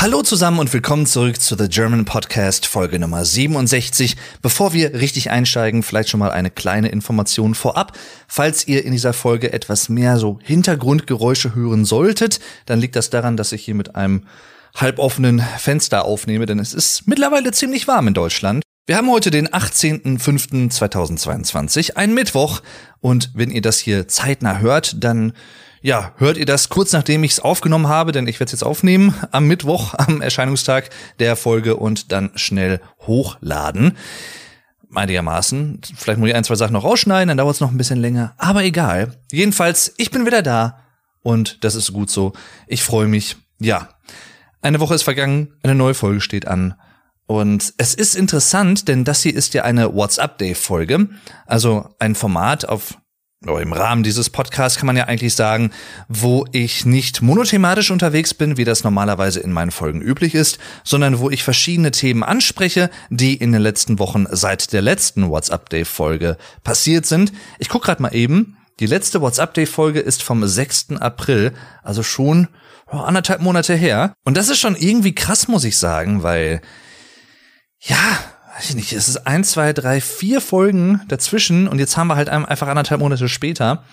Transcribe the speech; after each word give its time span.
Hallo 0.00 0.22
zusammen 0.22 0.60
und 0.60 0.72
willkommen 0.72 1.04
zurück 1.04 1.42
zu 1.42 1.58
The 1.58 1.68
German 1.68 2.06
Podcast 2.06 2.64
Folge 2.64 2.98
Nummer 2.98 3.22
67. 3.22 4.16
Bevor 4.40 4.72
wir 4.72 4.94
richtig 4.94 5.30
einsteigen, 5.30 5.82
vielleicht 5.82 6.08
schon 6.08 6.20
mal 6.20 6.30
eine 6.30 6.50
kleine 6.50 6.88
Information 6.88 7.54
vorab. 7.54 7.92
Falls 8.26 8.66
ihr 8.66 8.86
in 8.86 8.92
dieser 8.92 9.12
Folge 9.12 9.52
etwas 9.52 9.90
mehr 9.90 10.16
so 10.16 10.38
Hintergrundgeräusche 10.42 11.54
hören 11.54 11.84
solltet, 11.84 12.40
dann 12.64 12.80
liegt 12.80 12.96
das 12.96 13.10
daran, 13.10 13.36
dass 13.36 13.52
ich 13.52 13.62
hier 13.62 13.74
mit 13.74 13.94
einem 13.94 14.22
halboffenen 14.74 15.44
Fenster 15.58 16.06
aufnehme, 16.06 16.46
denn 16.46 16.60
es 16.60 16.72
ist 16.72 17.06
mittlerweile 17.06 17.52
ziemlich 17.52 17.86
warm 17.86 18.08
in 18.08 18.14
Deutschland. 18.14 18.62
Wir 18.86 18.96
haben 18.96 19.10
heute 19.10 19.30
den 19.30 19.48
18.05.2022, 19.48 21.96
ein 21.96 22.14
Mittwoch, 22.14 22.62
und 23.00 23.32
wenn 23.34 23.50
ihr 23.50 23.60
das 23.60 23.78
hier 23.78 24.08
zeitnah 24.08 24.60
hört, 24.60 25.04
dann 25.04 25.34
ja, 25.82 26.12
hört 26.16 26.36
ihr 26.36 26.46
das 26.46 26.68
kurz 26.68 26.92
nachdem 26.92 27.24
ich 27.24 27.32
es 27.32 27.40
aufgenommen 27.40 27.88
habe, 27.88 28.12
denn 28.12 28.26
ich 28.26 28.38
werde 28.38 28.48
es 28.48 28.52
jetzt 28.52 28.64
aufnehmen 28.64 29.14
am 29.30 29.46
Mittwoch, 29.46 29.94
am 29.94 30.20
Erscheinungstag 30.20 30.90
der 31.18 31.36
Folge 31.36 31.76
und 31.76 32.12
dann 32.12 32.30
schnell 32.34 32.80
hochladen. 33.06 33.96
Einigermaßen. 34.94 35.80
Vielleicht 35.96 36.18
muss 36.18 36.28
ich 36.28 36.34
ein, 36.34 36.44
zwei 36.44 36.56
Sachen 36.56 36.72
noch 36.72 36.84
rausschneiden, 36.84 37.28
dann 37.28 37.38
dauert 37.38 37.54
es 37.54 37.60
noch 37.60 37.70
ein 37.70 37.78
bisschen 37.78 38.00
länger. 38.00 38.34
Aber 38.38 38.64
egal. 38.64 39.16
Jedenfalls, 39.30 39.94
ich 39.96 40.10
bin 40.10 40.26
wieder 40.26 40.42
da 40.42 40.80
und 41.22 41.64
das 41.64 41.74
ist 41.74 41.92
gut 41.92 42.10
so. 42.10 42.32
Ich 42.66 42.82
freue 42.82 43.06
mich. 43.06 43.36
Ja. 43.60 43.88
Eine 44.62 44.80
Woche 44.80 44.94
ist 44.94 45.04
vergangen, 45.04 45.54
eine 45.62 45.74
neue 45.74 45.94
Folge 45.94 46.20
steht 46.20 46.46
an. 46.46 46.74
Und 47.26 47.74
es 47.78 47.94
ist 47.94 48.16
interessant, 48.16 48.88
denn 48.88 49.04
das 49.04 49.22
hier 49.22 49.34
ist 49.34 49.54
ja 49.54 49.62
eine 49.62 49.94
WhatsApp-Day-Folge. 49.94 51.08
Also 51.46 51.88
ein 52.00 52.16
Format, 52.16 52.68
auf 52.68 52.98
im 53.46 53.72
Rahmen 53.72 54.02
dieses 54.02 54.28
Podcasts 54.28 54.78
kann 54.78 54.86
man 54.86 54.98
ja 54.98 55.04
eigentlich 55.04 55.34
sagen, 55.34 55.70
wo 56.08 56.44
ich 56.52 56.84
nicht 56.84 57.22
monothematisch 57.22 57.90
unterwegs 57.90 58.34
bin, 58.34 58.58
wie 58.58 58.64
das 58.64 58.84
normalerweise 58.84 59.40
in 59.40 59.50
meinen 59.50 59.70
Folgen 59.70 60.02
üblich 60.02 60.34
ist, 60.34 60.58
sondern 60.84 61.20
wo 61.20 61.30
ich 61.30 61.42
verschiedene 61.42 61.90
Themen 61.90 62.22
anspreche, 62.22 62.90
die 63.08 63.34
in 63.34 63.52
den 63.52 63.62
letzten 63.62 63.98
Wochen 63.98 64.26
seit 64.30 64.74
der 64.74 64.82
letzten 64.82 65.30
WhatsApp-Day-Folge 65.30 66.36
passiert 66.64 67.06
sind. 67.06 67.32
Ich 67.58 67.70
gucke 67.70 67.86
gerade 67.86 68.02
mal 68.02 68.14
eben. 68.14 68.58
Die 68.78 68.86
letzte 68.86 69.22
WhatsApp-Day-Folge 69.22 70.00
ist 70.00 70.22
vom 70.22 70.46
6. 70.46 70.96
April, 71.00 71.54
also 71.82 72.02
schon 72.02 72.48
oh, 72.92 72.98
anderthalb 72.98 73.40
Monate 73.40 73.74
her. 73.74 74.12
Und 74.22 74.36
das 74.36 74.50
ist 74.50 74.58
schon 74.58 74.76
irgendwie 74.76 75.14
krass, 75.14 75.48
muss 75.48 75.64
ich 75.64 75.78
sagen, 75.78 76.22
weil 76.22 76.60
ja, 77.78 78.18
weiß 78.60 78.68
ich 78.68 78.76
nicht, 78.76 78.92
es 78.92 79.08
ist 79.08 79.26
ein, 79.26 79.42
zwei, 79.42 79.72
drei, 79.72 80.02
vier 80.02 80.42
Folgen 80.42 81.00
dazwischen 81.08 81.66
und 81.66 81.78
jetzt 81.78 81.96
haben 81.96 82.08
wir 82.08 82.16
halt 82.16 82.28
einfach 82.28 82.68
anderthalb 82.68 83.00
Monate 83.00 83.26
später. 83.26 83.84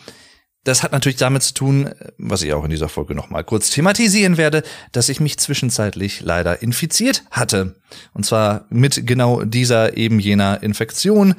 Das 0.66 0.84
hat 0.84 0.92
natürlich 0.92 1.16
damit 1.16 1.42
zu 1.44 1.54
tun, 1.54 1.90
was 2.18 2.42
ich 2.42 2.52
auch 2.52 2.66
in 2.66 2.70
dieser 2.70 2.90
Folge 2.90 3.16
nochmal 3.16 3.46
kurz 3.46 3.70
thematisieren 3.70 4.36
werde, 4.36 4.64
dass 4.92 5.08
ich 5.08 5.22
mich 5.22 5.40
zwischenzeitlich 5.40 6.20
leider 6.20 6.62
infiziert 6.62 7.24
hatte. 7.32 7.80
Und 8.14 8.26
zwar 8.26 8.66
mit 8.70 9.08
genau 9.08 9.46
dieser 9.46 9.96
eben 9.96 10.20
jener 10.20 10.62
Infektion, 10.62 11.36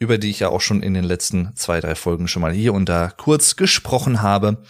über 0.00 0.18
die 0.18 0.30
ich 0.30 0.40
ja 0.40 0.48
auch 0.48 0.60
schon 0.60 0.82
in 0.82 0.92
den 0.92 1.04
letzten 1.04 1.54
zwei, 1.54 1.80
drei 1.80 1.94
Folgen 1.94 2.26
schon 2.26 2.42
mal 2.42 2.52
hier 2.52 2.74
und 2.74 2.88
da 2.88 3.12
kurz 3.16 3.54
gesprochen 3.54 4.22
habe. 4.22 4.64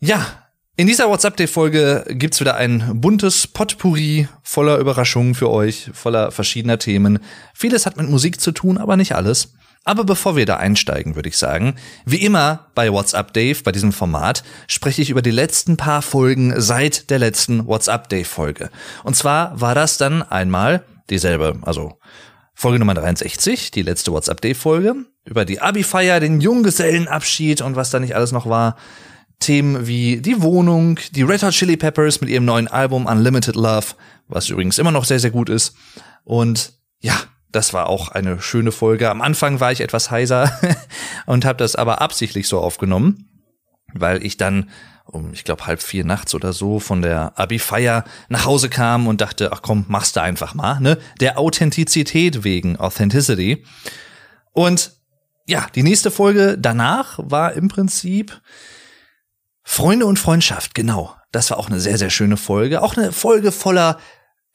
Ja, 0.00 0.41
in 0.76 0.86
dieser 0.86 1.08
WhatsApp-Day-Folge 1.08 2.04
gibt's 2.10 2.40
wieder 2.40 2.56
ein 2.56 3.00
buntes 3.00 3.46
Potpourri 3.46 4.28
voller 4.42 4.78
Überraschungen 4.78 5.34
für 5.34 5.50
euch, 5.50 5.90
voller 5.92 6.30
verschiedener 6.30 6.78
Themen. 6.78 7.18
Vieles 7.54 7.84
hat 7.84 7.98
mit 7.98 8.08
Musik 8.08 8.40
zu 8.40 8.52
tun, 8.52 8.78
aber 8.78 8.96
nicht 8.96 9.14
alles. 9.14 9.52
Aber 9.84 10.04
bevor 10.04 10.36
wir 10.36 10.46
da 10.46 10.56
einsteigen, 10.56 11.16
würde 11.16 11.28
ich 11.28 11.36
sagen, 11.36 11.74
wie 12.06 12.24
immer 12.24 12.68
bei 12.74 12.92
WhatsApp 12.92 13.32
Dave, 13.34 13.62
bei 13.64 13.72
diesem 13.72 13.92
Format, 13.92 14.44
spreche 14.68 15.02
ich 15.02 15.10
über 15.10 15.22
die 15.22 15.32
letzten 15.32 15.76
paar 15.76 16.02
Folgen 16.02 16.54
seit 16.56 17.10
der 17.10 17.18
letzten 17.18 17.66
WhatsApp 17.66 18.08
Dave 18.08 18.24
Folge. 18.24 18.70
Und 19.02 19.16
zwar 19.16 19.60
war 19.60 19.74
das 19.74 19.98
dann 19.98 20.22
einmal 20.22 20.84
dieselbe, 21.10 21.58
also 21.62 21.98
Folge 22.54 22.78
Nummer 22.78 22.94
63, 22.94 23.72
die 23.72 23.82
letzte 23.82 24.12
WhatsApp 24.12 24.40
Dave 24.40 24.54
Folge, 24.54 24.94
über 25.24 25.44
die 25.44 25.60
Abi-Feier, 25.60 26.20
den 26.20 26.40
Junggesellenabschied 26.40 27.60
und 27.60 27.76
was 27.76 27.90
da 27.90 27.98
nicht 27.98 28.14
alles 28.14 28.32
noch 28.32 28.48
war. 28.48 28.76
Themen 29.42 29.86
wie 29.86 30.22
die 30.22 30.40
Wohnung, 30.42 30.98
die 31.12 31.22
Red 31.22 31.42
Hot 31.42 31.52
Chili 31.52 31.76
Peppers 31.76 32.20
mit 32.20 32.30
ihrem 32.30 32.44
neuen 32.44 32.68
Album 32.68 33.06
Unlimited 33.06 33.56
Love, 33.56 33.88
was 34.28 34.48
übrigens 34.48 34.78
immer 34.78 34.90
noch 34.90 35.04
sehr, 35.04 35.20
sehr 35.20 35.30
gut 35.30 35.50
ist. 35.50 35.74
Und 36.24 36.72
ja, 37.00 37.14
das 37.50 37.74
war 37.74 37.88
auch 37.88 38.08
eine 38.08 38.40
schöne 38.40 38.72
Folge. 38.72 39.10
Am 39.10 39.20
Anfang 39.20 39.60
war 39.60 39.72
ich 39.72 39.80
etwas 39.80 40.10
heiser 40.10 40.58
und 41.26 41.44
habe 41.44 41.58
das 41.58 41.76
aber 41.76 42.00
absichtlich 42.00 42.48
so 42.48 42.60
aufgenommen, 42.60 43.28
weil 43.92 44.24
ich 44.24 44.38
dann 44.38 44.70
um, 45.04 45.32
ich 45.32 45.44
glaube, 45.44 45.66
halb 45.66 45.82
vier 45.82 46.04
nachts 46.04 46.34
oder 46.34 46.52
so 46.52 46.78
von 46.78 47.02
der 47.02 47.38
Abi-Feier 47.38 48.04
nach 48.28 48.46
Hause 48.46 48.68
kam 48.68 49.06
und 49.06 49.20
dachte, 49.20 49.52
ach 49.52 49.60
komm, 49.60 49.84
machst 49.88 50.16
du 50.16 50.22
einfach 50.22 50.54
mal, 50.54 50.80
ne? 50.80 50.96
Der 51.20 51.38
Authentizität 51.38 52.44
wegen, 52.44 52.78
Authenticity. 52.78 53.64
Und 54.52 54.92
ja, 55.46 55.66
die 55.74 55.82
nächste 55.82 56.10
Folge 56.10 56.56
danach 56.58 57.18
war 57.18 57.52
im 57.54 57.68
Prinzip 57.68 58.40
Freunde 59.64 60.06
und 60.06 60.18
Freundschaft, 60.18 60.74
genau. 60.74 61.14
Das 61.30 61.50
war 61.50 61.58
auch 61.58 61.68
eine 61.68 61.80
sehr, 61.80 61.98
sehr 61.98 62.10
schöne 62.10 62.36
Folge. 62.36 62.82
Auch 62.82 62.96
eine 62.96 63.12
Folge 63.12 63.52
voller 63.52 63.98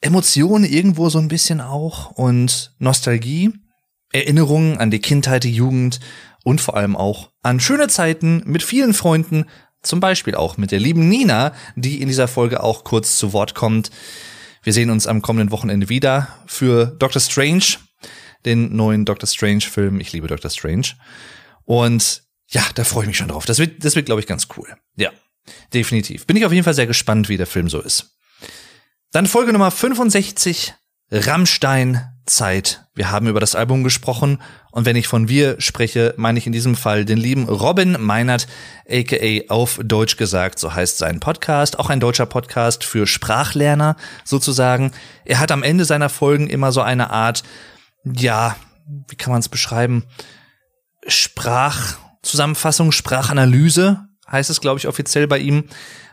Emotionen 0.00 0.64
irgendwo 0.64 1.08
so 1.08 1.18
ein 1.18 1.28
bisschen 1.28 1.60
auch 1.60 2.12
und 2.12 2.74
Nostalgie, 2.78 3.52
Erinnerungen 4.12 4.78
an 4.78 4.90
die 4.90 5.00
Kindheit, 5.00 5.44
die 5.44 5.52
Jugend 5.52 5.98
und 6.44 6.60
vor 6.60 6.76
allem 6.76 6.96
auch 6.96 7.30
an 7.42 7.60
schöne 7.60 7.88
Zeiten 7.88 8.42
mit 8.46 8.62
vielen 8.62 8.94
Freunden, 8.94 9.46
zum 9.82 10.00
Beispiel 10.00 10.34
auch 10.34 10.56
mit 10.56 10.70
der 10.70 10.80
lieben 10.80 11.08
Nina, 11.08 11.52
die 11.74 12.00
in 12.00 12.08
dieser 12.08 12.28
Folge 12.28 12.62
auch 12.62 12.84
kurz 12.84 13.16
zu 13.16 13.32
Wort 13.32 13.54
kommt. 13.54 13.90
Wir 14.62 14.72
sehen 14.72 14.90
uns 14.90 15.06
am 15.06 15.22
kommenden 15.22 15.50
Wochenende 15.50 15.88
wieder 15.88 16.28
für 16.46 16.86
Doctor 16.86 17.20
Strange, 17.20 17.64
den 18.44 18.74
neuen 18.76 19.04
Doctor 19.04 19.28
Strange 19.28 19.62
Film. 19.62 20.00
Ich 20.00 20.12
liebe 20.12 20.28
Doctor 20.28 20.50
Strange. 20.50 20.88
Und 21.64 22.22
ja, 22.48 22.62
da 22.74 22.84
freue 22.84 23.04
ich 23.04 23.08
mich 23.08 23.16
schon 23.16 23.28
drauf. 23.28 23.44
Das 23.44 23.58
wird, 23.58 23.84
das 23.84 23.94
wird, 23.94 24.06
glaube 24.06 24.20
ich, 24.20 24.26
ganz 24.26 24.48
cool. 24.56 24.68
Ja, 24.96 25.10
definitiv. 25.74 26.26
Bin 26.26 26.36
ich 26.36 26.46
auf 26.46 26.52
jeden 26.52 26.64
Fall 26.64 26.74
sehr 26.74 26.86
gespannt, 26.86 27.28
wie 27.28 27.36
der 27.36 27.46
Film 27.46 27.68
so 27.68 27.80
ist. 27.80 28.16
Dann 29.12 29.26
Folge 29.26 29.52
Nummer 29.52 29.70
65, 29.70 30.74
Rammstein 31.10 32.06
Zeit. 32.26 32.84
Wir 32.94 33.10
haben 33.10 33.26
über 33.26 33.40
das 33.40 33.54
Album 33.54 33.84
gesprochen 33.84 34.42
und 34.70 34.84
wenn 34.84 34.96
ich 34.96 35.08
von 35.08 35.28
wir 35.28 35.60
spreche, 35.60 36.14
meine 36.18 36.38
ich 36.38 36.46
in 36.46 36.52
diesem 36.52 36.74
Fall 36.74 37.04
den 37.04 37.18
lieben 37.18 37.48
Robin 37.48 37.96
Meinert, 38.00 38.46
aka 38.88 39.48
auf 39.48 39.80
Deutsch 39.82 40.16
gesagt, 40.16 40.58
so 40.58 40.74
heißt 40.74 40.98
sein 40.98 41.20
Podcast, 41.20 41.78
auch 41.78 41.88
ein 41.88 42.00
deutscher 42.00 42.26
Podcast 42.26 42.84
für 42.84 43.06
Sprachlerner 43.06 43.96
sozusagen. 44.24 44.92
Er 45.24 45.40
hat 45.40 45.52
am 45.52 45.62
Ende 45.62 45.86
seiner 45.86 46.10
Folgen 46.10 46.48
immer 46.48 46.72
so 46.72 46.82
eine 46.82 47.10
Art, 47.10 47.44
ja, 48.04 48.56
wie 49.08 49.16
kann 49.16 49.32
man 49.32 49.40
es 49.40 49.48
beschreiben? 49.48 50.04
Sprach 51.06 51.96
Zusammenfassung, 52.28 52.92
Sprachanalyse 52.92 54.08
heißt 54.30 54.50
es, 54.50 54.60
glaube 54.60 54.78
ich, 54.78 54.86
offiziell 54.86 55.26
bei 55.26 55.38
ihm, 55.38 55.64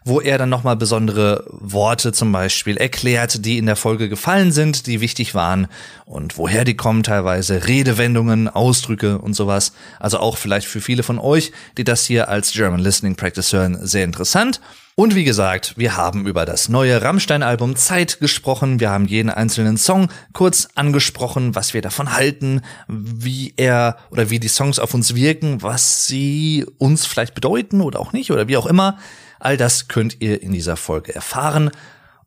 wo 0.05 0.21
er 0.21 0.37
dann 0.37 0.49
nochmal 0.49 0.75
besondere 0.75 1.45
Worte 1.49 2.13
zum 2.13 2.31
Beispiel 2.31 2.77
erklärt, 2.77 3.43
die 3.43 3.57
in 3.57 3.65
der 3.65 3.75
Folge 3.75 4.07
gefallen 4.07 4.51
sind, 4.51 4.87
die 4.87 5.01
wichtig 5.01 5.33
waren 5.33 5.67
und 6.05 6.37
woher 6.37 6.63
die 6.63 6.77
kommen 6.77 7.03
teilweise, 7.03 7.67
Redewendungen, 7.67 8.47
Ausdrücke 8.47 9.17
und 9.17 9.33
sowas. 9.33 9.73
Also 9.99 10.19
auch 10.19 10.37
vielleicht 10.37 10.67
für 10.67 10.79
viele 10.79 11.03
von 11.03 11.19
euch, 11.19 11.51
die 11.77 11.83
das 11.83 12.05
hier 12.05 12.29
als 12.29 12.53
German 12.53 12.79
Listening 12.79 13.15
Practice 13.15 13.51
hören, 13.51 13.79
sehr 13.81 14.03
interessant. 14.03 14.61
Und 14.97 15.13
wie 15.13 15.25
gesagt, 15.25 15.73
wir 15.75 15.97
haben 15.97 16.25
über 16.25 16.45
das 16.45 16.69
neue 16.69 17.01
Rammstein-Album 17.01 17.75
Zeit 17.75 18.21
gesprochen. 18.21 18.79
Wir 18.79 18.91
haben 18.91 19.07
jeden 19.07 19.29
einzelnen 19.29 19.75
Song 19.75 20.07
kurz 20.31 20.69
angesprochen, 20.75 21.53
was 21.53 21.73
wir 21.73 21.81
davon 21.81 22.13
halten, 22.13 22.61
wie 22.87 23.53
er 23.57 23.97
oder 24.09 24.29
wie 24.29 24.39
die 24.39 24.47
Songs 24.47 24.79
auf 24.79 24.93
uns 24.93 25.13
wirken, 25.13 25.61
was 25.61 26.07
sie 26.07 26.65
uns 26.77 27.05
vielleicht 27.05 27.35
bedeuten 27.35 27.81
oder 27.81 27.99
auch 27.99 28.13
nicht 28.13 28.31
oder 28.31 28.47
wie 28.47 28.55
auch 28.55 28.67
immer. 28.67 28.97
All 29.37 29.57
das 29.57 29.89
könnt 29.89 30.21
ihr 30.21 30.41
in 30.41 30.53
dieser 30.53 30.77
Folge 30.77 31.13
erfahren. 31.13 31.71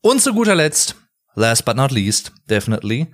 Und 0.03 0.21
zu 0.21 0.35
guter 0.35 0.55
Letzt, 0.55 0.97
last 1.35 1.65
but 1.65 1.75
not 1.75 1.91
least, 1.91 2.33
definitely, 2.51 3.07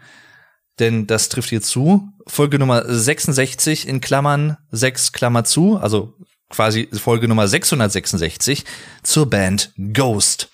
denn 0.80 1.06
das 1.06 1.28
trifft 1.28 1.50
hier 1.50 1.62
zu, 1.62 2.08
Folge 2.26 2.58
Nummer 2.58 2.82
66 2.84 3.86
in 3.86 4.00
Klammern 4.00 4.56
6 4.72 5.12
Klammer 5.12 5.44
zu, 5.44 5.76
also 5.76 6.14
quasi 6.54 6.88
Folge 6.92 7.26
Nummer 7.26 7.48
666 7.48 8.64
zur 9.02 9.28
Band 9.28 9.72
Ghost. 9.92 10.50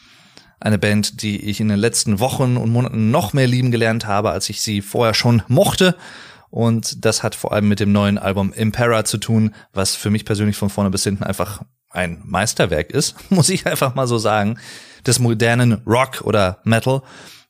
Eine 0.58 0.78
Band, 0.78 1.22
die 1.22 1.40
ich 1.48 1.60
in 1.60 1.68
den 1.68 1.78
letzten 1.78 2.20
Wochen 2.20 2.56
und 2.56 2.70
Monaten 2.70 3.10
noch 3.10 3.34
mehr 3.34 3.46
lieben 3.46 3.70
gelernt 3.70 4.06
habe, 4.06 4.30
als 4.30 4.48
ich 4.48 4.62
sie 4.62 4.80
vorher 4.80 5.14
schon 5.14 5.42
mochte. 5.46 5.96
Und 6.48 7.04
das 7.04 7.22
hat 7.22 7.34
vor 7.34 7.52
allem 7.52 7.68
mit 7.68 7.80
dem 7.80 7.92
neuen 7.92 8.16
Album 8.16 8.52
Impera 8.52 9.04
zu 9.04 9.18
tun, 9.18 9.54
was 9.72 9.94
für 9.94 10.10
mich 10.10 10.24
persönlich 10.24 10.56
von 10.56 10.70
vorne 10.70 10.90
bis 10.90 11.04
hinten 11.04 11.22
einfach 11.22 11.62
ein 11.90 12.22
Meisterwerk 12.24 12.90
ist, 12.90 13.14
muss 13.30 13.50
ich 13.50 13.66
einfach 13.66 13.94
mal 13.94 14.06
so 14.06 14.16
sagen, 14.16 14.58
des 15.06 15.18
modernen 15.18 15.82
Rock 15.86 16.22
oder 16.22 16.60
Metal. 16.64 17.02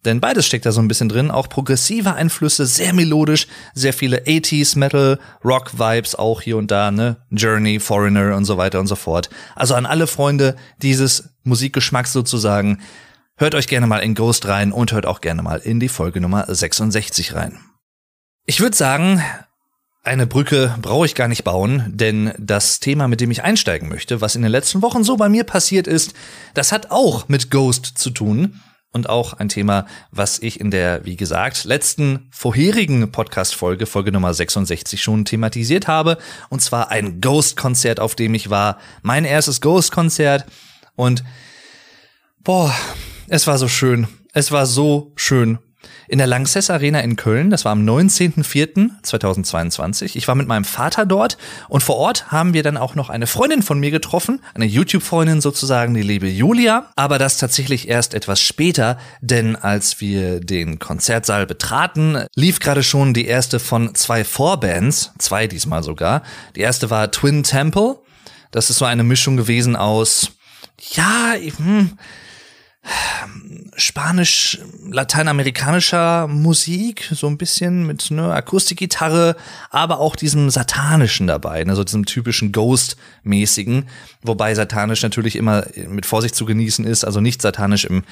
Denn 0.05 0.21
beides 0.21 0.47
steckt 0.47 0.65
da 0.65 0.73
so 0.73 0.81
ein 0.81 0.89
bisschen 0.89 1.11
drin, 1.11 1.31
auch 1.31 1.49
progressive 1.49 2.15
Einflüsse, 2.15 2.65
sehr 2.65 2.95
melodisch, 2.95 3.47
sehr 3.75 3.93
viele 3.93 4.21
80s 4.21 4.79
Metal, 4.79 5.19
Rock 5.45 5.79
Vibes 5.79 6.15
auch 6.15 6.41
hier 6.41 6.57
und 6.57 6.71
da, 6.71 6.91
ne? 6.91 7.19
Journey, 7.31 7.81
Foreigner 7.81 8.35
und 8.35 8.47
so 8.47 8.57
weiter 8.57 8.81
und 8.81 8.87
so 8.87 8.97
fort. 8.97 9.29
Also 9.55 9.75
an 9.75 9.85
alle 9.85 10.07
Freunde 10.07 10.57
dieses 10.81 11.35
Musikgeschmacks 11.45 12.13
sozusagen, 12.15 12.81
hört 13.37 13.55
euch 13.55 13.69
gerne 13.69 13.87
mal 13.87 13.99
in 13.99 14.15
Ghost 14.15 14.49
rein 14.49 14.73
und 14.73 14.93
hört 14.93 15.05
auch 15.05 15.21
gerne 15.21 15.43
mal 15.43 15.59
in 15.59 15.81
die 15.81 15.89
Folge 15.89 16.23
Nummer 16.23 16.47
66 16.49 17.35
rein. 17.35 17.59
Ich 18.47 18.61
würde 18.61 18.77
sagen, 18.77 19.23
eine 20.03 20.27
Brücke 20.27 20.75
brauche 20.81 21.05
ich 21.05 21.15
gar 21.15 21.29
nicht 21.29 21.45
bauen, 21.45 21.93
denn 21.95 22.33
das 22.39 22.81
Thema, 22.81 23.07
mit 23.07 23.21
dem 23.21 23.31
ich 23.31 23.43
einsteigen 23.43 23.91
möchte, 23.91 24.23
was 24.23 24.35
in 24.35 24.41
den 24.41 24.51
letzten 24.51 24.81
Wochen 24.81 25.05
so 25.05 25.19
bei 25.19 25.29
mir 25.29 25.45
passiert 25.45 25.87
ist, 25.87 26.15
das 26.55 26.73
hat 26.73 26.91
auch 26.91 27.29
mit 27.29 27.51
Ghost 27.51 27.99
zu 27.99 28.09
tun 28.09 28.61
und 28.93 29.09
auch 29.09 29.35
ein 29.35 29.49
Thema, 29.49 29.87
was 30.11 30.39
ich 30.39 30.61
in 30.61 30.71
der, 30.71 31.05
wie 31.05 31.17
gesagt, 31.17 31.65
letzten 31.65 32.29
vorherigen 32.31 33.13
Podcast-Folge, 33.13 33.87
Folge 33.87 34.13
Nummer 34.13 34.35
66 34.35 35.03
schon 35.03 35.25
thematisiert 35.25 35.87
habe. 35.87 36.19
Und 36.49 36.61
zwar 36.61 36.91
ein 36.91 37.21
Ghost-Konzert, 37.21 38.01
auf 38.01 38.15
dem 38.15 38.35
ich 38.35 38.51
war. 38.51 38.79
Mein 39.03 39.25
erstes 39.25 39.61
Ghost-Konzert. 39.61 40.45
Und 40.97 41.23
boah, 42.43 42.75
es 43.29 43.47
war 43.47 43.59
so 43.59 43.69
schön. 43.69 44.09
Es 44.33 44.51
war 44.51 44.67
so 44.67 45.13
schön 45.17 45.59
in 46.09 46.19
der 46.19 46.27
Lanxess 46.27 46.69
Arena 46.71 47.01
in 47.01 47.17
Köln. 47.17 47.49
Das 47.51 47.65
war 47.65 47.73
am 47.73 47.85
19.04.2022. 47.85 50.17
Ich 50.17 50.29
war 50.29 50.35
mit 50.35 50.49
meinem 50.49 50.65
Vater 50.65 51.07
dort 51.07 51.39
und 51.69 51.83
vor 51.83 51.97
Ort 51.97 52.33
haben 52.33 52.53
wir 52.53 52.63
dann 52.63 52.77
auch 52.77 52.95
noch 52.95 53.09
eine 53.11 53.27
Freundin 53.27 53.63
von 53.63 53.81
mir 53.81 53.91
getroffen, 53.91 54.41
eine 54.55 54.67
YouTube-Freundin 54.67 55.41
sozusagen, 55.41 55.95
die 55.95 56.03
liebe 56.03 56.29
Julia. 56.29 56.91
Aber 56.97 57.19
das 57.19 57.39
tatsächlich 57.39 57.89
erst 57.89 58.13
etwas 58.15 58.41
später, 58.41 58.99
denn 59.21 59.57
als 59.57 60.01
wir 60.01 60.41
den 60.41 60.79
Konzertsaal 60.79 61.47
betraten, 61.47 62.25
lief 62.35 62.61
gerade 62.61 62.83
schon 62.83 63.15
die 63.15 63.27
erste 63.27 63.61
von 63.61 63.95
zwei 63.95 64.25
Vorbands, 64.25 65.13
zwei 65.19 65.47
diesmal 65.47 65.83
sogar. 65.83 66.23
Die 66.57 66.61
erste 66.61 66.91
war 66.91 67.11
Twin 67.11 67.43
Temple. 67.43 67.99
Das 68.51 68.69
ist 68.69 68.79
so 68.79 68.85
eine 68.85 69.05
Mischung 69.05 69.37
gewesen 69.37 69.77
aus, 69.77 70.33
ja, 70.93 71.35
hm, 71.35 71.99
spanisch-lateinamerikanischer 73.77 76.29
Musik, 76.29 77.11
so 77.13 77.27
ein 77.27 77.39
bisschen 77.39 77.87
mit 77.87 78.11
ne, 78.11 78.33
Akustikgitarre, 78.33 79.37
aber 79.71 80.01
auch 80.01 80.17
diesem 80.17 80.51
satanischen 80.51 81.27
dabei, 81.27 81.65
ne, 81.65 81.77
so 81.77 81.85
diesem 81.85 82.05
typischen 82.05 82.53
Ghost-mäßigen, 82.53 83.89
wobei 84.23 84.55
satanisch 84.55 85.03
natürlich 85.03 85.37
immer 85.37 85.65
mit 85.89 86.07
Vorsicht 86.07 86.35
zu 86.35 86.45
genießen 86.45 86.85
ist, 86.85 87.05
also 87.05 87.21
nicht 87.21 87.43
satanisch 87.43 87.85
im 87.85 88.03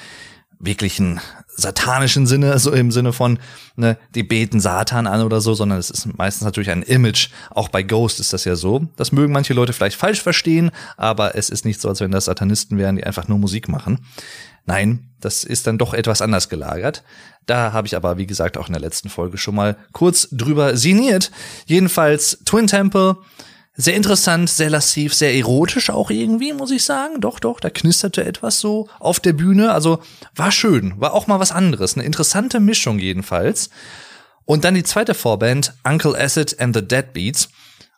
wirklichen 0.59 1.19
satanischen 1.47 2.27
Sinne, 2.27 2.59
so 2.59 2.71
im 2.71 2.91
Sinne 2.91 3.13
von, 3.13 3.39
ne, 3.75 3.97
die 4.15 4.23
beten 4.23 4.59
Satan 4.59 5.07
an 5.07 5.21
oder 5.21 5.41
so, 5.41 5.53
sondern 5.53 5.79
es 5.79 5.89
ist 5.89 6.17
meistens 6.17 6.43
natürlich 6.43 6.69
ein 6.69 6.83
Image. 6.83 7.29
Auch 7.49 7.69
bei 7.69 7.83
Ghost 7.83 8.19
ist 8.19 8.33
das 8.33 8.45
ja 8.45 8.55
so. 8.55 8.87
Das 8.95 9.11
mögen 9.11 9.33
manche 9.33 9.53
Leute 9.53 9.73
vielleicht 9.73 9.97
falsch 9.97 10.21
verstehen, 10.21 10.71
aber 10.97 11.35
es 11.35 11.49
ist 11.49 11.65
nicht 11.65 11.81
so, 11.81 11.89
als 11.89 12.01
wenn 12.01 12.11
das 12.11 12.25
Satanisten 12.25 12.77
wären, 12.77 12.97
die 12.97 13.03
einfach 13.03 13.27
nur 13.27 13.37
Musik 13.37 13.69
machen. 13.69 13.99
Nein, 14.65 15.09
das 15.19 15.43
ist 15.43 15.67
dann 15.67 15.77
doch 15.77 15.93
etwas 15.93 16.21
anders 16.21 16.49
gelagert. 16.49 17.03
Da 17.45 17.73
habe 17.73 17.87
ich 17.87 17.95
aber, 17.95 18.17
wie 18.17 18.27
gesagt, 18.27 18.57
auch 18.57 18.67
in 18.67 18.73
der 18.73 18.81
letzten 18.81 19.09
Folge 19.09 19.37
schon 19.37 19.55
mal 19.55 19.75
kurz 19.91 20.29
drüber 20.31 20.77
sinniert. 20.77 21.31
Jedenfalls 21.65 22.39
Twin 22.45 22.67
Temple, 22.67 23.17
sehr 23.75 23.95
interessant, 23.95 24.49
sehr 24.49 24.69
lassiv, 24.69 25.13
sehr 25.13 25.33
erotisch 25.33 25.89
auch 25.89 26.09
irgendwie, 26.09 26.53
muss 26.53 26.69
ich 26.69 26.83
sagen. 26.83 27.21
Doch, 27.21 27.39
doch, 27.39 27.59
da 27.59 27.69
knisterte 27.69 28.25
etwas 28.25 28.59
so 28.59 28.89
auf 28.99 29.19
der 29.19 29.33
Bühne. 29.33 29.71
Also 29.71 29.99
war 30.35 30.51
schön, 30.51 30.99
war 30.99 31.13
auch 31.13 31.27
mal 31.27 31.39
was 31.39 31.51
anderes. 31.51 31.95
Eine 31.95 32.05
interessante 32.05 32.59
Mischung 32.59 32.99
jedenfalls. 32.99 33.69
Und 34.45 34.63
dann 34.63 34.75
die 34.75 34.83
zweite 34.83 35.13
Vorband, 35.13 35.73
Uncle 35.83 36.15
Acid 36.15 36.59
and 36.59 36.75
the 36.75 36.85
Deadbeats. 36.85 37.49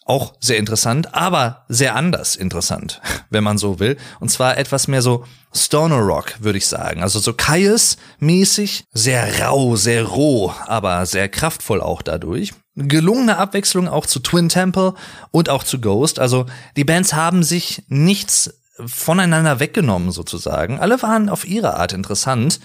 Auch 0.06 0.34
sehr 0.40 0.58
interessant, 0.58 1.14
aber 1.14 1.66
sehr 1.70 1.96
anders 1.96 2.36
interessant, 2.36 3.02
wenn 3.30 3.44
man 3.44 3.58
so 3.58 3.80
will. 3.80 3.98
Und 4.20 4.30
zwar 4.30 4.58
etwas 4.58 4.88
mehr 4.88 5.02
so 5.02 5.26
Stoner 5.54 6.00
Rock, 6.00 6.36
würde 6.40 6.58
ich 6.58 6.68
sagen. 6.68 7.04
Also 7.04 7.20
so 7.20 7.34
Kaius-mäßig, 7.34 8.86
sehr 8.94 9.42
rau, 9.42 9.76
sehr 9.76 10.04
roh, 10.04 10.54
aber 10.66 11.06
sehr 11.06 11.30
kraftvoll 11.30 11.82
auch 11.82 12.02
dadurch. 12.02 12.54
Gelungene 12.76 13.38
Abwechslung 13.38 13.88
auch 13.88 14.06
zu 14.06 14.20
Twin 14.20 14.50
Temple 14.50 14.94
und 15.32 15.50
auch 15.50 15.64
zu 15.64 15.80
Ghost. 15.80 16.20
Also 16.20 16.46
die 16.78 16.86
Bands 16.86 17.14
haben 17.14 17.44
sich 17.44 17.84
nichts 17.88 18.54
voneinander 18.86 19.60
weggenommen 19.60 20.12
sozusagen. 20.12 20.80
Alle 20.80 21.02
waren 21.02 21.30
auf 21.30 21.46
ihre 21.46 21.76
Art 21.76 21.94
interessant 21.94 22.60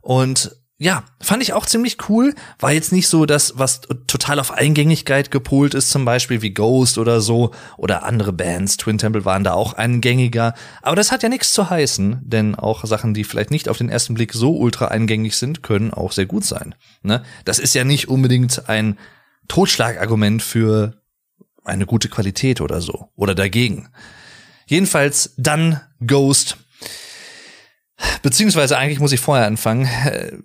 und 0.00 0.56
ja, 0.82 1.04
fand 1.20 1.42
ich 1.42 1.52
auch 1.52 1.66
ziemlich 1.66 2.08
cool. 2.08 2.34
War 2.58 2.72
jetzt 2.72 2.90
nicht 2.90 3.06
so 3.06 3.26
das, 3.26 3.58
was 3.58 3.82
total 4.06 4.40
auf 4.40 4.50
Eingängigkeit 4.50 5.30
gepolt 5.30 5.74
ist, 5.74 5.90
zum 5.90 6.06
Beispiel 6.06 6.40
wie 6.40 6.54
Ghost 6.54 6.96
oder 6.96 7.20
so 7.20 7.50
oder 7.76 8.04
andere 8.04 8.32
Bands. 8.32 8.78
Twin 8.78 8.96
Temple 8.96 9.26
waren 9.26 9.44
da 9.44 9.52
auch 9.52 9.74
eingängiger. 9.74 10.54
Aber 10.80 10.96
das 10.96 11.12
hat 11.12 11.22
ja 11.22 11.28
nichts 11.28 11.52
zu 11.52 11.68
heißen, 11.68 12.22
denn 12.22 12.54
auch 12.54 12.86
Sachen, 12.86 13.12
die 13.12 13.24
vielleicht 13.24 13.50
nicht 13.50 13.68
auf 13.68 13.76
den 13.76 13.90
ersten 13.90 14.14
Blick 14.14 14.32
so 14.32 14.56
ultra 14.56 14.88
eingängig 14.88 15.36
sind, 15.36 15.62
können 15.62 15.92
auch 15.92 16.12
sehr 16.12 16.24
gut 16.24 16.46
sein. 16.46 16.74
Ne? 17.02 17.22
Das 17.44 17.58
ist 17.58 17.74
ja 17.74 17.84
nicht 17.84 18.08
unbedingt 18.08 18.70
ein 18.70 18.98
Totschlagargument 19.48 20.42
für 20.42 20.94
eine 21.62 21.84
gute 21.84 22.08
Qualität 22.08 22.62
oder 22.62 22.80
so 22.80 23.10
oder 23.16 23.34
dagegen. 23.34 23.90
Jedenfalls 24.64 25.34
dann 25.36 25.82
Ghost 26.06 26.56
Beziehungsweise 28.22 28.76
eigentlich 28.76 29.00
muss 29.00 29.12
ich 29.12 29.20
vorher 29.20 29.46
anfangen. 29.46 29.88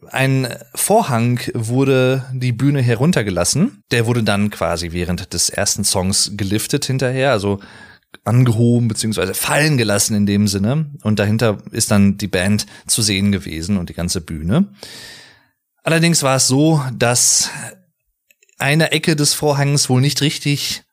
Ein 0.10 0.48
Vorhang 0.74 1.40
wurde 1.54 2.26
die 2.34 2.52
Bühne 2.52 2.82
heruntergelassen. 2.82 3.82
Der 3.92 4.06
wurde 4.06 4.24
dann 4.24 4.50
quasi 4.50 4.92
während 4.92 5.34
des 5.34 5.50
ersten 5.50 5.84
Songs 5.84 6.32
geliftet 6.36 6.86
hinterher, 6.86 7.32
also 7.32 7.60
angehoben 8.24 8.88
beziehungsweise 8.88 9.34
fallen 9.34 9.78
gelassen 9.78 10.16
in 10.16 10.26
dem 10.26 10.48
Sinne. 10.48 10.92
Und 11.04 11.20
dahinter 11.20 11.58
ist 11.72 11.92
dann 11.92 12.18
die 12.18 12.28
Band 12.28 12.66
zu 12.88 13.02
sehen 13.02 13.32
gewesen 13.32 13.78
und 13.78 13.90
die 13.90 13.94
ganze 13.94 14.22
Bühne. 14.22 14.68
Allerdings 15.84 16.24
war 16.24 16.38
es 16.38 16.48
so, 16.48 16.82
dass 16.98 17.50
eine 18.58 18.92
Ecke 18.92 19.16
des 19.16 19.34
Vorhangs 19.34 19.90
wohl 19.90 20.02
nicht 20.02 20.22
richtig 20.22 20.84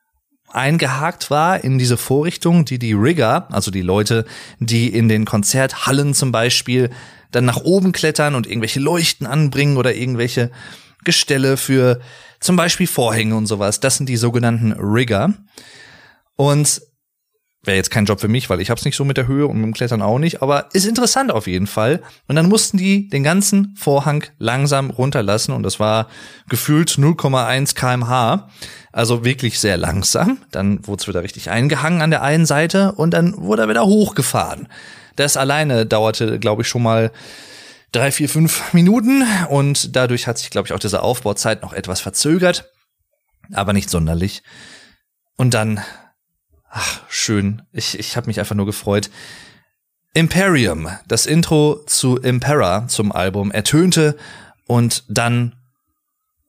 eingehakt 0.55 1.29
war 1.29 1.63
in 1.63 1.77
diese 1.77 1.97
Vorrichtung, 1.97 2.65
die 2.65 2.79
die 2.79 2.93
Rigger, 2.93 3.47
also 3.51 3.71
die 3.71 3.81
Leute, 3.81 4.25
die 4.59 4.87
in 4.87 5.09
den 5.09 5.25
Konzerthallen 5.25 6.13
zum 6.13 6.31
Beispiel 6.31 6.89
dann 7.31 7.45
nach 7.45 7.57
oben 7.57 7.91
klettern 7.91 8.35
und 8.35 8.47
irgendwelche 8.47 8.79
Leuchten 8.79 9.25
anbringen 9.25 9.77
oder 9.77 9.95
irgendwelche 9.95 10.51
Gestelle 11.03 11.57
für 11.57 11.99
zum 12.39 12.55
Beispiel 12.55 12.87
Vorhänge 12.87 13.35
und 13.35 13.47
sowas. 13.47 13.79
Das 13.79 13.97
sind 13.97 14.07
die 14.07 14.17
sogenannten 14.17 14.73
Rigger. 14.73 15.33
Und 16.35 16.81
wäre 17.63 17.77
jetzt 17.77 17.91
kein 17.91 18.05
Job 18.05 18.19
für 18.19 18.27
mich, 18.27 18.49
weil 18.49 18.59
ich 18.59 18.69
hab's 18.69 18.85
nicht 18.85 18.95
so 18.95 19.05
mit 19.05 19.17
der 19.17 19.27
Höhe 19.27 19.47
und 19.47 19.57
mit 19.57 19.65
dem 19.65 19.73
Klettern 19.73 20.01
auch 20.01 20.19
nicht, 20.19 20.41
aber 20.41 20.69
ist 20.73 20.85
interessant 20.85 21.31
auf 21.31 21.47
jeden 21.47 21.67
Fall. 21.67 22.01
Und 22.27 22.35
dann 22.35 22.49
mussten 22.49 22.77
die 22.77 23.07
den 23.07 23.23
ganzen 23.23 23.75
Vorhang 23.77 24.25
langsam 24.37 24.89
runterlassen 24.89 25.53
und 25.53 25.63
das 25.63 25.79
war 25.79 26.07
gefühlt 26.49 26.89
0,1 26.91 27.75
kmh. 27.75 28.49
Also 28.91 29.25
wirklich 29.25 29.59
sehr 29.59 29.77
langsam. 29.77 30.39
Dann 30.51 30.85
wurde 30.85 31.01
es 31.01 31.07
wieder 31.07 31.23
richtig 31.23 31.49
eingehangen 31.49 32.01
an 32.01 32.11
der 32.11 32.21
einen 32.21 32.45
Seite 32.45 32.91
und 32.91 33.11
dann 33.11 33.35
wurde 33.37 33.63
er 33.63 33.69
wieder 33.69 33.85
hochgefahren. 33.85 34.67
Das 35.15 35.37
alleine 35.37 35.85
dauerte, 35.85 36.39
glaube 36.39 36.63
ich, 36.63 36.67
schon 36.67 36.83
mal 36.83 37.11
drei, 37.91 38.11
vier, 38.11 38.27
fünf 38.27 38.73
Minuten 38.73 39.23
und 39.49 39.95
dadurch 39.95 40.27
hat 40.27 40.37
sich, 40.37 40.49
glaube 40.49 40.67
ich, 40.67 40.73
auch 40.73 40.79
diese 40.79 41.01
Aufbauzeit 41.01 41.61
noch 41.61 41.73
etwas 41.73 42.01
verzögert, 42.01 42.71
aber 43.53 43.71
nicht 43.71 43.89
sonderlich. 43.89 44.43
Und 45.37 45.53
dann, 45.53 45.79
ach, 46.73 47.01
schön, 47.07 47.61
ich, 47.71 47.97
ich 47.97 48.17
habe 48.17 48.27
mich 48.27 48.39
einfach 48.39 48.55
nur 48.55 48.65
gefreut. 48.65 49.09
Imperium, 50.13 50.89
das 51.07 51.25
Intro 51.25 51.81
zu 51.85 52.17
Impera, 52.17 52.87
zum 52.87 53.11
Album, 53.11 53.51
ertönte 53.51 54.17
und 54.67 55.03
dann 55.07 55.55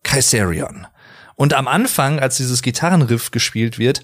Kaiserion. 0.03 0.87
Und 1.37 1.55
am 1.55 1.69
Anfang, 1.69 2.21
als 2.21 2.37
dieses 2.37 2.63
Gitarrenriff 2.63 3.31
gespielt 3.31 3.79
wird, 3.79 4.03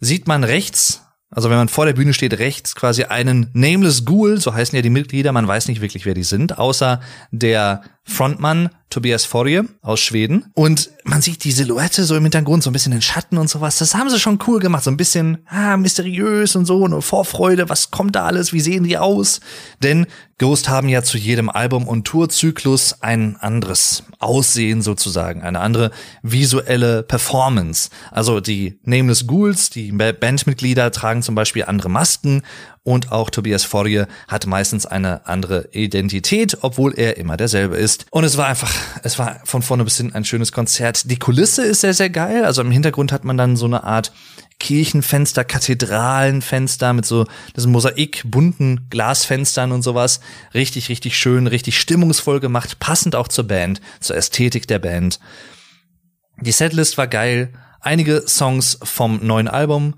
sieht 0.00 0.26
man 0.26 0.44
rechts, 0.44 1.02
also 1.30 1.48
wenn 1.48 1.56
man 1.56 1.68
vor 1.68 1.86
der 1.86 1.92
Bühne 1.94 2.12
steht, 2.12 2.38
rechts 2.38 2.74
quasi 2.74 3.04
einen 3.04 3.50
Nameless 3.54 4.04
Ghoul, 4.04 4.40
so 4.40 4.52
heißen 4.52 4.76
ja 4.76 4.82
die 4.82 4.90
Mitglieder, 4.90 5.32
man 5.32 5.48
weiß 5.48 5.68
nicht 5.68 5.80
wirklich, 5.80 6.04
wer 6.04 6.14
die 6.14 6.24
sind, 6.24 6.58
außer 6.58 7.00
der 7.30 7.82
Frontmann 8.04 8.70
Tobias 8.92 9.24
Forje 9.24 9.64
aus 9.80 10.00
Schweden. 10.00 10.44
Und 10.54 10.90
man 11.04 11.22
sieht 11.22 11.44
die 11.44 11.52
Silhouette 11.52 12.04
so 12.04 12.14
im 12.14 12.22
Hintergrund, 12.22 12.62
so 12.62 12.70
ein 12.70 12.74
bisschen 12.74 12.92
in 12.92 13.02
Schatten 13.02 13.38
und 13.38 13.48
sowas. 13.48 13.78
Das 13.78 13.94
haben 13.94 14.10
sie 14.10 14.20
schon 14.20 14.38
cool 14.46 14.60
gemacht, 14.60 14.84
so 14.84 14.90
ein 14.90 14.96
bisschen 14.96 15.38
ah, 15.46 15.76
mysteriös 15.76 16.54
und 16.56 16.66
so, 16.66 16.84
eine 16.84 17.00
Vorfreude, 17.00 17.68
was 17.68 17.90
kommt 17.90 18.14
da 18.14 18.26
alles, 18.26 18.52
wie 18.52 18.60
sehen 18.60 18.84
die 18.84 18.98
aus? 18.98 19.40
Denn 19.82 20.06
Ghost 20.42 20.68
haben 20.68 20.88
ja 20.88 21.02
zu 21.02 21.18
jedem 21.18 21.48
Album 21.48 21.86
und 21.86 22.04
Tourzyklus 22.04 23.00
ein 23.00 23.36
anderes 23.36 24.02
Aussehen 24.18 24.82
sozusagen, 24.82 25.42
eine 25.42 25.60
andere 25.60 25.90
visuelle 26.22 27.02
Performance. 27.02 27.90
Also 28.10 28.40
die 28.40 28.78
Nameless 28.82 29.26
Ghouls, 29.26 29.70
die 29.70 29.92
Bandmitglieder 29.92 30.90
tragen 30.90 31.22
zum 31.22 31.34
Beispiel 31.34 31.64
andere 31.64 31.88
Masken 31.88 32.42
und 32.84 33.12
auch 33.12 33.30
Tobias 33.30 33.64
Forge 33.64 34.08
hat 34.26 34.46
meistens 34.46 34.86
eine 34.86 35.26
andere 35.26 35.68
Identität, 35.72 36.58
obwohl 36.62 36.94
er 36.98 37.16
immer 37.16 37.36
derselbe 37.36 37.76
ist. 37.76 38.06
Und 38.10 38.24
es 38.24 38.36
war 38.36 38.48
einfach, 38.48 38.74
es 39.04 39.18
war 39.18 39.40
von 39.44 39.62
vorne 39.62 39.84
bis 39.84 39.98
hin 39.98 40.12
ein 40.14 40.24
schönes 40.24 40.50
Konzert. 40.50 41.08
Die 41.10 41.18
Kulisse 41.18 41.62
ist 41.62 41.82
sehr, 41.82 41.94
sehr 41.94 42.10
geil. 42.10 42.44
Also 42.44 42.60
im 42.60 42.72
Hintergrund 42.72 43.12
hat 43.12 43.24
man 43.24 43.36
dann 43.36 43.56
so 43.56 43.66
eine 43.66 43.84
Art 43.84 44.12
Kirchenfenster, 44.58 45.44
Kathedralenfenster 45.44 46.92
mit 46.92 47.06
so 47.06 47.26
diesen 47.56 47.72
Mosaik 47.72 48.22
bunten 48.24 48.88
Glasfenstern 48.90 49.70
und 49.70 49.82
sowas. 49.82 50.20
Richtig, 50.52 50.88
richtig 50.88 51.16
schön, 51.16 51.46
richtig 51.46 51.78
stimmungsvoll 51.78 52.40
gemacht, 52.40 52.80
passend 52.80 53.14
auch 53.14 53.28
zur 53.28 53.46
Band, 53.46 53.80
zur 54.00 54.16
Ästhetik 54.16 54.66
der 54.66 54.80
Band. 54.80 55.20
Die 56.40 56.52
Setlist 56.52 56.98
war 56.98 57.06
geil, 57.06 57.52
einige 57.80 58.24
Songs 58.26 58.78
vom 58.82 59.24
neuen 59.24 59.48
Album 59.48 59.94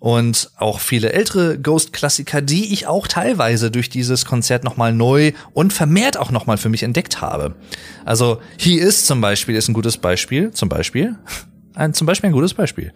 und 0.00 0.50
auch 0.56 0.80
viele 0.80 1.12
ältere 1.12 1.58
Ghost-Klassiker, 1.58 2.40
die 2.40 2.72
ich 2.72 2.86
auch 2.86 3.08
teilweise 3.08 3.70
durch 3.70 3.88
dieses 3.88 4.24
Konzert 4.24 4.64
nochmal 4.64 4.92
neu 4.92 5.32
und 5.52 5.72
vermehrt 5.72 6.16
auch 6.16 6.30
nochmal 6.30 6.56
für 6.56 6.68
mich 6.68 6.82
entdeckt 6.82 7.20
habe. 7.20 7.56
Also 8.04 8.40
He 8.58 8.78
Is 8.78 9.06
zum 9.06 9.20
Beispiel 9.20 9.56
ist 9.56 9.68
ein 9.68 9.74
gutes 9.74 9.96
Beispiel, 9.96 10.52
zum 10.52 10.68
Beispiel, 10.68 11.16
ein, 11.74 11.94
zum 11.94 12.06
Beispiel 12.06 12.28
ein 12.28 12.34
gutes 12.34 12.54
Beispiel. 12.54 12.92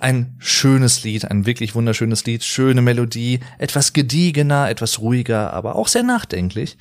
Ein 0.00 0.36
schönes 0.38 1.02
Lied, 1.04 1.30
ein 1.30 1.46
wirklich 1.46 1.74
wunderschönes 1.74 2.24
Lied, 2.26 2.42
schöne 2.44 2.82
Melodie, 2.82 3.40
etwas 3.58 3.92
gediegener, 3.92 4.68
etwas 4.68 4.98
ruhiger, 4.98 5.52
aber 5.52 5.76
auch 5.76 5.88
sehr 5.88 6.02
nachdenklich. 6.02 6.76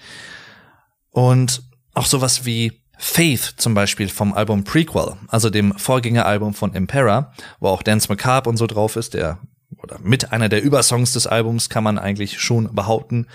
Und 1.12 1.62
auch 1.94 2.08
sowas 2.08 2.44
wie 2.44 2.82
Faith 2.98 3.56
zum 3.58 3.76
Beispiel 3.76 4.10
vom 4.10 4.34
Album 4.34 4.64
Prequel, 4.64 5.14
also 5.28 5.50
dem 5.50 5.78
Vorgängeralbum 5.78 6.54
von 6.54 6.74
Impera, 6.74 7.34
wo 7.60 7.68
auch 7.68 7.84
Dance 7.84 8.08
Macabre 8.10 8.50
und 8.50 8.58
so 8.58 8.66
drauf 8.68 8.96
ist, 8.96 9.14
der 9.14 9.40
oder 9.84 10.00
mit 10.02 10.32
einer 10.32 10.50
der 10.50 10.64
Übersongs 10.64 11.14
des 11.14 11.28
Albums 11.28 11.70
kann 11.70 11.84
man 11.84 12.00
eigentlich 12.00 12.40
schon 12.40 12.74
behaupten. 12.74 13.28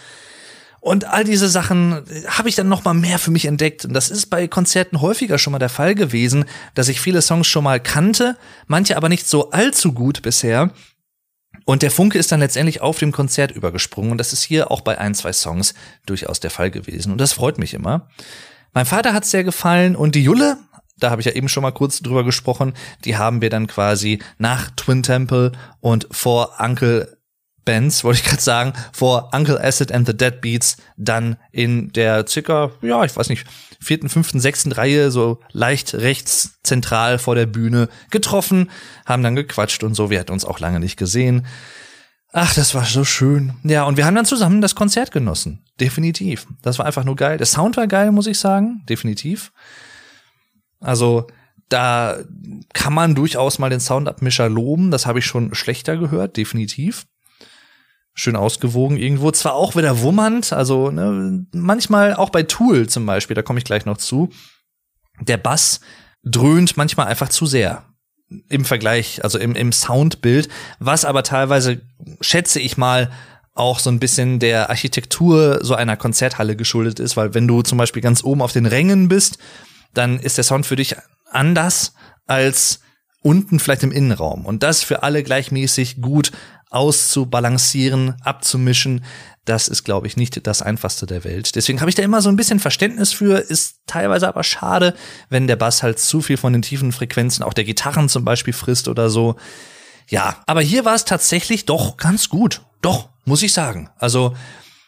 Und 0.81 1.05
all 1.05 1.25
diese 1.25 1.49
Sachen 1.49 2.03
habe 2.27 2.49
ich 2.49 2.55
dann 2.55 2.69
noch 2.69 2.85
mal 2.85 2.95
mehr 2.95 3.19
für 3.19 3.31
mich 3.31 3.47
entdeckt. 3.47 3.85
Und 3.85 3.93
das 3.93 4.11
ist 4.11 4.27
bei 4.27 4.47
Konzerten 4.49 5.01
häufiger 5.01 5.39
schon 5.39 5.53
mal 5.53 5.59
der 5.59 5.69
Fall 5.69 5.95
gewesen, 5.95 6.45
dass 6.75 6.89
ich 6.89 7.01
viele 7.01 7.21
Songs 7.21 7.47
schon 7.47 7.65
mal 7.65 7.81
kannte, 7.81 8.37
manche 8.67 8.97
aber 8.97 9.09
nicht 9.09 9.29
so 9.29 9.51
allzu 9.51 9.93
gut 9.93 10.23
bisher. 10.23 10.71
Und 11.65 11.83
der 11.83 11.91
Funke 11.91 12.19
ist 12.19 12.33
dann 12.33 12.41
letztendlich 12.41 12.81
auf 12.81 12.99
dem 12.99 13.13
Konzert 13.13 13.51
übergesprungen. 13.51 14.13
Und 14.13 14.19
das 14.19 14.33
ist 14.33 14.43
hier 14.43 14.71
auch 14.71 14.81
bei 14.81 14.99
ein, 14.99 15.15
zwei 15.15 15.33
Songs 15.33 15.75
durchaus 16.07 16.41
der 16.41 16.51
Fall 16.51 16.71
gewesen. 16.71 17.13
Und 17.13 17.19
das 17.19 17.33
freut 17.33 17.59
mich 17.59 17.75
immer. 17.75 18.09
Mein 18.73 18.87
Vater 18.87 19.13
hat 19.13 19.25
es 19.25 19.31
sehr 19.31 19.45
gefallen 19.45 19.97
und 19.97 20.15
die 20.15 20.23
Julle, 20.23 20.59
da 20.99 21.11
habe 21.11 21.21
ich 21.21 21.27
ja 21.27 21.33
eben 21.33 21.49
schon 21.49 21.63
mal 21.63 21.73
kurz 21.73 22.01
drüber 22.01 22.25
gesprochen, 22.25 22.75
die 23.05 23.17
haben 23.17 23.41
wir 23.41 23.51
dann 23.51 23.67
quasi 23.67 24.19
nach 24.39 24.71
Twin 24.77 25.03
Temple 25.03 25.53
und 25.81 26.07
vor 26.11 26.57
Uncle 26.59 27.19
Benz, 27.69 28.03
wollte 28.03 28.21
ich 28.21 28.25
gerade 28.25 28.41
sagen, 28.41 28.73
vor 28.95 29.29
Uncle 29.35 29.63
Acid 29.63 29.93
and 29.93 30.07
the 30.07 30.17
Deadbeats 30.17 30.79
dann 30.97 31.37
in 31.53 31.93
der 31.93 32.27
circa, 32.27 32.71
ja, 32.81 33.05
ich 33.05 33.15
weiß 33.15 33.29
nicht, 33.29 33.47
vierten, 33.79 34.09
fünften, 34.09 34.41
sechsten 34.41 34.73
Reihe, 34.73 35.11
so 35.11 35.41
leicht 35.53 35.93
rechts 35.93 36.61
zentral 36.63 37.19
vor 37.19 37.35
der 37.35 37.45
Bühne 37.45 37.91
getroffen, 38.11 38.71
haben 39.05 39.23
dann 39.23 39.37
gequatscht 39.37 39.85
und 39.85 39.93
so. 39.95 40.09
Wir 40.09 40.19
hatten 40.19 40.33
uns 40.33 40.47
auch 40.47 40.61
lange 40.61 40.81
nicht 40.81 40.97
gesehen. 40.97 41.47
Ach, 42.33 42.55
das 42.55 42.75
war 42.75 42.87
so 42.87 43.05
schön. 43.05 43.53
Ja, 43.65 43.85
und 43.85 43.99
wir 43.99 44.07
haben 44.07 44.15
dann 44.15 44.25
zusammen 44.25 44.63
das 44.63 44.75
Konzert 44.75 45.13
genossen. 45.13 45.63
Definitiv. 45.79 46.47
Das 46.63 46.79
war 46.79 46.87
einfach 46.87 47.05
nur 47.05 47.17
geil. 47.17 47.37
Der 47.37 47.47
Sound 47.47 47.77
war 47.77 47.87
geil, 47.87 48.13
muss 48.13 48.27
ich 48.27 48.39
sagen. 48.39 48.83
Definitiv. 48.89 49.53
Also, 50.81 51.27
da 51.69 52.19
kann 52.73 52.95
man 52.95 53.15
durchaus 53.15 53.59
mal 53.59 53.71
den 53.71 53.81
Soundabmischer 53.81 54.49
loben. 54.49 54.91
Das 54.91 55.07
habe 55.07 55.19
ich 55.19 55.27
schon 55.27 55.55
schlechter 55.55 55.97
gehört, 55.97 56.37
definitiv. 56.37 57.07
Schön 58.15 58.37
ausgewogen 58.37 58.97
irgendwo. 58.97 59.31
Zwar 59.31 59.55
auch 59.55 59.77
wieder 59.77 60.01
wummernd, 60.01 60.53
also 60.53 60.91
ne, 60.91 61.47
manchmal 61.53 62.15
auch 62.15 62.31
bei 62.31 62.43
Tool 62.43 62.89
zum 62.89 63.07
Beispiel, 63.07 63.35
da 63.35 63.43
komme 63.43 63.59
ich 63.59 63.65
gleich 63.65 63.85
noch 63.85 63.99
zu. 63.99 64.31
Der 65.21 65.37
Bass 65.37 65.81
dröhnt 66.25 66.77
manchmal 66.77 67.07
einfach 67.07 67.29
zu 67.29 67.47
sehr 67.47 67.85
im 68.49 68.65
Vergleich, 68.65 69.25
also 69.25 69.39
im, 69.39 69.55
im 69.55 69.73
Soundbild, 69.73 70.49
was 70.79 71.05
aber 71.05 71.23
teilweise, 71.23 71.81
schätze 72.21 72.61
ich 72.61 72.77
mal, 72.77 73.11
auch 73.55 73.79
so 73.81 73.91
ein 73.91 73.99
bisschen 73.99 74.39
der 74.39 74.71
Architektur 74.71 75.61
so 75.63 75.75
einer 75.75 75.97
Konzerthalle 75.97 76.55
geschuldet 76.55 77.01
ist, 77.01 77.17
weil 77.17 77.35
wenn 77.35 77.49
du 77.49 77.63
zum 77.63 77.79
Beispiel 77.79 78.03
ganz 78.03 78.23
oben 78.23 78.43
auf 78.43 78.53
den 78.53 78.67
Rängen 78.67 79.09
bist, 79.09 79.39
dann 79.99 80.19
ist 80.19 80.37
der 80.39 80.45
Sound 80.45 80.65
für 80.65 80.77
dich 80.77 80.97
anders 81.31 81.95
als 82.27 82.81
unten 83.23 83.59
vielleicht 83.59 83.83
im 83.83 83.93
Innenraum. 83.93 84.47
Und 84.47 84.63
das 84.63 84.83
für 84.83 85.03
alle 85.03 85.23
gleichmäßig 85.23 86.01
gut 86.01 86.33
auszubalancieren, 86.71 88.17
abzumischen, 88.23 89.05
das 89.45 89.69
ist, 89.69 89.85
glaube 89.85 90.07
ich, 90.07 90.17
nicht 90.17 90.47
das 90.47 90.61
einfachste 90.61 91.07
der 91.07 91.25
Welt. 91.25 91.57
Deswegen 91.57 91.81
habe 91.81 91.89
ich 91.89 91.95
da 91.95 92.03
immer 92.03 92.21
so 92.21 92.29
ein 92.29 92.37
bisschen 92.37 92.61
Verständnis 92.61 93.13
für, 93.13 93.39
ist 93.39 93.81
teilweise 93.87 94.29
aber 94.29 94.45
schade, 94.45 94.95
wenn 95.31 95.47
der 95.47 95.57
Bass 95.57 95.83
halt 95.83 95.99
zu 95.99 96.21
viel 96.21 96.37
von 96.37 96.53
den 96.53 96.63
tiefen 96.63 96.93
Frequenzen, 96.93 97.43
auch 97.43 97.55
der 97.55 97.65
Gitarren 97.65 98.09
zum 98.09 98.25
Beispiel 98.25 98.53
frisst 98.53 98.89
oder 98.89 99.09
so. 99.09 99.37
Ja, 100.09 100.43
aber 100.47 100.61
hier 100.61 100.85
war 100.85 100.95
es 100.95 101.05
tatsächlich 101.05 101.65
doch 101.65 101.97
ganz 101.97 102.29
gut. 102.29 102.61
Doch, 102.83 103.09
muss 103.25 103.43
ich 103.43 103.53
sagen. 103.53 103.91
Also 103.99 104.35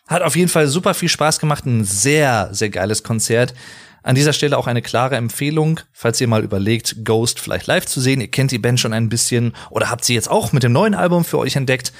hat 0.07 0.23
auf 0.23 0.37
jeden 0.37 0.49
Fall 0.49 0.67
super 0.67 0.93
viel 0.93 1.09
Spaß 1.09 1.39
gemacht. 1.39 1.65
Ein 1.65 1.85
sehr, 1.85 2.51
sehr 2.53 2.71
geiles 2.71 3.03
Konzert. 3.03 3.55
An 4.03 4.15
dieser 4.15 4.33
Stelle 4.33 4.57
auch 4.57 4.67
eine 4.67 4.83
klare 4.83 5.17
Empfehlung, 5.17 5.81
falls 5.93 6.21
ihr 6.21 6.29
mal 6.29 6.43
überlegt, 6.43 7.05
Ghost 7.05 7.39
vielleicht 7.39 7.67
live 7.67 7.87
zu 7.87 8.01
sehen. 8.01 8.21
Ihr 8.21 8.31
kennt 8.31 8.51
die 8.51 8.59
Band 8.59 8.81
schon 8.81 8.93
ein 8.93 9.09
bisschen 9.09 9.55
oder 9.71 9.91
habt 9.91 10.05
sie 10.05 10.15
jetzt 10.15 10.31
auch 10.31 10.53
mit 10.53 10.63
dem 10.63 10.73
neuen 10.73 10.95
Album 10.95 11.25
für 11.25 11.39
euch 11.39 11.57
entdeckt. 11.57 11.93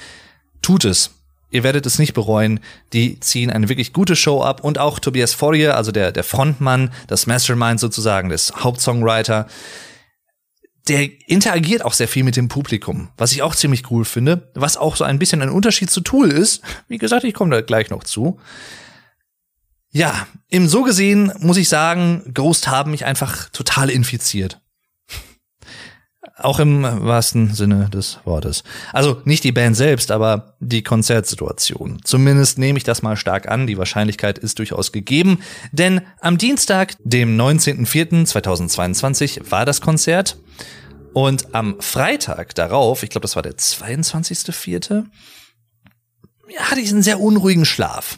Tut 0.61 0.85
es. 0.85 1.11
Ihr 1.51 1.63
werdet 1.63 1.85
es 1.85 1.99
nicht 1.99 2.13
bereuen. 2.13 2.61
Die 2.93 3.19
ziehen 3.19 3.51
eine 3.51 3.69
wirklich 3.69 3.93
gute 3.93 4.15
Show 4.15 4.41
ab 4.41 4.63
und 4.63 4.79
auch 4.79 4.99
Tobias 4.99 5.33
Forrier, 5.33 5.75
also 5.75 5.91
der, 5.91 6.11
der 6.11 6.23
Frontmann, 6.23 6.91
das 7.07 7.27
Mastermind 7.27 7.79
sozusagen, 7.79 8.29
des 8.29 8.53
Hauptsongwriter, 8.63 9.47
der 10.87 11.09
interagiert 11.27 11.85
auch 11.85 11.93
sehr 11.93 12.07
viel 12.07 12.23
mit 12.23 12.37
dem 12.37 12.47
Publikum, 12.47 13.09
was 13.17 13.33
ich 13.33 13.43
auch 13.43 13.55
ziemlich 13.55 13.91
cool 13.91 14.05
finde, 14.05 14.49
was 14.55 14.77
auch 14.77 14.95
so 14.95 15.03
ein 15.03 15.19
bisschen 15.19 15.41
ein 15.41 15.49
Unterschied 15.49 15.91
zu 15.91 16.01
Tool 16.01 16.31
ist. 16.31 16.61
Wie 16.87 16.97
gesagt, 16.97 17.23
ich 17.23 17.33
komme 17.33 17.55
da 17.55 17.61
gleich 17.61 17.89
noch 17.89 18.03
zu. 18.03 18.39
Ja, 19.93 20.25
im 20.47 20.69
so 20.69 20.83
gesehen 20.83 21.33
muss 21.39 21.57
ich 21.57 21.67
sagen, 21.67 22.31
Ghost 22.33 22.69
haben 22.69 22.91
mich 22.91 23.03
einfach 23.05 23.49
total 23.49 23.89
infiziert. 23.89 24.61
Auch 26.37 26.59
im 26.59 26.83
wahrsten 26.83 27.53
Sinne 27.53 27.89
des 27.89 28.19
Wortes. 28.23 28.63
Also 28.93 29.21
nicht 29.25 29.43
die 29.43 29.51
Band 29.51 29.75
selbst, 29.75 30.11
aber 30.11 30.55
die 30.59 30.81
Konzertsituation. 30.81 31.99
Zumindest 32.03 32.57
nehme 32.57 32.77
ich 32.77 32.83
das 32.83 33.03
mal 33.03 33.17
stark 33.17 33.47
an. 33.49 33.67
Die 33.67 33.77
Wahrscheinlichkeit 33.77 34.39
ist 34.39 34.57
durchaus 34.57 34.91
gegeben. 34.91 35.39
Denn 35.71 36.01
am 36.19 36.39
Dienstag, 36.39 36.95
dem 37.03 37.37
19.04.2022, 37.37 39.51
war 39.51 39.65
das 39.65 39.81
Konzert. 39.81 40.37
Und 41.13 41.53
am 41.53 41.79
Freitag 41.81 42.55
darauf, 42.55 43.03
ich 43.03 43.09
glaube, 43.09 43.23
das 43.23 43.35
war 43.35 43.43
der 43.43 43.57
22.04., 43.57 45.03
hatte 46.57 46.81
ich 46.81 46.91
einen 46.91 47.03
sehr 47.03 47.19
unruhigen 47.19 47.65
Schlaf 47.65 48.17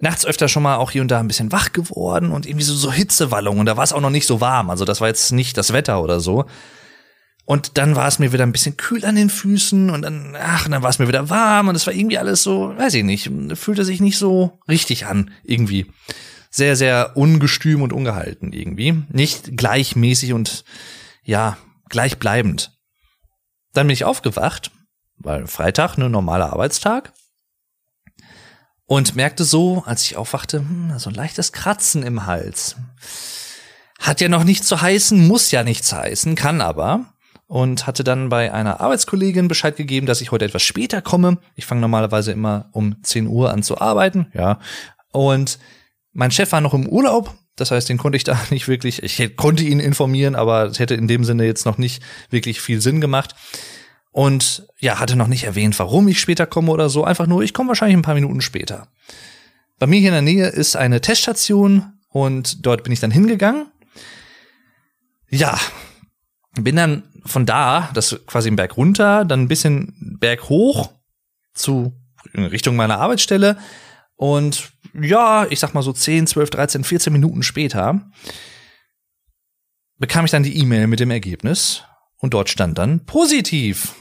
nachts 0.00 0.26
öfter 0.26 0.48
schon 0.48 0.62
mal 0.62 0.76
auch 0.76 0.90
hier 0.90 1.02
und 1.02 1.10
da 1.10 1.20
ein 1.20 1.28
bisschen 1.28 1.52
wach 1.52 1.72
geworden 1.72 2.30
und 2.30 2.46
irgendwie 2.46 2.64
so, 2.64 2.74
so 2.74 2.92
Hitzewallungen. 2.92 3.60
Und 3.60 3.66
da 3.66 3.76
war 3.76 3.84
es 3.84 3.92
auch 3.92 4.00
noch 4.00 4.10
nicht 4.10 4.26
so 4.26 4.40
warm. 4.40 4.70
Also 4.70 4.84
das 4.84 5.00
war 5.00 5.08
jetzt 5.08 5.32
nicht 5.32 5.56
das 5.56 5.72
Wetter 5.72 6.02
oder 6.02 6.20
so. 6.20 6.46
Und 7.46 7.76
dann 7.76 7.94
war 7.94 8.08
es 8.08 8.18
mir 8.18 8.32
wieder 8.32 8.44
ein 8.44 8.52
bisschen 8.52 8.76
kühl 8.76 9.04
an 9.04 9.16
den 9.16 9.28
Füßen 9.28 9.90
und 9.90 10.02
dann, 10.02 10.34
ach, 10.38 10.66
dann 10.68 10.82
war 10.82 10.88
es 10.88 10.98
mir 10.98 11.08
wieder 11.08 11.28
warm 11.28 11.68
und 11.68 11.74
es 11.74 11.86
war 11.86 11.92
irgendwie 11.92 12.16
alles 12.16 12.42
so, 12.42 12.74
weiß 12.76 12.94
ich 12.94 13.04
nicht, 13.04 13.30
fühlte 13.54 13.84
sich 13.84 14.00
nicht 14.00 14.16
so 14.16 14.58
richtig 14.66 15.06
an, 15.06 15.30
irgendwie. 15.42 15.86
Sehr, 16.50 16.74
sehr 16.74 17.16
ungestüm 17.16 17.82
und 17.82 17.92
ungehalten 17.92 18.52
irgendwie. 18.52 19.02
Nicht 19.10 19.58
gleichmäßig 19.58 20.32
und, 20.32 20.64
ja, 21.22 21.58
gleichbleibend. 21.90 22.72
Dann 23.74 23.88
bin 23.88 23.94
ich 23.94 24.04
aufgewacht, 24.04 24.70
weil 25.18 25.46
Freitag, 25.46 25.98
ne, 25.98 26.08
normaler 26.08 26.52
Arbeitstag 26.52 27.12
und 28.86 29.16
merkte 29.16 29.44
so, 29.44 29.82
als 29.86 30.02
ich 30.02 30.16
aufwachte, 30.16 30.58
hm, 30.58 30.98
so 30.98 31.10
ein 31.10 31.14
leichtes 31.14 31.52
Kratzen 31.52 32.02
im 32.02 32.26
Hals. 32.26 32.76
Hat 33.98 34.20
ja 34.20 34.28
noch 34.28 34.44
nicht 34.44 34.64
zu 34.64 34.80
heißen, 34.80 35.26
muss 35.26 35.50
ja 35.50 35.62
nichts 35.62 35.92
heißen, 35.92 36.34
kann 36.34 36.60
aber. 36.60 37.06
Und 37.46 37.86
hatte 37.86 38.04
dann 38.04 38.30
bei 38.30 38.52
einer 38.52 38.80
Arbeitskollegin 38.80 39.48
Bescheid 39.48 39.76
gegeben, 39.76 40.06
dass 40.06 40.20
ich 40.20 40.32
heute 40.32 40.46
etwas 40.46 40.62
später 40.62 41.02
komme. 41.02 41.38
Ich 41.54 41.66
fange 41.66 41.80
normalerweise 41.82 42.32
immer 42.32 42.68
um 42.72 43.02
10 43.02 43.26
Uhr 43.26 43.50
an 43.50 43.62
zu 43.62 43.80
arbeiten, 43.80 44.26
ja. 44.34 44.58
Und 45.12 45.58
mein 46.12 46.30
Chef 46.30 46.52
war 46.52 46.60
noch 46.60 46.74
im 46.74 46.88
Urlaub, 46.88 47.34
das 47.56 47.70
heißt, 47.70 47.88
den 47.88 47.98
konnte 47.98 48.16
ich 48.16 48.24
da 48.24 48.38
nicht 48.50 48.68
wirklich, 48.68 49.02
ich 49.02 49.36
konnte 49.36 49.64
ihn 49.64 49.80
informieren, 49.80 50.34
aber 50.34 50.64
es 50.64 50.78
hätte 50.78 50.94
in 50.94 51.08
dem 51.08 51.24
Sinne 51.24 51.44
jetzt 51.44 51.66
noch 51.66 51.78
nicht 51.78 52.02
wirklich 52.30 52.60
viel 52.60 52.80
Sinn 52.80 53.00
gemacht. 53.00 53.34
Und 54.14 54.68
ja, 54.78 55.00
hatte 55.00 55.16
noch 55.16 55.26
nicht 55.26 55.42
erwähnt, 55.42 55.76
warum 55.80 56.06
ich 56.06 56.20
später 56.20 56.46
komme 56.46 56.70
oder 56.70 56.88
so. 56.88 57.02
Einfach 57.02 57.26
nur, 57.26 57.42
ich 57.42 57.52
komme 57.52 57.70
wahrscheinlich 57.70 57.96
ein 57.96 58.02
paar 58.02 58.14
Minuten 58.14 58.42
später. 58.42 58.86
Bei 59.80 59.88
mir 59.88 59.98
hier 59.98 60.10
in 60.10 60.14
der 60.14 60.22
Nähe 60.22 60.46
ist 60.46 60.76
eine 60.76 61.00
Teststation 61.00 61.94
und 62.10 62.64
dort 62.64 62.84
bin 62.84 62.92
ich 62.92 63.00
dann 63.00 63.10
hingegangen. 63.10 63.66
Ja, 65.28 65.58
bin 66.54 66.76
dann 66.76 67.02
von 67.24 67.44
da, 67.44 67.90
das 67.92 68.16
quasi 68.26 68.48
im 68.48 68.54
Berg 68.54 68.76
runter, 68.76 69.24
dann 69.24 69.40
ein 69.40 69.48
bisschen 69.48 70.16
Berg 70.20 70.48
hoch 70.48 70.92
zu 71.52 71.92
in 72.32 72.44
Richtung 72.44 72.76
meiner 72.76 73.00
Arbeitsstelle. 73.00 73.58
Und 74.14 74.70
ja, 74.92 75.44
ich 75.50 75.58
sag 75.58 75.74
mal 75.74 75.82
so 75.82 75.92
10, 75.92 76.28
12, 76.28 76.50
13, 76.50 76.84
14 76.84 77.12
Minuten 77.12 77.42
später 77.42 78.08
bekam 79.98 80.24
ich 80.24 80.30
dann 80.30 80.44
die 80.44 80.56
E-Mail 80.56 80.86
mit 80.86 81.00
dem 81.00 81.10
Ergebnis 81.10 81.82
und 82.18 82.32
dort 82.32 82.48
stand 82.48 82.78
dann 82.78 83.04
positiv. 83.06 83.96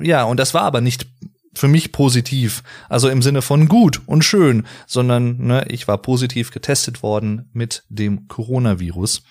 Ja, 0.00 0.24
und 0.24 0.38
das 0.38 0.54
war 0.54 0.62
aber 0.62 0.80
nicht 0.80 1.06
für 1.54 1.68
mich 1.68 1.92
positiv, 1.92 2.62
also 2.88 3.08
im 3.08 3.22
Sinne 3.22 3.42
von 3.42 3.68
gut 3.68 4.00
und 4.06 4.24
schön, 4.24 4.66
sondern 4.86 5.38
ne, 5.38 5.64
ich 5.68 5.86
war 5.86 5.98
positiv 5.98 6.50
getestet 6.50 7.02
worden 7.02 7.48
mit 7.52 7.84
dem 7.88 8.26
Coronavirus. 8.28 9.22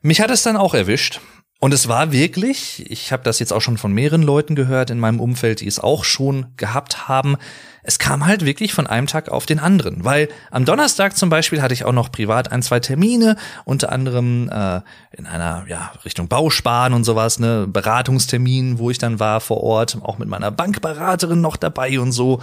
Mich 0.00 0.20
hat 0.20 0.30
es 0.30 0.42
dann 0.42 0.56
auch 0.56 0.74
erwischt 0.74 1.20
und 1.60 1.74
es 1.74 1.88
war 1.88 2.12
wirklich, 2.12 2.88
ich 2.88 3.10
habe 3.10 3.24
das 3.24 3.40
jetzt 3.40 3.52
auch 3.52 3.60
schon 3.60 3.78
von 3.78 3.92
mehreren 3.92 4.22
Leuten 4.22 4.54
gehört 4.54 4.90
in 4.90 5.00
meinem 5.00 5.18
Umfeld, 5.18 5.60
die 5.60 5.66
es 5.66 5.80
auch 5.80 6.04
schon 6.04 6.46
gehabt 6.56 7.08
haben. 7.08 7.36
Es 7.82 7.98
kam 7.98 8.26
halt 8.26 8.44
wirklich 8.44 8.72
von 8.72 8.86
einem 8.86 9.08
Tag 9.08 9.28
auf 9.28 9.44
den 9.44 9.58
anderen, 9.58 10.04
weil 10.04 10.28
am 10.52 10.64
Donnerstag 10.64 11.16
zum 11.16 11.30
Beispiel 11.30 11.60
hatte 11.60 11.74
ich 11.74 11.84
auch 11.84 11.92
noch 11.92 12.12
privat 12.12 12.52
ein, 12.52 12.62
zwei 12.62 12.78
Termine, 12.78 13.36
unter 13.64 13.90
anderem 13.90 14.48
äh, 14.48 14.82
in 15.10 15.26
einer 15.26 15.64
ja, 15.68 15.90
Richtung 16.04 16.28
Bausparen 16.28 16.92
und 16.92 17.02
sowas, 17.02 17.40
ne 17.40 17.66
Beratungstermin, 17.66 18.78
wo 18.78 18.90
ich 18.90 18.98
dann 18.98 19.18
war 19.18 19.40
vor 19.40 19.60
Ort, 19.60 19.98
auch 20.02 20.18
mit 20.18 20.28
meiner 20.28 20.52
Bankberaterin 20.52 21.40
noch 21.40 21.56
dabei 21.56 21.98
und 21.98 22.12
so. 22.12 22.40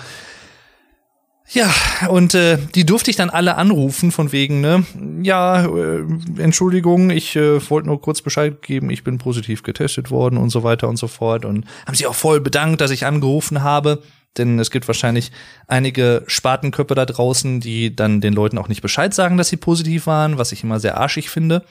Ja, 1.51 1.71
und 2.09 2.33
äh, 2.33 2.57
die 2.73 2.85
durfte 2.85 3.11
ich 3.11 3.17
dann 3.17 3.29
alle 3.29 3.55
anrufen 3.55 4.11
von 4.11 4.31
wegen, 4.31 4.61
ne, 4.61 4.83
ja, 5.21 5.65
äh, 5.65 6.03
Entschuldigung, 6.37 7.11
ich 7.11 7.35
äh, 7.35 7.69
wollte 7.69 7.87
nur 7.87 8.01
kurz 8.01 8.21
Bescheid 8.21 8.61
geben, 8.63 8.89
ich 8.89 9.03
bin 9.03 9.19
positiv 9.19 9.61
getestet 9.61 10.09
worden 10.09 10.37
und 10.37 10.49
so 10.49 10.63
weiter 10.63 10.89
und 10.89 10.97
so 10.97 11.07
fort. 11.07 11.45
Und 11.45 11.65
haben 11.85 11.95
sie 11.95 12.07
auch 12.07 12.15
voll 12.15 12.41
bedankt, 12.41 12.81
dass 12.81 12.91
ich 12.91 13.05
angerufen 13.05 13.61
habe. 13.61 14.01
Denn 14.37 14.59
es 14.59 14.71
gibt 14.71 14.87
wahrscheinlich 14.87 15.31
einige 15.67 16.23
Spatenköpfe 16.27 16.95
da 16.95 17.05
draußen, 17.05 17.61
die 17.61 17.95
dann 17.95 18.21
den 18.21 18.33
Leuten 18.33 18.57
auch 18.57 18.67
nicht 18.67 18.81
Bescheid 18.81 19.13
sagen, 19.13 19.37
dass 19.37 19.49
sie 19.49 19.57
positiv 19.57 20.07
waren, 20.07 20.37
was 20.37 20.51
ich 20.51 20.63
immer 20.63 20.79
sehr 20.79 20.97
arschig 20.97 21.29
finde, 21.29 21.63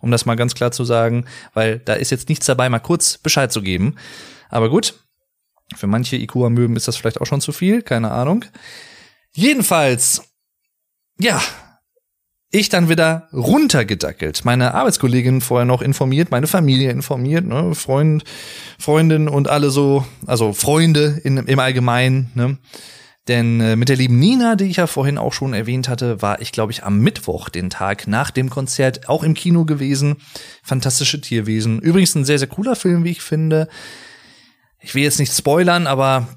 um 0.00 0.10
das 0.10 0.26
mal 0.26 0.36
ganz 0.36 0.54
klar 0.54 0.70
zu 0.70 0.84
sagen, 0.84 1.24
weil 1.54 1.80
da 1.80 1.94
ist 1.94 2.10
jetzt 2.10 2.28
nichts 2.28 2.46
dabei, 2.46 2.68
mal 2.68 2.78
kurz 2.78 3.18
Bescheid 3.18 3.50
zu 3.50 3.62
geben. 3.62 3.96
Aber 4.48 4.68
gut, 4.68 4.94
für 5.74 5.88
manche 5.88 6.16
IQ-Amöben 6.16 6.76
ist 6.76 6.86
das 6.86 6.96
vielleicht 6.96 7.20
auch 7.20 7.26
schon 7.26 7.40
zu 7.40 7.50
viel, 7.50 7.82
keine 7.82 8.12
Ahnung. 8.12 8.44
Jedenfalls, 9.34 10.22
ja, 11.18 11.42
ich 12.50 12.68
dann 12.68 12.88
wieder 12.88 13.28
runtergedackelt. 13.32 14.44
Meine 14.44 14.74
Arbeitskollegin 14.74 15.40
vorher 15.40 15.64
noch 15.64 15.82
informiert, 15.82 16.30
meine 16.30 16.46
Familie 16.46 16.90
informiert, 16.90 17.44
ne, 17.44 17.74
Freund, 17.74 18.22
Freundin 18.78 19.28
und 19.28 19.48
alle 19.48 19.70
so, 19.70 20.06
also 20.26 20.52
Freunde 20.52 21.20
in, 21.24 21.36
im 21.36 21.58
Allgemeinen, 21.58 22.30
ne. 22.34 22.58
Denn 23.26 23.60
äh, 23.60 23.74
mit 23.74 23.88
der 23.88 23.96
lieben 23.96 24.18
Nina, 24.18 24.54
die 24.54 24.66
ich 24.66 24.76
ja 24.76 24.86
vorhin 24.86 25.16
auch 25.16 25.32
schon 25.32 25.54
erwähnt 25.54 25.88
hatte, 25.88 26.20
war 26.20 26.42
ich, 26.42 26.52
glaube 26.52 26.72
ich, 26.72 26.84
am 26.84 27.00
Mittwoch, 27.00 27.48
den 27.48 27.70
Tag 27.70 28.06
nach 28.06 28.30
dem 28.30 28.50
Konzert, 28.50 29.08
auch 29.08 29.22
im 29.22 29.32
Kino 29.32 29.64
gewesen. 29.64 30.16
Fantastische 30.62 31.22
Tierwesen. 31.22 31.80
Übrigens 31.80 32.14
ein 32.14 32.26
sehr, 32.26 32.38
sehr 32.38 32.48
cooler 32.48 32.76
Film, 32.76 33.02
wie 33.02 33.12
ich 33.12 33.22
finde. 33.22 33.68
Ich 34.78 34.94
will 34.94 35.02
jetzt 35.02 35.18
nicht 35.18 35.32
spoilern, 35.32 35.86
aber 35.86 36.28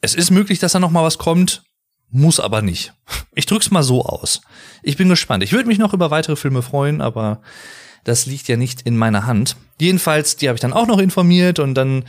es 0.00 0.14
ist 0.14 0.30
möglich, 0.30 0.58
dass 0.58 0.72
da 0.72 0.78
noch 0.78 0.90
mal 0.90 1.04
was 1.04 1.18
kommt, 1.18 1.62
muss 2.10 2.40
aber 2.40 2.62
nicht. 2.62 2.92
Ich 3.34 3.46
drück's 3.46 3.70
mal 3.70 3.82
so 3.82 4.04
aus. 4.04 4.40
Ich 4.82 4.96
bin 4.96 5.08
gespannt. 5.08 5.42
Ich 5.44 5.52
würde 5.52 5.68
mich 5.68 5.78
noch 5.78 5.94
über 5.94 6.10
weitere 6.10 6.36
Filme 6.36 6.62
freuen, 6.62 7.00
aber 7.00 7.42
das 8.04 8.26
liegt 8.26 8.48
ja 8.48 8.56
nicht 8.56 8.82
in 8.82 8.96
meiner 8.96 9.26
Hand. 9.26 9.56
Jedenfalls, 9.80 10.36
die 10.36 10.48
habe 10.48 10.56
ich 10.56 10.60
dann 10.60 10.72
auch 10.72 10.86
noch 10.86 10.98
informiert 10.98 11.58
und 11.58 11.74
dann 11.74 12.04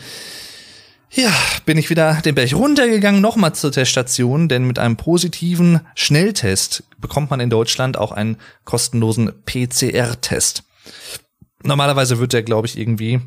ja, 1.11 1.33
bin 1.65 1.77
ich 1.77 1.89
wieder 1.89 2.21
den 2.21 2.35
Berg 2.35 2.53
runtergegangen, 2.53 3.19
nochmal 3.19 3.53
zur 3.53 3.71
Teststation, 3.71 4.47
denn 4.47 4.65
mit 4.65 4.77
einem 4.77 4.95
positiven 4.95 5.81
Schnelltest 5.95 6.83
bekommt 6.99 7.31
man 7.31 7.39
in 7.39 7.49
Deutschland 7.49 7.97
auch 7.97 8.11
einen 8.11 8.37
kostenlosen 8.63 9.33
PCR-Test. 9.45 10.63
Normalerweise 11.63 12.19
wird 12.19 12.33
der, 12.33 12.43
glaube 12.43 12.67
ich, 12.67 12.77
irgendwie 12.77 13.21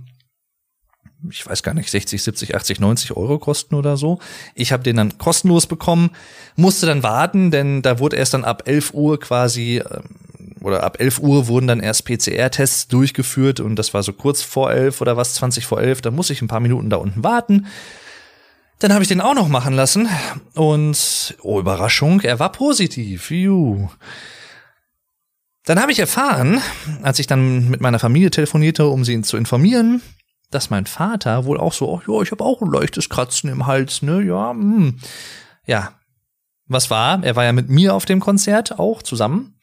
ich 1.31 1.47
weiß 1.47 1.63
gar 1.63 1.75
nicht, 1.75 1.91
60, 1.91 2.23
70, 2.23 2.55
80, 2.55 2.81
90 2.81 3.17
Euro 3.17 3.39
kosten 3.39 3.75
oder 3.75 3.97
so. 3.97 4.19
Ich 4.55 4.73
habe 4.73 4.83
den 4.83 4.97
dann 4.97 5.19
kostenlos 5.19 5.67
bekommen, 5.67 6.11
musste 6.57 6.87
dann 6.87 7.03
warten, 7.03 7.51
denn 7.51 7.83
da 7.83 7.99
wurde 7.99 8.17
erst 8.17 8.35
dann 8.35 8.45
ab 8.45 8.65
11 8.67 8.95
Uhr 8.95 9.21
quasi 9.21 9.79
ähm, 9.79 10.03
oder 10.61 10.85
ab 10.85 11.01
11 11.01 11.19
Uhr 11.19 11.49
wurden 11.49 11.67
dann 11.67 11.81
erst 11.81 12.05
PCR-Tests 12.05 12.89
durchgeführt 12.89 13.61
und 13.61 13.77
das 13.77 13.95
war 13.95 14.03
so 14.03 14.13
kurz 14.13 14.43
vor 14.43 14.73
11 14.73 15.01
oder 15.01 15.17
was, 15.17 15.35
20 15.35 15.67
vor 15.67 15.81
11. 15.81 16.03
Da 16.03 16.11
muss 16.11 16.31
ich 16.31 16.41
ein 16.41 16.49
paar 16.49 16.61
Minuten 16.61 16.91
da 16.91 16.97
unten 16.97 17.25
warten. 17.25 17.67
Dann 18.79 18.93
habe 18.93 19.03
ich 19.03 19.09
den 19.09 19.21
auch 19.21 19.35
noch 19.35 19.49
machen 19.49 19.75
lassen 19.75 20.09
und 20.55 21.37
oh 21.43 21.61
Überraschung, 21.61 22.21
er 22.21 22.39
war 22.39 22.53
positiv. 22.53 23.31
Juhu. 23.31 23.89
Dann 25.65 25.81
habe 25.81 25.93
ich 25.93 26.01
erfahren, 26.01 26.61
als 27.03 27.21
ich 27.21 27.29
dann 27.29 27.71
mit 27.71 27.81
meiner 27.81 28.01
Familie 28.01 28.31
telefonierte, 28.31 28.89
um 28.89 29.05
sie 29.05 29.21
zu 29.23 29.37
informieren, 29.37 30.03
dass 30.55 30.71
mein 30.71 30.87
Vater 30.87 31.45
wohl 31.45 31.59
auch 31.59 31.73
so, 31.73 31.99
ach 31.99 32.09
ja, 32.09 32.23
ich 32.23 32.31
habe 32.31 32.45
auch 32.45 32.63
ein 32.63 32.71
leichtes 32.71 33.09
Kratzen 33.09 33.51
im 33.51 33.67
Hals, 33.67 34.03
ne, 34.03 34.23
ja, 34.23 34.53
mh. 34.53 34.63
Hm. 34.63 34.99
ja. 35.67 35.93
Was 36.69 36.89
war? 36.89 37.23
Er 37.23 37.37
war 37.37 37.45
ja 37.45 37.53
mit 37.53 37.69
mir 37.69 37.95
auf 37.95 38.07
dem 38.07 38.21
Konzert 38.21 38.79
auch 38.79 39.03
zusammen. 39.03 39.59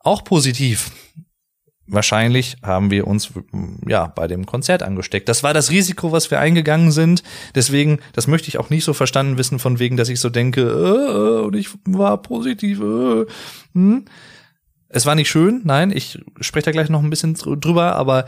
Auch 0.00 0.24
positiv. 0.24 0.90
Wahrscheinlich 1.86 2.56
haben 2.62 2.90
wir 2.90 3.06
uns 3.06 3.32
ja 3.86 4.06
bei 4.06 4.28
dem 4.28 4.46
Konzert 4.46 4.82
angesteckt. 4.82 5.28
Das 5.28 5.42
war 5.42 5.52
das 5.52 5.70
Risiko, 5.70 6.10
was 6.10 6.30
wir 6.30 6.40
eingegangen 6.40 6.90
sind. 6.90 7.22
Deswegen, 7.54 7.98
das 8.14 8.28
möchte 8.28 8.48
ich 8.48 8.56
auch 8.58 8.70
nicht 8.70 8.84
so 8.84 8.94
verstanden 8.94 9.36
wissen, 9.36 9.58
von 9.58 9.78
wegen, 9.78 9.96
dass 9.96 10.08
ich 10.08 10.20
so 10.20 10.30
denke, 10.30 10.62
äh, 10.62 11.12
äh 11.12 11.44
und 11.44 11.56
ich 11.56 11.70
war 11.84 12.22
positiv. 12.22 12.80
Äh, 12.80 13.26
hm. 13.74 14.04
Es 14.88 15.06
war 15.06 15.14
nicht 15.14 15.30
schön, 15.30 15.62
nein, 15.64 15.90
ich 15.90 16.18
spreche 16.40 16.66
da 16.66 16.70
gleich 16.70 16.90
noch 16.90 17.02
ein 17.02 17.08
bisschen 17.08 17.34
drüber, 17.34 17.96
aber 17.96 18.26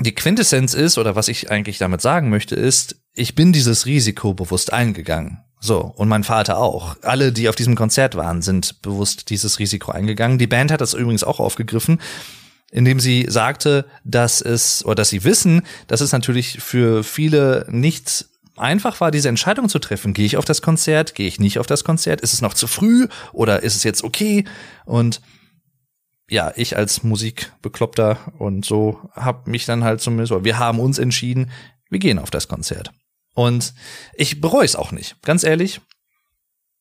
die 0.00 0.14
Quintessenz 0.14 0.74
ist, 0.74 0.98
oder 0.98 1.14
was 1.14 1.28
ich 1.28 1.50
eigentlich 1.50 1.78
damit 1.78 2.00
sagen 2.00 2.30
möchte, 2.30 2.54
ist, 2.54 2.96
ich 3.14 3.34
bin 3.34 3.52
dieses 3.52 3.86
Risiko 3.86 4.34
bewusst 4.34 4.72
eingegangen. 4.72 5.38
So, 5.60 5.92
und 5.96 6.08
mein 6.08 6.24
Vater 6.24 6.56
auch. 6.56 6.96
Alle, 7.02 7.32
die 7.32 7.48
auf 7.48 7.54
diesem 7.54 7.74
Konzert 7.74 8.14
waren, 8.14 8.40
sind 8.40 8.80
bewusst 8.80 9.28
dieses 9.28 9.58
Risiko 9.58 9.92
eingegangen. 9.92 10.38
Die 10.38 10.46
Band 10.46 10.72
hat 10.72 10.80
das 10.80 10.94
übrigens 10.94 11.22
auch 11.22 11.38
aufgegriffen, 11.38 12.00
indem 12.70 12.98
sie 12.98 13.26
sagte, 13.28 13.84
dass 14.02 14.40
es, 14.40 14.84
oder 14.84 14.96
dass 14.96 15.10
sie 15.10 15.24
wissen, 15.24 15.62
dass 15.86 16.00
es 16.00 16.12
natürlich 16.12 16.60
für 16.60 17.04
viele 17.04 17.66
nicht 17.68 18.26
einfach 18.56 19.00
war, 19.00 19.10
diese 19.10 19.28
Entscheidung 19.28 19.68
zu 19.68 19.78
treffen. 19.78 20.14
Gehe 20.14 20.26
ich 20.26 20.38
auf 20.38 20.44
das 20.46 20.62
Konzert? 20.62 21.14
Gehe 21.14 21.26
ich 21.26 21.40
nicht 21.40 21.58
auf 21.58 21.66
das 21.66 21.84
Konzert? 21.84 22.22
Ist 22.22 22.32
es 22.32 22.40
noch 22.40 22.54
zu 22.54 22.66
früh? 22.66 23.08
Oder 23.32 23.62
ist 23.62 23.76
es 23.76 23.84
jetzt 23.84 24.02
okay? 24.02 24.44
Und 24.86 25.20
ja, 26.30 26.52
ich 26.54 26.76
als 26.76 27.02
Musikbekloppter 27.02 28.32
und 28.38 28.64
so 28.64 28.98
hab 29.12 29.46
mich 29.46 29.66
dann 29.66 29.84
halt 29.84 30.00
zumindest, 30.00 30.32
oder 30.32 30.44
wir 30.44 30.58
haben 30.58 30.78
uns 30.78 30.98
entschieden, 30.98 31.50
wir 31.90 31.98
gehen 31.98 32.18
auf 32.18 32.30
das 32.30 32.48
Konzert. 32.48 32.92
Und 33.34 33.74
ich 34.14 34.40
bereue 34.40 34.64
es 34.64 34.76
auch 34.76 34.92
nicht, 34.92 35.20
ganz 35.22 35.44
ehrlich. 35.44 35.80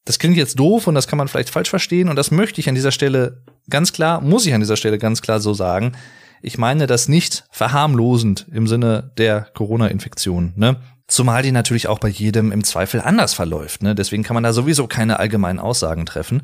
Das 0.05 0.19
klingt 0.19 0.37
jetzt 0.37 0.57
doof 0.59 0.87
und 0.87 0.95
das 0.95 1.07
kann 1.07 1.17
man 1.17 1.27
vielleicht 1.27 1.49
falsch 1.49 1.69
verstehen 1.69 2.09
und 2.09 2.15
das 2.15 2.31
möchte 2.31 2.61
ich 2.61 2.69
an 2.69 2.75
dieser 2.75 2.91
Stelle 2.91 3.43
ganz 3.69 3.91
klar, 3.91 4.21
muss 4.21 4.45
ich 4.45 4.53
an 4.53 4.61
dieser 4.61 4.77
Stelle 4.77 4.97
ganz 4.97 5.21
klar 5.21 5.39
so 5.39 5.53
sagen. 5.53 5.93
Ich 6.41 6.57
meine 6.57 6.87
das 6.87 7.09
nicht 7.09 7.45
verharmlosend 7.51 8.47
im 8.51 8.67
Sinne 8.67 9.11
der 9.17 9.41
Corona-Infektion, 9.53 10.53
ne? 10.55 10.77
Zumal 11.07 11.41
die 11.41 11.51
natürlich 11.51 11.87
auch 11.87 11.97
bei 11.97 12.07
jedem 12.07 12.51
im 12.51 12.63
Zweifel 12.63 13.01
anders 13.01 13.33
verläuft, 13.33 13.81
ne? 13.81 13.95
Deswegen 13.95 14.23
kann 14.23 14.35
man 14.35 14.43
da 14.43 14.53
sowieso 14.53 14.87
keine 14.87 15.19
allgemeinen 15.19 15.59
Aussagen 15.59 16.05
treffen. 16.05 16.43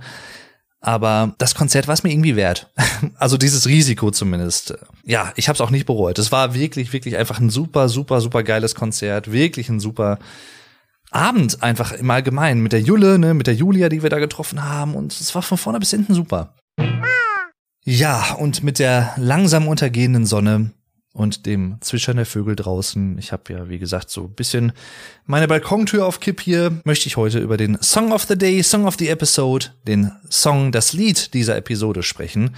Aber 0.85 1.33
das 1.39 1.55
Konzert 1.55 1.87
war 1.87 1.95
es 1.95 2.03
mir 2.03 2.11
irgendwie 2.11 2.35
wert. 2.35 2.71
Also 3.17 3.37
dieses 3.37 3.67
Risiko 3.67 4.11
zumindest. 4.11 4.75
Ja, 5.03 5.31
ich 5.35 5.47
habe 5.47 5.55
es 5.55 5.61
auch 5.61 5.69
nicht 5.69 5.85
bereut. 5.85 6.19
Es 6.19 6.31
war 6.31 6.53
wirklich, 6.53 6.93
wirklich 6.93 7.17
einfach 7.17 7.39
ein 7.39 7.49
super, 7.49 7.89
super, 7.89 8.21
super 8.21 8.43
geiles 8.43 8.75
Konzert. 8.75 9.31
Wirklich 9.31 9.69
ein 9.69 9.79
super 9.79 10.19
Abend 11.11 11.63
einfach 11.63 11.91
im 11.91 12.09
Allgemeinen. 12.09 12.61
Mit 12.61 12.71
der 12.71 12.81
Julle, 12.81 13.17
ne, 13.17 13.33
mit 13.33 13.47
der 13.47 13.55
Julia, 13.55 13.89
die 13.89 14.03
wir 14.03 14.09
da 14.09 14.19
getroffen 14.19 14.63
haben. 14.63 14.95
Und 14.95 15.11
es 15.11 15.33
war 15.33 15.41
von 15.41 15.57
vorne 15.57 15.79
bis 15.79 15.89
hinten 15.89 16.13
super. 16.13 16.53
Ja, 17.83 18.33
und 18.33 18.63
mit 18.63 18.77
der 18.77 19.13
langsam 19.17 19.67
untergehenden 19.67 20.25
Sonne 20.25 20.71
und 21.15 21.45
dem 21.45 21.77
Zwitschern 21.79 22.17
der 22.17 22.25
Vögel 22.25 22.57
draußen. 22.57 23.17
Ich 23.17 23.31
habe 23.31 23.53
ja, 23.53 23.69
wie 23.69 23.79
gesagt, 23.79 24.09
so 24.09 24.25
ein 24.25 24.33
bisschen 24.33 24.73
meine 25.25 25.47
Balkontür 25.47 26.05
auf 26.05 26.19
Kipp 26.19 26.41
hier. 26.41 26.81
Möchte 26.83 27.07
ich 27.07 27.15
heute 27.15 27.39
über 27.39 27.55
den 27.55 27.81
Song 27.81 28.11
of 28.11 28.23
the 28.23 28.37
Day, 28.37 28.61
Song 28.61 28.85
of 28.85 28.95
the 28.99 29.07
Episode, 29.07 29.67
den 29.87 30.11
Song, 30.29 30.73
das 30.73 30.91
Lied 30.91 31.33
dieser 31.33 31.55
Episode 31.55 32.03
sprechen. 32.03 32.53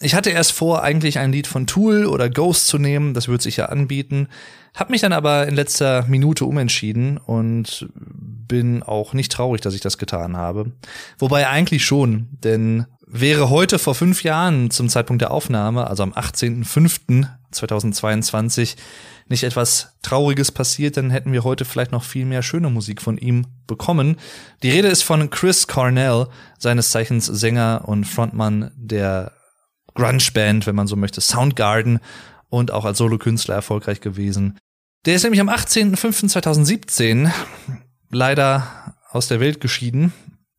Ich 0.00 0.14
hatte 0.14 0.30
erst 0.30 0.52
vor, 0.52 0.82
eigentlich 0.82 1.18
ein 1.18 1.32
Lied 1.32 1.46
von 1.46 1.66
Tool 1.66 2.06
oder 2.06 2.30
Ghost 2.30 2.66
zu 2.66 2.78
nehmen, 2.78 3.12
das 3.12 3.28
würde 3.28 3.42
sich 3.42 3.58
ja 3.58 3.66
anbieten. 3.66 4.28
Hab 4.74 4.88
mich 4.88 5.02
dann 5.02 5.12
aber 5.12 5.46
in 5.46 5.54
letzter 5.54 6.06
Minute 6.08 6.46
umentschieden 6.46 7.18
und 7.18 7.90
bin 7.94 8.82
auch 8.82 9.12
nicht 9.12 9.32
traurig, 9.32 9.60
dass 9.60 9.74
ich 9.74 9.82
das 9.82 9.98
getan 9.98 10.38
habe. 10.38 10.72
Wobei 11.18 11.46
eigentlich 11.46 11.84
schon, 11.84 12.28
denn 12.42 12.86
wäre 13.06 13.50
heute 13.50 13.78
vor 13.78 13.94
fünf 13.94 14.22
Jahren 14.22 14.70
zum 14.70 14.88
Zeitpunkt 14.88 15.20
der 15.20 15.30
Aufnahme, 15.30 15.88
also 15.88 16.04
am 16.04 16.14
18.05., 16.14 17.26
2022 17.50 18.76
nicht 19.28 19.44
etwas 19.44 19.96
Trauriges 20.02 20.50
passiert, 20.50 20.96
dann 20.96 21.10
hätten 21.10 21.32
wir 21.32 21.44
heute 21.44 21.64
vielleicht 21.64 21.92
noch 21.92 22.02
viel 22.02 22.24
mehr 22.24 22.42
schöne 22.42 22.68
Musik 22.68 23.00
von 23.00 23.16
ihm 23.16 23.46
bekommen. 23.66 24.16
Die 24.62 24.70
Rede 24.70 24.88
ist 24.88 25.02
von 25.02 25.30
Chris 25.30 25.68
Cornell, 25.68 26.26
seines 26.58 26.90
Zeichens 26.90 27.26
Sänger 27.26 27.82
und 27.86 28.04
Frontmann 28.04 28.72
der 28.76 29.32
Grunge-Band, 29.94 30.66
wenn 30.66 30.74
man 30.74 30.88
so 30.88 30.96
möchte, 30.96 31.20
Soundgarden 31.20 32.00
und 32.48 32.72
auch 32.72 32.84
als 32.84 32.98
Solokünstler 32.98 33.54
erfolgreich 33.54 34.00
gewesen. 34.00 34.58
Der 35.06 35.14
ist 35.14 35.22
nämlich 35.22 35.40
am 35.40 35.48
18.05.2017 35.48 37.30
leider 38.10 38.94
aus 39.10 39.28
der 39.28 39.40
Welt 39.40 39.60
geschieden. 39.60 40.12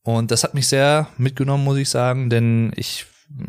Und 0.04 0.32
das 0.32 0.44
hat 0.44 0.54
mich 0.54 0.68
sehr 0.68 1.08
mitgenommen, 1.18 1.64
muss 1.64 1.78
ich 1.78 1.90
sagen, 1.90 2.30
denn 2.30 2.72
ich 2.76 3.06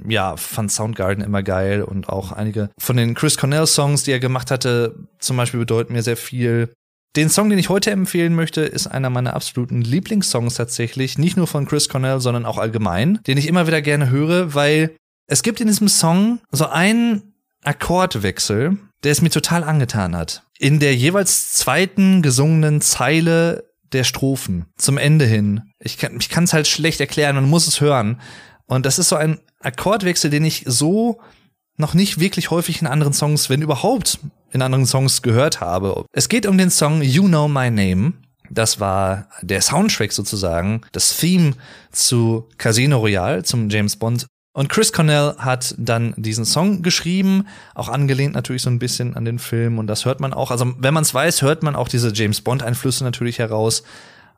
ja, 0.09 0.37
fand 0.37 0.71
Soundgarden 0.71 1.25
immer 1.25 1.43
geil 1.43 1.83
und 1.83 2.09
auch 2.09 2.33
einige 2.33 2.71
von 2.79 2.97
den 2.97 3.15
Chris 3.15 3.37
Cornell 3.37 3.67
Songs, 3.67 4.05
die 4.05 4.13
er 4.13 4.21
gemacht 4.21 4.51
hatte, 4.51 4.95
zum 5.19 5.37
Beispiel 5.37 5.61
bedeuten 5.61 5.93
mir 5.93 6.03
sehr 6.03 6.17
viel. 6.17 6.73
Den 7.15 7.29
Song, 7.29 7.51
den 7.51 7.59
ich 7.59 7.69
heute 7.69 7.91
empfehlen 7.91 8.35
möchte, 8.35 8.63
ist 8.63 8.87
einer 8.87 9.11
meiner 9.11 9.35
absoluten 9.35 9.83
Lieblingssongs 9.83 10.55
tatsächlich. 10.55 11.19
Nicht 11.19 11.37
nur 11.37 11.47
von 11.47 11.67
Chris 11.67 11.89
Cornell, 11.89 12.21
sondern 12.21 12.47
auch 12.47 12.57
allgemein, 12.57 13.21
den 13.27 13.37
ich 13.37 13.49
immer 13.49 13.67
wieder 13.67 13.83
gerne 13.83 14.09
höre, 14.09 14.55
weil 14.55 14.97
es 15.27 15.43
gibt 15.43 15.61
in 15.61 15.67
diesem 15.67 15.89
Song 15.89 16.41
so 16.51 16.67
einen 16.67 17.35
Akkordwechsel, 17.65 18.79
der 19.05 19.13
es 19.13 19.21
mir 19.21 19.31
total 19.31 19.63
angetan 19.63 20.17
hat. 20.17 20.45
In 20.59 20.79
der 20.81 20.95
jeweils 20.95 21.53
zweiten 21.53 22.23
gesungenen 22.23 22.81
Zeile 22.81 23.65
der 23.93 24.05
Strophen 24.05 24.67
zum 24.77 24.97
Ende 24.97 25.27
hin. 25.27 25.63
Ich 25.81 25.99
kann 25.99 26.45
es 26.45 26.53
halt 26.53 26.67
schlecht 26.67 27.01
erklären, 27.01 27.37
man 27.37 27.49
muss 27.49 27.67
es 27.67 27.81
hören. 27.81 28.21
Und 28.67 28.87
das 28.87 28.99
ist 28.99 29.11
so 29.11 29.17
ein 29.17 29.39
Akkordwechsel, 29.63 30.31
den 30.31 30.45
ich 30.45 30.65
so 30.67 31.21
noch 31.77 31.95
nicht 31.95 32.21
wirklich 32.21 32.51
häufig 32.51 32.81
in 32.81 32.87
anderen 32.87 33.13
Songs, 33.13 33.51
wenn 33.51 33.63
überhaupt 33.63 34.19
in 34.51 34.63
anderen 34.63 34.87
Songs 34.87 35.23
gehört 35.23 35.61
habe. 35.61 36.05
Es 36.13 36.29
geht 36.29 36.47
um 36.47 36.59
den 36.59 36.71
Song 36.71 37.03
You 37.03 37.25
Know 37.25 37.49
My 37.49 37.71
Name. 37.71 38.13
Das 38.51 38.81
war 38.81 39.29
der 39.41 39.63
Soundtrack 39.63 40.13
sozusagen, 40.13 40.83
das 40.93 41.17
Theme 41.17 41.55
zu 41.91 42.49
Casino 42.59 42.99
Royale, 42.99 43.43
zum 43.45 43.71
James 43.71 43.97
Bond 43.97 44.27
und 44.55 44.69
Chris 44.69 44.93
Cornell 44.93 45.35
hat 45.39 45.75
dann 45.79 46.13
diesen 46.19 46.45
Song 46.45 46.83
geschrieben, 46.83 47.47
auch 47.75 47.89
angelehnt 47.89 48.35
natürlich 48.35 48.61
so 48.61 48.69
ein 48.69 48.79
bisschen 48.79 49.17
an 49.17 49.25
den 49.25 49.39
Film 49.39 49.79
und 49.79 49.87
das 49.87 50.05
hört 50.05 50.21
man 50.21 50.35
auch. 50.35 50.51
Also 50.51 50.75
wenn 50.79 50.93
man 50.93 51.05
es 51.05 51.15
weiß, 51.15 51.41
hört 51.41 51.63
man 51.63 51.75
auch 51.75 51.89
diese 51.89 52.13
James 52.13 52.43
Bond 52.43 52.63
Einflüsse 52.63 53.03
natürlich 53.03 53.39
heraus. 53.39 53.83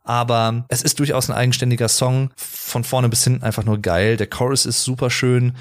Aber 0.05 0.67
es 0.69 0.83
ist 0.83 0.99
durchaus 0.99 1.31
ein 1.31 1.37
eigenständiger 1.37 1.89
Song, 1.89 2.31
von 2.37 2.85
vorne 2.85 3.09
bis 3.09 3.25
hinten 3.25 3.43
einfach 3.43 3.65
nur 3.65 3.81
geil. 3.81 4.17
Der 4.17 4.27
Chorus 4.27 4.67
ist 4.67 4.85
super 4.85 5.11
schön. 5.11 5.57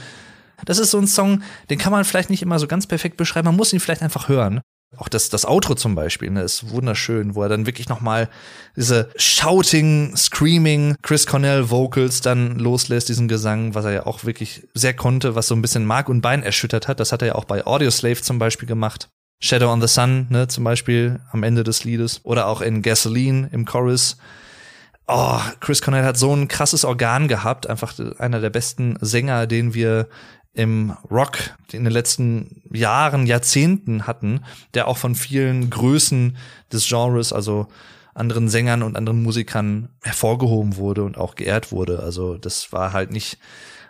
Das 0.65 0.79
ist 0.79 0.91
so 0.91 0.99
ein 0.99 1.07
Song, 1.07 1.41
den 1.69 1.77
kann 1.77 1.91
man 1.91 2.05
vielleicht 2.05 2.29
nicht 2.29 2.41
immer 2.41 2.59
so 2.59 2.67
ganz 2.67 2.85
perfekt 2.85 3.17
beschreiben. 3.17 3.45
Man 3.45 3.55
muss 3.55 3.73
ihn 3.73 3.79
vielleicht 3.79 4.01
einfach 4.01 4.27
hören. 4.27 4.61
Auch 4.97 5.09
das, 5.09 5.29
das 5.29 5.45
Outro 5.45 5.73
zum 5.73 5.95
Beispiel, 5.95 6.29
ne, 6.29 6.41
ist 6.43 6.69
wunderschön, 6.69 7.33
wo 7.33 7.41
er 7.41 7.49
dann 7.49 7.65
wirklich 7.65 7.89
nochmal 7.89 8.29
diese 8.75 9.09
Shouting, 9.15 10.15
Screaming, 10.15 10.95
Chris 11.01 11.25
Cornell 11.25 11.71
Vocals 11.71 12.21
dann 12.21 12.59
loslässt, 12.59 13.09
diesen 13.09 13.27
Gesang, 13.27 13.73
was 13.73 13.85
er 13.85 13.91
ja 13.91 14.05
auch 14.05 14.23
wirklich 14.23 14.67
sehr 14.75 14.93
konnte, 14.93 15.33
was 15.35 15.47
so 15.47 15.55
ein 15.55 15.63
bisschen 15.63 15.85
Mark 15.85 16.09
und 16.09 16.21
Bein 16.21 16.43
erschüttert 16.43 16.87
hat. 16.87 16.99
Das 16.99 17.11
hat 17.11 17.23
er 17.23 17.29
ja 17.29 17.35
auch 17.35 17.45
bei 17.45 17.65
Audioslave 17.65 18.21
zum 18.21 18.37
Beispiel 18.37 18.67
gemacht. 18.67 19.09
Shadow 19.43 19.73
on 19.73 19.81
the 19.81 19.89
Sun, 19.89 20.27
ne, 20.29 20.47
zum 20.47 20.63
Beispiel 20.63 21.19
am 21.33 21.43
Ende 21.43 21.65
des 21.65 21.83
Liedes. 21.83 22.21
Oder 22.23 22.47
auch 22.47 22.61
in 22.61 22.81
Gasoline 22.81 23.49
im 23.51 23.65
Chorus. 23.65 24.15
Oh, 25.05 25.37
Chris 25.59 25.81
Cornell 25.81 26.05
hat 26.05 26.15
so 26.15 26.33
ein 26.33 26.47
krasses 26.47 26.85
Organ 26.85 27.27
gehabt, 27.27 27.69
einfach 27.69 27.93
einer 28.19 28.39
der 28.39 28.49
besten 28.49 28.95
Sänger, 29.01 29.45
den 29.45 29.73
wir 29.73 30.07
im 30.53 30.95
Rock 31.11 31.39
in 31.73 31.83
den 31.83 31.91
letzten 31.91 32.61
Jahren, 32.71 33.25
Jahrzehnten 33.25 34.07
hatten, 34.07 34.45
der 34.75 34.87
auch 34.87 34.95
von 34.95 35.13
vielen 35.13 35.69
Größen 35.69 36.37
des 36.71 36.87
Genres, 36.87 37.33
also 37.33 37.67
anderen 38.13 38.47
Sängern 38.47 38.81
und 38.81 38.95
anderen 38.95 39.23
Musikern 39.23 39.89
hervorgehoben 40.03 40.77
wurde 40.77 41.03
und 41.03 41.17
auch 41.17 41.35
geehrt 41.35 41.73
wurde. 41.73 41.99
Also 42.01 42.37
das 42.37 42.71
war 42.71 42.93
halt 42.93 43.11
nicht 43.11 43.39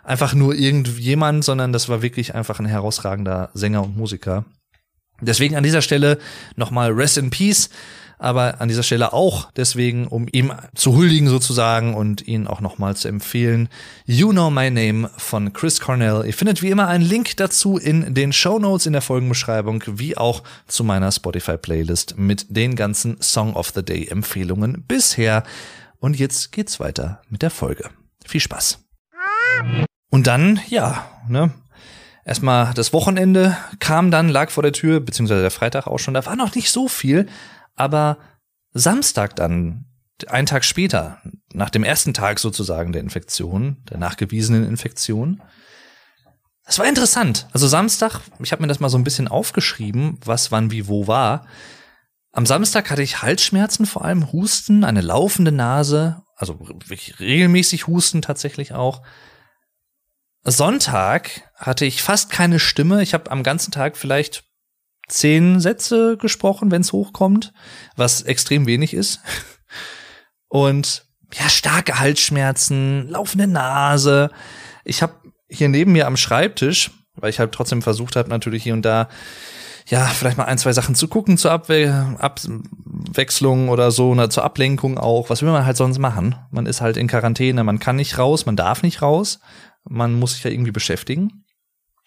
einfach 0.02 0.34
nur 0.34 0.56
irgendjemand, 0.56 1.44
sondern 1.44 1.72
das 1.72 1.88
war 1.88 2.02
wirklich 2.02 2.34
einfach 2.34 2.58
ein 2.58 2.66
herausragender 2.66 3.50
Sänger 3.54 3.84
und 3.84 3.96
Musiker. 3.96 4.44
Deswegen 5.24 5.56
an 5.56 5.64
dieser 5.64 5.82
Stelle 5.82 6.18
nochmal 6.56 6.92
Rest 6.92 7.18
in 7.18 7.30
Peace 7.30 7.70
aber 8.18 8.60
an 8.60 8.68
dieser 8.68 8.82
Stelle 8.82 9.12
auch 9.12 9.50
deswegen, 9.52 10.06
um 10.06 10.26
ihm 10.30 10.52
zu 10.74 10.94
huldigen 10.94 11.28
sozusagen 11.28 11.94
und 11.94 12.26
ihn 12.26 12.46
auch 12.46 12.60
nochmal 12.60 12.96
zu 12.96 13.08
empfehlen. 13.08 13.68
You 14.06 14.30
Know 14.30 14.50
My 14.50 14.70
Name 14.70 15.10
von 15.16 15.52
Chris 15.52 15.80
Cornell. 15.80 16.22
Ihr 16.24 16.32
findet 16.32 16.62
wie 16.62 16.70
immer 16.70 16.88
einen 16.88 17.04
Link 17.04 17.36
dazu 17.36 17.76
in 17.76 18.14
den 18.14 18.32
Show 18.32 18.58
Notes 18.58 18.86
in 18.86 18.92
der 18.92 19.02
Folgenbeschreibung, 19.02 19.84
wie 19.86 20.16
auch 20.16 20.42
zu 20.66 20.84
meiner 20.84 21.12
Spotify-Playlist 21.12 22.16
mit 22.16 22.46
den 22.48 22.76
ganzen 22.76 23.20
Song 23.20 23.54
of 23.54 23.72
the 23.74 23.84
Day 23.84 24.06
Empfehlungen 24.06 24.84
bisher. 24.86 25.42
Und 25.98 26.18
jetzt 26.18 26.52
geht's 26.52 26.80
weiter 26.80 27.20
mit 27.28 27.42
der 27.42 27.50
Folge. 27.50 27.90
Viel 28.26 28.40
Spaß. 28.40 28.78
Und 30.10 30.26
dann, 30.26 30.60
ja, 30.68 31.06
ne, 31.28 31.52
Erstmal 32.24 32.72
das 32.74 32.92
Wochenende 32.92 33.56
kam 33.80 34.10
dann, 34.10 34.28
lag 34.28 34.50
vor 34.50 34.62
der 34.62 34.72
Tür, 34.72 35.00
beziehungsweise 35.00 35.42
der 35.42 35.50
Freitag 35.50 35.86
auch 35.86 35.98
schon. 35.98 36.14
Da 36.14 36.24
war 36.24 36.36
noch 36.36 36.54
nicht 36.54 36.70
so 36.70 36.88
viel, 36.88 37.26
aber 37.74 38.18
Samstag 38.72 39.36
dann, 39.36 39.86
einen 40.28 40.46
Tag 40.46 40.64
später, 40.64 41.20
nach 41.52 41.70
dem 41.70 41.84
ersten 41.84 42.14
Tag 42.14 42.38
sozusagen 42.38 42.92
der 42.92 43.02
Infektion, 43.02 43.82
der 43.90 43.98
nachgewiesenen 43.98 44.66
Infektion, 44.66 45.42
das 46.64 46.78
war 46.78 46.86
interessant. 46.86 47.46
Also 47.52 47.68
Samstag, 47.68 48.20
ich 48.42 48.52
habe 48.52 48.62
mir 48.62 48.68
das 48.68 48.80
mal 48.80 48.88
so 48.88 48.96
ein 48.96 49.04
bisschen 49.04 49.28
aufgeschrieben, 49.28 50.18
was 50.24 50.50
wann 50.50 50.70
wie 50.70 50.88
wo 50.88 51.06
war. 51.06 51.46
Am 52.32 52.46
Samstag 52.46 52.90
hatte 52.90 53.02
ich 53.02 53.22
Halsschmerzen, 53.22 53.86
vor 53.86 54.04
allem 54.04 54.32
Husten, 54.32 54.82
eine 54.82 55.02
laufende 55.02 55.52
Nase, 55.52 56.22
also 56.36 56.58
wirklich 56.60 57.20
regelmäßig 57.20 57.86
Husten 57.86 58.22
tatsächlich 58.22 58.72
auch. 58.72 59.02
Sonntag 60.44 61.50
hatte 61.56 61.86
ich 61.86 62.02
fast 62.02 62.30
keine 62.30 62.58
Stimme. 62.58 63.02
Ich 63.02 63.14
habe 63.14 63.30
am 63.30 63.42
ganzen 63.42 63.70
Tag 63.70 63.96
vielleicht 63.96 64.44
zehn 65.08 65.60
Sätze 65.60 66.16
gesprochen, 66.16 66.70
wenn 66.70 66.82
es 66.82 66.92
hochkommt, 66.92 67.52
was 67.96 68.22
extrem 68.22 68.66
wenig 68.66 68.94
ist. 68.94 69.20
Und 70.48 71.06
ja, 71.32 71.48
starke 71.48 71.98
Halsschmerzen, 71.98 73.08
laufende 73.08 73.46
Nase. 73.46 74.30
Ich 74.84 75.02
habe 75.02 75.14
hier 75.48 75.68
neben 75.68 75.92
mir 75.92 76.06
am 76.06 76.16
Schreibtisch, 76.16 76.90
weil 77.14 77.30
ich 77.30 77.38
halt 77.38 77.52
trotzdem 77.52 77.82
versucht 77.82 78.16
habe, 78.16 78.28
natürlich 78.28 78.62
hier 78.62 78.74
und 78.74 78.82
da 78.82 79.08
ja, 79.86 80.06
vielleicht 80.06 80.38
mal 80.38 80.44
ein, 80.44 80.56
zwei 80.56 80.72
Sachen 80.72 80.94
zu 80.94 81.08
gucken 81.08 81.36
zur 81.36 81.50
Abwe 81.50 82.16
Abwechslung 82.18 83.68
oder 83.68 83.90
so, 83.90 84.10
oder 84.10 84.30
zur 84.30 84.44
Ablenkung 84.44 84.96
auch. 84.96 85.28
Was 85.28 85.42
will 85.42 85.50
man 85.50 85.66
halt 85.66 85.76
sonst 85.76 85.98
machen? 85.98 86.36
Man 86.50 86.64
ist 86.66 86.80
halt 86.80 86.96
in 86.96 87.06
Quarantäne, 87.06 87.64
man 87.64 87.78
kann 87.78 87.96
nicht 87.96 88.16
raus, 88.16 88.46
man 88.46 88.56
darf 88.56 88.82
nicht 88.82 89.02
raus, 89.02 89.40
man 89.84 90.14
muss 90.14 90.34
sich 90.34 90.44
ja 90.44 90.50
irgendwie 90.50 90.72
beschäftigen. 90.72 91.44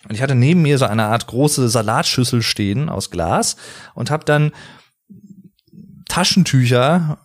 Und 0.07 0.15
ich 0.15 0.21
hatte 0.21 0.35
neben 0.35 0.61
mir 0.61 0.77
so 0.77 0.85
eine 0.85 1.05
Art 1.05 1.27
große 1.27 1.69
Salatschüssel 1.69 2.41
stehen 2.41 2.89
aus 2.89 3.09
Glas 3.09 3.57
und 3.95 4.11
habe 4.11 4.25
dann 4.25 4.51
Taschentücher 6.07 7.19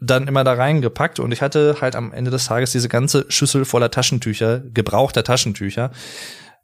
dann 0.00 0.26
immer 0.26 0.42
da 0.42 0.54
reingepackt 0.54 1.20
und 1.20 1.30
ich 1.30 1.42
hatte 1.42 1.76
halt 1.80 1.94
am 1.94 2.12
Ende 2.12 2.30
des 2.30 2.46
Tages 2.46 2.72
diese 2.72 2.88
ganze 2.88 3.24
Schüssel 3.28 3.64
voller 3.64 3.90
Taschentücher, 3.90 4.58
gebrauchter 4.58 5.22
Taschentücher. 5.22 5.92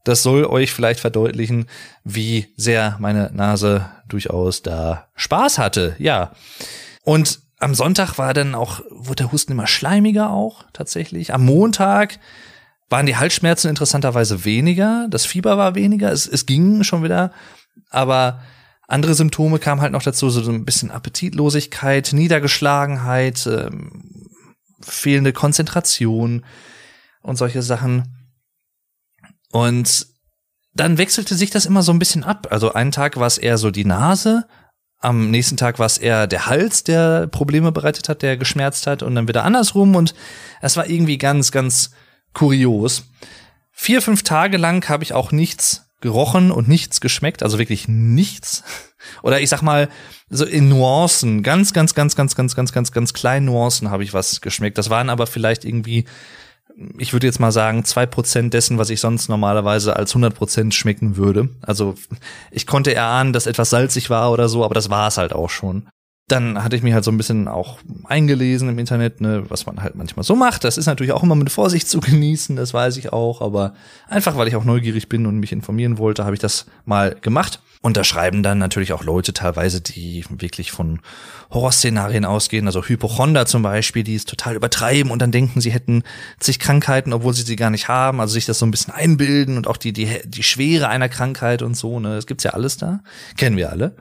Das 0.05 0.23
soll 0.23 0.45
euch 0.45 0.73
vielleicht 0.73 1.01
verdeutlichen, 1.01 1.67
wie 2.03 2.53
sehr 2.57 2.97
meine 2.99 3.31
Nase 3.33 3.89
durchaus 4.09 4.63
da 4.63 5.09
Spaß 5.15 5.59
hatte. 5.59 5.95
Ja. 5.99 6.33
Und 7.05 7.41
am 7.61 7.75
Sonntag 7.75 8.19
war 8.19 8.35
dann 8.35 8.55
auch, 8.55 8.81
wurde 8.91 9.25
der 9.25 9.33
Husten 9.33 9.53
immer 9.53 9.67
schleimiger 9.67 10.31
auch, 10.31 10.65
tatsächlich. 10.73 11.33
Am 11.33 11.45
Montag 11.45 12.19
waren 12.89 13.07
die 13.07 13.17
Halsschmerzen 13.17 13.69
interessanterweise 13.69 14.45
weniger, 14.45 15.07
das 15.11 15.27
Fieber 15.27 15.59
war 15.59 15.75
weniger, 15.75 16.13
es, 16.13 16.27
es 16.27 16.47
ging 16.47 16.83
schon 16.85 17.03
wieder, 17.03 17.33
aber 17.91 18.41
andere 18.87 19.15
Symptome 19.15 19.59
kamen 19.59 19.83
halt 19.83 19.93
noch 19.93 20.03
dazu, 20.03 20.31
so 20.31 20.51
ein 20.51 20.65
bisschen 20.65 20.91
Appetitlosigkeit, 20.91 22.13
Niedergeschlagenheit, 22.13 23.47
ähm, 23.47 24.31
fehlende 24.81 25.35
Konzentration 25.35 26.45
und 27.21 27.37
solche 27.37 27.63
Sachen. 27.63 28.15
Und 29.51 30.07
dann 30.73 30.97
wechselte 30.97 31.35
sich 31.35 31.51
das 31.51 31.67
immer 31.67 31.83
so 31.83 31.93
ein 31.93 31.99
bisschen 31.99 32.25
ab. 32.25 32.47
Also 32.51 32.73
einen 32.73 32.93
Tag 32.93 33.19
war 33.19 33.27
es 33.27 33.37
eher 33.37 33.59
so 33.59 33.71
die 33.71 33.85
Nase, 33.85 34.47
am 35.01 35.31
nächsten 35.31 35.57
Tag 35.57 35.79
war 35.79 35.87
es 35.87 35.99
eher 35.99 36.27
der 36.27 36.47
Hals, 36.47 36.83
der 36.83 37.29
Probleme 37.29 37.71
bereitet 37.71 38.09
hat, 38.09 38.23
der 38.23 38.37
geschmerzt 38.37 38.87
hat 38.87 39.03
und 39.03 39.15
dann 39.15 39.29
wieder 39.29 39.45
andersrum. 39.45 39.95
Und 39.95 40.15
es 40.61 40.77
war 40.77 40.89
irgendwie 40.89 41.19
ganz, 41.19 41.53
ganz 41.53 41.93
kurios. 42.39 43.03
Vier, 43.73 44.01
fünf 44.01 44.23
Tage 44.23 44.59
lang 44.59 44.89
habe 44.89 45.03
ich 45.03 45.13
auch 45.13 45.33
nichts 45.33 45.91
gerochen 46.01 46.53
und 46.53 46.69
nichts 46.69 47.01
geschmeckt, 47.01 47.43
also 47.43 47.59
wirklich 47.59 47.89
nichts. 47.89 48.63
Oder 49.23 49.41
ich 49.41 49.49
sag 49.49 49.63
mal, 49.63 49.89
so 50.31 50.45
in 50.45 50.69
Nuancen, 50.69 51.43
ganz, 51.43 51.73
ganz, 51.73 51.95
ganz, 51.95 52.15
ganz, 52.15 52.37
ganz, 52.37 52.55
ganz, 52.55 52.73
ganz, 52.73 52.93
ganz 52.93 53.13
kleinen 53.13 53.47
Nuancen 53.47 53.91
habe 53.91 54.05
ich 54.05 54.15
was 54.15 54.41
geschmeckt. 54.41 54.79
Das 54.79 54.89
waren 54.89 55.11
aber 55.11 55.27
vielleicht 55.27 55.65
irgendwie 55.65 56.05
ich 56.97 57.13
würde 57.13 57.27
jetzt 57.27 57.41
mal 57.41 57.51
sagen, 57.51 57.85
zwei 57.85 58.07
Prozent 58.07 58.55
dessen, 58.55 58.79
was 58.79 58.89
ich 58.91 59.01
sonst 59.01 59.29
normalerweise 59.29 59.97
als 59.97 60.13
100 60.13 60.33
Prozent 60.33 60.75
schmecken 60.75 61.17
würde. 61.17 61.49
Also 61.61 61.97
ich 62.53 62.69
konnte 62.69 62.95
erahnen, 62.95 63.33
dass 63.33 63.49
etwas 63.49 63.71
salzig 63.71 64.11
war 64.11 64.31
oder 64.31 64.49
so, 64.49 64.65
aber 64.65 64.75
das 64.75 64.89
war 64.89 65.09
es 65.09 65.17
halt 65.17 65.33
auch 65.33 65.51
schon. 65.51 65.89
Dann 66.29 66.63
hatte 66.63 66.77
ich 66.77 66.83
mich 66.83 66.93
halt 66.95 67.05
so 67.05 67.11
ein 67.11 67.17
bisschen 67.17 67.49
auch 67.49 67.79
eingelesen 68.05 68.69
im 68.69 68.79
Internet, 68.79 69.21
ne, 69.21 69.45
was 69.49 69.67
man 69.67 69.83
halt 69.83 69.95
manchmal 69.95 70.25
so 70.25 70.37
macht. 70.37 70.65
Das 70.65 70.79
ist 70.79 70.87
natürlich 70.87 71.13
auch 71.13 71.23
immer 71.23 71.35
mit 71.35 71.51
Vorsicht 71.51 71.89
zu 71.89 72.01
genießen, 72.03 72.55
das 72.57 72.75
weiß 72.75 72.97
ich 72.99 73.13
auch. 73.13 73.41
Aber 73.41 73.75
einfach, 74.09 74.37
weil 74.37 74.49
ich 74.49 74.57
auch 74.57 74.65
neugierig 74.65 75.09
bin 75.09 75.27
und 75.27 75.39
mich 75.39 75.53
informieren 75.53 75.99
wollte, 75.99 76.25
habe 76.25 76.35
ich 76.35 76.41
das 76.41 76.67
mal 76.85 77.17
gemacht. 77.21 77.61
Und 77.81 77.97
da 77.97 78.03
schreiben 78.03 78.43
dann 78.43 78.59
natürlich 78.59 78.93
auch 78.93 79.05
Leute 79.05 79.33
teilweise, 79.33 79.81
die 79.81 80.25
wirklich 80.31 80.73
von 80.73 80.99
Horrorszenarien 81.51 82.25
ausgehen, 82.25 82.67
also 82.67 82.83
Hypochonder 82.83 83.47
zum 83.47 83.63
Beispiel, 83.63 84.03
die 84.03 84.17
es 84.17 84.25
total 84.25 84.57
übertreiben 84.57 85.13
und 85.13 85.23
dann 85.23 85.31
denken, 85.31 85.61
sie 85.61 85.71
hätten 85.71 86.03
zig 86.41 86.59
Krankheiten, 86.59 87.13
obwohl 87.13 87.35
sie 87.35 87.43
sie 87.43 87.57
gar 87.57 87.71
nicht 87.71 87.87
haben, 87.87 88.21
also 88.21 88.35
sich 88.35 88.47
das 88.47 88.59
so 88.59 88.67
ein 88.67 88.73
bisschen 88.73 88.93
einbilden 88.93 89.57
und 89.57 89.69
auch 89.69 89.77
die, 89.77 89.93
die, 89.93 90.21
die 90.25 90.43
Schwere 90.43 90.89
einer 90.89 91.09
Krankheit 91.09 91.63
und 91.63 91.77
so, 91.77 92.01
ne, 92.01 92.17
das 92.17 92.27
gibt's 92.27 92.45
ja 92.45 92.51
alles 92.51 92.79
da. 92.79 93.01
Kennen 93.37 93.57
wir 93.57 93.71
alle. 93.71 93.95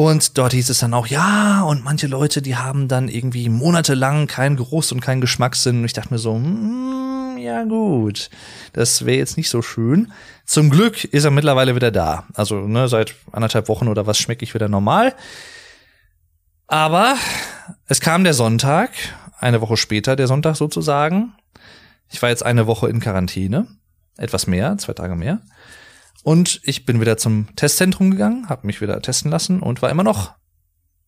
Und 0.00 0.38
dort 0.38 0.54
hieß 0.54 0.70
es 0.70 0.78
dann 0.78 0.94
auch, 0.94 1.08
ja, 1.08 1.60
und 1.60 1.84
manche 1.84 2.06
Leute, 2.06 2.40
die 2.40 2.56
haben 2.56 2.88
dann 2.88 3.08
irgendwie 3.08 3.50
monatelang 3.50 4.28
keinen 4.28 4.56
Geruchs- 4.56 4.92
und 4.92 5.02
keinen 5.02 5.20
Geschmackssinn. 5.20 5.80
Und 5.80 5.84
ich 5.84 5.92
dachte 5.92 6.14
mir 6.14 6.18
so, 6.18 6.36
hm, 6.36 7.36
ja 7.36 7.64
gut, 7.64 8.30
das 8.72 9.04
wäre 9.04 9.18
jetzt 9.18 9.36
nicht 9.36 9.50
so 9.50 9.60
schön. 9.60 10.10
Zum 10.46 10.70
Glück 10.70 11.04
ist 11.04 11.24
er 11.24 11.30
mittlerweile 11.30 11.74
wieder 11.74 11.90
da. 11.90 12.24
Also 12.32 12.66
ne, 12.66 12.88
seit 12.88 13.14
anderthalb 13.30 13.68
Wochen 13.68 13.88
oder 13.88 14.06
was 14.06 14.16
schmecke 14.16 14.42
ich 14.42 14.54
wieder 14.54 14.70
normal. 14.70 15.14
Aber 16.66 17.16
es 17.86 18.00
kam 18.00 18.24
der 18.24 18.32
Sonntag, 18.32 18.92
eine 19.38 19.60
Woche 19.60 19.76
später 19.76 20.16
der 20.16 20.28
Sonntag 20.28 20.56
sozusagen. 20.56 21.34
Ich 22.08 22.22
war 22.22 22.30
jetzt 22.30 22.46
eine 22.46 22.66
Woche 22.66 22.88
in 22.88 23.00
Quarantäne, 23.00 23.66
etwas 24.16 24.46
mehr, 24.46 24.78
zwei 24.78 24.94
Tage 24.94 25.14
mehr. 25.14 25.42
Und 26.22 26.60
ich 26.64 26.84
bin 26.84 27.00
wieder 27.00 27.16
zum 27.16 27.48
Testzentrum 27.56 28.10
gegangen, 28.10 28.48
habe 28.48 28.66
mich 28.66 28.80
wieder 28.80 29.00
testen 29.00 29.30
lassen 29.30 29.60
und 29.60 29.80
war 29.82 29.90
immer 29.90 30.04
noch 30.04 30.34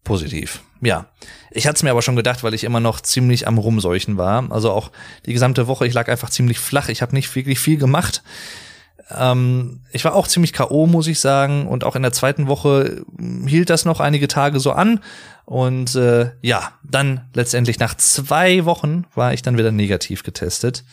positiv. 0.05 0.63
Ja, 0.81 1.07
ich 1.51 1.67
hatte 1.67 1.77
es 1.77 1.83
mir 1.83 1.91
aber 1.91 2.03
schon 2.03 2.17
gedacht, 2.17 2.43
weil 2.43 2.55
ich 2.55 2.65
immer 2.65 2.81
noch 2.81 3.01
ziemlich 3.01 3.47
am 3.47 3.59
Rumseuchen 3.59 4.17
war. 4.17 4.51
Also 4.51 4.71
auch 4.73 4.91
die 5.27 5.33
gesamte 5.33 5.67
Woche, 5.67 5.87
ich 5.87 5.95
lag 5.95 6.09
einfach 6.09 6.31
ziemlich 6.31 6.59
flach. 6.59 6.89
Ich 6.89 7.03
habe 7.03 7.15
nicht 7.15 7.35
wirklich 7.37 7.61
viel 7.61 7.77
gemacht. 7.77 8.23
Ähm, 9.11 9.83
ich 9.93 10.05
war 10.05 10.15
auch 10.15 10.27
ziemlich 10.27 10.53
KO, 10.53 10.87
muss 10.87 11.07
ich 11.07 11.21
sagen. 11.21 11.69
Und 11.69 11.85
auch 11.85 11.95
in 11.95 12.03
der 12.03 12.13
zweiten 12.13 12.49
Woche 12.49 13.05
hielt 13.47 13.71
das 13.71 13.85
noch 13.85 14.01
einige 14.01 14.29
Tage 14.29 14.59
so 14.59 14.73
an. 14.73 15.01
Und 15.45 15.95
äh, 15.95 16.31
ja, 16.41 16.73
dann 16.83 17.29
letztendlich 17.35 17.79
nach 17.79 17.97
zwei 17.97 18.65
Wochen 18.65 19.05
war 19.15 19.33
ich 19.35 19.43
dann 19.43 19.59
wieder 19.59 19.73
negativ 19.73 20.23
getestet. 20.23 20.85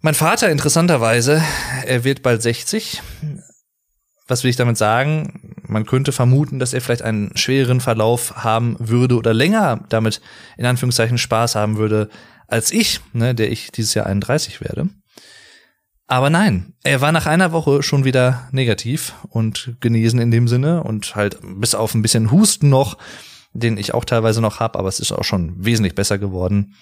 Mein 0.00 0.14
Vater, 0.14 0.48
interessanterweise, 0.48 1.42
er 1.84 2.04
wird 2.04 2.22
bald 2.22 2.40
60. 2.40 3.02
Was 4.28 4.44
will 4.44 4.50
ich 4.50 4.56
damit 4.56 4.76
sagen? 4.76 5.56
Man 5.66 5.86
könnte 5.86 6.12
vermuten, 6.12 6.60
dass 6.60 6.72
er 6.72 6.80
vielleicht 6.80 7.02
einen 7.02 7.36
schwereren 7.36 7.80
Verlauf 7.80 8.44
haben 8.44 8.76
würde 8.78 9.16
oder 9.16 9.34
länger 9.34 9.84
damit 9.88 10.20
in 10.56 10.66
Anführungszeichen 10.66 11.18
Spaß 11.18 11.56
haben 11.56 11.78
würde 11.78 12.10
als 12.46 12.70
ich, 12.70 13.00
ne, 13.12 13.34
der 13.34 13.50
ich 13.50 13.72
dieses 13.72 13.94
Jahr 13.94 14.06
31 14.06 14.60
werde. 14.60 14.88
Aber 16.06 16.30
nein, 16.30 16.74
er 16.84 17.00
war 17.00 17.10
nach 17.10 17.26
einer 17.26 17.50
Woche 17.50 17.82
schon 17.82 18.04
wieder 18.04 18.48
negativ 18.52 19.14
und 19.30 19.74
genesen 19.80 20.20
in 20.20 20.30
dem 20.30 20.46
Sinne 20.46 20.84
und 20.84 21.16
halt 21.16 21.38
bis 21.42 21.74
auf 21.74 21.94
ein 21.94 22.02
bisschen 22.02 22.30
Husten 22.30 22.68
noch, 22.68 22.98
den 23.52 23.76
ich 23.76 23.94
auch 23.94 24.04
teilweise 24.04 24.40
noch 24.40 24.60
habe, 24.60 24.78
aber 24.78 24.88
es 24.88 25.00
ist 25.00 25.10
auch 25.10 25.24
schon 25.24 25.64
wesentlich 25.64 25.96
besser 25.96 26.18
geworden 26.18 26.76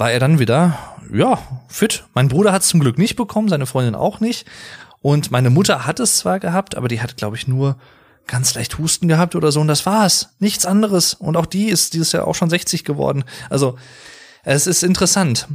war 0.00 0.10
er 0.10 0.18
dann 0.18 0.38
wieder, 0.38 0.78
ja, 1.12 1.38
fit. 1.68 2.04
Mein 2.14 2.28
Bruder 2.28 2.52
hat 2.52 2.62
es 2.62 2.68
zum 2.68 2.80
Glück 2.80 2.96
nicht 2.96 3.16
bekommen, 3.16 3.50
seine 3.50 3.66
Freundin 3.66 3.94
auch 3.94 4.18
nicht. 4.18 4.46
Und 5.02 5.30
meine 5.30 5.50
Mutter 5.50 5.86
hat 5.86 6.00
es 6.00 6.16
zwar 6.16 6.40
gehabt, 6.40 6.74
aber 6.74 6.88
die 6.88 7.02
hat, 7.02 7.18
glaube 7.18 7.36
ich, 7.36 7.46
nur 7.46 7.76
ganz 8.26 8.54
leicht 8.54 8.78
Husten 8.78 9.08
gehabt 9.08 9.36
oder 9.36 9.52
so 9.52 9.60
und 9.60 9.68
das 9.68 9.84
war's. 9.84 10.30
Nichts 10.38 10.64
anderes. 10.64 11.14
Und 11.14 11.36
auch 11.36 11.46
die 11.46 11.68
ist 11.68 11.92
dieses 11.92 12.12
Jahr 12.12 12.26
auch 12.26 12.34
schon 12.34 12.48
60 12.48 12.84
geworden. 12.84 13.24
Also, 13.50 13.76
es 14.42 14.66
ist 14.66 14.82
interessant. 14.82 15.48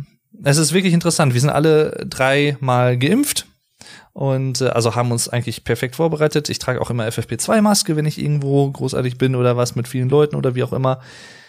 Es 0.44 0.58
ist 0.58 0.74
wirklich 0.74 0.94
interessant. 0.94 1.34
Wir 1.34 1.42
sind 1.42 1.50
alle 1.50 2.06
dreimal 2.08 3.00
geimpft 3.00 3.48
und 4.14 4.62
äh, 4.62 4.68
also 4.68 4.94
haben 4.94 5.12
uns 5.12 5.28
eigentlich 5.28 5.64
perfekt 5.64 5.96
vorbereitet. 5.96 6.50
Ich 6.50 6.60
trage 6.60 6.82
auch 6.82 6.92
immer 6.92 7.08
FFP2-Maske, 7.08 7.96
wenn 7.96 8.06
ich 8.06 8.20
irgendwo 8.20 8.70
großartig 8.70 9.18
bin 9.18 9.36
oder 9.36 9.58
was 9.58 9.76
mit 9.76 9.88
vielen 9.88 10.10
Leuten 10.10 10.36
oder 10.36 10.54
wie 10.54 10.64
auch 10.64 10.74
immer. 10.74 11.02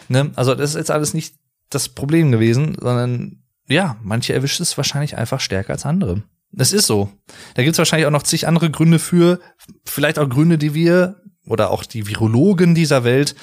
Ne? 0.09 0.31
Also 0.37 0.55
das 0.55 0.71
ist 0.71 0.77
jetzt 0.77 0.91
alles 0.91 1.13
nicht 1.13 1.35
das 1.71 1.89
Problem 1.89 2.33
gewesen, 2.33 2.77
sondern 2.81 3.43
ja, 3.69 3.97
manche 4.03 4.33
erwischt 4.33 4.61
es 4.61 4.77
wahrscheinlich 4.77 5.17
einfach 5.17 5.41
stärker 5.41 5.73
als 5.73 5.85
andere. 5.85 6.23
Das 6.53 6.73
ist 6.73 6.87
so. 6.87 7.11
Da 7.55 7.63
gibt 7.63 7.75
es 7.75 7.79
wahrscheinlich 7.79 8.07
auch 8.07 8.13
noch 8.13 8.23
zig 8.23 8.47
andere 8.47 8.71
Gründe 8.71 8.99
für, 8.99 9.41
vielleicht 9.85 10.19
auch 10.19 10.29
Gründe, 10.29 10.59
die 10.59 10.75
wir 10.75 11.17
oder 11.47 11.71
auch 11.71 11.85
die 11.85 12.07
Virologen 12.07 12.75
dieser 12.75 13.05
Welt 13.05 13.35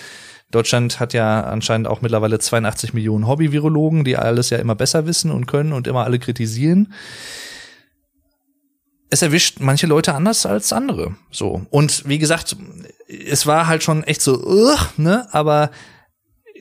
Deutschland 0.53 0.99
hat 0.99 1.13
ja 1.13 1.41
anscheinend 1.41 1.87
auch 1.87 2.01
mittlerweile 2.01 2.37
82 2.37 2.93
Millionen 2.93 3.27
Hobby-Virologen, 3.27 4.03
die 4.03 4.17
alles 4.17 4.51
ja 4.51 4.59
immer 4.59 4.75
besser 4.75 5.07
wissen 5.07 5.31
und 5.31 5.47
können 5.47 5.73
und 5.73 5.87
immer 5.87 6.03
alle 6.03 6.19
kritisieren. 6.19 6.93
Es 9.09 9.23
erwischt 9.23 9.59
manche 9.59 9.87
Leute 9.87 10.13
anders 10.13 10.45
als 10.45 10.71
andere. 10.71 11.15
So. 11.31 11.65
Und 11.71 12.07
wie 12.07 12.19
gesagt, 12.19 12.55
es 13.07 13.47
war 13.47 13.65
halt 13.65 13.81
schon 13.81 14.03
echt 14.03 14.21
so, 14.21 14.43
uh, 14.45 14.77
ne, 14.97 15.27
aber 15.31 15.71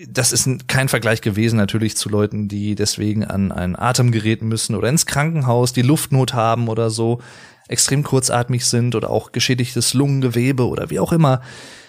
das 0.08 0.32
ist 0.32 0.68
kein 0.68 0.88
Vergleich 0.88 1.20
gewesen 1.20 1.56
natürlich 1.56 1.96
zu 1.96 2.08
Leuten, 2.08 2.48
die 2.48 2.74
deswegen 2.74 3.24
an 3.24 3.52
ein 3.52 3.76
Atemgerät 3.76 4.42
müssen 4.42 4.74
oder 4.74 4.88
ins 4.88 5.06
Krankenhaus, 5.06 5.72
die 5.72 5.82
Luftnot 5.82 6.34
haben 6.34 6.68
oder 6.68 6.90
so, 6.90 7.20
extrem 7.68 8.02
kurzatmig 8.02 8.66
sind 8.66 8.94
oder 8.94 9.10
auch 9.10 9.32
geschädigtes 9.32 9.94
Lungengewebe 9.94 10.66
oder 10.66 10.90
wie 10.90 11.00
auch 11.00 11.12
immer. 11.12 11.42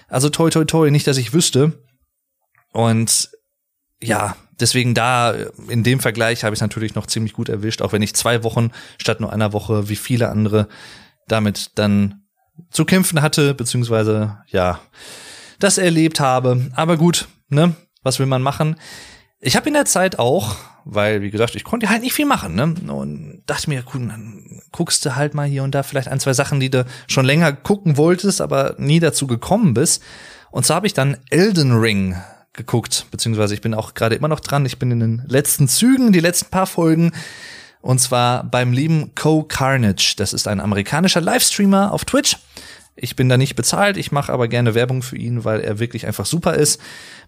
Also 0.08 0.30
toi 0.30 0.50
toi 0.50 0.66
toi, 0.66 0.92
nicht, 0.92 1.08
dass 1.08 1.18
ich 1.18 1.34
wüsste. 1.34 1.74
Und 2.72 3.30
ja, 4.02 4.36
deswegen 4.60 4.94
da, 4.94 5.34
in 5.68 5.84
dem 5.84 6.00
Vergleich 6.00 6.44
habe 6.44 6.54
ich 6.54 6.58
es 6.58 6.62
natürlich 6.62 6.96
noch 6.96 7.08
ziemlich 7.08 7.34
gut 7.34 7.50
erwischt, 7.50 7.82
auch 7.82 7.94
wenn 7.94 8.02
ich 8.02 8.16
zwei 8.16 8.44
Wochen 8.44 8.72
statt 8.98 9.20
nur 9.20 9.32
einer 9.32 9.54
Woche, 9.54 9.90
wie 9.90 9.96
viele 9.96 10.30
andere, 10.30 10.68
damit 11.28 11.72
dann 11.76 12.24
zu 12.70 12.86
kämpfen 12.86 13.22
hatte, 13.22 13.54
beziehungsweise 13.54 14.38
ja, 14.48 14.80
das 15.60 15.78
erlebt 15.78 16.20
habe. 16.20 16.70
Aber 16.76 16.98
gut, 16.98 17.28
ne? 17.50 17.76
Was 18.04 18.20
will 18.20 18.26
man 18.26 18.42
machen? 18.42 18.76
Ich 19.40 19.56
habe 19.58 19.68
in 19.68 19.74
der 19.74 19.86
Zeit 19.86 20.20
auch, 20.20 20.56
weil, 20.86 21.22
wie 21.22 21.30
gesagt, 21.30 21.56
ich 21.56 21.66
konnte 21.66 21.90
halt 21.90 22.02
nicht 22.02 22.14
viel 22.14 22.26
machen, 22.26 22.56
ne? 22.56 22.76
Und 22.92 23.44
dachte 23.46 23.70
mir, 23.70 23.84
gut, 23.84 24.02
dann 24.02 24.62
guckst 24.72 25.06
du 25.06 25.16
halt 25.16 25.34
mal 25.34 25.48
hier 25.48 25.64
und 25.64 25.76
da 25.76 25.84
vielleicht 25.84 26.08
ein, 26.08 26.20
zwei 26.20 26.34
Sachen, 26.34 26.62
die 26.62 26.70
du 26.70 26.86
schon 27.08 27.26
länger 27.26 27.52
gucken 27.52 27.98
wolltest, 27.98 28.40
aber 28.40 28.76
nie 28.78 29.02
dazu 29.02 29.28
gekommen 29.28 29.74
bist. 29.74 30.02
Und 30.52 30.66
so 30.66 30.74
habe 30.74 30.88
ich 30.88 30.94
dann 30.94 31.18
Elden 31.30 31.74
Ring 31.74 32.16
geguckt, 32.54 33.08
beziehungsweise 33.12 33.54
ich 33.54 33.62
bin 33.62 33.74
auch 33.74 33.96
gerade 33.96 34.16
immer 34.16 34.28
noch 34.28 34.40
dran. 34.40 34.66
Ich 34.66 34.80
bin 34.80 34.92
in 34.92 35.00
den 35.00 35.24
letzten 35.26 35.68
Zügen, 35.68 36.14
die 36.14 36.20
letzten 36.20 36.50
paar 36.50 36.68
Folgen. 36.68 37.12
Und 37.82 38.00
zwar 38.00 38.46
beim 38.46 38.72
lieben 38.72 39.14
Co 39.14 39.44
Carnage. 39.44 40.16
Das 40.16 40.32
ist 40.32 40.48
ein 40.48 40.62
amerikanischer 40.62 41.20
Livestreamer 41.20 41.92
auf 41.92 42.06
Twitch. 42.06 42.38
Ich 42.96 43.16
bin 43.16 43.28
da 43.28 43.38
nicht 43.38 43.56
bezahlt, 43.56 43.98
ich 43.98 44.12
mache 44.12 44.32
aber 44.32 44.48
gerne 44.48 44.76
Werbung 44.76 45.02
für 45.02 45.18
ihn, 45.18 45.44
weil 45.44 45.62
er 45.62 45.80
wirklich 45.80 46.06
einfach 46.06 46.26
super 46.26 46.54
ist. 46.54 46.80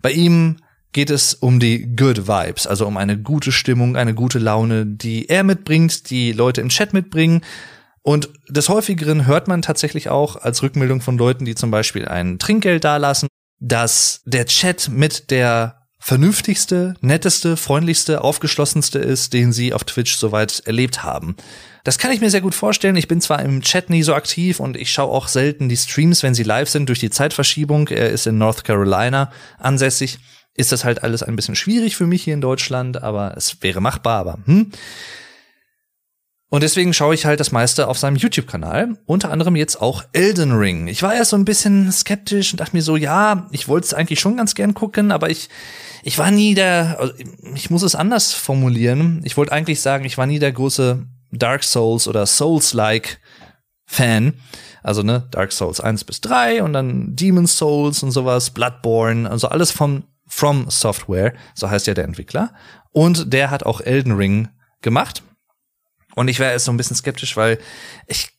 Bei 0.02 0.12
ihm 0.12 0.58
geht 0.96 1.10
es 1.10 1.34
um 1.34 1.60
die 1.60 1.94
Good 1.94 2.26
Vibes, 2.26 2.66
also 2.66 2.88
um 2.88 2.96
eine 2.96 3.18
gute 3.18 3.52
Stimmung, 3.52 3.98
eine 3.98 4.14
gute 4.14 4.40
Laune, 4.40 4.86
die 4.86 5.28
er 5.28 5.44
mitbringt, 5.44 6.10
die 6.10 6.32
Leute 6.32 6.62
im 6.62 6.70
Chat 6.70 6.94
mitbringen. 6.94 7.42
Und 8.02 8.30
des 8.48 8.70
häufigeren 8.70 9.28
hört 9.28 9.50
man 9.50 9.62
tatsächlich 9.62 10.08
auch 10.08 10.38
als 10.38 10.64
Rückmeldung 10.64 11.02
von 11.02 11.18
Leuten, 11.18 11.44
die 11.44 11.54
zum 11.54 11.70
Beispiel 11.70 12.08
ein 12.08 12.40
Trinkgeld 12.40 12.86
dalassen, 12.86 13.28
dass 13.60 14.22
der 14.24 14.46
Chat 14.46 14.88
mit 14.88 15.32
der 15.32 15.82
vernünftigste, 16.00 16.94
netteste, 17.02 17.58
freundlichste, 17.58 18.24
aufgeschlossenste 18.24 19.00
ist, 19.00 19.34
den 19.34 19.52
sie 19.52 19.74
auf 19.74 19.84
Twitch 19.84 20.16
soweit 20.16 20.62
erlebt 20.66 21.04
haben. 21.04 21.36
Das 21.84 21.98
kann 21.98 22.12
ich 22.14 22.22
mir 22.22 22.30
sehr 22.30 22.40
gut 22.40 22.56
vorstellen. 22.56 22.96
Ich 22.96 23.10
bin 23.10 23.20
zwar 23.20 23.42
im 23.42 23.62
Chat 23.62 23.90
nie 23.90 24.04
so 24.04 24.14
aktiv 24.14 24.62
und 24.62 24.78
ich 24.78 24.94
schaue 24.94 25.12
auch 25.12 25.28
selten 25.28 25.68
die 25.68 25.76
Streams, 25.76 26.24
wenn 26.24 26.36
sie 26.36 26.44
live 26.44 26.70
sind, 26.70 26.88
durch 26.88 27.00
die 27.00 27.10
Zeitverschiebung. 27.10 27.90
Er 27.90 28.12
ist 28.12 28.28
in 28.28 28.38
North 28.38 28.64
Carolina 28.64 29.30
ansässig 29.60 30.20
ist 30.56 30.72
das 30.72 30.84
halt 30.84 31.04
alles 31.04 31.22
ein 31.22 31.36
bisschen 31.36 31.56
schwierig 31.56 31.96
für 31.96 32.08
mich 32.08 32.24
hier 32.24 32.34
in 32.34 32.42
Deutschland, 32.42 33.04
aber 33.04 33.36
es 33.38 33.62
wäre 33.62 33.82
machbar, 33.82 34.20
aber 34.20 34.40
hm. 34.46 34.72
Und 36.48 36.62
deswegen 36.62 36.94
schaue 36.94 37.16
ich 37.16 37.26
halt 37.26 37.40
das 37.40 37.52
meiste 37.52 37.88
auf 37.88 37.98
seinem 37.98 38.16
YouTube-Kanal, 38.16 38.98
unter 39.06 39.32
anderem 39.32 39.56
jetzt 39.58 39.82
auch 39.82 40.04
Elden 40.14 40.54
Ring. 40.54 40.88
Ich 40.88 41.02
war 41.04 41.14
erst 41.14 41.32
so 41.32 41.38
ein 41.38 41.44
bisschen 41.44 41.92
skeptisch 41.92 42.54
und 42.54 42.62
dachte 42.62 42.76
mir 42.76 42.84
so, 42.84 42.96
ja, 42.96 43.48
ich 43.52 43.68
wollte 43.68 43.86
es 43.86 43.94
eigentlich 43.94 44.20
schon 44.20 44.38
ganz 44.38 44.56
gern 44.56 44.74
gucken, 44.74 45.12
aber 45.12 45.30
ich, 45.30 45.50
ich 46.04 46.18
war 46.18 46.32
nie 46.32 46.54
der, 46.54 46.98
also 47.00 47.14
ich 47.56 47.70
muss 47.72 47.82
es 47.82 47.96
anders 47.96 48.32
formulieren. 48.32 49.22
Ich 49.26 49.36
wollte 49.36 49.52
eigentlich 49.52 49.82
sagen, 49.82 50.06
ich 50.06 50.18
war 50.18 50.28
nie 50.28 50.40
der 50.40 50.54
große 50.54 51.06
Dark 51.32 51.64
Souls 51.64 52.08
oder 52.08 52.26
Souls-like 52.26 53.20
Fan. 53.86 54.36
Also, 54.82 55.02
ne, 55.02 55.28
Dark 55.32 55.52
Souls 55.52 55.82
1 55.82 56.04
bis 56.04 56.22
3 56.22 56.64
und 56.64 56.74
dann 56.74 57.16
Demon's 57.16 57.58
Souls 57.58 58.04
und 58.04 58.12
sowas, 58.12 58.52
Bloodborne, 58.52 59.30
also 59.30 59.48
alles 59.48 59.72
vom 59.72 60.04
From 60.28 60.70
Software, 60.70 61.34
so 61.54 61.70
heißt 61.70 61.88
ja 61.88 61.94
der 61.94 62.06
Entwickler. 62.06 62.54
Und 62.92 63.34
der 63.34 63.52
hat 63.52 63.64
auch 63.64 63.82
Elden 63.82 64.14
Ring 64.14 64.50
gemacht. 64.82 65.24
Und 66.16 66.30
ich 66.30 66.40
wäre 66.40 66.54
jetzt 66.54 66.66
so 66.66 66.72
ein 66.72 66.78
bisschen 66.78 66.96
skeptisch, 66.96 67.36
weil 67.36 67.60
ich, 68.08 68.30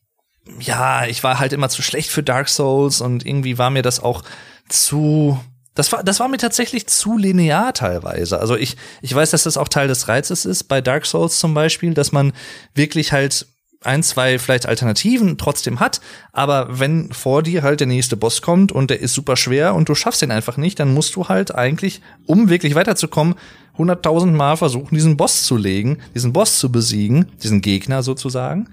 ja, 0.59 1.07
ich 1.07 1.23
war 1.23 1.39
halt 1.39 1.53
immer 1.53 1.69
zu 1.69 1.83
schlecht 1.83 2.11
für 2.11 2.23
Dark 2.23 2.49
Souls 2.49 3.01
und 3.01 3.25
irgendwie 3.25 3.59
war 3.59 3.71
mir 3.71 3.83
das 3.83 4.01
auch 4.01 4.23
zu, 4.69 5.39
das 5.75 5.93
war, 5.93 6.03
das 6.03 6.19
war 6.19 6.29
mir 6.29 6.39
tatsächlich 6.39 6.87
zu 6.87 7.19
linear 7.19 7.75
teilweise. 7.75 8.41
Also 8.41 8.57
ich, 8.57 8.77
ich 9.03 9.15
weiß, 9.15 9.31
dass 9.31 9.43
das 9.43 9.59
auch 9.59 9.69
Teil 9.69 9.89
des 9.89 10.09
Reizes 10.09 10.47
ist, 10.47 10.65
bei 10.65 10.81
Dark 10.81 11.05
Souls 11.05 11.39
zum 11.39 11.53
Beispiel, 11.53 11.93
dass 11.93 12.13
man 12.13 12.33
wirklich 12.75 13.13
halt 13.13 13.47
ein, 13.87 14.03
zwei 14.03 14.39
vielleicht 14.39 14.67
Alternativen 14.67 15.39
trotzdem 15.39 15.81
hat, 15.81 16.01
aber 16.33 16.79
wenn 16.81 17.13
vor 17.13 17.43
dir 17.43 17.63
halt 17.63 17.81
der 17.81 17.87
nächste 17.87 18.17
Boss 18.17 18.43
kommt 18.43 18.73
und 18.73 18.91
der 18.91 19.01
ist 19.01 19.15
super 19.15 19.37
schwer 19.37 19.75
und 19.75 19.89
du 19.89 19.95
schaffst 19.95 20.23
den 20.23 20.31
einfach 20.31 20.57
nicht, 20.57 20.79
dann 20.79 20.93
musst 20.93 21.17
du 21.17 21.29
halt 21.29 21.55
eigentlich, 21.55 22.03
um 22.27 22.49
wirklich 22.49 22.75
weiterzukommen, 22.75 23.37
hunderttausend 23.79 24.35
Mal 24.35 24.57
versuchen, 24.57 24.95
diesen 24.95 25.17
Boss 25.17 25.45
zu 25.45 25.57
legen, 25.57 25.99
diesen 26.15 26.33
Boss 26.33 26.59
zu 26.59 26.71
besiegen, 26.73 27.27
diesen 27.43 27.61
Gegner 27.61 28.03
sozusagen. 28.03 28.69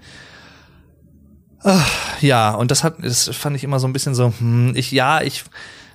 Ach, 1.62 1.90
ja, 2.20 2.54
und 2.54 2.70
das 2.70 2.84
hat, 2.84 2.96
das 3.02 3.28
fand 3.28 3.56
ich 3.56 3.64
immer 3.64 3.80
so 3.80 3.86
ein 3.86 3.92
bisschen 3.92 4.14
so, 4.14 4.32
hm, 4.38 4.74
ich, 4.76 4.92
ja, 4.92 5.22
ich, 5.22 5.44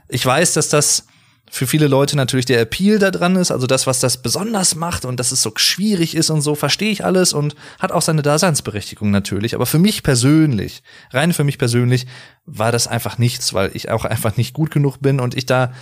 ich 0.08 0.26
weiß, 0.26 0.54
dass 0.54 0.70
das 0.70 1.06
für 1.50 1.68
viele 1.68 1.88
Leute 1.88 2.16
natürlich 2.16 2.46
der 2.46 2.62
Appeal 2.62 3.00
da 3.00 3.12
dran 3.12 3.36
ist, 3.36 3.52
also 3.52 3.68
das, 3.68 3.88
was 3.88 4.00
das 4.00 4.22
besonders 4.22 4.76
macht 4.76 5.06
und 5.06 5.20
dass 5.20 5.32
es 5.32 5.42
so 5.42 5.52
schwierig 5.56 6.16
ist 6.16 6.30
und 6.30 6.42
so, 6.42 6.56
verstehe 6.56 6.92
ich 6.92 7.04
alles 7.04 7.34
und 7.34 7.56
hat 7.80 7.92
auch 7.92 8.02
seine 8.02 8.22
Daseinsberechtigung 8.22 9.10
natürlich. 9.12 9.56
Aber 9.56 9.66
für 9.66 9.80
mich 9.80 10.04
persönlich, 10.04 10.84
rein 11.12 11.34
für 11.34 11.44
mich 11.44 11.58
persönlich, 11.58 12.06
war 12.46 12.72
das 12.72 12.88
einfach 12.88 13.18
nichts, 13.18 13.54
weil 13.54 13.72
ich 13.74 13.90
auch 13.90 14.06
einfach 14.06 14.38
nicht 14.38 14.54
gut 14.54 14.72
genug 14.72 14.98
bin 15.00 15.20
und 15.20 15.36
ich 15.36 15.46
da 15.46 15.74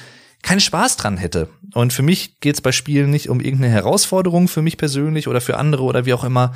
keinen 0.41 0.59
Spaß 0.59 0.97
dran 0.97 1.17
hätte. 1.17 1.49
Und 1.73 1.93
für 1.93 2.03
mich 2.03 2.39
geht's 2.39 2.61
bei 2.61 2.71
Spielen 2.71 3.09
nicht 3.09 3.29
um 3.29 3.41
irgendeine 3.41 3.73
Herausforderung 3.73 4.47
für 4.47 4.61
mich 4.61 4.77
persönlich 4.77 5.27
oder 5.27 5.41
für 5.41 5.57
andere 5.57 5.83
oder 5.83 6.05
wie 6.05 6.13
auch 6.13 6.23
immer, 6.23 6.53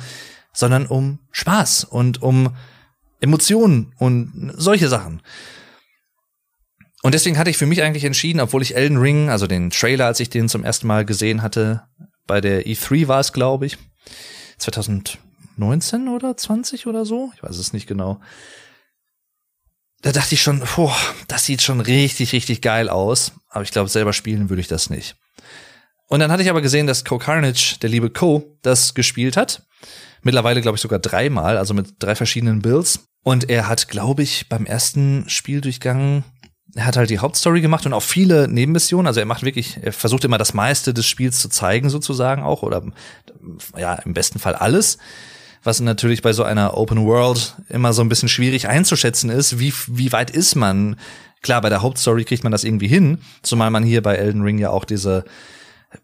sondern 0.52 0.86
um 0.86 1.18
Spaß 1.32 1.84
und 1.84 2.22
um 2.22 2.50
Emotionen 3.20 3.92
und 3.98 4.52
solche 4.56 4.88
Sachen. 4.88 5.20
Und 7.02 7.14
deswegen 7.14 7.36
hatte 7.36 7.50
ich 7.50 7.58
für 7.58 7.66
mich 7.66 7.82
eigentlich 7.82 8.04
entschieden, 8.04 8.40
obwohl 8.40 8.62
ich 8.62 8.76
Elden 8.76 8.96
Ring, 8.96 9.28
also 9.28 9.46
den 9.46 9.70
Trailer, 9.70 10.06
als 10.06 10.20
ich 10.20 10.30
den 10.30 10.48
zum 10.48 10.64
ersten 10.64 10.86
Mal 10.86 11.04
gesehen 11.04 11.42
hatte, 11.42 11.82
bei 12.26 12.40
der 12.40 12.64
E3 12.64 13.08
war 13.08 13.20
es, 13.20 13.32
glaube 13.32 13.66
ich, 13.66 13.76
2019 14.58 16.08
oder 16.08 16.36
20 16.36 16.86
oder 16.86 17.04
so, 17.04 17.32
ich 17.34 17.42
weiß 17.42 17.58
es 17.58 17.72
nicht 17.72 17.88
genau. 17.88 18.20
Da 20.02 20.12
dachte 20.12 20.34
ich 20.34 20.42
schon, 20.42 20.62
boah, 20.76 20.96
das 21.28 21.44
sieht 21.46 21.62
schon 21.62 21.80
richtig, 21.80 22.32
richtig 22.32 22.60
geil 22.60 22.88
aus. 22.88 23.32
Aber 23.48 23.62
ich 23.62 23.70
glaube, 23.70 23.88
selber 23.88 24.12
spielen 24.12 24.48
würde 24.50 24.60
ich 24.60 24.68
das 24.68 24.90
nicht. 24.90 25.16
Und 26.08 26.20
dann 26.20 26.30
hatte 26.30 26.42
ich 26.42 26.50
aber 26.50 26.60
gesehen, 26.60 26.88
dass 26.88 27.04
Co 27.04 27.18
Carnage, 27.18 27.76
der 27.80 27.88
liebe 27.88 28.10
Co, 28.10 28.58
das 28.62 28.94
gespielt 28.94 29.36
hat. 29.36 29.64
Mittlerweile, 30.22 30.60
glaube 30.60 30.76
ich, 30.76 30.82
sogar 30.82 30.98
dreimal, 30.98 31.56
also 31.56 31.72
mit 31.72 31.94
drei 32.00 32.16
verschiedenen 32.16 32.62
Builds. 32.62 33.08
Und 33.22 33.48
er 33.48 33.68
hat, 33.68 33.88
glaube 33.88 34.22
ich, 34.22 34.48
beim 34.48 34.66
ersten 34.66 35.28
Spieldurchgang 35.28 36.24
er 36.74 36.86
hat 36.86 36.96
halt 36.96 37.10
die 37.10 37.18
Hauptstory 37.18 37.60
gemacht 37.60 37.84
und 37.84 37.92
auch 37.92 38.02
viele 38.02 38.48
Nebenmissionen. 38.48 39.06
Also 39.06 39.20
er 39.20 39.26
macht 39.26 39.42
wirklich, 39.42 39.78
er 39.82 39.92
versucht 39.92 40.24
immer 40.24 40.38
das 40.38 40.54
meiste 40.54 40.94
des 40.94 41.06
Spiels 41.06 41.38
zu 41.38 41.48
zeigen, 41.48 41.90
sozusagen 41.90 42.42
auch, 42.42 42.62
oder 42.62 42.82
ja, 43.76 43.94
im 43.94 44.14
besten 44.14 44.38
Fall 44.38 44.54
alles. 44.54 44.98
Was 45.64 45.80
natürlich 45.80 46.22
bei 46.22 46.32
so 46.32 46.42
einer 46.42 46.76
Open 46.76 47.04
World 47.04 47.56
immer 47.68 47.92
so 47.92 48.02
ein 48.02 48.08
bisschen 48.08 48.28
schwierig 48.28 48.68
einzuschätzen 48.68 49.30
ist, 49.30 49.58
wie, 49.58 49.72
wie 49.86 50.12
weit 50.12 50.30
ist 50.30 50.54
man? 50.56 50.96
Klar, 51.42 51.60
bei 51.60 51.68
der 51.68 51.82
Hauptstory 51.82 52.24
kriegt 52.24 52.42
man 52.42 52.52
das 52.52 52.64
irgendwie 52.64 52.88
hin, 52.88 53.18
zumal 53.42 53.70
man 53.70 53.84
hier 53.84 54.02
bei 54.02 54.16
Elden 54.16 54.42
Ring 54.42 54.58
ja 54.58 54.70
auch 54.70 54.84
diese 54.84 55.24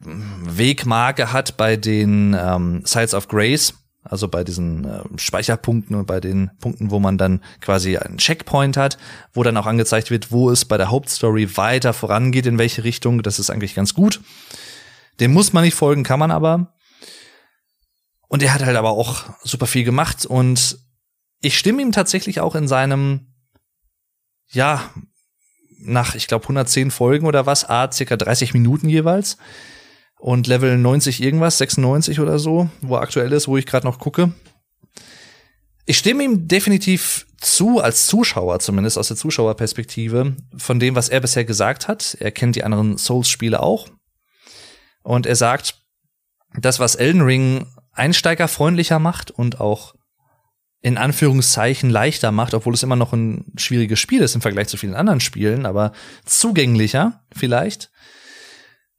Wegmarke 0.01 1.33
hat 1.33 1.57
bei 1.57 1.77
den 1.77 2.37
ähm, 2.39 2.83
Sides 2.85 3.15
of 3.15 3.29
Grace, 3.29 3.75
also 4.09 4.29
bei 4.29 4.45
diesen 4.45 4.85
äh, 4.85 5.03
Speicherpunkten 5.17 5.97
und 5.97 6.07
bei 6.07 6.21
den 6.21 6.51
Punkten, 6.61 6.91
wo 6.91 6.99
man 6.99 7.19
dann 7.19 7.43
quasi 7.61 7.97
einen 7.97 8.19
Checkpoint 8.19 8.77
hat, 8.77 8.99
wo 9.33 9.43
dann 9.43 9.57
auch 9.57 9.67
angezeigt 9.67 10.11
wird, 10.11 10.33
wo 10.33 10.51
es 10.51 10.65
bei 10.65 10.77
der 10.77 10.91
Hauptstory 10.91 11.57
weiter 11.57 11.93
vorangeht, 11.93 12.47
in 12.47 12.59
welche 12.59 12.85
Richtung. 12.85 13.23
Das 13.23 13.39
ist 13.39 13.51
eigentlich 13.51 13.75
ganz 13.75 13.95
gut. 13.95 14.21
Dem 15.21 15.33
muss 15.33 15.53
man 15.53 15.65
nicht 15.65 15.75
folgen, 15.75 16.05
kann 16.05 16.21
man 16.21 16.31
aber. 16.31 16.75
Und 18.29 18.43
er 18.43 18.53
hat 18.55 18.65
halt 18.65 18.77
aber 18.77 18.91
auch 18.91 19.25
super 19.43 19.67
viel 19.67 19.85
gemacht 19.85 20.27
und 20.27 20.79
ich 21.41 21.57
stimme 21.57 21.83
ihm 21.83 21.93
tatsächlich 21.93 22.41
auch 22.41 22.55
in 22.55 22.69
seinem, 22.69 23.33
ja, 24.49 24.91
nach, 25.79 26.15
ich 26.15 26.27
glaube, 26.27 26.45
110 26.45 26.91
Folgen 26.91 27.27
oder 27.27 27.47
was, 27.47 27.69
a, 27.69 27.91
circa 27.91 28.17
30 28.17 28.53
Minuten 28.53 28.89
jeweils, 28.89 29.39
und 30.19 30.47
Level 30.47 30.77
90 30.77 31.23
irgendwas, 31.23 31.59
96 31.59 32.21
oder 32.21 32.39
so, 32.39 32.69
wo 32.81 32.97
er 32.97 33.03
aktuell 33.03 33.33
ist, 33.33 33.49
wo 33.49 33.57
ich 33.57 33.67
gerade 33.67 33.87
noch 33.87 33.99
gucke. 33.99 34.33
Ich 35.87 35.99
stimme 35.99 36.25
ihm 36.25 36.49
definitiv 36.49 37.27
zu, 37.39 37.81
als 37.81 38.07
Zuschauer 38.07 38.59
zumindest, 38.59 38.99
aus 38.99 39.09
der 39.09 39.17
Zuschauerperspektive, 39.17 40.37
von 40.57 40.81
dem, 40.81 40.95
was 40.95 41.09
er 41.09 41.21
bisher 41.21 41.45
gesagt 41.45 41.89
hat. 41.89 42.17
Er 42.21 42.33
kennt 42.33 42.57
die 42.57 42.65
anderen 42.65 42.99
Souls-Spiele 42.99 43.61
auch. 43.63 43.89
Und 45.03 45.25
er 45.25 45.37
sagt, 45.37 45.77
das, 46.55 46.81
was 46.81 46.95
Elden 46.95 47.23
Ring 47.23 47.67
einsteigerfreundlicher 47.93 48.99
macht 48.99 49.31
und 49.31 49.61
auch 49.61 49.95
in 50.81 50.97
Anführungszeichen 50.97 51.91
leichter 51.91 52.31
macht, 52.31 52.55
obwohl 52.55 52.75
es 52.75 52.83
immer 52.83 52.97
noch 52.97 53.13
ein 53.13 53.53
schwieriges 53.57 53.99
Spiel 53.99 54.23
ist 54.23 54.35
im 54.35 54.41
Vergleich 54.41 54.69
zu 54.69 54.77
vielen 54.77 54.95
anderen 54.95 55.21
Spielen, 55.21 55.67
aber 55.67 55.93
zugänglicher 56.25 57.25
vielleicht, 57.35 57.91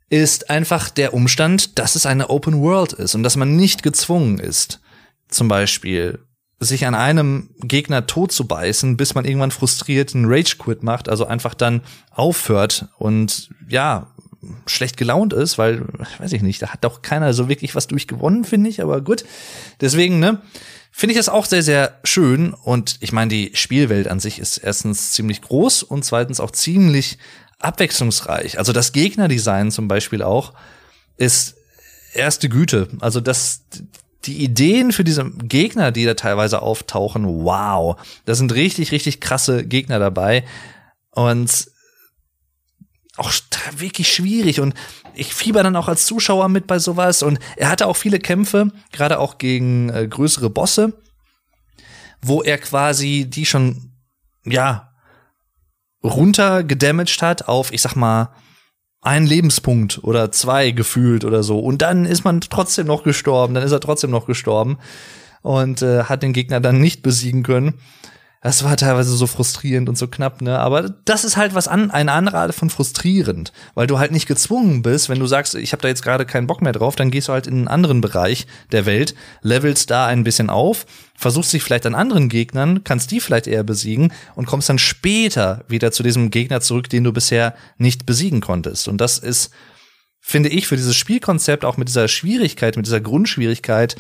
ist 0.09 0.49
einfach 0.49 0.89
der 0.89 1.13
Umstand, 1.13 1.77
dass 1.77 1.95
es 1.95 2.05
eine 2.05 2.29
Open 2.29 2.61
World 2.61 2.93
ist 2.93 3.15
und 3.15 3.23
dass 3.23 3.35
man 3.35 3.55
nicht 3.55 3.83
gezwungen 3.83 4.39
ist, 4.39 4.79
zum 5.27 5.47
Beispiel 5.47 6.19
sich 6.59 6.85
an 6.85 6.95
einem 6.95 7.51
Gegner 7.61 8.05
tot 8.05 8.31
zu 8.31 8.45
beißen, 8.45 8.97
bis 8.97 9.15
man 9.15 9.25
irgendwann 9.25 9.51
frustriert 9.51 10.13
einen 10.13 10.25
Rage 10.27 10.57
Quit 10.57 10.83
macht, 10.83 11.07
also 11.07 11.25
einfach 11.25 11.53
dann 11.53 11.81
aufhört 12.11 12.87
und 12.97 13.49
ja, 13.67 14.07
schlecht 14.65 14.97
gelaunt 14.97 15.33
ist, 15.33 15.57
weil, 15.57 15.85
weiß 16.17 16.33
ich 16.33 16.41
nicht, 16.41 16.61
da 16.61 16.69
hat 16.69 16.83
doch 16.83 17.01
keiner 17.01 17.33
so 17.33 17.47
wirklich 17.49 17.75
was 17.75 17.87
durchgewonnen, 17.87 18.45
finde 18.45 18.69
ich, 18.69 18.81
aber 18.81 19.01
gut. 19.01 19.25
Deswegen, 19.79 20.19
ne, 20.19 20.41
finde 20.91 21.13
ich 21.13 21.17
das 21.17 21.29
auch 21.29 21.45
sehr, 21.45 21.63
sehr 21.63 21.99
schön 22.03 22.53
und 22.53 22.97
ich 22.99 23.11
meine, 23.11 23.29
die 23.29 23.51
Spielwelt 23.53 24.07
an 24.07 24.19
sich 24.19 24.39
ist 24.39 24.57
erstens 24.57 25.11
ziemlich 25.11 25.41
groß 25.41 25.83
und 25.83 26.03
zweitens 26.03 26.39
auch 26.39 26.51
ziemlich 26.51 27.17
abwechslungsreich. 27.59 28.57
Also 28.57 28.73
das 28.73 28.91
Gegnerdesign 28.93 29.71
zum 29.71 29.87
Beispiel 29.87 30.23
auch 30.23 30.53
ist 31.17 31.55
erste 32.13 32.49
Güte. 32.49 32.87
Also 32.99 33.19
das, 33.19 33.65
die 34.25 34.43
Ideen 34.43 34.91
für 34.91 35.03
diese 35.03 35.29
Gegner, 35.29 35.91
die 35.91 36.05
da 36.05 36.13
teilweise 36.13 36.61
auftauchen, 36.61 37.25
wow. 37.25 37.99
Da 38.25 38.35
sind 38.35 38.53
richtig, 38.53 38.91
richtig 38.91 39.19
krasse 39.21 39.65
Gegner 39.65 39.99
dabei. 39.99 40.45
Und 41.11 41.69
auch 43.19 43.33
wirklich 43.75 44.11
schwierig 44.13 44.61
und 44.61 44.73
ich 45.13 45.33
fieber 45.33 45.61
dann 45.61 45.75
auch 45.75 45.89
als 45.89 46.05
Zuschauer 46.05 46.47
mit 46.47 46.67
bei 46.67 46.79
sowas 46.79 47.21
und 47.21 47.37
er 47.57 47.69
hatte 47.69 47.87
auch 47.87 47.97
viele 47.97 48.19
Kämpfe, 48.19 48.71
gerade 48.93 49.19
auch 49.19 49.37
gegen 49.37 49.89
äh, 49.89 50.07
größere 50.07 50.49
Bosse, 50.49 50.93
wo 52.21 52.41
er 52.41 52.57
quasi 52.57 53.25
die 53.29 53.45
schon 53.45 53.91
ja 54.45 54.88
runter 56.03 56.63
gedamaged 56.63 57.21
hat 57.21 57.47
auf, 57.47 57.73
ich 57.73 57.81
sag 57.81 57.95
mal, 57.95 58.29
einen 59.01 59.25
Lebenspunkt 59.25 60.03
oder 60.03 60.31
zwei 60.31 60.71
gefühlt 60.71 61.23
oder 61.23 61.43
so. 61.43 61.59
Und 61.59 61.81
dann 61.81 62.05
ist 62.05 62.23
man 62.23 62.41
trotzdem 62.41 62.88
noch 62.88 63.03
gestorben, 63.03 63.53
dann 63.53 63.63
ist 63.63 63.71
er 63.71 63.79
trotzdem 63.79 64.12
noch 64.12 64.25
gestorben 64.25 64.77
und 65.41 65.81
äh, 65.81 66.03
hat 66.03 66.21
den 66.21 66.33
Gegner 66.33 66.59
dann 66.59 66.79
nicht 66.79 67.01
besiegen 67.01 67.43
können. 67.43 67.75
Das 68.41 68.63
war 68.63 68.78
teilweise 68.78 69.13
so 69.17 69.28
frustrierend 69.28 69.89
und 69.89 69.97
so 69.97 70.08
knapp, 70.08 70.41
ne? 70.41 70.60
Aber 70.60 70.84
das 71.04 71.25
ist 71.25 71.36
halt 71.36 71.56
was 71.56 71.67
an, 71.67 71.91
eine 71.91 72.13
andere 72.13 72.38
Art 72.38 72.56
von 72.56 72.69
frustrierend, 72.69 73.52
weil 73.75 73.86
du 73.86 73.99
halt 73.99 74.13
nicht 74.13 74.28
gezwungen 74.28 74.82
bist, 74.82 75.10
wenn 75.10 75.19
du 75.19 75.28
sagst, 75.28 75.56
ich 75.56 75.73
habe 75.73 75.82
da 75.82 75.89
jetzt 75.89 76.04
gerade 76.04 76.25
keinen 76.25 76.47
Bock 76.47 76.62
mehr 76.62 76.71
drauf, 76.71 76.95
dann 76.95 77.12
gehst 77.12 77.28
du 77.28 77.34
halt 77.34 77.47
in 77.47 77.56
einen 77.56 77.67
anderen 77.67 77.99
Bereich 77.99 78.47
der 78.71 78.86
Welt, 78.86 79.13
levelst 79.41 79.91
da 79.91 80.06
ein 80.06 80.23
bisschen 80.23 80.49
auf, 80.49 80.86
versuchst 81.17 81.52
dich 81.52 81.63
vielleicht 81.63 81.86
an 81.86 81.95
anderen 81.95 82.30
Gegnern, 82.30 82.86
kannst 82.86 83.12
die 83.12 83.19
vielleicht 83.19 83.45
eher 83.45 83.63
besiegen 83.63 84.13
und 84.36 84.45
kommst 84.45 84.69
dann 84.69 84.80
später 84.80 85.65
wieder 85.67 85.91
zu 85.91 86.02
diesem 86.02 86.32
Gegner 86.32 86.62
zurück, 86.62 86.89
den 86.89 87.04
du 87.04 87.12
bisher 87.12 87.56
nicht 87.78 88.06
besiegen 88.06 88.39
konntest. 88.39 88.88
Und 88.88 89.02
das 89.02 89.17
ist, 89.17 89.52
finde 90.21 90.48
ich, 90.48 90.65
für 90.65 90.77
dieses 90.77 90.96
Spielkonzept 90.96 91.65
auch 91.65 91.75
mit 91.75 91.90
dieser 91.90 92.08
Schwierigkeit, 92.08 92.77
mit 92.77 92.85
dieser 92.85 93.02
Grundschwierigkeit 93.02 93.98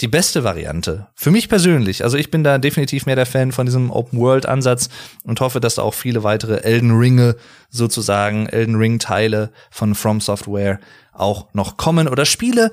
die 0.00 0.08
beste 0.08 0.42
Variante. 0.44 1.08
Für 1.14 1.30
mich 1.30 1.48
persönlich. 1.48 2.02
Also 2.02 2.16
ich 2.16 2.30
bin 2.30 2.42
da 2.42 2.58
definitiv 2.58 3.06
mehr 3.06 3.16
der 3.16 3.26
Fan 3.26 3.52
von 3.52 3.66
diesem 3.66 3.90
Open-World-Ansatz 3.90 4.88
und 5.22 5.40
hoffe, 5.40 5.60
dass 5.60 5.76
da 5.76 5.82
auch 5.82 5.94
viele 5.94 6.24
weitere 6.24 6.62
Elden 6.62 6.90
Ringe 6.92 7.36
sozusagen, 7.70 8.46
Elden 8.46 8.76
Ring-Teile 8.76 9.52
von 9.70 9.94
From 9.94 10.20
Software 10.20 10.80
auch 11.12 11.52
noch 11.54 11.76
kommen 11.76 12.08
oder 12.08 12.24
Spiele, 12.24 12.72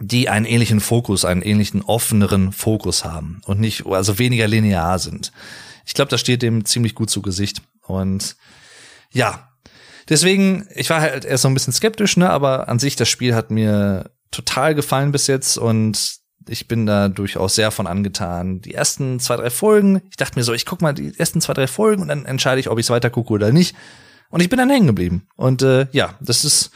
die 0.00 0.28
einen 0.28 0.46
ähnlichen 0.46 0.80
Fokus, 0.80 1.24
einen 1.24 1.42
ähnlichen 1.42 1.82
offeneren 1.82 2.52
Fokus 2.52 3.04
haben 3.04 3.40
und 3.44 3.60
nicht, 3.60 3.86
also 3.86 4.18
weniger 4.18 4.48
linear 4.48 4.98
sind. 4.98 5.32
Ich 5.84 5.94
glaube, 5.94 6.10
das 6.10 6.20
steht 6.20 6.42
dem 6.42 6.64
ziemlich 6.64 6.94
gut 6.94 7.10
zu 7.10 7.22
Gesicht. 7.22 7.62
Und 7.82 8.36
ja, 9.10 9.48
Deswegen, 10.08 10.68
ich 10.74 10.90
war 10.90 11.00
halt 11.00 11.24
erst 11.24 11.42
so 11.42 11.48
ein 11.48 11.54
bisschen 11.54 11.72
skeptisch, 11.72 12.16
ne, 12.16 12.28
aber 12.28 12.68
an 12.68 12.78
sich 12.78 12.96
das 12.96 13.08
Spiel 13.08 13.34
hat 13.34 13.50
mir 13.50 14.10
total 14.34 14.74
gefallen 14.74 15.12
bis 15.12 15.26
jetzt 15.26 15.56
und 15.56 16.18
ich 16.48 16.68
bin 16.68 16.86
da 16.86 17.08
durchaus 17.08 17.54
sehr 17.54 17.70
von 17.70 17.86
angetan. 17.86 18.60
Die 18.60 18.74
ersten 18.74 19.18
zwei, 19.20 19.36
drei 19.36 19.50
Folgen, 19.50 20.02
ich 20.10 20.16
dachte 20.16 20.38
mir 20.38 20.44
so, 20.44 20.52
ich 20.52 20.66
guck 20.66 20.82
mal 20.82 20.92
die 20.92 21.18
ersten 21.18 21.40
zwei, 21.40 21.54
drei 21.54 21.66
Folgen 21.66 22.02
und 22.02 22.08
dann 22.08 22.26
entscheide 22.26 22.60
ich, 22.60 22.68
ob 22.68 22.78
ich 22.78 22.86
es 22.86 22.90
weiter 22.90 23.10
gucke 23.10 23.32
oder 23.32 23.52
nicht. 23.52 23.74
Und 24.30 24.40
ich 24.40 24.48
bin 24.48 24.58
dann 24.58 24.70
hängen 24.70 24.86
geblieben. 24.86 25.26
Und 25.36 25.62
äh, 25.62 25.86
ja, 25.92 26.16
das 26.20 26.44
ist, 26.44 26.70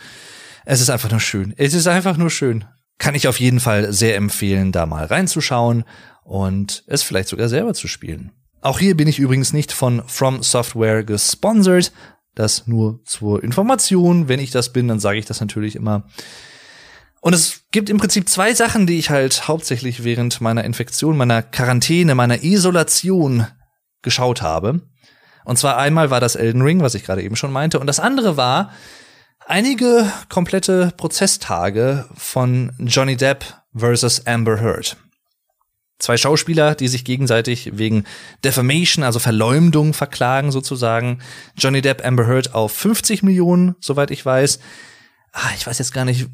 es 0.65 0.81
ist 0.81 0.91
einfach 0.91 1.11
nur 1.11 1.21
schön. 1.21 1.55
Es 1.57 1.75
ist 1.75 1.87
einfach 1.87 2.17
nur 2.17 2.31
schön. 2.31 2.65
Kann 2.99 3.15
ich 3.15 3.29
auf 3.29 3.41
jeden 3.41 3.61
Fall 3.61 3.93
sehr 3.93 4.17
empfehlen, 4.17 4.73
da 4.73 4.87
mal 4.87 5.05
reinzuschauen 5.05 5.85
und 6.25 6.85
es 6.87 7.03
vielleicht 7.03 7.29
sogar 7.29 7.49
selber 7.49 7.75
zu 7.75 7.89
spielen. 7.89 8.33
Auch 8.61 8.79
hier 8.79 8.97
bin 8.97 9.09
ich 9.09 9.19
übrigens 9.19 9.53
nicht 9.53 9.73
von 9.73 10.03
From 10.07 10.43
Software 10.43 11.05
gesponsert. 11.05 11.93
Das 12.35 12.67
nur 12.67 13.01
zur 13.05 13.43
Information. 13.43 14.29
Wenn 14.29 14.41
ich 14.41 14.51
das 14.51 14.73
bin, 14.73 14.89
dann 14.89 15.01
sage 15.01 15.19
ich 15.19 15.27
das 15.27 15.41
natürlich 15.41 15.75
immer. 15.75 16.05
Und 17.21 17.35
es 17.35 17.63
gibt 17.73 17.91
im 17.91 17.99
Prinzip 17.99 18.29
zwei 18.29 18.55
Sachen, 18.55 18.87
die 18.87 18.99
ich 18.99 19.11
halt 19.11 19.49
hauptsächlich 19.49 20.05
während 20.05 20.41
meiner 20.41 20.65
Infektion, 20.65 21.17
meiner 21.17 21.43
Quarantäne, 21.43 22.15
meiner 22.15 22.43
Isolation 22.43 23.47
geschaut 24.03 24.43
habe. 24.43 24.83
Und 25.45 25.59
zwar 25.59 25.79
einmal 25.79 26.11
war 26.11 26.21
das 26.21 26.37
Elden 26.37 26.63
Ring, 26.63 26.81
was 26.81 26.95
ich 26.95 27.05
gerade 27.05 27.23
eben 27.23 27.37
schon 27.37 27.53
meinte, 27.53 27.81
und 27.81 27.87
das 27.87 28.01
andere 28.01 28.37
war 28.37 28.71
einige 29.47 30.13
komplette 30.29 30.93
Prozesstage 30.97 32.07
von 32.15 32.73
Johnny 32.79 33.17
Depp 33.17 33.45
versus 33.75 34.27
Amber 34.27 34.61
Heard. 34.61 34.97
Zwei 35.99 36.17
Schauspieler, 36.17 36.77
die 36.77 36.87
sich 36.87 37.05
gegenseitig 37.05 37.77
wegen 37.77 38.05
Defamation, 38.45 39.03
also 39.03 39.19
Verleumdung 39.19 39.95
verklagen 39.95 40.53
sozusagen. 40.53 41.21
Johnny 41.57 41.81
Depp, 41.81 42.07
Amber 42.07 42.27
Heard 42.27 42.55
auf 42.55 42.73
50 42.73 43.25
Millionen, 43.25 43.75
soweit 43.81 44.13
ich 44.13 44.25
weiß. 44.25 44.61
Ah, 45.33 45.51
ich 45.57 45.67
weiß 45.67 45.79
jetzt 45.79 45.93
gar 45.93 46.05
nicht, 46.05 46.29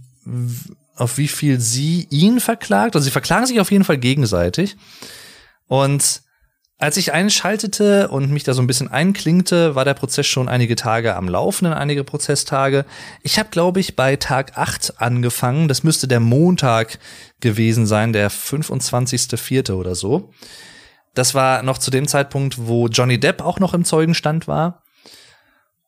auf 0.96 1.18
wie 1.18 1.28
viel 1.28 1.60
sie 1.60 2.06
ihn 2.10 2.40
verklagt. 2.40 2.94
Also 2.94 3.04
sie 3.04 3.10
verklagen 3.10 3.46
sich 3.46 3.60
auf 3.60 3.70
jeden 3.70 3.84
Fall 3.84 3.98
gegenseitig. 3.98 4.76
Und 5.66 6.22
als 6.78 6.96
ich 6.96 7.12
einschaltete 7.12 8.08
und 8.08 8.30
mich 8.30 8.44
da 8.44 8.52
so 8.52 8.60
ein 8.60 8.66
bisschen 8.66 8.88
einklingte, 8.88 9.74
war 9.74 9.84
der 9.84 9.94
Prozess 9.94 10.26
schon 10.26 10.48
einige 10.48 10.76
Tage 10.76 11.14
am 11.14 11.28
Laufen, 11.28 11.66
einige 11.66 12.04
Prozesstage. 12.04 12.84
Ich 13.22 13.38
habe, 13.38 13.48
glaube 13.50 13.80
ich, 13.80 13.96
bei 13.96 14.16
Tag 14.16 14.58
8 14.58 15.00
angefangen. 15.00 15.68
Das 15.68 15.84
müsste 15.84 16.08
der 16.08 16.20
Montag 16.20 16.98
gewesen 17.40 17.86
sein, 17.86 18.12
der 18.12 18.30
25.04. 18.30 19.72
oder 19.72 19.94
so. 19.94 20.32
Das 21.14 21.34
war 21.34 21.62
noch 21.62 21.78
zu 21.78 21.90
dem 21.90 22.08
Zeitpunkt, 22.08 22.66
wo 22.66 22.88
Johnny 22.88 23.18
Depp 23.20 23.40
auch 23.40 23.60
noch 23.60 23.72
im 23.72 23.84
Zeugenstand 23.84 24.48
war. 24.48 24.82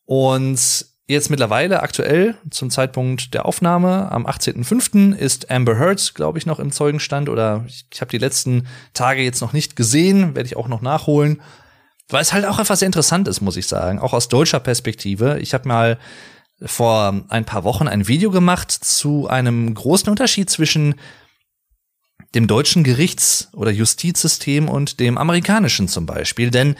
Und 0.04 0.86
Jetzt 1.08 1.30
mittlerweile 1.30 1.82
aktuell 1.82 2.34
zum 2.50 2.68
Zeitpunkt 2.68 3.32
der 3.32 3.46
Aufnahme 3.46 4.10
am 4.10 4.26
18.05. 4.26 5.14
ist 5.14 5.52
Amber 5.52 5.78
Heard, 5.78 6.16
glaube 6.16 6.38
ich, 6.38 6.46
noch 6.46 6.58
im 6.58 6.72
Zeugenstand 6.72 7.28
oder 7.28 7.64
ich, 7.68 7.86
ich 7.92 8.00
habe 8.00 8.10
die 8.10 8.18
letzten 8.18 8.66
Tage 8.92 9.22
jetzt 9.22 9.40
noch 9.40 9.52
nicht 9.52 9.76
gesehen, 9.76 10.34
werde 10.34 10.48
ich 10.48 10.56
auch 10.56 10.66
noch 10.66 10.82
nachholen, 10.82 11.40
weil 12.08 12.22
es 12.22 12.32
halt 12.32 12.44
auch 12.44 12.58
etwas 12.58 12.80
sehr 12.80 12.86
interessant 12.86 13.28
ist, 13.28 13.40
muss 13.40 13.56
ich 13.56 13.68
sagen, 13.68 14.00
auch 14.00 14.14
aus 14.14 14.26
deutscher 14.26 14.58
Perspektive. 14.58 15.38
Ich 15.38 15.54
habe 15.54 15.68
mal 15.68 15.98
vor 16.60 17.24
ein 17.28 17.44
paar 17.44 17.62
Wochen 17.62 17.86
ein 17.86 18.08
Video 18.08 18.32
gemacht 18.32 18.72
zu 18.72 19.28
einem 19.28 19.74
großen 19.74 20.08
Unterschied 20.08 20.50
zwischen 20.50 20.96
dem 22.34 22.48
deutschen 22.48 22.82
Gerichts- 22.82 23.48
oder 23.52 23.70
Justizsystem 23.70 24.68
und 24.68 24.98
dem 24.98 25.18
amerikanischen 25.18 25.86
zum 25.86 26.04
Beispiel, 26.04 26.50
denn 26.50 26.74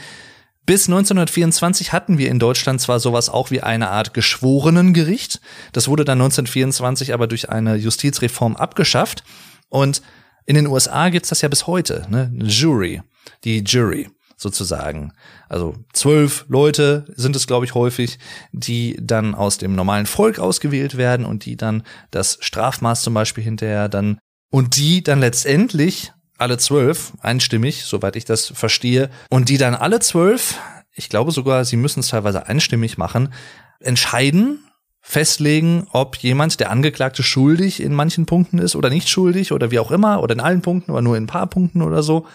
bis 0.67 0.87
1924 0.89 1.93
hatten 1.93 2.17
wir 2.17 2.29
in 2.29 2.39
Deutschland 2.39 2.81
zwar 2.81 2.99
sowas 2.99 3.29
auch 3.29 3.51
wie 3.51 3.61
eine 3.61 3.89
Art 3.89 4.13
Geschworenengericht. 4.13 5.39
Das 5.71 5.87
wurde 5.87 6.03
dann 6.03 6.19
1924 6.21 7.13
aber 7.13 7.25
durch 7.25 7.49
eine 7.49 7.75
Justizreform 7.75 8.57
abgeschafft. 8.57 9.23
Und 9.69 10.01
in 10.45 10.55
den 10.55 10.67
USA 10.67 11.07
gibt's 11.09 11.29
das 11.29 11.41
ja 11.41 11.47
bis 11.47 11.67
heute, 11.67 12.05
ne? 12.09 12.31
Jury, 12.43 13.01
die 13.45 13.63
Jury 13.65 14.09
sozusagen. 14.35 15.13
Also 15.47 15.73
zwölf 15.93 16.45
Leute 16.49 17.05
sind 17.15 17.37
es, 17.37 17.47
glaube 17.47 17.65
ich, 17.65 17.73
häufig, 17.73 18.19
die 18.51 18.99
dann 19.01 19.35
aus 19.35 19.57
dem 19.57 19.73
normalen 19.73 20.05
Volk 20.05 20.37
ausgewählt 20.37 20.97
werden 20.97 21.25
und 21.25 21.45
die 21.45 21.55
dann 21.55 21.83
das 22.11 22.37
Strafmaß 22.41 23.03
zum 23.03 23.13
Beispiel 23.13 23.43
hinterher 23.43 23.87
dann 23.87 24.19
und 24.51 24.75
die 24.75 25.01
dann 25.01 25.21
letztendlich 25.21 26.11
alle 26.37 26.57
zwölf, 26.57 27.13
einstimmig, 27.21 27.85
soweit 27.85 28.15
ich 28.15 28.25
das 28.25 28.47
verstehe, 28.47 29.09
und 29.29 29.49
die 29.49 29.57
dann 29.57 29.75
alle 29.75 29.99
zwölf, 29.99 30.59
ich 30.93 31.09
glaube 31.09 31.31
sogar, 31.31 31.65
sie 31.65 31.77
müssen 31.77 31.99
es 31.99 32.09
teilweise 32.09 32.47
einstimmig 32.47 32.97
machen, 32.97 33.33
entscheiden, 33.79 34.63
festlegen, 35.01 35.87
ob 35.91 36.17
jemand, 36.17 36.59
der 36.59 36.69
Angeklagte, 36.69 37.23
schuldig 37.23 37.81
in 37.81 37.93
manchen 37.93 38.25
Punkten 38.25 38.59
ist 38.59 38.75
oder 38.75 38.89
nicht 38.89 39.07
schuldig 39.07 39.53
oder 39.53 39.71
wie 39.71 39.79
auch 39.79 39.91
immer 39.91 40.21
oder 40.21 40.33
in 40.33 40.41
allen 40.41 40.61
Punkten 40.61 40.91
oder 40.91 41.01
nur 41.01 41.15
in 41.15 41.23
ein 41.23 41.27
paar 41.27 41.47
Punkten 41.47 41.81
oder 41.81 42.03
so. 42.03 42.25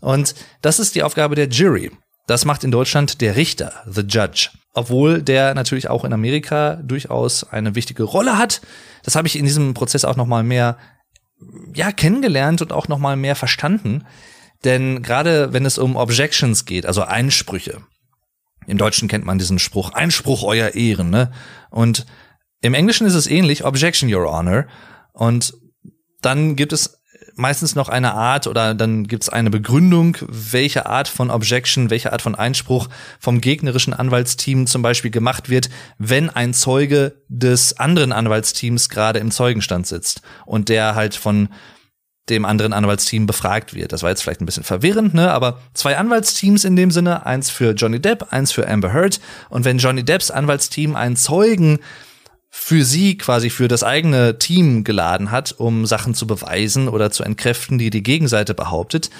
Und 0.00 0.34
das 0.60 0.80
ist 0.80 0.94
die 0.94 1.02
Aufgabe 1.02 1.36
der 1.36 1.48
Jury. 1.48 1.92
Das 2.26 2.44
macht 2.44 2.64
in 2.64 2.70
Deutschland 2.70 3.20
der 3.20 3.36
Richter, 3.36 3.72
the 3.86 4.02
Judge. 4.02 4.50
Obwohl 4.72 5.22
der 5.22 5.54
natürlich 5.54 5.88
auch 5.88 6.04
in 6.04 6.12
Amerika 6.12 6.76
durchaus 6.76 7.44
eine 7.44 7.74
wichtige 7.74 8.04
Rolle 8.04 8.38
hat. 8.38 8.60
Das 9.04 9.16
habe 9.16 9.28
ich 9.28 9.36
in 9.36 9.44
diesem 9.44 9.74
Prozess 9.74 10.04
auch 10.04 10.16
noch 10.16 10.26
mal 10.26 10.42
mehr 10.42 10.78
ja, 11.74 11.92
kennengelernt 11.92 12.62
und 12.62 12.72
auch 12.72 12.88
noch 12.88 12.98
mal 12.98 13.16
mehr 13.16 13.36
verstanden. 13.36 14.06
Denn 14.64 15.02
gerade 15.02 15.52
wenn 15.52 15.64
es 15.64 15.78
um 15.78 15.96
Objections 15.96 16.64
geht, 16.64 16.86
also 16.86 17.02
Einsprüche, 17.02 17.82
im 18.66 18.78
Deutschen 18.78 19.08
kennt 19.08 19.24
man 19.24 19.38
diesen 19.38 19.58
Spruch, 19.58 19.92
Einspruch 19.92 20.42
euer 20.42 20.74
Ehren, 20.74 21.10
ne? 21.10 21.32
Und 21.70 22.06
im 22.60 22.74
Englischen 22.74 23.06
ist 23.06 23.14
es 23.14 23.26
ähnlich, 23.26 23.64
Objection, 23.64 24.12
Your 24.12 24.30
Honor. 24.30 24.66
Und 25.12 25.54
dann 26.20 26.56
gibt 26.56 26.72
es 26.72 26.99
meistens 27.40 27.74
noch 27.74 27.88
eine 27.88 28.14
Art 28.14 28.46
oder 28.46 28.74
dann 28.74 29.06
gibt 29.06 29.24
es 29.24 29.28
eine 29.28 29.50
Begründung, 29.50 30.16
welche 30.28 30.86
Art 30.86 31.08
von 31.08 31.30
Objection, 31.30 31.90
welche 31.90 32.12
Art 32.12 32.22
von 32.22 32.34
Einspruch 32.34 32.88
vom 33.18 33.40
gegnerischen 33.40 33.94
Anwaltsteam 33.94 34.66
zum 34.66 34.82
Beispiel 34.82 35.10
gemacht 35.10 35.48
wird, 35.48 35.70
wenn 35.98 36.30
ein 36.30 36.54
Zeuge 36.54 37.16
des 37.28 37.78
anderen 37.78 38.12
Anwaltsteams 38.12 38.88
gerade 38.88 39.18
im 39.18 39.30
Zeugenstand 39.30 39.86
sitzt 39.86 40.22
und 40.46 40.68
der 40.68 40.94
halt 40.94 41.14
von 41.14 41.48
dem 42.28 42.44
anderen 42.44 42.72
Anwaltsteam 42.72 43.26
befragt 43.26 43.74
wird. 43.74 43.92
Das 43.92 44.02
war 44.02 44.10
jetzt 44.10 44.22
vielleicht 44.22 44.40
ein 44.40 44.46
bisschen 44.46 44.62
verwirrend, 44.62 45.14
ne? 45.14 45.32
Aber 45.32 45.58
zwei 45.74 45.96
Anwaltsteams 45.96 46.64
in 46.64 46.76
dem 46.76 46.90
Sinne, 46.90 47.26
eins 47.26 47.50
für 47.50 47.72
Johnny 47.72 48.00
Depp, 48.00 48.32
eins 48.32 48.52
für 48.52 48.68
Amber 48.68 48.92
Heard. 48.92 49.20
Und 49.48 49.64
wenn 49.64 49.78
Johnny 49.78 50.04
Depps 50.04 50.30
Anwaltsteam 50.30 50.94
einen 50.94 51.16
Zeugen 51.16 51.80
für 52.50 52.84
sie 52.84 53.16
quasi 53.16 53.48
für 53.48 53.68
das 53.68 53.84
eigene 53.84 54.38
Team 54.38 54.82
geladen 54.82 55.30
hat, 55.30 55.52
um 55.52 55.86
Sachen 55.86 56.14
zu 56.14 56.26
beweisen 56.26 56.88
oder 56.88 57.10
zu 57.10 57.22
entkräften, 57.22 57.78
die 57.78 57.90
die 57.90 58.02
Gegenseite 58.02 58.54
behauptet, 58.54 59.10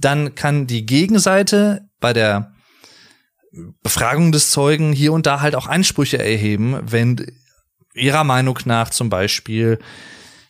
dann 0.00 0.34
kann 0.34 0.66
die 0.66 0.84
Gegenseite 0.84 1.88
bei 1.98 2.12
der 2.12 2.52
Befragung 3.82 4.32
des 4.32 4.50
Zeugen 4.50 4.92
hier 4.92 5.12
und 5.14 5.26
da 5.26 5.40
halt 5.40 5.56
auch 5.56 5.66
Einsprüche 5.66 6.18
erheben, 6.18 6.78
wenn 6.82 7.26
ihrer 7.94 8.22
Meinung 8.22 8.58
nach 8.66 8.90
zum 8.90 9.08
Beispiel 9.08 9.78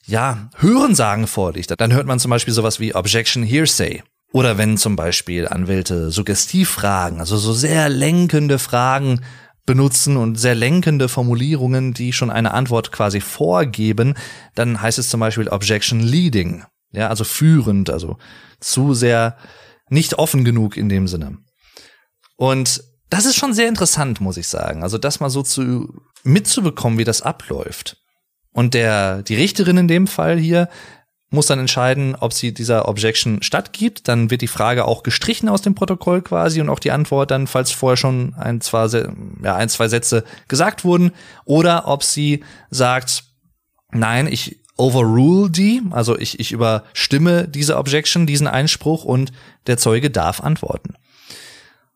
ja 0.05 0.51
Hörensagen 0.57 1.29
vorliegt. 1.29 1.73
Dann 1.79 1.93
hört 1.93 2.07
man 2.07 2.19
zum 2.19 2.31
Beispiel 2.31 2.53
sowas 2.53 2.81
wie 2.81 2.95
Objection 2.95 3.45
Hearsay. 3.45 4.03
Oder 4.33 4.59
wenn 4.59 4.77
zum 4.77 4.95
Beispiel 4.95 5.49
Anwälte 5.49 6.11
Suggestivfragen, 6.11 7.21
also 7.21 7.39
so 7.39 7.55
sehr 7.55 7.89
lenkende 7.89 8.59
Fragen 8.59 9.23
benutzen 9.69 10.17
und 10.17 10.37
sehr 10.37 10.55
lenkende 10.55 11.11
Formulierungen, 11.11 11.93
die 11.93 12.15
schon 12.15 12.31
eine 12.31 12.55
Antwort 12.55 12.91
quasi 12.91 13.21
vorgeben, 13.21 14.15
dann 14.55 14.81
heißt 14.81 14.99
es 14.99 15.11
zum 15.11 15.21
Beispiel 15.21 15.49
Objection 15.49 16.01
Leading. 16.01 16.65
Ja, 16.91 17.09
also 17.09 17.23
führend, 17.23 17.91
also 17.91 18.17
zu 18.61 18.95
sehr 18.95 19.37
nicht 19.91 20.15
offen 20.19 20.43
genug 20.43 20.79
in 20.79 20.89
dem 20.89 21.07
Sinne. 21.07 21.37
Und 22.37 22.83
das 23.11 23.27
ist 23.27 23.37
schon 23.37 23.53
sehr 23.53 23.69
interessant, 23.69 24.23
muss 24.23 24.39
ich 24.39 24.49
sagen. 24.49 24.83
Also 24.83 24.97
das 24.97 25.21
mal 25.21 25.29
so 25.29 25.43
zu 25.43 26.01
mitzubekommen, 26.25 26.99
wie 26.99 27.05
das 27.05 27.21
abläuft. 27.21 27.99
Und 28.53 28.73
der 28.73 29.23
die 29.23 29.37
Richterin 29.37 29.77
in 29.77 29.89
dem 29.89 30.07
Fall 30.07 30.39
hier 30.39 30.71
muss 31.31 31.47
dann 31.47 31.59
entscheiden, 31.59 32.15
ob 32.15 32.33
sie 32.33 32.53
dieser 32.55 32.89
Objection 32.89 33.43
stattgibt. 33.43 34.09
Dann 34.09 34.31
wird 34.31 34.41
die 34.41 34.49
Frage 34.49 34.87
auch 34.87 35.03
gestrichen 35.03 35.49
aus 35.49 35.63
dem 35.63 35.75
Protokoll 35.75 36.23
quasi 36.23 36.61
und 36.61 36.71
auch 36.71 36.79
die 36.79 36.91
Antwort 36.91 37.31
dann, 37.31 37.47
falls 37.47 37.71
vorher 37.71 37.97
schon 37.97 38.35
ein, 38.35 38.61
zwei, 38.61 38.87
ja, 39.43 39.57
ein, 39.57 39.69
zwei 39.69 39.89
Sätze 39.89 40.25
gesagt 40.49 40.85
wurden. 40.85 41.13
Oder 41.45 41.87
ob 41.87 42.03
sie 42.03 42.45
sagt, 42.71 43.25
nein, 43.91 44.27
ich 44.27 44.61
overrule 44.77 45.51
die, 45.51 45.83
also 45.91 46.17
ich, 46.19 46.39
ich 46.41 46.53
überstimme 46.53 47.49
diese 47.49 47.77
Objection, 47.77 48.27
diesen 48.27 48.47
Einspruch 48.47 49.05
und 49.05 49.33
der 49.67 49.77
Zeuge 49.77 50.11
darf 50.11 50.41
antworten 50.41 50.95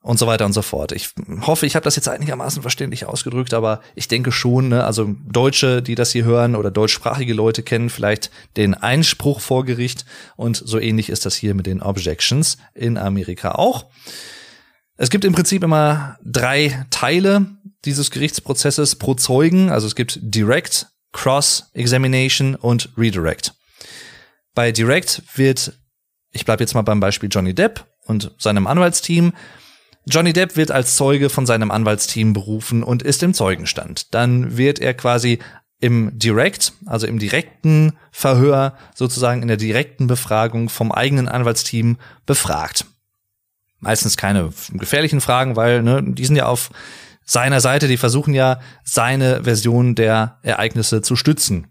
und 0.02 0.18
so 0.18 0.26
weiter 0.26 0.44
und 0.44 0.52
so 0.52 0.62
fort. 0.62 0.92
Ich 0.92 1.10
hoffe, 1.42 1.64
ich 1.64 1.76
habe 1.76 1.84
das 1.84 1.96
jetzt 1.96 2.08
einigermaßen 2.08 2.60
verständlich 2.60 3.06
ausgedrückt, 3.06 3.54
aber 3.54 3.80
ich 3.94 4.08
denke 4.08 4.32
schon, 4.32 4.68
ne, 4.68 4.84
also 4.84 5.14
Deutsche, 5.30 5.80
die 5.80 5.94
das 5.94 6.10
hier 6.10 6.24
hören 6.24 6.56
oder 6.56 6.70
deutschsprachige 6.70 7.32
Leute 7.32 7.62
kennen 7.62 7.88
vielleicht 7.88 8.30
den 8.56 8.74
Einspruch 8.74 9.40
vor 9.40 9.64
Gericht 9.64 10.04
und 10.36 10.56
so 10.56 10.78
ähnlich 10.78 11.08
ist 11.08 11.24
das 11.24 11.36
hier 11.36 11.54
mit 11.54 11.66
den 11.66 11.80
Objections 11.80 12.58
in 12.74 12.98
Amerika 12.98 13.52
auch. 13.52 13.86
Es 14.96 15.08
gibt 15.08 15.24
im 15.24 15.32
Prinzip 15.32 15.62
immer 15.62 16.18
drei 16.22 16.86
Teile 16.90 17.46
dieses 17.84 18.10
Gerichtsprozesses 18.10 18.96
pro 18.96 19.14
Zeugen. 19.14 19.70
Also 19.70 19.86
es 19.86 19.94
gibt 19.94 20.18
Direct, 20.22 20.86
Cross-Examination 21.12 22.54
und 22.54 22.90
Redirect. 22.96 23.54
Bei 24.54 24.70
Direct 24.70 25.22
wird, 25.34 25.78
ich 26.30 26.44
bleibe 26.44 26.62
jetzt 26.62 26.74
mal 26.74 26.82
beim 26.82 27.00
Beispiel 27.00 27.28
Johnny 27.32 27.54
Depp 27.54 27.86
und 28.04 28.32
seinem 28.38 28.66
Anwaltsteam, 28.66 29.32
Johnny 30.06 30.32
Depp 30.32 30.56
wird 30.56 30.70
als 30.70 30.96
Zeuge 30.96 31.30
von 31.30 31.46
seinem 31.46 31.70
Anwaltsteam 31.70 32.32
berufen 32.32 32.82
und 32.82 33.02
ist 33.02 33.22
im 33.22 33.34
Zeugenstand. 33.34 34.14
Dann 34.14 34.56
wird 34.56 34.80
er 34.80 34.94
quasi 34.94 35.38
im 35.78 36.16
Direct, 36.18 36.72
also 36.86 37.06
im 37.06 37.18
direkten 37.18 37.92
Verhör, 38.10 38.76
sozusagen 38.94 39.42
in 39.42 39.48
der 39.48 39.56
direkten 39.56 40.06
Befragung 40.06 40.68
vom 40.68 40.92
eigenen 40.92 41.28
Anwaltsteam 41.28 41.98
befragt. 42.26 42.84
Meistens 43.80 44.16
keine 44.16 44.52
gefährlichen 44.74 45.20
Fragen, 45.20 45.56
weil 45.56 45.82
ne, 45.82 46.02
die 46.04 46.24
sind 46.24 46.36
ja 46.36 46.46
auf 46.46 46.70
seiner 47.24 47.60
Seite, 47.60 47.88
die 47.88 47.96
versuchen 47.96 48.34
ja 48.34 48.60
seine 48.84 49.42
Version 49.44 49.94
der 49.94 50.38
Ereignisse 50.42 51.02
zu 51.02 51.16
stützen. 51.16 51.66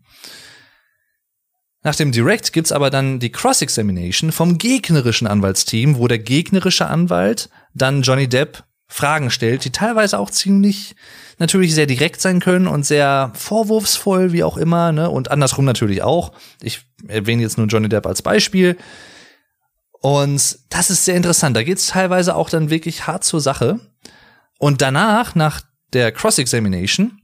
Nach 1.83 1.95
dem 1.95 2.11
Direct 2.11 2.53
gibt's 2.53 2.71
aber 2.71 2.89
dann 2.89 3.19
die 3.19 3.31
Cross-Examination 3.31 4.31
vom 4.31 4.57
gegnerischen 4.57 5.27
Anwaltsteam, 5.27 5.97
wo 5.97 6.07
der 6.07 6.19
gegnerische 6.19 6.87
Anwalt 6.87 7.49
dann 7.73 8.03
Johnny 8.03 8.27
Depp 8.27 8.63
Fragen 8.87 9.31
stellt, 9.31 9.63
die 9.63 9.71
teilweise 9.71 10.19
auch 10.19 10.29
ziemlich 10.29 10.95
natürlich 11.39 11.73
sehr 11.73 11.85
direkt 11.85 12.19
sein 12.19 12.41
können 12.41 12.67
und 12.67 12.85
sehr 12.85 13.31
vorwurfsvoll, 13.35 14.33
wie 14.33 14.43
auch 14.43 14.57
immer, 14.57 14.91
ne? 14.91 15.09
Und 15.09 15.31
andersrum 15.31 15.63
natürlich 15.63 16.03
auch. 16.03 16.33
Ich 16.61 16.81
erwähne 17.07 17.41
jetzt 17.41 17.57
nur 17.57 17.67
Johnny 17.67 17.87
Depp 17.87 18.05
als 18.05 18.21
Beispiel. 18.21 18.77
Und 20.01 20.59
das 20.69 20.89
ist 20.89 21.05
sehr 21.05 21.15
interessant. 21.15 21.55
Da 21.55 21.63
geht's 21.63 21.87
teilweise 21.87 22.35
auch 22.35 22.49
dann 22.49 22.69
wirklich 22.69 23.07
hart 23.07 23.23
zur 23.23 23.39
Sache. 23.39 23.79
Und 24.59 24.81
danach, 24.81 25.35
nach 25.35 25.61
der 25.93 26.11
Cross-Examination, 26.11 27.21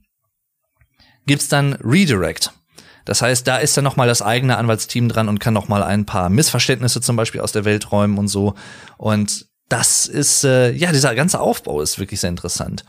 gibt's 1.26 1.48
dann 1.48 1.74
Redirect. 1.74 2.52
Das 3.08 3.22
heißt, 3.22 3.48
da 3.48 3.56
ist 3.56 3.74
dann 3.74 3.84
noch 3.84 3.96
mal 3.96 4.06
das 4.06 4.20
eigene 4.20 4.58
Anwaltsteam 4.58 5.08
dran 5.08 5.30
und 5.30 5.38
kann 5.38 5.54
noch 5.54 5.66
mal 5.66 5.82
ein 5.82 6.04
paar 6.04 6.28
Missverständnisse 6.28 7.00
zum 7.00 7.16
Beispiel 7.16 7.40
aus 7.40 7.52
der 7.52 7.64
Welt 7.64 7.90
räumen 7.90 8.18
und 8.18 8.28
so. 8.28 8.52
Und 8.98 9.46
das 9.70 10.04
ist, 10.04 10.44
äh, 10.44 10.72
ja, 10.72 10.92
dieser 10.92 11.14
ganze 11.14 11.40
Aufbau 11.40 11.80
ist 11.80 11.98
wirklich 11.98 12.20
sehr 12.20 12.28
interessant. 12.28 12.84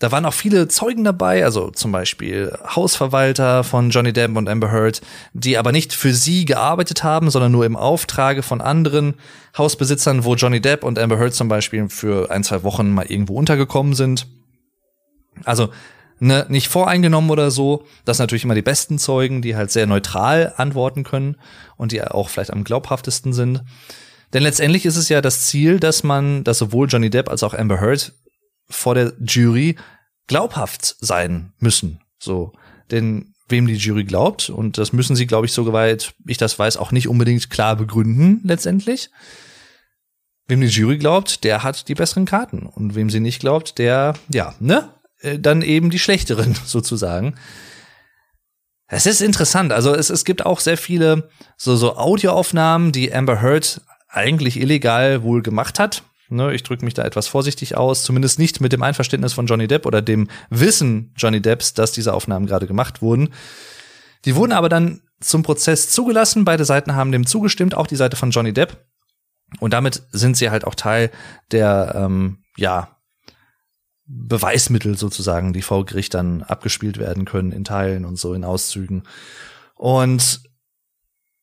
Da 0.00 0.10
waren 0.10 0.26
auch 0.26 0.34
viele 0.34 0.66
Zeugen 0.66 1.04
dabei, 1.04 1.44
also 1.44 1.70
zum 1.70 1.92
Beispiel 1.92 2.58
Hausverwalter 2.74 3.62
von 3.62 3.90
Johnny 3.90 4.12
Depp 4.12 4.36
und 4.36 4.48
Amber 4.48 4.72
Heard, 4.72 5.00
die 5.32 5.58
aber 5.58 5.70
nicht 5.70 5.92
für 5.92 6.12
sie 6.12 6.44
gearbeitet 6.44 7.04
haben, 7.04 7.30
sondern 7.30 7.52
nur 7.52 7.66
im 7.66 7.76
Auftrage 7.76 8.42
von 8.42 8.60
anderen 8.60 9.14
Hausbesitzern, 9.56 10.24
wo 10.24 10.34
Johnny 10.34 10.60
Depp 10.60 10.82
und 10.82 10.98
Amber 10.98 11.20
Heard 11.20 11.34
zum 11.34 11.46
Beispiel 11.46 11.88
für 11.88 12.32
ein, 12.32 12.42
zwei 12.42 12.64
Wochen 12.64 12.90
mal 12.90 13.06
irgendwo 13.06 13.34
untergekommen 13.34 13.94
sind. 13.94 14.26
Also 15.44 15.70
ne, 16.18 16.46
nicht 16.48 16.68
voreingenommen 16.68 17.30
oder 17.30 17.50
so. 17.50 17.84
Das 18.04 18.16
sind 18.16 18.24
natürlich 18.24 18.44
immer 18.44 18.54
die 18.54 18.62
besten 18.62 18.98
Zeugen, 18.98 19.42
die 19.42 19.56
halt 19.56 19.70
sehr 19.70 19.86
neutral 19.86 20.54
antworten 20.56 21.04
können 21.04 21.36
und 21.76 21.92
die 21.92 22.02
auch 22.02 22.28
vielleicht 22.28 22.52
am 22.52 22.64
glaubhaftesten 22.64 23.32
sind. 23.32 23.62
Denn 24.32 24.42
letztendlich 24.42 24.84
ist 24.84 24.96
es 24.96 25.08
ja 25.08 25.20
das 25.20 25.42
Ziel, 25.46 25.78
dass 25.78 26.02
man, 26.02 26.44
dass 26.44 26.58
sowohl 26.58 26.88
Johnny 26.88 27.10
Depp 27.10 27.28
als 27.28 27.42
auch 27.42 27.54
Amber 27.54 27.80
Heard 27.80 28.12
vor 28.68 28.94
der 28.94 29.12
Jury 29.20 29.76
glaubhaft 30.26 30.96
sein 31.00 31.52
müssen. 31.58 32.00
So, 32.18 32.52
denn 32.90 33.34
wem 33.48 33.66
die 33.66 33.76
Jury 33.76 34.04
glaubt, 34.04 34.50
und 34.50 34.78
das 34.78 34.92
müssen 34.92 35.16
sie, 35.16 35.26
glaube 35.26 35.46
ich, 35.46 35.52
so 35.52 35.70
weit 35.72 36.14
ich 36.26 36.38
das 36.38 36.58
weiß, 36.58 36.76
auch 36.78 36.92
nicht 36.92 37.08
unbedingt 37.08 37.50
klar 37.50 37.76
begründen, 37.76 38.40
letztendlich. 38.42 39.10
Wem 40.46 40.60
die 40.60 40.66
Jury 40.66 40.98
glaubt, 40.98 41.44
der 41.44 41.62
hat 41.62 41.88
die 41.88 41.94
besseren 41.94 42.26
Karten. 42.26 42.66
Und 42.66 42.94
wem 42.94 43.10
sie 43.10 43.20
nicht 43.20 43.40
glaubt, 43.40 43.78
der, 43.78 44.14
ja, 44.28 44.54
ne? 44.60 44.90
Äh, 45.24 45.38
dann 45.38 45.62
eben 45.62 45.90
die 45.90 45.98
schlechteren 45.98 46.54
sozusagen. 46.64 47.34
Es 48.86 49.06
ist 49.06 49.22
interessant. 49.22 49.72
Also 49.72 49.94
es, 49.94 50.10
es 50.10 50.24
gibt 50.24 50.44
auch 50.44 50.60
sehr 50.60 50.76
viele 50.76 51.28
so, 51.56 51.74
so 51.74 51.96
Audioaufnahmen, 51.96 52.92
die 52.92 53.12
Amber 53.12 53.40
Heard 53.40 53.80
eigentlich 54.08 54.60
illegal 54.60 55.22
wohl 55.22 55.42
gemacht 55.42 55.78
hat. 55.78 56.02
Ne, 56.30 56.54
ich 56.54 56.62
drücke 56.62 56.84
mich 56.84 56.94
da 56.94 57.02
etwas 57.02 57.28
vorsichtig 57.28 57.76
aus, 57.76 58.02
zumindest 58.02 58.38
nicht 58.38 58.60
mit 58.60 58.72
dem 58.72 58.82
Einverständnis 58.82 59.34
von 59.34 59.46
Johnny 59.46 59.66
Depp 59.66 59.84
oder 59.84 60.00
dem 60.00 60.28
Wissen 60.48 61.12
Johnny 61.16 61.40
Depps, 61.40 61.74
dass 61.74 61.92
diese 61.92 62.14
Aufnahmen 62.14 62.46
gerade 62.46 62.66
gemacht 62.66 63.02
wurden. 63.02 63.28
Die 64.24 64.34
wurden 64.34 64.52
aber 64.52 64.68
dann 64.68 65.02
zum 65.20 65.42
Prozess 65.42 65.90
zugelassen. 65.90 66.44
Beide 66.44 66.64
Seiten 66.64 66.94
haben 66.94 67.12
dem 67.12 67.26
zugestimmt, 67.26 67.74
auch 67.74 67.86
die 67.86 67.96
Seite 67.96 68.16
von 68.16 68.30
Johnny 68.30 68.52
Depp. 68.52 68.86
Und 69.60 69.72
damit 69.72 70.02
sind 70.12 70.36
sie 70.36 70.50
halt 70.50 70.64
auch 70.64 70.74
Teil 70.74 71.10
der, 71.52 71.94
ähm, 71.94 72.38
ja, 72.56 72.93
Beweismittel 74.06 74.98
sozusagen, 74.98 75.52
die 75.52 75.62
vor 75.62 75.86
Gericht 75.86 76.14
dann 76.14 76.42
abgespielt 76.42 76.98
werden 76.98 77.24
können 77.24 77.52
in 77.52 77.64
Teilen 77.64 78.04
und 78.04 78.18
so 78.18 78.34
in 78.34 78.44
Auszügen. 78.44 79.04
Und 79.74 80.42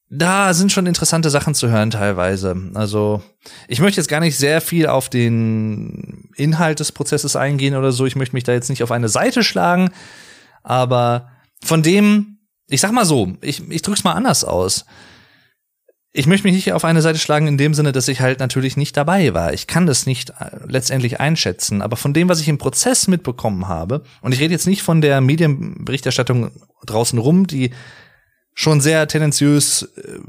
da 0.09 0.53
sind 0.53 0.71
schon 0.71 0.87
interessante 0.87 1.29
Sachen 1.29 1.55
zu 1.55 1.69
hören 1.69 1.89
teilweise. 1.89 2.55
Also 2.73 3.23
ich 3.67 3.79
möchte 3.79 3.99
jetzt 3.99 4.09
gar 4.09 4.19
nicht 4.19 4.37
sehr 4.37 4.59
viel 4.59 4.87
auf 4.87 5.09
den 5.09 6.29
Inhalt 6.35 6.81
des 6.81 6.91
Prozesses 6.91 7.35
eingehen 7.35 7.75
oder 7.75 7.91
so. 7.91 8.05
Ich 8.05 8.17
möchte 8.17 8.35
mich 8.35 8.43
da 8.43 8.51
jetzt 8.51 8.69
nicht 8.69 8.83
auf 8.83 8.91
eine 8.91 9.09
Seite 9.09 9.41
schlagen, 9.41 9.91
aber 10.63 11.29
von 11.63 11.81
dem, 11.81 12.39
ich 12.67 12.81
sag 12.81 12.91
mal 12.91 13.05
so, 13.05 13.33
ich, 13.41 13.69
ich 13.69 13.81
drück's 13.81 14.03
mal 14.03 14.13
anders 14.13 14.43
aus 14.43 14.85
ich 16.13 16.27
möchte 16.27 16.45
mich 16.45 16.55
nicht 16.55 16.73
auf 16.73 16.83
eine 16.83 17.01
Seite 17.01 17.19
schlagen 17.19 17.47
in 17.47 17.57
dem 17.57 17.73
Sinne, 17.73 17.93
dass 17.93 18.07
ich 18.07 18.19
halt 18.19 18.39
natürlich 18.39 18.75
nicht 18.75 18.97
dabei 18.97 19.33
war. 19.33 19.53
Ich 19.53 19.67
kann 19.67 19.85
das 19.85 20.05
nicht 20.05 20.31
äh, 20.31 20.57
letztendlich 20.67 21.19
einschätzen. 21.21 21.81
Aber 21.81 21.95
von 21.95 22.13
dem, 22.13 22.27
was 22.27 22.41
ich 22.41 22.49
im 22.49 22.57
Prozess 22.57 23.07
mitbekommen 23.07 23.67
habe, 23.67 24.03
und 24.21 24.33
ich 24.33 24.41
rede 24.41 24.53
jetzt 24.53 24.67
nicht 24.67 24.83
von 24.83 24.99
der 24.99 25.21
Medienberichterstattung 25.21 26.51
draußen 26.85 27.17
rum, 27.17 27.47
die 27.47 27.71
schon 28.53 28.81
sehr 28.81 29.07
tendenziös 29.07 29.83
äh, 29.83 30.19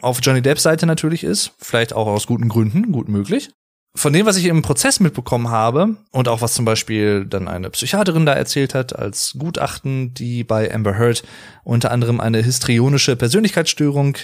auf 0.00 0.18
Johnny 0.22 0.42
Depps 0.42 0.64
Seite 0.64 0.86
natürlich 0.86 1.22
ist, 1.22 1.52
vielleicht 1.58 1.92
auch 1.92 2.08
aus 2.08 2.26
guten 2.26 2.48
Gründen, 2.48 2.90
gut 2.90 3.08
möglich. 3.08 3.50
Von 3.94 4.12
dem, 4.12 4.26
was 4.26 4.36
ich 4.36 4.44
im 4.44 4.62
Prozess 4.62 5.00
mitbekommen 5.00 5.50
habe 5.50 5.96
und 6.10 6.28
auch 6.28 6.40
was 6.40 6.54
zum 6.54 6.64
Beispiel 6.64 7.24
dann 7.24 7.48
eine 7.48 7.70
Psychiaterin 7.70 8.26
da 8.26 8.32
erzählt 8.32 8.74
hat 8.74 8.94
als 8.94 9.34
Gutachten, 9.38 10.14
die 10.14 10.44
bei 10.44 10.72
Amber 10.72 10.98
Heard 10.98 11.24
unter 11.64 11.90
anderem 11.90 12.20
eine 12.20 12.42
histrionische 12.42 13.16
Persönlichkeitsstörung 13.16 14.16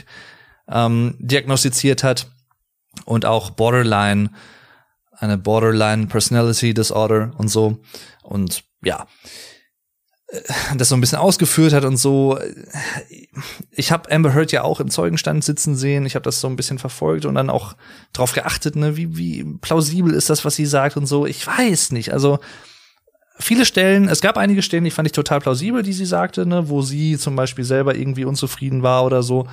ähm, 0.69 1.17
diagnostiziert 1.19 2.03
hat 2.05 2.31
und 3.05 3.27
auch 3.27 3.51
Borderline, 3.51 4.31
eine 5.13 5.39
Borderline 5.39 6.07
Personality 6.07 6.75
Disorder 6.75 7.33
und 7.39 7.49
so. 7.49 7.79
Und 8.23 8.65
ja, 8.83 9.07
äh, 10.29 10.77
das 10.77 10.89
so 10.89 10.97
ein 10.97 11.01
bisschen 11.01 11.19
ausgeführt 11.19 11.73
hat 11.73 11.85
und 11.85 11.97
so. 11.97 12.39
Ich 13.71 13.93
habe 13.93 14.11
Amber 14.11 14.35
Heard 14.35 14.53
ja 14.53 14.63
auch 14.63 14.81
im 14.81 14.91
Zeugenstand 14.91 15.45
sitzen 15.45 15.77
sehen. 15.77 16.07
Ich 16.07 16.15
habe 16.15 16.25
das 16.25 16.41
so 16.41 16.49
ein 16.49 16.57
bisschen 16.57 16.79
verfolgt 16.79 17.25
und 17.25 17.35
dann 17.35 17.51
auch 17.51 17.75
drauf 18.13 18.33
geachtet, 18.33 18.77
ne, 18.77 18.97
wie, 18.97 19.17
wie 19.17 19.45
plausibel 19.61 20.13
ist 20.13 20.31
das, 20.31 20.45
was 20.45 20.57
sie 20.57 20.67
sagt 20.67 20.97
und 20.97 21.07
so. 21.07 21.27
Ich 21.27 21.47
weiß 21.47 21.93
nicht. 21.93 22.13
Also 22.13 22.39
viele 23.39 23.67
Stellen, 23.67 24.09
es 24.09 24.21
gab 24.21 24.37
einige 24.37 24.63
Stellen, 24.63 24.85
die 24.85 24.91
fand 24.91 25.07
ich 25.07 25.13
total 25.13 25.41
plausibel, 25.41 25.83
die 25.83 25.93
sie 25.93 26.07
sagte, 26.07 26.47
ne, 26.47 26.69
wo 26.69 26.83
sie 26.83 27.19
zum 27.19 27.37
Beispiel 27.37 27.65
selber 27.65 27.95
irgendwie 27.95 28.25
unzufrieden 28.25 28.83
war 28.83 29.05
oder 29.05 29.23
so. 29.23 29.47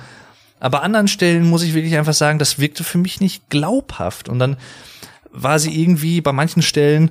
Aber 0.62 0.84
anderen 0.84 1.08
Stellen 1.08 1.50
muss 1.50 1.64
ich 1.64 1.74
wirklich 1.74 1.96
einfach 1.96 2.14
sagen, 2.14 2.38
das 2.38 2.60
wirkte 2.60 2.84
für 2.84 2.98
mich 2.98 3.20
nicht 3.20 3.50
glaubhaft. 3.50 4.28
Und 4.28 4.38
dann 4.38 4.56
war 5.32 5.58
sie 5.58 5.82
irgendwie 5.82 6.20
bei 6.20 6.30
manchen 6.30 6.62
Stellen 6.62 7.10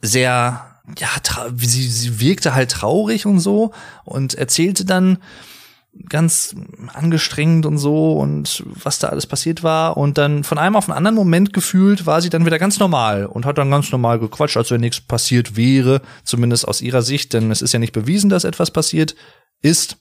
sehr, 0.00 0.64
ja, 0.96 1.08
sie, 1.56 1.88
sie 1.88 2.20
wirkte 2.20 2.54
halt 2.54 2.70
traurig 2.70 3.26
und 3.26 3.40
so 3.40 3.72
und 4.04 4.34
erzählte 4.34 4.84
dann 4.84 5.18
ganz 6.08 6.54
angestrengt 6.94 7.66
und 7.66 7.78
so 7.78 8.12
und 8.12 8.62
was 8.66 9.00
da 9.00 9.08
alles 9.08 9.26
passiert 9.26 9.64
war 9.64 9.96
und 9.96 10.16
dann 10.16 10.44
von 10.44 10.58
einem 10.58 10.76
auf 10.76 10.88
einen 10.88 10.98
anderen 10.98 11.16
Moment 11.16 11.52
gefühlt 11.52 12.06
war 12.06 12.20
sie 12.20 12.30
dann 12.30 12.46
wieder 12.46 12.58
ganz 12.58 12.78
normal 12.78 13.26
und 13.26 13.44
hat 13.44 13.58
dann 13.58 13.70
ganz 13.70 13.90
normal 13.90 14.20
gequatscht, 14.20 14.58
als 14.58 14.70
wenn 14.70 14.82
nichts 14.82 15.00
passiert 15.00 15.56
wäre, 15.56 16.00
zumindest 16.22 16.68
aus 16.68 16.80
ihrer 16.80 17.02
Sicht, 17.02 17.32
denn 17.32 17.50
es 17.50 17.62
ist 17.62 17.72
ja 17.72 17.80
nicht 17.80 17.94
bewiesen, 17.94 18.30
dass 18.30 18.44
etwas 18.44 18.70
passiert 18.70 19.16
ist. 19.62 19.96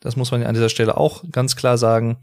Das 0.00 0.16
muss 0.16 0.30
man 0.30 0.42
an 0.42 0.54
dieser 0.54 0.68
Stelle 0.68 0.96
auch 0.96 1.24
ganz 1.30 1.56
klar 1.56 1.78
sagen. 1.78 2.18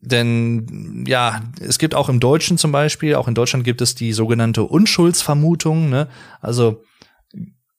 Denn 0.00 1.04
ja, 1.08 1.42
es 1.60 1.78
gibt 1.78 1.94
auch 1.94 2.08
im 2.08 2.20
Deutschen 2.20 2.58
zum 2.58 2.72
Beispiel, 2.72 3.14
auch 3.14 3.26
in 3.26 3.34
Deutschland 3.34 3.64
gibt 3.64 3.80
es 3.80 3.94
die 3.94 4.12
sogenannte 4.12 4.64
Unschuldsvermutung, 4.64 5.88
ne? 5.88 6.08
also 6.42 6.82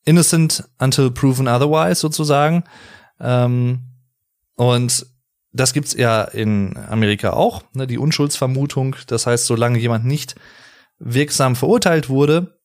innocent 0.06 0.68
until 0.80 1.12
proven 1.12 1.48
otherwise 1.48 2.00
sozusagen. 2.00 2.64
Ähm, 3.20 3.82
und 4.56 5.06
das 5.52 5.74
gibt's 5.74 5.94
ja 5.94 6.24
in 6.24 6.76
Amerika 6.90 7.34
auch, 7.34 7.64
ne? 7.74 7.86
die 7.86 8.00
Unschuldsvermutung. 8.00 8.96
Das 9.08 9.28
heißt, 9.28 9.46
solange 9.46 9.78
jemand 9.78 10.06
nicht 10.06 10.36
wirksam 10.98 11.56
verurteilt 11.56 12.10
wurde, 12.10 12.60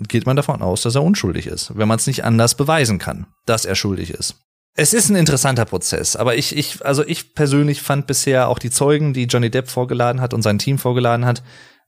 geht 0.00 0.26
man 0.26 0.36
davon 0.36 0.60
aus, 0.60 0.82
dass 0.82 0.94
er 0.94 1.02
unschuldig 1.02 1.46
ist, 1.46 1.76
wenn 1.76 1.88
man 1.88 1.98
es 1.98 2.06
nicht 2.06 2.24
anders 2.24 2.54
beweisen 2.56 2.98
kann, 2.98 3.26
dass 3.46 3.64
er 3.64 3.74
schuldig 3.74 4.10
ist. 4.10 4.36
Es 4.80 4.92
ist 4.92 5.08
ein 5.08 5.16
interessanter 5.16 5.64
Prozess, 5.64 6.14
aber 6.14 6.36
ich, 6.36 6.56
ich, 6.56 6.86
also 6.86 7.04
ich 7.04 7.34
persönlich 7.34 7.82
fand 7.82 8.06
bisher 8.06 8.46
auch 8.48 8.60
die 8.60 8.70
Zeugen, 8.70 9.12
die 9.12 9.24
Johnny 9.24 9.50
Depp 9.50 9.68
vorgeladen 9.68 10.20
hat 10.20 10.32
und 10.32 10.42
sein 10.42 10.60
Team 10.60 10.78
vorgeladen 10.78 11.26
hat, 11.26 11.42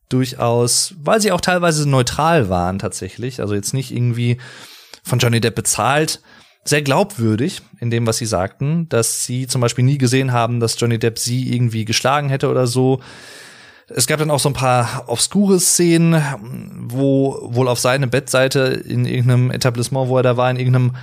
durchaus, 0.09 0.97
weil 1.01 1.20
sie 1.20 1.30
auch 1.30 1.41
teilweise 1.41 1.88
neutral 1.88 2.49
waren 2.49 2.80
tatsächlich, 2.80 3.41
also 3.41 3.55
jetzt 3.55 3.74
nicht 3.74 3.93
irgendwie 3.93 4.38
von 5.05 5.20
Johnny 5.20 5.41
Depp 5.41 5.55
bezahlt, 5.55 6.20
sehr 6.64 6.82
glaubwürdig 6.82 7.62
in 7.78 7.93
dem, 7.93 8.09
was 8.09 8.16
sie 8.16 8.26
sagten, 8.26 8.88
dass 8.88 9.24
sie 9.24 9.47
zum 9.47 9.61
Beispiel 9.61 9.84
nie 9.84 9.99
gesehen 9.99 10.32
haben, 10.32 10.59
dass 10.59 10.74
Johnny 10.76 10.99
Depp 10.99 11.20
sie 11.20 11.55
irgendwie 11.55 11.84
geschlagen 11.84 12.28
hätte 12.28 12.51
oder 12.51 12.66
so. 12.66 13.01
Es 13.86 14.09
gab 14.09 14.18
dann 14.18 14.30
auch 14.32 14.41
so 14.41 14.49
ein 14.49 14.55
paar 14.55 15.05
obskure 15.07 15.61
Szenen, 15.61 16.20
wo 16.88 17.38
wohl 17.53 17.68
auf 17.68 17.78
seine 17.78 18.09
Bettseite 18.09 18.61
in 18.61 19.05
irgendeinem 19.05 19.53
Etablissement, 19.53 20.09
wo 20.09 20.16
er 20.16 20.24
da 20.24 20.36
war, 20.36 20.51
in 20.51 20.57
irgendeinem, 20.57 20.97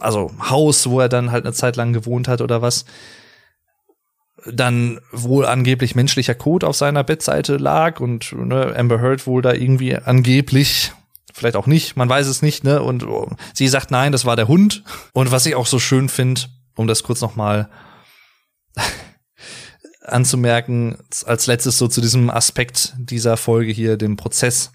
also 0.00 0.30
Haus, 0.50 0.88
wo 0.88 1.00
er 1.00 1.08
dann 1.08 1.30
halt 1.30 1.44
eine 1.44 1.52
Zeit 1.52 1.76
lang 1.76 1.92
gewohnt 1.92 2.28
hat 2.28 2.40
oder 2.40 2.62
was, 2.62 2.84
dann 4.46 5.00
wohl 5.12 5.46
angeblich 5.46 5.94
menschlicher 5.94 6.34
Code 6.34 6.66
auf 6.66 6.76
seiner 6.76 7.04
Bettseite 7.04 7.56
lag 7.56 8.00
und 8.00 8.32
ne, 8.32 8.74
Amber 8.76 9.00
Heard 9.00 9.26
wohl 9.26 9.42
da 9.42 9.52
irgendwie 9.52 9.96
angeblich 9.96 10.92
vielleicht 11.34 11.56
auch 11.56 11.66
nicht, 11.66 11.96
man 11.96 12.08
weiß 12.08 12.28
es 12.28 12.42
nicht, 12.42 12.62
ne? 12.62 12.80
Und 12.80 13.04
oh, 13.04 13.28
sie 13.52 13.68
sagt 13.68 13.90
nein, 13.90 14.12
das 14.12 14.24
war 14.24 14.36
der 14.36 14.48
Hund. 14.48 14.84
Und 15.12 15.32
was 15.32 15.46
ich 15.46 15.56
auch 15.56 15.66
so 15.66 15.80
schön 15.80 16.08
finde, 16.08 16.42
um 16.76 16.86
das 16.86 17.02
kurz 17.02 17.20
noch 17.20 17.34
mal 17.34 17.68
anzumerken, 20.02 20.98
als 21.26 21.46
letztes 21.46 21.76
so 21.76 21.88
zu 21.88 22.00
diesem 22.00 22.30
Aspekt 22.30 22.94
dieser 22.98 23.36
Folge 23.36 23.72
hier, 23.72 23.96
dem 23.96 24.16
Prozess 24.16 24.70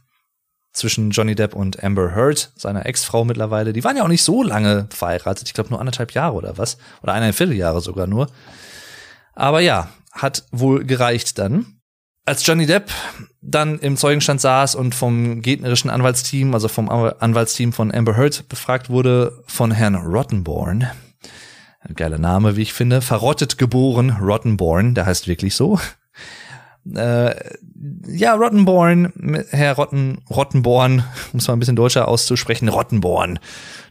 zwischen 0.72 1.12
Johnny 1.12 1.36
Depp 1.36 1.56
und 1.56 1.84
Amber 1.84 2.16
Heard, 2.16 2.52
seiner 2.56 2.86
Ex-Frau 2.86 3.26
mittlerweile. 3.26 3.74
Die 3.74 3.84
waren 3.84 3.98
ja 3.98 4.04
auch 4.04 4.10
nicht 4.10 4.24
so 4.24 4.44
lange 4.44 4.88
verheiratet, 4.90 5.48
ich 5.48 5.54
glaube 5.54 5.70
nur 5.70 5.80
anderthalb 5.80 6.14
Jahre 6.14 6.36
oder 6.36 6.58
was, 6.58 6.78
oder 7.02 7.14
eineinhalb 7.14 7.36
Vierteljahre 7.36 7.82
sogar 7.82 8.08
nur. 8.08 8.28
Aber 9.34 9.62
ja, 9.62 9.90
hat 10.12 10.46
wohl 10.52 10.86
gereicht 10.86 11.38
dann. 11.40 11.80
Als 12.26 12.46
Johnny 12.46 12.66
Depp 12.66 12.92
dann 13.42 13.80
im 13.80 13.98
Zeugenstand 13.98 14.42
saß 14.42 14.76
und 14.76 14.94
vom 14.94 15.42
gegnerischen 15.42 15.90
Anwaltsteam, 15.90 16.54
also 16.54 16.68
vom 16.68 16.90
Anwaltsteam 16.90 17.74
von 17.74 17.94
Amber 17.94 18.16
Heard 18.16 18.48
befragt 18.50 18.90
wurde 18.90 19.44
von 19.48 19.72
Herrn 19.72 19.96
Rottenborn, 19.96 20.88
geiler 21.96 22.18
Name, 22.18 22.56
wie 22.56 22.62
ich 22.62 22.74
finde, 22.74 23.02
verrottet 23.02 23.58
geboren, 23.58 24.12
Rottenborn, 24.22 24.94
der 24.94 25.06
heißt 25.06 25.28
wirklich 25.28 25.56
so. 25.56 25.80
Äh, 26.96 27.36
ja, 28.08 28.34
Rottenborn, 28.34 29.46
Herr 29.50 29.76
Rotten, 29.76 30.22
Rottenborn, 30.30 31.04
um 31.34 31.40
es 31.40 31.48
mal 31.48 31.54
ein 31.54 31.60
bisschen 31.60 31.76
deutscher 31.76 32.08
auszusprechen, 32.08 32.70
Rottenborn, 32.70 33.40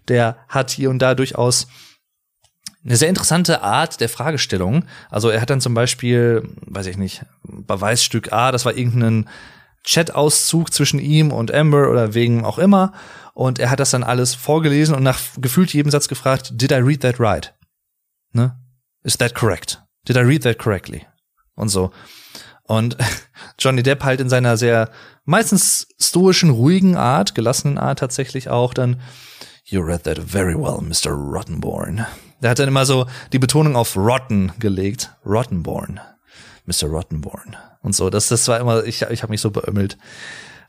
der 0.09 0.37
hat 0.49 0.71
hier 0.71 0.91
und 0.91 1.01
da 1.01 1.15
durchaus 1.15 1.69
eine 2.85 2.97
sehr 2.97 3.09
interessante 3.09 3.63
Art 3.63 4.01
der 4.01 4.09
Fragestellung. 4.09 4.85
Also 5.11 5.29
er 5.29 5.41
hat 5.41 5.51
dann 5.51 5.61
zum 5.61 5.75
Beispiel, 5.75 6.49
weiß 6.67 6.87
ich 6.87 6.97
nicht, 6.97 7.25
Beweisstück 7.43 8.33
A, 8.33 8.53
das 8.53 8.65
war 8.65 8.77
irgendein 8.77 9.29
Chat-Auszug 9.85 10.73
zwischen 10.73 10.99
ihm 10.99 11.33
und 11.33 11.53
Amber 11.53 11.91
oder 11.91 12.15
wegen 12.15 12.45
auch 12.45 12.59
immer. 12.59 12.93
Und 13.35 13.59
er 13.59 13.71
hat 13.71 13.81
das 13.81 13.91
dann 13.91 14.05
alles 14.05 14.35
vorgelesen 14.35 14.95
und 14.95 15.03
nach 15.03 15.21
gefühlt 15.39 15.73
jedem 15.73 15.91
Satz 15.91 16.09
gefragt, 16.09 16.53
did 16.55 16.73
I 16.73 16.77
read 16.77 17.01
that 17.01 17.21
right? 17.21 17.55
Ne? 18.33 18.57
Is 19.03 19.17
that 19.19 19.35
correct? 19.35 19.83
Did 20.07 20.17
I 20.17 20.21
read 20.21 20.43
that 20.43 20.59
correctly? 20.59 21.07
Und 21.55 21.69
so. 21.69 21.91
Und 22.69 22.97
Johnny 23.59 23.83
Depp 23.83 24.05
halt 24.05 24.21
in 24.21 24.29
seiner 24.29 24.57
sehr 24.57 24.91
meistens 25.25 25.89
stoischen, 26.01 26.51
ruhigen 26.51 26.97
Art, 26.97 27.35
gelassenen 27.35 27.79
Art 27.79 27.99
tatsächlich 27.99 28.49
auch 28.49 28.73
dann, 28.73 29.01
You 29.71 29.83
read 29.83 30.05
that 30.05 30.19
very 30.19 30.55
well, 30.55 30.81
Mr. 30.81 31.11
Rottenborn. 31.11 32.07
Der 32.41 32.51
hat 32.51 32.59
dann 32.59 32.69
immer 32.69 32.87
so 32.87 33.07
die 33.33 33.39
Betonung 33.39 33.77
auf 33.77 33.97
Rotten 33.97 34.53
gelegt. 34.59 35.11
Rottenborn. 35.27 36.01
Mr. 36.65 36.89
Rottenborn. 36.89 37.55
Und 37.83 37.95
so. 37.95 38.09
Das, 38.09 38.29
das 38.29 38.49
war 38.49 38.61
immer, 38.61 38.85
ich, 38.85 39.03
ich 39.03 39.23
habe 39.23 39.31
mich 39.31 39.43
so 39.43 39.51
beömmelt. 39.51 39.99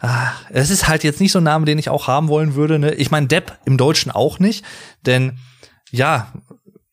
Ah, 0.02 0.32
es 0.50 0.70
ist 0.70 0.90
halt 0.90 1.06
jetzt 1.06 1.22
nicht 1.22 1.32
so 1.32 1.40
ein 1.40 1.46
Name, 1.46 1.66
den 1.66 1.78
ich 1.78 1.88
auch 1.88 2.08
haben 2.08 2.28
wollen 2.28 2.56
würde. 2.56 2.78
Ne? 2.78 2.94
Ich 2.96 3.10
meine, 3.10 3.28
Depp 3.28 3.58
im 3.64 3.78
Deutschen 3.78 4.12
auch 4.12 4.40
nicht. 4.40 4.66
Denn 5.06 5.38
ja, 5.92 6.34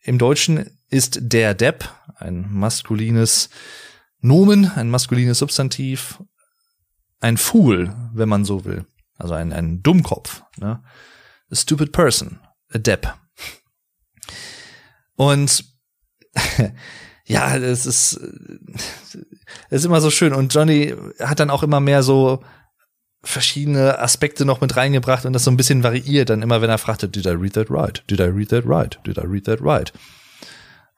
im 0.01 0.19
Deutschen 0.19 0.71
ist 0.89 1.19
der 1.21 1.55
Depp 1.55 1.89
ein 2.15 2.47
maskulines 2.51 3.49
Nomen, 4.21 4.71
ein 4.75 4.91
maskulines 4.91 5.39
Substantiv, 5.39 6.23
ein 7.21 7.37
Fool, 7.37 7.95
wenn 8.13 8.29
man 8.29 8.45
so 8.45 8.65
will. 8.65 8.87
Also 9.19 9.35
ein, 9.35 9.53
ein 9.53 9.83
Dummkopf. 9.83 10.43
Ne? 10.59 10.83
A 11.51 11.55
stupid 11.55 11.93
person. 11.93 12.41
A 12.73 12.79
Depp. 12.79 13.15
Und 15.15 15.65
ja, 17.25 17.57
es 17.57 17.87
ist, 17.87 18.21
es 19.71 19.81
ist 19.81 19.85
immer 19.85 20.01
so 20.01 20.11
schön. 20.11 20.35
Und 20.35 20.53
Johnny 20.53 20.95
hat 21.21 21.41
dann 21.41 21.51
auch 21.51 21.63
immer 21.63 21.81
mehr 21.81 22.03
so 22.03 22.43
verschiedene 23.23 23.99
Aspekte 23.99 24.45
noch 24.45 24.61
mit 24.61 24.77
reingebracht 24.77 25.25
und 25.25 25.33
das 25.33 25.45
so 25.45 25.51
ein 25.51 25.57
bisschen 25.57 25.83
variiert. 25.83 26.31
Dann 26.31 26.43
immer, 26.43 26.61
wenn 26.61 26.71
er 26.71 26.79
fragte, 26.79 27.09
did 27.09 27.27
I 27.27 27.31
read 27.31 27.55
that 27.55 27.71
right? 27.71 28.03
Did 28.09 28.21
I 28.21 28.25
read 28.25 28.51
that 28.51 28.65
right? 28.67 28.99
Did 29.05 29.19
I 29.19 29.27
read 29.27 29.45
that 29.45 29.61
right? 29.61 29.93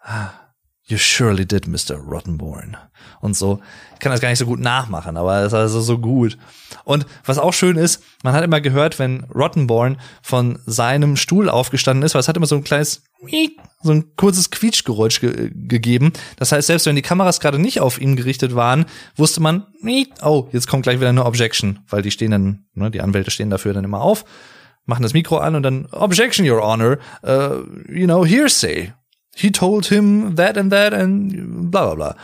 Ah, 0.01 0.48
You 0.89 0.97
surely 0.97 1.45
did, 1.45 1.67
Mr. 1.67 1.97
Rottenborn. 1.97 2.79
Und 3.21 3.37
so. 3.37 3.61
Ich 3.93 3.99
kann 3.99 4.11
das 4.11 4.23
gar 4.23 4.31
nicht 4.31 4.39
so 4.39 4.47
gut 4.47 4.59
nachmachen, 4.59 5.19
aber 5.19 5.41
es 5.41 5.49
ist 5.49 5.55
also 5.55 5.83
so 5.83 5.99
gut. 5.99 6.39
Und 6.85 7.05
was 7.27 7.39
auch 7.39 7.53
schön 7.53 7.77
ist, 7.77 8.03
man 8.23 8.33
hat 8.33 8.43
immer 8.43 8.63
gehört, 8.63 8.99
wenn 8.99 9.25
Rottenborn 9.25 9.99
von 10.23 10.59
seinem 10.65 11.17
Stuhl 11.17 11.51
aufgestanden 11.51 12.05
ist, 12.05 12.15
weil 12.15 12.21
es 12.21 12.29
hat 12.29 12.39
immer 12.39 12.47
so 12.47 12.55
ein 12.55 12.65
kleines, 12.65 13.03
so 13.83 13.93
ein 13.93 14.17
kurzes 14.17 14.51
Quietschgeräusch 14.51 15.21
ge 15.21 15.51
gegeben. 15.55 16.15
Das 16.37 16.53
heißt, 16.53 16.69
selbst 16.69 16.87
wenn 16.87 16.97
die 16.97 17.03
Kameras 17.03 17.41
gerade 17.41 17.59
nicht 17.59 17.81
auf 17.81 18.01
ihn 18.01 18.17
gerichtet 18.17 18.55
waren, 18.55 18.87
wusste 19.15 19.43
man, 19.43 19.67
oh, 20.23 20.49
jetzt 20.53 20.69
kommt 20.69 20.85
gleich 20.85 21.01
wieder 21.01 21.11
eine 21.11 21.27
Objection, 21.27 21.81
weil 21.89 22.01
die 22.01 22.11
stehen 22.11 22.31
dann, 22.31 22.65
ne, 22.73 22.91
die 22.91 23.03
Anwälte 23.03 23.31
stehen 23.31 23.51
dafür 23.51 23.75
dann 23.75 23.85
immer 23.85 24.01
auf, 24.01 24.25
machen 24.87 25.03
das 25.03 25.13
Mikro 25.13 25.37
an 25.37 25.55
und 25.55 25.65
dann 25.65 25.85
Objection, 25.93 26.49
Your 26.49 26.63
Honor, 26.63 26.97
uh, 27.23 27.63
you 27.93 28.07
know, 28.07 28.25
hearsay 28.25 28.95
he 29.39 29.53
told 29.53 29.87
him 29.87 30.37
that 30.37 30.59
and 30.59 30.73
that 30.73 30.93
and 30.93 31.71
bla 31.71 31.87
bla 31.87 31.95
bla. 31.95 32.17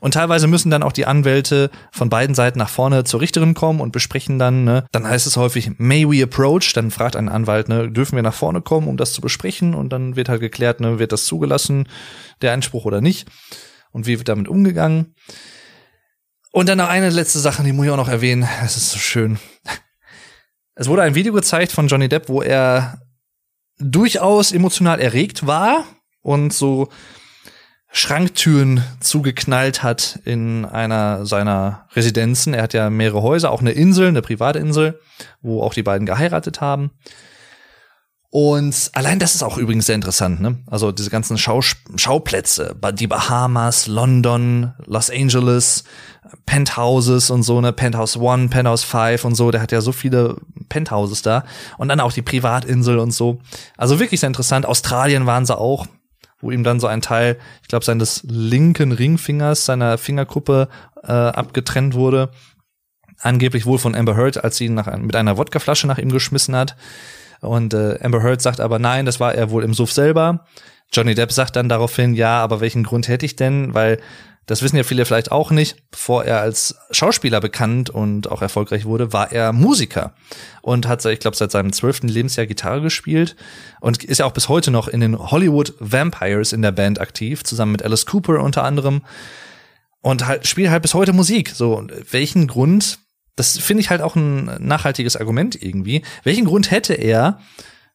Und 0.00 0.14
teilweise 0.14 0.46
müssen 0.46 0.70
dann 0.70 0.82
auch 0.82 0.92
die 0.92 1.04
Anwälte 1.04 1.70
von 1.92 2.08
beiden 2.08 2.34
Seiten 2.34 2.58
nach 2.58 2.70
vorne 2.70 3.04
zur 3.04 3.20
Richterin 3.20 3.52
kommen 3.52 3.80
und 3.80 3.92
besprechen 3.92 4.38
dann, 4.38 4.64
ne, 4.64 4.86
dann 4.92 5.06
heißt 5.06 5.26
es 5.26 5.36
häufig, 5.36 5.72
may 5.76 6.08
we 6.08 6.22
approach? 6.22 6.72
Dann 6.72 6.90
fragt 6.90 7.16
ein 7.16 7.28
Anwalt, 7.28 7.68
ne, 7.68 7.90
dürfen 7.90 8.16
wir 8.16 8.22
nach 8.22 8.34
vorne 8.34 8.62
kommen, 8.62 8.88
um 8.88 8.96
das 8.96 9.12
zu 9.12 9.20
besprechen? 9.20 9.74
Und 9.74 9.90
dann 9.90 10.16
wird 10.16 10.30
halt 10.30 10.40
geklärt, 10.40 10.80
ne, 10.80 10.98
wird 10.98 11.12
das 11.12 11.26
zugelassen, 11.26 11.86
der 12.40 12.52
Einspruch 12.52 12.86
oder 12.86 13.02
nicht? 13.02 13.28
Und 13.92 14.06
wie 14.06 14.16
wird 14.16 14.28
damit 14.28 14.48
umgegangen? 14.48 15.14
Und 16.50 16.68
dann 16.68 16.78
noch 16.78 16.88
eine 16.88 17.10
letzte 17.10 17.38
Sache, 17.38 17.62
die 17.62 17.72
muss 17.72 17.84
ich 17.84 17.92
auch 17.92 17.96
noch 17.96 18.08
erwähnen. 18.08 18.48
Es 18.64 18.76
ist 18.76 18.90
so 18.90 18.98
schön. 18.98 19.38
Es 20.74 20.88
wurde 20.88 21.02
ein 21.02 21.14
Video 21.14 21.34
gezeigt 21.34 21.72
von 21.72 21.88
Johnny 21.88 22.08
Depp, 22.08 22.30
wo 22.30 22.40
er 22.40 23.02
durchaus 23.78 24.50
emotional 24.52 24.98
erregt 24.98 25.46
war 25.46 25.84
und 26.22 26.52
so 26.52 26.88
Schranktüren 27.92 28.84
zugeknallt 29.00 29.82
hat 29.82 30.20
in 30.24 30.64
einer 30.64 31.26
seiner 31.26 31.86
Residenzen. 31.92 32.54
Er 32.54 32.62
hat 32.62 32.72
ja 32.72 32.88
mehrere 32.88 33.22
Häuser, 33.22 33.50
auch 33.50 33.60
eine 33.60 33.72
Insel, 33.72 34.08
eine 34.08 34.22
Privatinsel, 34.22 35.00
wo 35.42 35.62
auch 35.62 35.74
die 35.74 35.82
beiden 35.82 36.06
geheiratet 36.06 36.60
haben. 36.60 36.92
Und 38.32 38.90
allein 38.92 39.18
das 39.18 39.34
ist 39.34 39.42
auch 39.42 39.58
übrigens 39.58 39.86
sehr 39.86 39.96
interessant, 39.96 40.40
ne? 40.40 40.58
Also 40.68 40.92
diese 40.92 41.10
ganzen 41.10 41.36
Schau 41.36 41.62
Schauplätze, 41.96 42.76
die 42.94 43.08
Bahamas, 43.08 43.88
London, 43.88 44.72
Los 44.86 45.10
Angeles, 45.10 45.82
Penthouses 46.46 47.30
und 47.30 47.42
so, 47.42 47.60
ne? 47.60 47.72
Penthouse 47.72 48.16
One, 48.16 48.46
Penthouse 48.46 48.84
Five 48.84 49.24
und 49.24 49.34
so. 49.34 49.50
Der 49.50 49.60
hat 49.60 49.72
ja 49.72 49.80
so 49.80 49.90
viele 49.90 50.36
Penthouses 50.68 51.22
da. 51.22 51.44
Und 51.76 51.88
dann 51.88 51.98
auch 51.98 52.12
die 52.12 52.22
Privatinsel 52.22 53.00
und 53.00 53.10
so. 53.10 53.40
Also 53.76 53.98
wirklich 53.98 54.20
sehr 54.20 54.28
interessant. 54.28 54.64
Australien 54.64 55.26
waren 55.26 55.44
sie 55.44 55.58
auch 55.58 55.88
wo 56.40 56.50
ihm 56.50 56.64
dann 56.64 56.80
so 56.80 56.86
ein 56.86 57.02
Teil, 57.02 57.38
ich 57.62 57.68
glaube, 57.68 57.84
seines 57.84 58.22
linken 58.28 58.92
Ringfingers, 58.92 59.66
seiner 59.66 59.98
Fingerkuppe 59.98 60.68
äh, 61.02 61.12
abgetrennt 61.12 61.94
wurde. 61.94 62.30
Angeblich 63.20 63.66
wohl 63.66 63.78
von 63.78 63.94
Amber 63.94 64.16
Heard, 64.16 64.42
als 64.42 64.56
sie 64.56 64.66
ihn 64.66 64.74
nach, 64.74 64.94
mit 64.96 65.14
einer 65.16 65.36
Wodkaflasche 65.36 65.86
nach 65.86 65.98
ihm 65.98 66.10
geschmissen 66.10 66.56
hat. 66.56 66.76
Und 67.40 67.74
äh, 67.74 67.98
Amber 68.02 68.22
Heard 68.22 68.40
sagt 68.40 68.60
aber 68.60 68.78
nein, 68.78 69.06
das 69.06 69.20
war 69.20 69.34
er 69.34 69.50
wohl 69.50 69.64
im 69.64 69.74
Suff 69.74 69.92
selber. 69.92 70.46
Johnny 70.92 71.14
Depp 71.14 71.30
sagt 71.30 71.56
dann 71.56 71.68
daraufhin, 71.68 72.14
ja, 72.14 72.42
aber 72.42 72.60
welchen 72.60 72.82
Grund 72.82 73.08
hätte 73.08 73.24
ich 73.24 73.36
denn? 73.36 73.74
Weil 73.74 74.00
das 74.50 74.62
wissen 74.62 74.76
ja 74.76 74.82
viele 74.82 75.04
vielleicht 75.04 75.30
auch 75.30 75.52
nicht. 75.52 75.76
Bevor 75.92 76.24
er 76.24 76.40
als 76.40 76.74
Schauspieler 76.90 77.40
bekannt 77.40 77.88
und 77.88 78.28
auch 78.32 78.42
erfolgreich 78.42 78.84
wurde, 78.84 79.12
war 79.12 79.30
er 79.30 79.52
Musiker 79.52 80.12
und 80.60 80.88
hat, 80.88 81.04
ich 81.04 81.20
glaube, 81.20 81.36
seit 81.36 81.52
seinem 81.52 81.72
zwölften 81.72 82.08
Lebensjahr 82.08 82.46
Gitarre 82.46 82.80
gespielt 82.80 83.36
und 83.80 84.02
ist 84.02 84.18
ja 84.18 84.26
auch 84.26 84.32
bis 84.32 84.48
heute 84.48 84.72
noch 84.72 84.88
in 84.88 84.98
den 84.98 85.16
Hollywood 85.16 85.74
Vampires 85.78 86.52
in 86.52 86.62
der 86.62 86.72
Band 86.72 87.00
aktiv, 87.00 87.44
zusammen 87.44 87.70
mit 87.70 87.84
Alice 87.84 88.06
Cooper 88.06 88.42
unter 88.42 88.64
anderem 88.64 89.02
und 90.00 90.26
halt 90.26 90.48
spielt 90.48 90.70
halt 90.70 90.82
bis 90.82 90.94
heute 90.94 91.12
Musik. 91.12 91.50
So, 91.50 91.86
welchen 92.10 92.48
Grund? 92.48 92.98
Das 93.36 93.56
finde 93.56 93.82
ich 93.82 93.90
halt 93.90 94.02
auch 94.02 94.16
ein 94.16 94.50
nachhaltiges 94.58 95.16
Argument 95.16 95.62
irgendwie. 95.62 96.02
Welchen 96.24 96.44
Grund 96.44 96.72
hätte 96.72 96.94
er, 96.94 97.38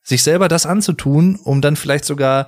sich 0.03 0.23
selber 0.23 0.47
das 0.47 0.65
anzutun, 0.65 1.35
um 1.35 1.59
dann 1.59 1.75
vielleicht 1.75 2.05
sogar 2.05 2.47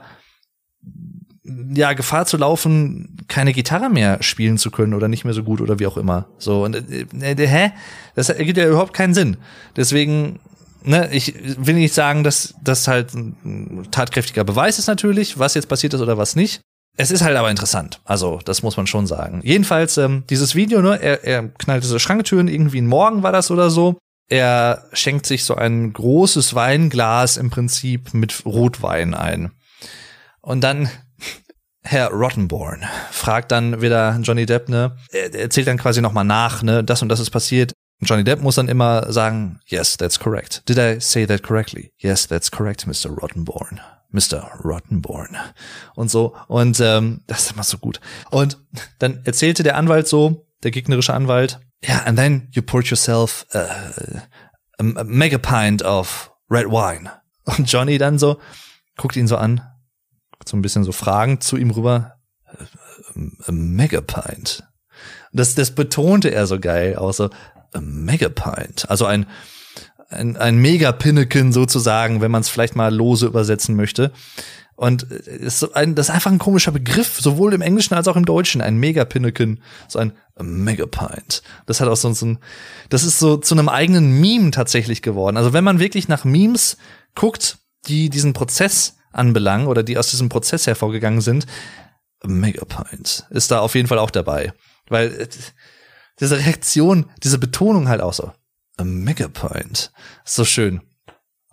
ja 1.74 1.94
Gefahr 1.94 2.26
zu 2.26 2.38
laufen, 2.38 3.18
keine 3.28 3.54
Gitarre 3.54 3.90
mehr 3.90 4.22
spielen 4.22 4.58
zu 4.58 4.72
können 4.72 4.94
oder 4.94 5.08
nicht 5.08 5.24
mehr 5.24 5.34
so 5.34 5.44
gut 5.44 5.62
oder 5.62 5.80
wie 5.80 5.88
auch 5.88 5.98
immer. 5.98 6.28
So 6.38 6.64
und 6.64 6.76
äh, 6.76 7.06
äh, 7.34 7.48
hä? 7.48 7.72
Das 8.16 8.30
ergibt 8.30 8.58
ja 8.58 8.68
überhaupt 8.68 8.94
keinen 8.94 9.14
Sinn. 9.14 9.38
Deswegen 9.76 10.40
ne, 10.84 11.10
ich 11.12 11.34
will 11.58 11.76
nicht 11.76 11.94
sagen, 11.94 12.24
dass 12.24 12.56
das 12.64 12.88
halt 12.88 13.14
ein 13.14 13.88
tatkräftiger 13.92 14.44
Beweis 14.44 14.80
ist 14.80 14.88
natürlich, 14.88 15.38
was 15.40 15.54
jetzt 15.54 15.70
passiert 15.70 15.94
ist 15.94 16.02
oder 16.02 16.18
was 16.18 16.36
nicht. 16.36 16.62
Es 17.00 17.12
ist 17.12 17.22
halt 17.22 17.38
aber 17.38 17.52
interessant. 17.52 18.02
Also, 18.06 18.40
das 18.44 18.64
muss 18.64 18.76
man 18.76 18.88
schon 18.88 19.06
sagen. 19.06 19.42
Jedenfalls, 19.44 19.98
ähm, 19.98 20.24
dieses 20.30 20.56
Video, 20.56 20.82
ne, 20.82 21.00
er, 21.00 21.24
er 21.24 21.48
knallt 21.48 21.84
diese 21.84 22.00
Schranktüren, 22.00 22.48
irgendwie 22.48 22.82
ein 22.82 22.88
Morgen 22.88 23.22
war 23.22 23.32
das 23.32 23.52
oder 23.52 23.70
so. 23.70 24.00
Er 24.30 24.84
schenkt 24.94 25.28
sich 25.28 25.46
so 25.46 25.56
ein 25.56 25.94
großes 25.94 26.56
Weinglas 26.56 27.38
im 27.38 27.52
Prinzip 27.52 28.14
mit 28.16 28.46
Rotwein 28.46 29.14
ein. 29.14 29.52
Und 30.42 30.62
dann 30.62 30.90
Herr 31.84 32.10
Rottenborn 32.10 32.84
fragt 33.12 33.52
dann 33.52 33.82
wieder 33.82 34.20
Johnny 34.22 34.46
Depp, 34.46 34.70
ne, 34.70 34.96
er 35.12 35.34
erzählt 35.34 35.68
dann 35.68 35.78
quasi 35.78 36.02
nochmal 36.02 36.26
nach, 36.26 36.64
ne, 36.64 36.84
das 36.84 37.02
und 37.02 37.10
das 37.10 37.20
ist 37.20 37.30
passiert. 37.30 37.74
Johnny 38.02 38.24
Depp 38.24 38.42
muss 38.42 38.56
dann 38.56 38.68
immer 38.68 39.12
sagen, 39.12 39.60
yes, 39.66 39.98
that's 39.98 40.20
correct. 40.20 40.68
Did 40.70 40.78
I 40.78 41.00
say 41.00 41.26
that 41.26 41.42
correctly? 41.42 41.92
Yes, 41.98 42.28
that's 42.28 42.52
correct, 42.52 42.86
Mr. 42.86 43.10
Rottenborn. 43.10 43.80
Mr. 44.12 44.52
Rottenborn. 44.64 45.36
Und 45.96 46.12
so. 46.12 46.36
Und 46.48 46.80
ähm, 46.80 47.22
das 47.28 47.42
ist 47.42 47.52
immer 47.54 47.64
so 47.64 47.78
gut. 47.78 48.00
Und 48.30 48.58
dann 49.00 49.22
erzählte 49.26 49.64
der 49.64 49.76
Anwalt 49.76 50.08
so, 50.08 50.48
der 50.64 50.72
gegnerische 50.72 51.14
Anwalt, 51.14 51.60
ja, 51.84 51.96
yeah, 51.96 52.04
and 52.06 52.18
then 52.18 52.48
you 52.52 52.62
poured 52.64 52.88
yourself 52.88 53.46
uh, 53.54 54.20
a, 54.80 55.00
a 55.00 55.04
mega 55.04 55.38
pint 55.38 55.84
of 55.84 56.32
red 56.50 56.66
wine. 56.68 57.12
Und 57.46 57.72
Johnny 57.72 57.98
dann 57.98 58.18
so, 58.18 58.40
guckt 58.98 59.16
ihn 59.16 59.28
so 59.28 59.38
an, 59.38 59.62
so 60.48 60.58
ein 60.58 60.62
bisschen 60.62 60.84
so 60.84 60.92
fragend 60.92 61.44
zu 61.44 61.58
ihm 61.58 61.72
rüber, 61.72 62.16
a 63.46 63.52
mega 63.52 64.02
pint. 64.02 64.64
Das, 65.34 65.56
das 65.56 65.72
betonte 65.72 66.32
er 66.32 66.48
so 66.48 66.60
geil, 66.60 66.96
auch 66.96 67.14
so, 67.14 67.30
Megapint. 67.82 68.90
Also 68.90 69.06
ein, 69.06 69.26
ein, 70.10 70.38
ein 70.38 70.58
Megapinneken 70.58 71.52
sozusagen, 71.52 72.22
wenn 72.22 72.32
man 72.32 72.42
es 72.42 72.50
vielleicht 72.50 72.76
mal 72.76 72.94
lose 72.94 73.28
übersetzen 73.28 73.76
möchte. 73.76 74.12
Und 74.76 75.04
ist 75.04 75.76
ein, 75.76 75.96
das 75.96 76.10
ist 76.10 76.14
einfach 76.14 76.32
ein 76.32 76.38
komischer 76.38 76.72
Begriff, 76.72 77.20
sowohl 77.20 77.54
im 77.54 77.62
Englischen 77.62 77.96
als 77.96 78.08
auch 78.08 78.16
im 78.16 78.26
Deutschen. 78.26 78.62
Ein 78.62 78.78
Megapinneken, 78.78 79.64
so 79.88 79.98
ein 79.98 80.14
Megapint. 80.40 81.42
Das 81.66 81.82
hat 81.82 81.88
auch 81.88 81.96
so 81.96 82.10
ein, 82.10 82.38
das 82.90 83.04
ist 83.04 83.18
so 83.18 83.38
zu 83.38 83.56
einem 83.56 83.70
eigenen 83.70 84.22
Meme 84.22 84.52
tatsächlich 84.52 85.02
geworden. 85.02 85.36
Also 85.36 85.52
wenn 85.52 85.64
man 85.64 85.80
wirklich 85.80 86.08
nach 86.08 86.26
Memes 86.26 86.78
guckt, 87.16 87.58
die 87.88 88.10
diesen 88.10 88.34
Prozess 88.34 88.97
anbelangen 89.18 89.68
oder 89.68 89.84
die 89.84 89.98
aus 89.98 90.10
diesem 90.10 90.30
Prozess 90.30 90.68
hervorgegangen 90.68 91.22
sind, 91.22 91.46
Megapint 92.24 93.26
ist 93.30 93.52
da 93.52 93.60
auf 93.60 93.76
jeden 93.76 93.88
Fall 93.88 94.00
auch 94.00 94.12
dabei. 94.12 94.54
Weil 94.90 95.30
diese 96.20 96.40
Reaktion, 96.40 97.10
diese 97.24 97.38
Betonung 97.38 97.90
halt 97.90 98.02
auch 98.02 98.14
so. 98.14 98.32
A 98.78 98.84
Megapoint. 98.84 99.92
So 100.24 100.46
schön. 100.46 100.82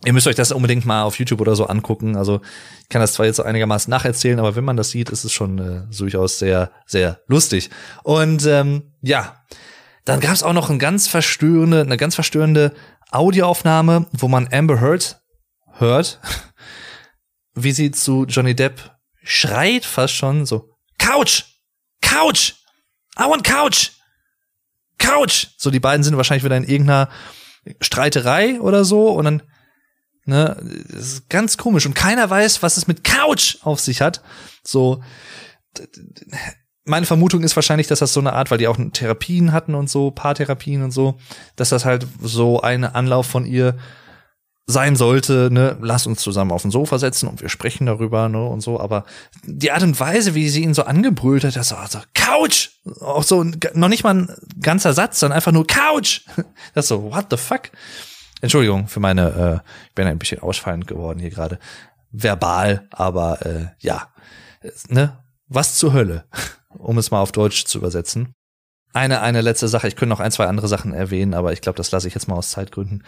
Ihr 0.04 0.12
müsst 0.12 0.26
euch 0.26 0.36
das 0.36 0.52
unbedingt 0.52 0.84
mal 0.84 1.02
auf 1.02 1.18
YouTube 1.18 1.40
oder 1.40 1.56
so 1.56 1.66
angucken. 1.66 2.16
Also 2.16 2.40
ich 2.82 2.88
kann 2.90 3.00
das 3.00 3.14
zwar 3.14 3.24
jetzt 3.24 3.40
einigermaßen 3.40 3.90
nacherzählen, 3.90 4.38
aber 4.38 4.56
wenn 4.56 4.64
man 4.64 4.76
das 4.76 4.90
sieht, 4.90 5.08
ist 5.08 5.24
es 5.24 5.32
schon 5.32 5.58
äh, 5.58 5.96
durchaus 5.96 6.38
sehr, 6.38 6.70
sehr 6.86 7.20
lustig. 7.26 7.70
Und 8.02 8.44
ähm, 8.46 8.92
ja, 9.00 9.42
dann 10.04 10.20
gab 10.20 10.32
es 10.32 10.42
auch 10.42 10.52
noch 10.52 10.68
ein 10.68 10.78
ganz 10.78 11.08
verstörende, 11.08 11.80
eine 11.80 11.96
ganz 11.96 12.14
verstörende 12.14 12.74
Audioaufnahme, 13.10 14.06
wo 14.12 14.28
man 14.28 14.48
Amber 14.52 14.80
Heard 14.80 15.22
hört, 15.78 16.20
wie 17.54 17.72
sie 17.72 17.90
zu 17.90 18.24
Johnny 18.26 18.54
Depp 18.54 18.92
schreit 19.22 19.84
fast 19.84 20.14
schon 20.14 20.46
so, 20.46 20.70
Couch! 20.98 21.44
Couch! 22.00 22.54
I 23.18 23.24
want 23.24 23.44
Couch! 23.44 23.90
Couch! 24.98 25.48
So, 25.56 25.70
die 25.70 25.80
beiden 25.80 26.02
sind 26.02 26.16
wahrscheinlich 26.16 26.44
wieder 26.44 26.56
in 26.56 26.64
irgendeiner 26.64 27.08
Streiterei 27.80 28.60
oder 28.60 28.84
so 28.84 29.08
und 29.08 29.24
dann, 29.24 29.42
ne, 30.24 30.56
ist 30.88 31.28
ganz 31.28 31.56
komisch 31.56 31.86
und 31.86 31.94
keiner 31.94 32.28
weiß, 32.28 32.62
was 32.62 32.76
es 32.76 32.86
mit 32.86 33.04
Couch 33.04 33.58
auf 33.62 33.80
sich 33.80 34.00
hat. 34.00 34.22
So, 34.62 35.02
meine 36.84 37.06
Vermutung 37.06 37.42
ist 37.42 37.56
wahrscheinlich, 37.56 37.86
dass 37.86 38.00
das 38.00 38.12
so 38.12 38.20
eine 38.20 38.34
Art, 38.34 38.50
weil 38.50 38.58
die 38.58 38.68
auch 38.68 38.78
Therapien 38.92 39.52
hatten 39.52 39.74
und 39.74 39.88
so, 39.88 40.10
Paartherapien 40.10 40.82
und 40.82 40.90
so, 40.90 41.18
dass 41.56 41.70
das 41.70 41.84
halt 41.84 42.06
so 42.20 42.60
ein 42.60 42.84
Anlauf 42.84 43.26
von 43.26 43.46
ihr 43.46 43.76
sein 44.66 44.96
sollte, 44.96 45.50
ne, 45.52 45.76
lass 45.80 46.06
uns 46.06 46.22
zusammen 46.22 46.50
auf 46.50 46.62
den 46.62 46.70
Sofa 46.70 46.98
setzen 46.98 47.28
und 47.28 47.42
wir 47.42 47.50
sprechen 47.50 47.86
darüber, 47.86 48.28
ne, 48.28 48.42
und 48.44 48.62
so, 48.62 48.80
aber 48.80 49.04
die 49.44 49.70
Art 49.70 49.82
und 49.82 49.98
Weise, 50.00 50.34
wie 50.34 50.48
sie 50.48 50.62
ihn 50.62 50.72
so 50.72 50.84
angebrüllt 50.84 51.44
hat, 51.44 51.56
das 51.56 51.72
war 51.72 51.86
so, 51.86 51.98
Couch! 52.14 52.70
Auch 53.00 53.22
so, 53.22 53.44
noch 53.74 53.88
nicht 53.88 54.04
mal 54.04 54.14
ein 54.14 54.36
ganzer 54.60 54.94
Satz, 54.94 55.20
sondern 55.20 55.36
einfach 55.36 55.52
nur 55.52 55.66
Couch! 55.66 56.22
Das 56.74 56.88
so, 56.88 57.12
what 57.12 57.26
the 57.30 57.36
fuck? 57.36 57.70
Entschuldigung 58.40 58.88
für 58.88 59.00
meine, 59.00 59.62
äh, 59.64 59.70
ich 59.88 59.94
bin 59.94 60.06
ein 60.06 60.18
bisschen 60.18 60.40
ausfallend 60.40 60.86
geworden 60.86 61.18
hier 61.18 61.30
gerade. 61.30 61.58
Verbal, 62.10 62.86
aber 62.90 63.44
äh, 63.44 63.66
ja, 63.78 64.08
ne, 64.88 65.18
was 65.46 65.76
zur 65.76 65.92
Hölle, 65.92 66.24
um 66.70 66.96
es 66.98 67.10
mal 67.10 67.20
auf 67.20 67.32
Deutsch 67.32 67.66
zu 67.66 67.78
übersetzen. 67.78 68.32
Eine, 68.92 69.20
eine 69.20 69.40
letzte 69.40 69.68
Sache, 69.68 69.88
ich 69.88 69.96
könnte 69.96 70.10
noch 70.10 70.20
ein, 70.20 70.30
zwei 70.30 70.46
andere 70.46 70.68
Sachen 70.68 70.94
erwähnen, 70.94 71.34
aber 71.34 71.52
ich 71.52 71.60
glaube, 71.60 71.76
das 71.76 71.90
lasse 71.90 72.06
ich 72.08 72.14
jetzt 72.14 72.28
mal 72.28 72.36
aus 72.36 72.50
Zeitgründen. 72.50 73.02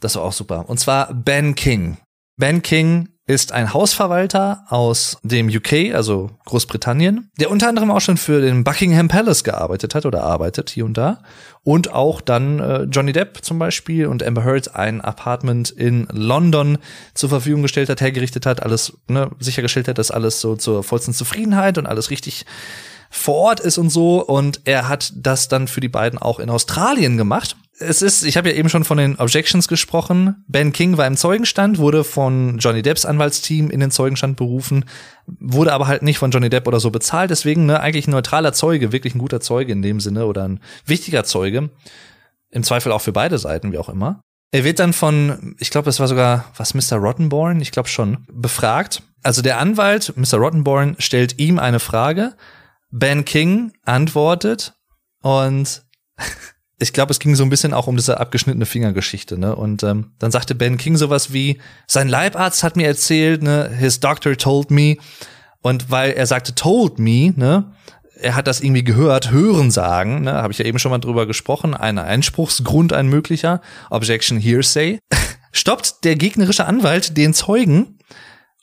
Das 0.00 0.16
war 0.16 0.22
auch 0.22 0.32
super. 0.32 0.68
Und 0.68 0.78
zwar 0.78 1.12
Ben 1.12 1.54
King. 1.54 1.98
Ben 2.36 2.62
King 2.62 3.08
ist 3.28 3.50
ein 3.50 3.74
Hausverwalter 3.74 4.64
aus 4.68 5.18
dem 5.24 5.48
UK, 5.48 5.94
also 5.94 6.30
Großbritannien, 6.44 7.28
der 7.40 7.50
unter 7.50 7.68
anderem 7.68 7.90
auch 7.90 8.00
schon 8.00 8.18
für 8.18 8.40
den 8.40 8.62
Buckingham 8.62 9.08
Palace 9.08 9.42
gearbeitet 9.42 9.96
hat 9.96 10.06
oder 10.06 10.22
arbeitet 10.22 10.70
hier 10.70 10.84
und 10.84 10.96
da. 10.96 11.22
Und 11.64 11.92
auch 11.92 12.20
dann 12.20 12.60
äh, 12.60 12.82
Johnny 12.84 13.12
Depp 13.12 13.44
zum 13.44 13.58
Beispiel 13.58 14.06
und 14.06 14.22
Amber 14.22 14.44
Heard 14.44 14.76
ein 14.76 15.00
Apartment 15.00 15.70
in 15.70 16.06
London 16.12 16.78
zur 17.14 17.28
Verfügung 17.28 17.62
gestellt 17.62 17.88
hat, 17.88 18.00
hergerichtet 18.00 18.46
hat, 18.46 18.62
alles 18.62 18.92
ne, 19.08 19.30
sichergestellt 19.40 19.88
hat, 19.88 19.98
dass 19.98 20.12
alles 20.12 20.40
so 20.40 20.54
zur 20.54 20.84
vollsten 20.84 21.12
Zufriedenheit 21.12 21.78
und 21.78 21.86
alles 21.86 22.10
richtig 22.10 22.46
vor 23.10 23.34
Ort 23.34 23.60
ist 23.60 23.78
und 23.78 23.90
so. 23.90 24.24
Und 24.24 24.60
er 24.66 24.88
hat 24.88 25.12
das 25.16 25.48
dann 25.48 25.66
für 25.66 25.80
die 25.80 25.88
beiden 25.88 26.20
auch 26.20 26.38
in 26.38 26.48
Australien 26.48 27.16
gemacht 27.16 27.56
es 27.78 28.02
ist, 28.02 28.22
ich 28.22 28.36
habe 28.36 28.50
ja 28.50 28.54
eben 28.56 28.68
schon 28.68 28.84
von 28.84 28.98
den 28.98 29.18
Objections 29.18 29.68
gesprochen. 29.68 30.44
Ben 30.48 30.72
King 30.72 30.96
war 30.96 31.06
im 31.06 31.16
Zeugenstand, 31.16 31.78
wurde 31.78 32.04
von 32.04 32.58
Johnny 32.58 32.82
Depps 32.82 33.04
Anwaltsteam 33.04 33.70
in 33.70 33.80
den 33.80 33.90
Zeugenstand 33.90 34.36
berufen, 34.36 34.86
wurde 35.26 35.72
aber 35.72 35.86
halt 35.86 36.02
nicht 36.02 36.18
von 36.18 36.30
Johnny 36.30 36.48
Depp 36.48 36.66
oder 36.66 36.80
so 36.80 36.90
bezahlt. 36.90 37.30
Deswegen 37.30 37.66
ne, 37.66 37.80
eigentlich 37.80 38.08
ein 38.08 38.12
neutraler 38.12 38.52
Zeuge, 38.52 38.92
wirklich 38.92 39.14
ein 39.14 39.18
guter 39.18 39.40
Zeuge 39.40 39.72
in 39.72 39.82
dem 39.82 40.00
Sinne 40.00 40.26
oder 40.26 40.48
ein 40.48 40.60
wichtiger 40.86 41.24
Zeuge. 41.24 41.70
Im 42.50 42.62
Zweifel 42.62 42.92
auch 42.92 43.02
für 43.02 43.12
beide 43.12 43.38
Seiten, 43.38 43.72
wie 43.72 43.78
auch 43.78 43.88
immer. 43.88 44.20
Er 44.52 44.64
wird 44.64 44.78
dann 44.78 44.92
von, 44.92 45.56
ich 45.58 45.70
glaube, 45.70 45.90
es 45.90 46.00
war 46.00 46.08
sogar, 46.08 46.46
was, 46.56 46.72
Mr. 46.72 46.96
Rottenborn? 46.96 47.60
Ich 47.60 47.72
glaube 47.72 47.88
schon, 47.88 48.26
befragt. 48.32 49.02
Also 49.22 49.42
der 49.42 49.58
Anwalt, 49.58 50.14
Mr. 50.16 50.38
Rottenborn, 50.38 50.96
stellt 50.98 51.38
ihm 51.38 51.58
eine 51.58 51.80
Frage. 51.80 52.34
Ben 52.90 53.24
King 53.24 53.72
antwortet 53.84 54.74
und 55.20 55.84
ich 56.78 56.92
glaube, 56.92 57.10
es 57.10 57.18
ging 57.18 57.34
so 57.34 57.42
ein 57.42 57.50
bisschen 57.50 57.72
auch 57.72 57.86
um 57.86 57.96
diese 57.96 58.20
abgeschnittene 58.20 58.66
Fingergeschichte, 58.66 59.38
ne? 59.38 59.56
Und 59.56 59.82
ähm, 59.82 60.12
dann 60.18 60.30
sagte 60.30 60.54
Ben 60.54 60.76
King 60.76 60.96
sowas 60.96 61.32
wie: 61.32 61.58
Sein 61.86 62.08
Leibarzt 62.08 62.62
hat 62.62 62.76
mir 62.76 62.86
erzählt, 62.86 63.42
ne? 63.42 63.70
His 63.70 64.00
doctor 64.00 64.36
told 64.36 64.70
me. 64.70 64.96
Und 65.62 65.90
weil 65.90 66.12
er 66.12 66.26
sagte 66.26 66.54
told 66.54 66.98
me, 66.98 67.32
ne? 67.34 67.72
Er 68.18 68.34
hat 68.34 68.46
das 68.46 68.60
irgendwie 68.60 68.84
gehört, 68.84 69.30
hören 69.30 69.70
sagen, 69.70 70.22
ne? 70.22 70.34
Habe 70.34 70.52
ich 70.52 70.58
ja 70.58 70.66
eben 70.66 70.78
schon 70.78 70.90
mal 70.90 70.98
drüber 70.98 71.26
gesprochen. 71.26 71.74
Ein 71.74 71.98
Einspruchsgrund, 71.98 72.92
ein 72.92 73.08
möglicher 73.08 73.62
Objection 73.90 74.38
Hearsay. 74.38 74.98
Stoppt 75.52 76.04
der 76.04 76.16
gegnerische 76.16 76.66
Anwalt 76.66 77.16
den 77.16 77.32
Zeugen 77.32 77.98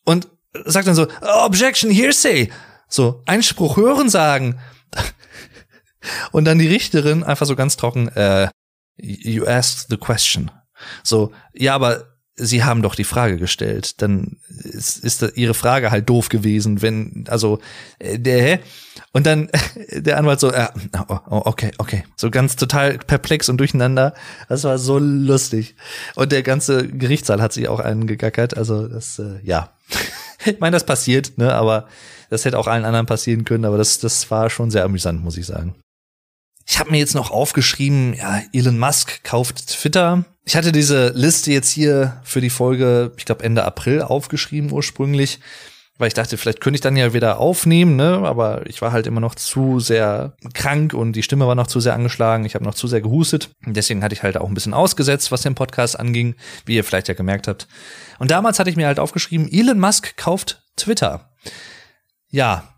und 0.05 0.27
sagt 0.65 0.87
dann 0.87 0.95
so: 0.95 1.07
Objection 1.21 1.89
Hearsay. 1.89 2.51
So 2.87 3.23
Einspruch 3.25 3.75
hören 3.77 4.09
sagen. 4.09 4.59
Und 6.31 6.45
dann 6.45 6.59
die 6.59 6.67
Richterin 6.67 7.23
einfach 7.23 7.45
so 7.45 7.55
ganz 7.55 7.77
trocken, 7.77 8.09
äh, 8.09 8.49
you 8.97 9.45
asked 9.45 9.87
the 9.89 9.97
question. 9.97 10.51
So, 11.03 11.31
ja, 11.53 11.75
aber 11.75 12.13
Sie 12.35 12.63
haben 12.63 12.81
doch 12.81 12.95
die 12.95 13.03
Frage 13.03 13.37
gestellt. 13.37 14.01
Dann 14.01 14.37
ist, 14.47 14.97
ist 14.97 15.21
Ihre 15.35 15.53
Frage 15.53 15.91
halt 15.91 16.09
doof 16.09 16.29
gewesen, 16.29 16.81
wenn, 16.81 17.25
also, 17.27 17.59
äh, 17.99 18.17
der, 18.17 18.59
und 19.11 19.27
dann 19.27 19.49
der 19.91 20.17
Anwalt 20.17 20.39
so, 20.39 20.51
äh, 20.51 20.67
oh, 21.09 21.19
oh, 21.29 21.41
okay, 21.45 21.71
okay. 21.77 22.03
So 22.15 22.31
ganz 22.31 22.55
total 22.55 22.97
perplex 22.97 23.49
und 23.49 23.57
durcheinander. 23.57 24.15
Das 24.49 24.63
war 24.63 24.79
so 24.79 24.97
lustig. 24.97 25.75
Und 26.15 26.31
der 26.31 26.41
ganze 26.41 26.87
Gerichtssaal 26.87 27.39
hat 27.39 27.53
sich 27.53 27.67
auch 27.67 27.79
angegackert. 27.79 28.57
Also, 28.57 28.87
das, 28.87 29.19
äh, 29.19 29.39
ja. 29.43 29.69
ich 30.45 30.59
meine, 30.59 30.73
das 30.73 30.87
passiert, 30.87 31.37
ne, 31.37 31.53
aber 31.53 31.87
das 32.31 32.45
hätte 32.45 32.57
auch 32.57 32.67
allen 32.67 32.85
anderen 32.85 33.05
passieren 33.05 33.45
können, 33.45 33.65
aber 33.65 33.77
das, 33.77 33.99
das 33.99 34.31
war 34.31 34.49
schon 34.49 34.71
sehr 34.71 34.85
amüsant, 34.85 35.23
muss 35.23 35.37
ich 35.37 35.45
sagen. 35.45 35.75
Ich 36.65 36.79
habe 36.79 36.91
mir 36.91 36.97
jetzt 36.97 37.15
noch 37.15 37.31
aufgeschrieben, 37.31 38.13
ja, 38.13 38.41
Elon 38.53 38.79
Musk 38.79 39.23
kauft 39.23 39.67
Twitter. 39.67 40.23
Ich 40.45 40.55
hatte 40.55 40.71
diese 40.71 41.09
Liste 41.09 41.51
jetzt 41.51 41.69
hier 41.69 42.21
für 42.23 42.41
die 42.41 42.49
Folge, 42.49 43.11
ich 43.17 43.25
glaube 43.25 43.43
Ende 43.43 43.63
April 43.63 44.01
aufgeschrieben 44.01 44.71
ursprünglich. 44.71 45.39
weil 45.99 46.07
ich 46.07 46.15
dachte, 46.15 46.37
vielleicht 46.37 46.59
könnte 46.59 46.75
ich 46.75 46.81
dann 46.81 46.97
ja 46.97 47.13
wieder 47.13 47.39
aufnehmen, 47.39 47.95
ne? 47.95 48.19
Aber 48.23 48.65
ich 48.65 48.81
war 48.81 48.91
halt 48.91 49.05
immer 49.05 49.21
noch 49.21 49.35
zu 49.35 49.79
sehr 49.79 50.35
krank 50.53 50.93
und 50.93 51.13
die 51.13 51.21
Stimme 51.21 51.45
war 51.45 51.53
noch 51.53 51.67
zu 51.67 51.79
sehr 51.79 51.93
angeschlagen. 51.93 52.45
Ich 52.45 52.55
habe 52.55 52.65
noch 52.65 52.73
zu 52.73 52.87
sehr 52.87 53.01
gehustet. 53.01 53.51
Deswegen 53.65 54.03
hatte 54.03 54.15
ich 54.15 54.23
halt 54.23 54.37
auch 54.37 54.47
ein 54.47 54.55
bisschen 54.55 54.73
ausgesetzt, 54.73 55.31
was 55.31 55.43
den 55.43 55.53
Podcast 55.55 55.99
anging, 55.99 56.35
wie 56.65 56.75
ihr 56.75 56.83
vielleicht 56.83 57.09
ja 57.09 57.13
gemerkt 57.13 57.47
habt. 57.47 57.67
Und 58.17 58.31
damals 58.31 58.57
hatte 58.57 58.71
ich 58.71 58.75
mir 58.75 58.87
halt 58.87 58.99
aufgeschrieben, 58.99 59.47
Elon 59.51 59.79
Musk 59.79 60.17
kauft 60.17 60.63
Twitter. 60.75 61.31
Ja, 62.29 62.72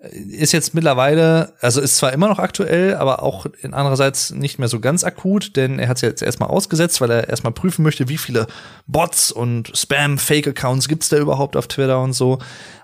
ist 0.00 0.52
jetzt 0.52 0.72
mittlerweile, 0.72 1.52
also 1.60 1.80
ist 1.80 1.96
zwar 1.96 2.14
immer 2.14 2.28
noch 2.28 2.38
aktuell, 2.38 2.94
aber 2.94 3.22
auch 3.22 3.44
in 3.60 3.74
andererseits 3.74 4.30
nicht 4.30 4.58
mehr 4.58 4.68
so 4.68 4.80
ganz 4.80 5.04
akut, 5.04 5.56
denn 5.56 5.78
er 5.78 5.88
hat 5.88 5.98
es 5.98 6.00
jetzt 6.00 6.22
erstmal 6.22 6.48
ausgesetzt, 6.48 7.02
weil 7.02 7.10
er 7.10 7.28
erstmal 7.28 7.52
prüfen 7.52 7.82
möchte, 7.82 8.08
wie 8.08 8.16
viele 8.16 8.46
Bots 8.86 9.30
und 9.30 9.76
Spam-Fake-Accounts 9.76 10.88
gibt's 10.88 11.10
da 11.10 11.18
überhaupt 11.18 11.54
auf 11.54 11.68
Twitter 11.68 12.00
und 12.02 12.14
so. 12.14 12.38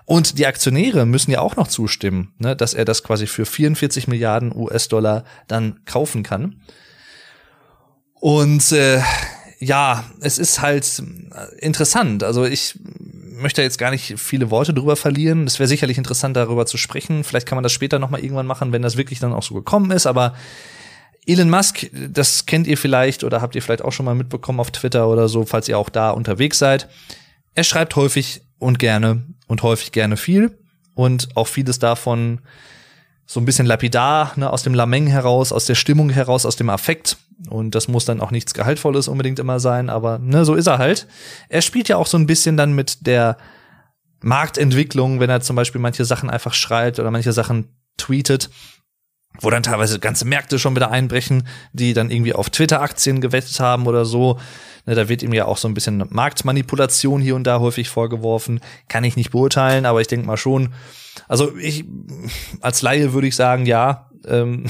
Und 0.05 0.37
die 0.37 0.45
Aktionäre 0.45 1.07
müssen 1.07 1.31
ja 1.31 1.41
auch 1.41 1.55
noch 1.55 1.67
zustimmen, 1.67 2.33
ne, 2.37 2.55
dass 2.55 2.75
er 2.75 2.85
das 2.85 3.03
quasi 3.03 3.25
für 3.25 3.47
44 3.47 4.07
Milliarden 4.07 4.55
US-Dollar 4.55 5.23
dann 5.47 5.79
kaufen 5.85 6.21
kann. 6.21 6.61
Und 8.13 8.71
äh, 8.71 9.01
ja, 9.59 10.03
es 10.21 10.37
ist 10.37 10.61
halt 10.61 11.01
interessant. 11.57 12.23
Also 12.23 12.45
ich 12.45 12.79
möchte 13.41 13.61
jetzt 13.61 13.77
gar 13.77 13.91
nicht 13.91 14.19
viele 14.19 14.49
Worte 14.51 14.73
drüber 14.73 14.95
verlieren. 14.95 15.45
Es 15.45 15.59
wäre 15.59 15.67
sicherlich 15.67 15.97
interessant, 15.97 16.35
darüber 16.35 16.65
zu 16.65 16.77
sprechen. 16.77 17.23
Vielleicht 17.23 17.47
kann 17.47 17.55
man 17.55 17.63
das 17.63 17.71
später 17.71 17.99
noch 17.99 18.09
mal 18.09 18.21
irgendwann 18.21 18.47
machen, 18.47 18.71
wenn 18.71 18.81
das 18.81 18.97
wirklich 18.97 19.19
dann 19.19 19.33
auch 19.33 19.43
so 19.43 19.55
gekommen 19.55 19.91
ist. 19.91 20.05
Aber 20.05 20.33
Elon 21.25 21.49
Musk, 21.49 21.89
das 21.91 22.45
kennt 22.45 22.67
ihr 22.67 22.77
vielleicht 22.77 23.23
oder 23.23 23.41
habt 23.41 23.55
ihr 23.55 23.61
vielleicht 23.61 23.83
auch 23.83 23.91
schon 23.91 24.05
mal 24.05 24.15
mitbekommen 24.15 24.59
auf 24.59 24.71
Twitter 24.71 25.07
oder 25.09 25.27
so, 25.27 25.45
falls 25.45 25.67
ihr 25.67 25.77
auch 25.77 25.89
da 25.89 26.11
unterwegs 26.11 26.57
seid. 26.57 26.87
Er 27.53 27.63
schreibt 27.63 27.95
häufig 27.95 28.41
und 28.59 28.79
gerne 28.79 29.23
und 29.47 29.61
häufig 29.63 29.91
gerne 29.91 30.15
viel 30.15 30.57
und 30.95 31.29
auch 31.35 31.47
vieles 31.47 31.79
davon 31.79 32.39
so 33.29 33.41
ein 33.41 33.45
bisschen 33.45 33.67
lapidar, 33.67 34.31
ne, 34.37 34.49
aus 34.49 34.63
dem 34.63 34.73
Lameng 34.73 35.05
heraus, 35.05 35.51
aus 35.51 35.65
der 35.65 35.75
Stimmung 35.75 36.09
heraus, 36.09 36.45
aus 36.45 36.55
dem 36.55 36.69
Affekt. 36.69 37.17
Und 37.49 37.75
das 37.75 37.89
muss 37.89 38.05
dann 38.05 38.21
auch 38.21 38.31
nichts 38.31 38.53
Gehaltvolles 38.53 39.09
unbedingt 39.09 39.37
immer 39.37 39.59
sein, 39.59 39.89
aber 39.89 40.17
ne, 40.17 40.45
so 40.45 40.55
ist 40.55 40.67
er 40.67 40.77
halt. 40.77 41.07
Er 41.49 41.61
spielt 41.61 41.89
ja 41.89 41.97
auch 41.97 42.07
so 42.07 42.17
ein 42.17 42.25
bisschen 42.25 42.55
dann 42.55 42.73
mit 42.73 43.05
der 43.05 43.37
Marktentwicklung, 44.21 45.19
wenn 45.19 45.29
er 45.29 45.41
zum 45.41 45.57
Beispiel 45.57 45.81
manche 45.81 46.05
Sachen 46.05 46.29
einfach 46.29 46.53
schreibt 46.53 46.99
oder 46.99 47.11
manche 47.11 47.33
Sachen 47.33 47.67
tweetet, 47.97 48.49
wo 49.41 49.49
dann 49.49 49.61
teilweise 49.61 49.99
ganze 49.99 50.25
Märkte 50.25 50.57
schon 50.57 50.75
wieder 50.75 50.89
einbrechen, 50.89 51.47
die 51.73 51.93
dann 51.93 52.09
irgendwie 52.09 52.33
auf 52.33 52.49
Twitter-Aktien 52.49 53.19
gewettet 53.19 53.59
haben 53.59 53.87
oder 53.87 54.05
so. 54.05 54.39
Ne, 54.85 54.95
da 54.95 55.09
wird 55.09 55.21
ihm 55.21 55.33
ja 55.33 55.45
auch 55.45 55.57
so 55.57 55.67
ein 55.67 55.73
bisschen 55.73 56.05
Marktmanipulation 56.09 57.21
hier 57.21 57.35
und 57.35 57.43
da 57.43 57.59
häufig 57.59 57.89
vorgeworfen. 57.89 58.61
Kann 58.87 59.03
ich 59.03 59.17
nicht 59.17 59.31
beurteilen, 59.31 59.85
aber 59.85 59.99
ich 59.99 60.07
denke 60.07 60.25
mal 60.25 60.37
schon. 60.37 60.73
Also 61.27 61.55
ich 61.57 61.85
als 62.61 62.81
Laie 62.81 63.13
würde 63.13 63.27
ich 63.27 63.35
sagen, 63.35 63.65
ja, 63.65 64.09
ähm, 64.25 64.65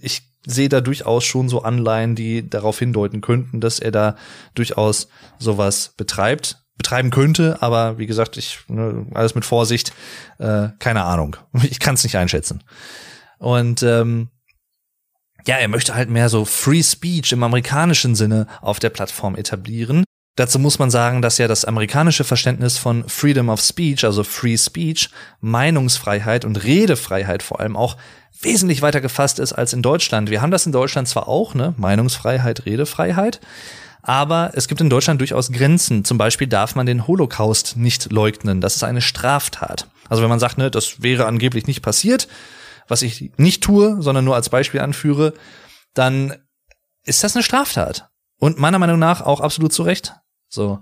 ich 0.00 0.22
sehe 0.46 0.68
da 0.68 0.80
durchaus 0.80 1.24
schon 1.24 1.48
so 1.48 1.62
Anleihen, 1.62 2.14
die 2.14 2.48
darauf 2.48 2.78
hindeuten 2.78 3.20
könnten, 3.20 3.60
dass 3.60 3.80
er 3.80 3.90
da 3.90 4.16
durchaus 4.54 5.08
sowas 5.38 5.94
betreibt, 5.96 6.64
betreiben 6.76 7.10
könnte. 7.10 7.60
Aber 7.60 7.98
wie 7.98 8.06
gesagt, 8.06 8.36
ich 8.36 8.60
ne, 8.68 9.06
alles 9.12 9.34
mit 9.34 9.44
Vorsicht, 9.44 9.92
äh, 10.38 10.68
keine 10.78 11.04
Ahnung. 11.04 11.36
Ich 11.64 11.80
kann 11.80 11.94
es 11.94 12.04
nicht 12.04 12.16
einschätzen. 12.16 12.62
Und 13.38 13.82
ähm, 13.82 14.28
ja, 15.46 15.56
er 15.56 15.68
möchte 15.68 15.94
halt 15.94 16.10
mehr 16.10 16.28
so 16.28 16.44
Free 16.44 16.82
Speech 16.82 17.32
im 17.32 17.42
amerikanischen 17.42 18.14
Sinne 18.14 18.46
auf 18.60 18.78
der 18.78 18.90
Plattform 18.90 19.36
etablieren. 19.36 20.04
Dazu 20.36 20.58
muss 20.58 20.78
man 20.78 20.90
sagen, 20.90 21.22
dass 21.22 21.38
ja 21.38 21.48
das 21.48 21.64
amerikanische 21.64 22.22
Verständnis 22.22 22.76
von 22.76 23.08
Freedom 23.08 23.48
of 23.48 23.60
Speech, 23.60 24.04
also 24.04 24.22
Free 24.22 24.58
Speech, 24.58 25.08
Meinungsfreiheit 25.40 26.44
und 26.44 26.62
Redefreiheit 26.62 27.42
vor 27.42 27.60
allem 27.60 27.74
auch 27.74 27.96
wesentlich 28.42 28.82
weiter 28.82 29.00
gefasst 29.00 29.38
ist 29.38 29.54
als 29.54 29.72
in 29.72 29.80
Deutschland. 29.80 30.28
Wir 30.28 30.42
haben 30.42 30.50
das 30.50 30.66
in 30.66 30.72
Deutschland 30.72 31.08
zwar 31.08 31.26
auch, 31.26 31.54
ne, 31.54 31.72
Meinungsfreiheit, 31.78 32.66
Redefreiheit, 32.66 33.40
aber 34.02 34.50
es 34.52 34.68
gibt 34.68 34.82
in 34.82 34.90
Deutschland 34.90 35.20
durchaus 35.20 35.50
Grenzen. 35.50 36.04
Zum 36.04 36.18
Beispiel 36.18 36.46
darf 36.46 36.74
man 36.74 36.84
den 36.84 37.06
Holocaust 37.06 37.78
nicht 37.78 38.12
leugnen. 38.12 38.60
Das 38.60 38.76
ist 38.76 38.84
eine 38.84 39.00
Straftat. 39.00 39.88
Also 40.10 40.22
wenn 40.22 40.28
man 40.28 40.38
sagt, 40.38 40.58
ne, 40.58 40.70
das 40.70 41.02
wäre 41.02 41.24
angeblich 41.24 41.66
nicht 41.66 41.80
passiert, 41.80 42.28
was 42.88 43.00
ich 43.00 43.32
nicht 43.38 43.64
tue, 43.64 44.02
sondern 44.02 44.26
nur 44.26 44.34
als 44.36 44.50
Beispiel 44.50 44.80
anführe, 44.80 45.32
dann 45.94 46.34
ist 47.04 47.24
das 47.24 47.34
eine 47.34 47.42
Straftat. 47.42 48.10
Und 48.38 48.58
meiner 48.58 48.78
Meinung 48.78 48.98
nach 48.98 49.22
auch 49.22 49.40
absolut 49.40 49.72
zu 49.72 49.82
Recht. 49.82 50.14
So. 50.48 50.80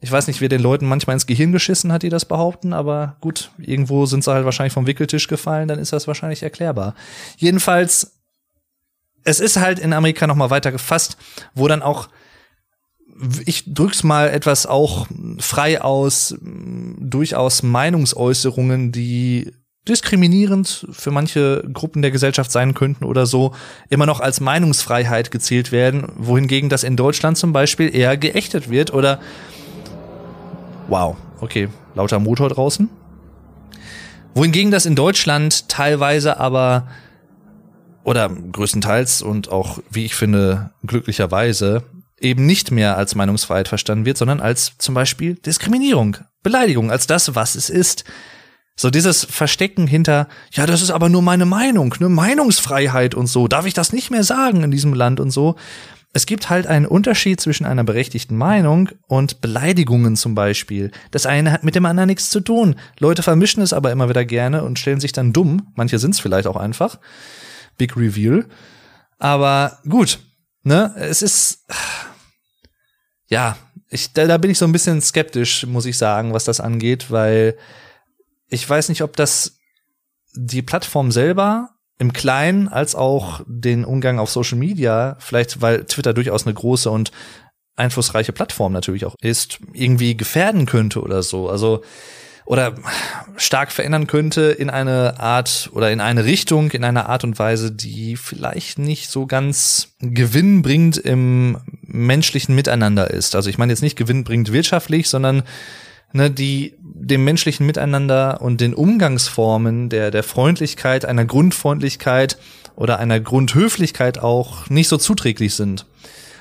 Ich 0.00 0.12
weiß 0.12 0.28
nicht, 0.28 0.40
wer 0.40 0.48
den 0.48 0.62
Leuten 0.62 0.86
manchmal 0.86 1.14
ins 1.14 1.26
Gehirn 1.26 1.50
geschissen 1.50 1.92
hat, 1.92 2.04
die 2.04 2.08
das 2.08 2.24
behaupten, 2.24 2.72
aber 2.72 3.16
gut, 3.20 3.50
irgendwo 3.58 4.06
sind 4.06 4.22
sie 4.22 4.32
halt 4.32 4.44
wahrscheinlich 4.44 4.72
vom 4.72 4.86
Wickeltisch 4.86 5.26
gefallen, 5.26 5.66
dann 5.66 5.80
ist 5.80 5.92
das 5.92 6.06
wahrscheinlich 6.06 6.44
erklärbar. 6.44 6.94
Jedenfalls, 7.36 8.20
es 9.24 9.40
ist 9.40 9.56
halt 9.56 9.80
in 9.80 9.92
Amerika 9.92 10.28
noch 10.28 10.36
mal 10.36 10.50
weiter 10.50 10.70
gefasst, 10.70 11.16
wo 11.54 11.66
dann 11.66 11.82
auch 11.82 12.08
ich 13.46 13.74
drück's 13.74 14.02
mal 14.04 14.28
etwas 14.30 14.66
auch 14.66 15.06
frei 15.38 15.82
aus, 15.82 16.36
durchaus 16.40 17.62
Meinungsäußerungen, 17.62 18.92
die 18.92 19.52
diskriminierend 19.88 20.86
für 20.90 21.10
manche 21.10 21.64
Gruppen 21.72 22.02
der 22.02 22.10
Gesellschaft 22.10 22.52
sein 22.52 22.74
könnten 22.74 23.04
oder 23.04 23.26
so, 23.26 23.54
immer 23.88 24.06
noch 24.06 24.20
als 24.20 24.40
Meinungsfreiheit 24.40 25.30
gezählt 25.30 25.72
werden, 25.72 26.12
wohingegen 26.16 26.68
das 26.68 26.84
in 26.84 26.96
Deutschland 26.96 27.38
zum 27.38 27.52
Beispiel 27.52 27.94
eher 27.94 28.16
geächtet 28.16 28.70
wird 28.70 28.92
oder 28.92 29.20
Wow, 30.88 31.16
okay, 31.40 31.68
lauter 31.94 32.18
Motor 32.18 32.48
draußen. 32.48 32.88
Wohingegen 34.34 34.70
das 34.70 34.86
in 34.86 34.94
Deutschland 34.94 35.68
teilweise 35.68 36.38
aber 36.38 36.88
oder 38.04 38.30
größtenteils 38.30 39.20
und 39.20 39.50
auch, 39.50 39.80
wie 39.90 40.06
ich 40.06 40.14
finde, 40.14 40.70
glücklicherweise 40.86 41.82
eben 42.20 42.46
nicht 42.46 42.70
mehr 42.70 42.96
als 42.96 43.14
Meinungsfreiheit 43.14 43.68
verstanden 43.68 44.06
wird, 44.06 44.16
sondern 44.16 44.40
als 44.40 44.72
zum 44.78 44.94
Beispiel 44.94 45.34
Diskriminierung, 45.34 46.16
Beleidigung, 46.42 46.90
als 46.90 47.06
das, 47.06 47.34
was 47.34 47.54
es 47.54 47.68
ist. 47.68 48.04
So 48.80 48.90
dieses 48.90 49.24
Verstecken 49.24 49.88
hinter, 49.88 50.28
ja, 50.52 50.64
das 50.64 50.82
ist 50.82 50.90
aber 50.90 51.08
nur 51.08 51.20
meine 51.20 51.46
Meinung, 51.46 51.94
ne, 51.98 52.08
Meinungsfreiheit 52.08 53.14
und 53.14 53.26
so, 53.26 53.48
darf 53.48 53.66
ich 53.66 53.74
das 53.74 53.92
nicht 53.92 54.10
mehr 54.10 54.22
sagen 54.22 54.62
in 54.62 54.70
diesem 54.70 54.94
Land 54.94 55.20
und 55.20 55.30
so 55.30 55.56
es 56.14 56.26
gibt 56.26 56.48
halt 56.48 56.66
einen 56.66 56.86
Unterschied 56.86 57.40
zwischen 57.40 57.66
einer 57.66 57.84
berechtigten 57.84 58.36
Meinung 58.36 58.88
und 59.08 59.40
Beleidigungen 59.40 60.16
zum 60.16 60.34
Beispiel. 60.34 60.90
Das 61.10 61.26
eine 61.26 61.52
hat 61.52 61.64
mit 61.64 61.74
dem 61.74 61.84
anderen 61.84 62.08
nichts 62.08 62.30
zu 62.30 62.40
tun. 62.40 62.76
Leute 62.98 63.22
vermischen 63.22 63.62
es 63.62 63.72
aber 63.72 63.92
immer 63.92 64.08
wieder 64.08 64.24
gerne 64.24 64.64
und 64.64 64.78
stellen 64.78 65.00
sich 65.00 65.12
dann 65.12 65.32
dumm. 65.32 65.70
Manche 65.74 65.98
sind 65.98 66.14
es 66.14 66.20
vielleicht 66.20 66.48
auch 66.48 66.56
einfach. 66.56 66.98
Big 67.76 67.96
Reveal. 67.96 68.46
Aber 69.18 69.78
gut, 69.88 70.18
ne, 70.62 70.94
es 70.96 71.20
ist, 71.20 71.66
ja, 73.28 73.56
ich, 73.90 74.12
da, 74.12 74.26
da 74.26 74.38
bin 74.38 74.50
ich 74.50 74.58
so 74.58 74.64
ein 74.64 74.72
bisschen 74.72 75.00
skeptisch, 75.00 75.66
muss 75.66 75.86
ich 75.86 75.98
sagen, 75.98 76.32
was 76.32 76.44
das 76.44 76.60
angeht, 76.60 77.10
weil 77.10 77.56
ich 78.48 78.68
weiß 78.68 78.88
nicht, 78.88 79.02
ob 79.02 79.16
das 79.16 79.58
die 80.34 80.62
Plattform 80.62 81.10
selber 81.10 81.70
im 81.98 82.12
Kleinen 82.12 82.68
als 82.68 82.94
auch 82.94 83.42
den 83.46 83.84
Umgang 83.84 84.18
auf 84.18 84.30
Social 84.30 84.58
Media, 84.58 85.16
vielleicht 85.18 85.60
weil 85.60 85.84
Twitter 85.84 86.14
durchaus 86.14 86.46
eine 86.46 86.54
große 86.54 86.90
und 86.90 87.10
einflussreiche 87.76 88.32
Plattform 88.32 88.72
natürlich 88.72 89.04
auch 89.04 89.14
ist, 89.20 89.58
irgendwie 89.72 90.16
gefährden 90.16 90.66
könnte 90.66 91.00
oder 91.00 91.22
so. 91.22 91.48
Also 91.48 91.82
oder 92.48 92.76
stark 93.36 93.70
verändern 93.70 94.06
könnte 94.06 94.40
in 94.40 94.70
eine 94.70 95.20
Art 95.20 95.68
oder 95.74 95.92
in 95.92 96.00
eine 96.00 96.24
Richtung, 96.24 96.70
in 96.70 96.82
einer 96.82 97.06
Art 97.06 97.22
und 97.22 97.38
Weise, 97.38 97.70
die 97.70 98.16
vielleicht 98.16 98.78
nicht 98.78 99.10
so 99.10 99.26
ganz 99.26 99.90
gewinnbringend 100.00 100.96
im 100.96 101.58
menschlichen 101.82 102.54
Miteinander 102.54 103.10
ist. 103.10 103.34
Also 103.34 103.50
ich 103.50 103.58
meine 103.58 103.72
jetzt 103.72 103.82
nicht 103.82 103.96
gewinnbringend 103.96 104.50
wirtschaftlich, 104.50 105.10
sondern 105.10 105.42
ne, 106.12 106.30
die 106.30 106.74
dem 106.82 107.24
menschlichen 107.24 107.66
Miteinander 107.66 108.40
und 108.40 108.60
den 108.60 108.74
Umgangsformen 108.74 109.88
der, 109.88 110.10
der 110.10 110.22
Freundlichkeit, 110.22 111.04
einer 111.04 111.24
Grundfreundlichkeit 111.24 112.38
oder 112.76 112.98
einer 112.98 113.20
Grundhöflichkeit 113.20 114.18
auch 114.18 114.68
nicht 114.68 114.88
so 114.88 114.96
zuträglich 114.96 115.54
sind. 115.54 115.86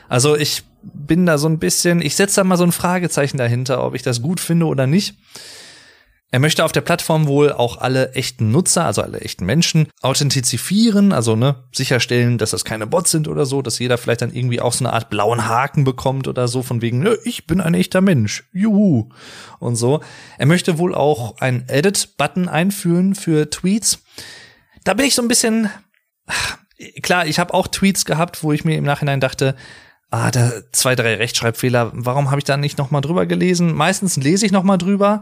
Also 0.09 0.35
ich 0.35 0.63
bin 0.81 1.25
da 1.25 1.37
so 1.37 1.47
ein 1.47 1.59
bisschen, 1.59 2.01
ich 2.01 2.15
setze 2.15 2.37
da 2.37 2.43
mal 2.43 2.57
so 2.57 2.63
ein 2.63 2.71
Fragezeichen 2.71 3.37
dahinter, 3.37 3.83
ob 3.83 3.95
ich 3.95 4.03
das 4.03 4.21
gut 4.21 4.39
finde 4.39 4.67
oder 4.67 4.87
nicht. 4.87 5.15
Er 6.29 6.39
möchte 6.39 6.65
auf 6.65 6.73
der 6.73 6.81
Plattform 6.81 7.25
wohl 7.25 7.53
auch 7.53 7.77
alle 7.77 8.11
echten 8.11 8.51
Nutzer, 8.51 8.85
also 8.85 9.01
alle 9.01 9.21
echten 9.21 9.45
Menschen, 9.45 9.87
authentizifieren, 10.01 11.13
also 11.13 11.37
ne, 11.37 11.63
sicherstellen, 11.71 12.37
dass 12.37 12.51
das 12.51 12.65
keine 12.65 12.85
Bots 12.85 13.11
sind 13.11 13.29
oder 13.29 13.45
so, 13.45 13.61
dass 13.61 13.79
jeder 13.79 13.97
vielleicht 13.97 14.21
dann 14.21 14.33
irgendwie 14.33 14.59
auch 14.59 14.73
so 14.73 14.83
eine 14.83 14.93
Art 14.93 15.09
blauen 15.09 15.47
Haken 15.47 15.85
bekommt 15.85 16.27
oder 16.27 16.49
so, 16.49 16.63
von 16.63 16.81
wegen, 16.81 16.99
ne, 16.99 17.17
ich 17.23 17.47
bin 17.47 17.61
ein 17.61 17.73
echter 17.73 18.01
Mensch, 18.01 18.43
juhu, 18.51 19.07
und 19.59 19.77
so. 19.77 20.01
Er 20.37 20.47
möchte 20.47 20.77
wohl 20.77 20.93
auch 20.93 21.37
einen 21.37 21.63
Edit-Button 21.69 22.49
einführen 22.49 23.15
für 23.15 23.49
Tweets. 23.49 24.03
Da 24.83 24.95
bin 24.95 25.05
ich 25.05 25.15
so 25.15 25.21
ein 25.21 25.29
bisschen, 25.29 25.69
klar, 27.03 27.25
ich 27.25 27.39
habe 27.39 27.53
auch 27.53 27.67
Tweets 27.67 28.03
gehabt, 28.03 28.43
wo 28.43 28.51
ich 28.51 28.65
mir 28.65 28.77
im 28.77 28.83
Nachhinein 28.83 29.21
dachte, 29.21 29.55
ah, 30.09 30.29
da 30.31 30.51
zwei, 30.73 30.95
drei 30.95 31.15
Rechtschreibfehler, 31.15 31.91
warum 31.93 32.31
habe 32.31 32.39
ich 32.39 32.45
da 32.45 32.57
nicht 32.57 32.77
noch 32.77 32.91
mal 32.91 32.99
drüber 32.99 33.25
gelesen? 33.25 33.73
Meistens 33.73 34.17
lese 34.17 34.45
ich 34.45 34.51
noch 34.51 34.63
mal 34.63 34.77
drüber 34.77 35.21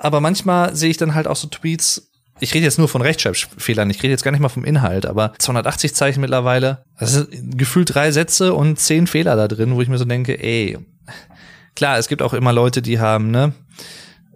Aber 0.00 0.20
manchmal 0.20 0.74
sehe 0.74 0.90
ich 0.90 0.96
dann 0.96 1.14
halt 1.14 1.28
auch 1.28 1.36
so 1.36 1.46
Tweets, 1.48 2.10
ich 2.40 2.54
rede 2.54 2.64
jetzt 2.64 2.78
nur 2.78 2.88
von 2.88 3.02
Rechtschreibfehlern, 3.02 3.90
ich 3.90 4.02
rede 4.02 4.12
jetzt 4.12 4.24
gar 4.24 4.30
nicht 4.30 4.40
mal 4.40 4.48
vom 4.48 4.64
Inhalt, 4.64 5.04
aber 5.04 5.34
280 5.38 5.94
Zeichen 5.94 6.22
mittlerweile, 6.22 6.84
das 6.98 7.12
sind 7.12 7.58
gefühlt 7.58 7.94
drei 7.94 8.10
Sätze 8.10 8.54
und 8.54 8.78
zehn 8.78 9.06
Fehler 9.06 9.36
da 9.36 9.46
drin, 9.46 9.74
wo 9.74 9.82
ich 9.82 9.88
mir 9.88 9.98
so 9.98 10.06
denke, 10.06 10.42
ey, 10.42 10.78
klar, 11.76 11.98
es 11.98 12.08
gibt 12.08 12.22
auch 12.22 12.32
immer 12.32 12.52
Leute, 12.52 12.80
die 12.80 12.98
haben, 12.98 13.30
ne, 13.30 13.52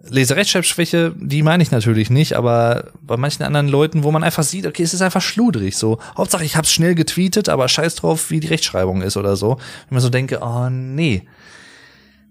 Leserechtschreibschwäche, 0.07 1.15
die 1.17 1.41
meine 1.41 1.63
ich 1.63 1.71
natürlich 1.71 2.11
nicht, 2.11 2.33
aber 2.33 2.91
bei 3.01 3.17
manchen 3.17 3.41
anderen 3.41 3.67
Leuten, 3.67 4.03
wo 4.03 4.11
man 4.11 4.23
einfach 4.23 4.43
sieht, 4.43 4.67
okay, 4.67 4.83
es 4.83 4.93
ist 4.93 5.01
einfach 5.01 5.21
schludrig 5.21 5.75
so. 5.75 5.97
Hauptsache, 6.15 6.45
ich 6.45 6.55
hab's 6.55 6.71
schnell 6.71 6.93
getweetet, 6.93 7.49
aber 7.49 7.67
scheiß 7.67 7.95
drauf, 7.95 8.29
wie 8.29 8.39
die 8.39 8.47
Rechtschreibung 8.47 9.01
ist 9.01 9.17
oder 9.17 9.35
so. 9.35 9.57
Wenn 9.89 9.95
man 9.95 10.01
so 10.01 10.09
denke, 10.09 10.41
oh 10.41 10.69
nee. 10.69 11.27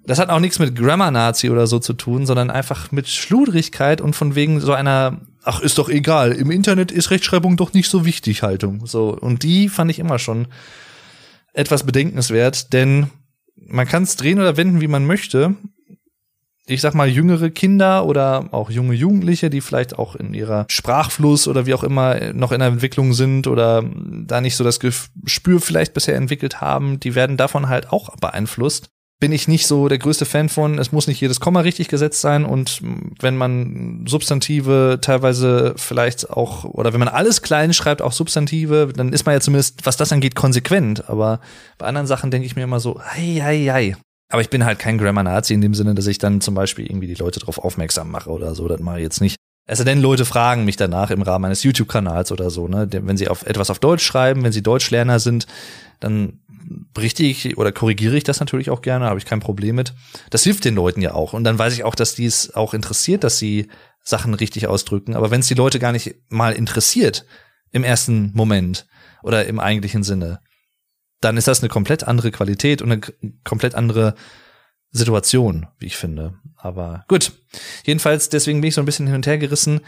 Das 0.06 0.18
hat 0.18 0.28
auch 0.28 0.40
nichts 0.40 0.58
mit 0.58 0.76
Grammar-Nazi 0.76 1.50
oder 1.50 1.66
so 1.66 1.78
zu 1.78 1.94
tun, 1.94 2.26
sondern 2.26 2.50
einfach 2.50 2.92
mit 2.92 3.08
Schludrigkeit 3.08 4.00
und 4.00 4.14
von 4.14 4.34
wegen 4.34 4.60
so 4.60 4.72
einer, 4.72 5.20
ach, 5.42 5.60
ist 5.60 5.78
doch 5.78 5.88
egal, 5.88 6.32
im 6.32 6.50
Internet 6.50 6.92
ist 6.92 7.10
Rechtschreibung 7.10 7.56
doch 7.56 7.72
nicht 7.72 7.88
so 7.88 8.04
wichtig, 8.04 8.42
Haltung. 8.42 8.86
So. 8.86 9.16
Und 9.18 9.42
die 9.42 9.68
fand 9.68 9.90
ich 9.90 9.98
immer 9.98 10.18
schon 10.18 10.48
etwas 11.54 11.84
bedenkenswert, 11.84 12.72
denn 12.72 13.10
man 13.56 13.86
kann 13.86 14.02
es 14.02 14.16
drehen 14.16 14.40
oder 14.40 14.56
wenden, 14.56 14.80
wie 14.80 14.88
man 14.88 15.06
möchte 15.06 15.54
ich 16.66 16.80
sag 16.80 16.94
mal, 16.94 17.08
jüngere 17.08 17.50
Kinder 17.50 18.06
oder 18.06 18.48
auch 18.52 18.70
junge 18.70 18.94
Jugendliche, 18.94 19.50
die 19.50 19.60
vielleicht 19.60 19.98
auch 19.98 20.16
in 20.16 20.32
ihrer 20.32 20.64
Sprachfluss 20.68 21.46
oder 21.46 21.66
wie 21.66 21.74
auch 21.74 21.84
immer 21.84 22.32
noch 22.32 22.52
in 22.52 22.60
der 22.60 22.68
Entwicklung 22.68 23.12
sind 23.12 23.46
oder 23.46 23.84
da 24.26 24.40
nicht 24.40 24.56
so 24.56 24.64
das 24.64 24.80
Gespür 24.80 25.60
vielleicht 25.60 25.92
bisher 25.92 26.16
entwickelt 26.16 26.62
haben, 26.62 27.00
die 27.00 27.14
werden 27.14 27.36
davon 27.36 27.68
halt 27.68 27.92
auch 27.92 28.16
beeinflusst. 28.16 28.90
Bin 29.24 29.32
ich 29.32 29.48
nicht 29.48 29.66
so 29.66 29.88
der 29.88 29.96
größte 29.96 30.26
Fan 30.26 30.50
von, 30.50 30.78
es 30.78 30.92
muss 30.92 31.06
nicht 31.06 31.18
jedes 31.18 31.40
Komma 31.40 31.60
richtig 31.60 31.88
gesetzt 31.88 32.20
sein 32.20 32.44
und 32.44 32.82
wenn 33.20 33.38
man 33.38 34.04
Substantive 34.06 34.98
teilweise 35.00 35.72
vielleicht 35.78 36.28
auch, 36.28 36.64
oder 36.64 36.92
wenn 36.92 36.98
man 36.98 37.08
alles 37.08 37.40
klein 37.40 37.72
schreibt, 37.72 38.02
auch 38.02 38.12
Substantive, 38.12 38.92
dann 38.94 39.14
ist 39.14 39.24
man 39.24 39.34
ja 39.34 39.40
zumindest, 39.40 39.86
was 39.86 39.96
das 39.96 40.12
angeht, 40.12 40.34
konsequent. 40.34 41.08
Aber 41.08 41.40
bei 41.78 41.86
anderen 41.86 42.06
Sachen 42.06 42.30
denke 42.30 42.44
ich 42.44 42.54
mir 42.54 42.64
immer 42.64 42.80
so, 42.80 43.00
ei, 43.00 43.42
ei, 43.42 43.72
ei. 43.72 43.96
Aber 44.30 44.42
ich 44.42 44.50
bin 44.50 44.66
halt 44.66 44.78
kein 44.78 44.98
Grammar-Nazi 44.98 45.54
in 45.54 45.62
dem 45.62 45.72
Sinne, 45.72 45.94
dass 45.94 46.06
ich 46.06 46.18
dann 46.18 46.42
zum 46.42 46.54
Beispiel 46.54 46.84
irgendwie 46.84 47.06
die 47.06 47.14
Leute 47.14 47.40
darauf 47.40 47.56
aufmerksam 47.56 48.10
mache 48.10 48.28
oder 48.28 48.54
so. 48.54 48.68
Das 48.68 48.80
mache 48.80 48.98
ich 48.98 49.04
jetzt 49.04 49.22
nicht. 49.22 49.36
Es 49.66 49.78
sei 49.78 49.84
denn, 49.84 50.02
Leute 50.02 50.26
fragen 50.26 50.66
mich 50.66 50.76
danach 50.76 51.10
im 51.10 51.22
Rahmen 51.22 51.46
eines 51.46 51.62
YouTube-Kanals 51.62 52.30
oder 52.30 52.50
so, 52.50 52.68
ne? 52.68 52.86
Wenn 52.90 53.16
sie 53.16 53.28
auf 53.28 53.46
etwas 53.46 53.70
auf 53.70 53.78
Deutsch 53.78 54.04
schreiben, 54.04 54.44
wenn 54.44 54.52
sie 54.52 54.62
Deutschlerner 54.62 55.18
sind, 55.18 55.46
dann 56.00 56.40
berichte 56.92 57.22
ich 57.22 57.56
oder 57.58 57.72
korrigiere 57.72 58.16
ich 58.16 58.24
das 58.24 58.40
natürlich 58.40 58.70
auch 58.70 58.82
gerne, 58.82 59.06
habe 59.06 59.18
ich 59.18 59.24
kein 59.24 59.40
Problem 59.40 59.76
mit. 59.76 59.94
Das 60.30 60.44
hilft 60.44 60.64
den 60.64 60.74
Leuten 60.74 61.00
ja 61.00 61.14
auch. 61.14 61.32
Und 61.32 61.44
dann 61.44 61.58
weiß 61.58 61.74
ich 61.74 61.84
auch, 61.84 61.94
dass 61.94 62.14
die 62.14 62.26
es 62.26 62.54
auch 62.54 62.74
interessiert, 62.74 63.24
dass 63.24 63.38
sie 63.38 63.68
Sachen 64.02 64.34
richtig 64.34 64.66
ausdrücken. 64.66 65.14
Aber 65.14 65.30
wenn 65.30 65.40
es 65.40 65.48
die 65.48 65.54
Leute 65.54 65.78
gar 65.78 65.92
nicht 65.92 66.14
mal 66.28 66.52
interessiert 66.52 67.24
im 67.72 67.84
ersten 67.84 68.32
Moment 68.34 68.86
oder 69.22 69.46
im 69.46 69.58
eigentlichen 69.58 70.02
Sinne, 70.02 70.40
dann 71.20 71.36
ist 71.36 71.48
das 71.48 71.60
eine 71.60 71.70
komplett 71.70 72.04
andere 72.04 72.30
Qualität 72.30 72.82
und 72.82 72.92
eine 72.92 73.00
komplett 73.44 73.74
andere 73.74 74.14
Situation, 74.90 75.66
wie 75.78 75.86
ich 75.86 75.96
finde. 75.96 76.34
Aber 76.56 77.04
gut. 77.08 77.32
Jedenfalls, 77.84 78.28
deswegen 78.28 78.60
bin 78.60 78.68
ich 78.68 78.74
so 78.74 78.82
ein 78.82 78.86
bisschen 78.86 79.06
hin 79.06 79.16
und 79.16 79.26
her 79.26 79.38
gerissen. 79.38 79.80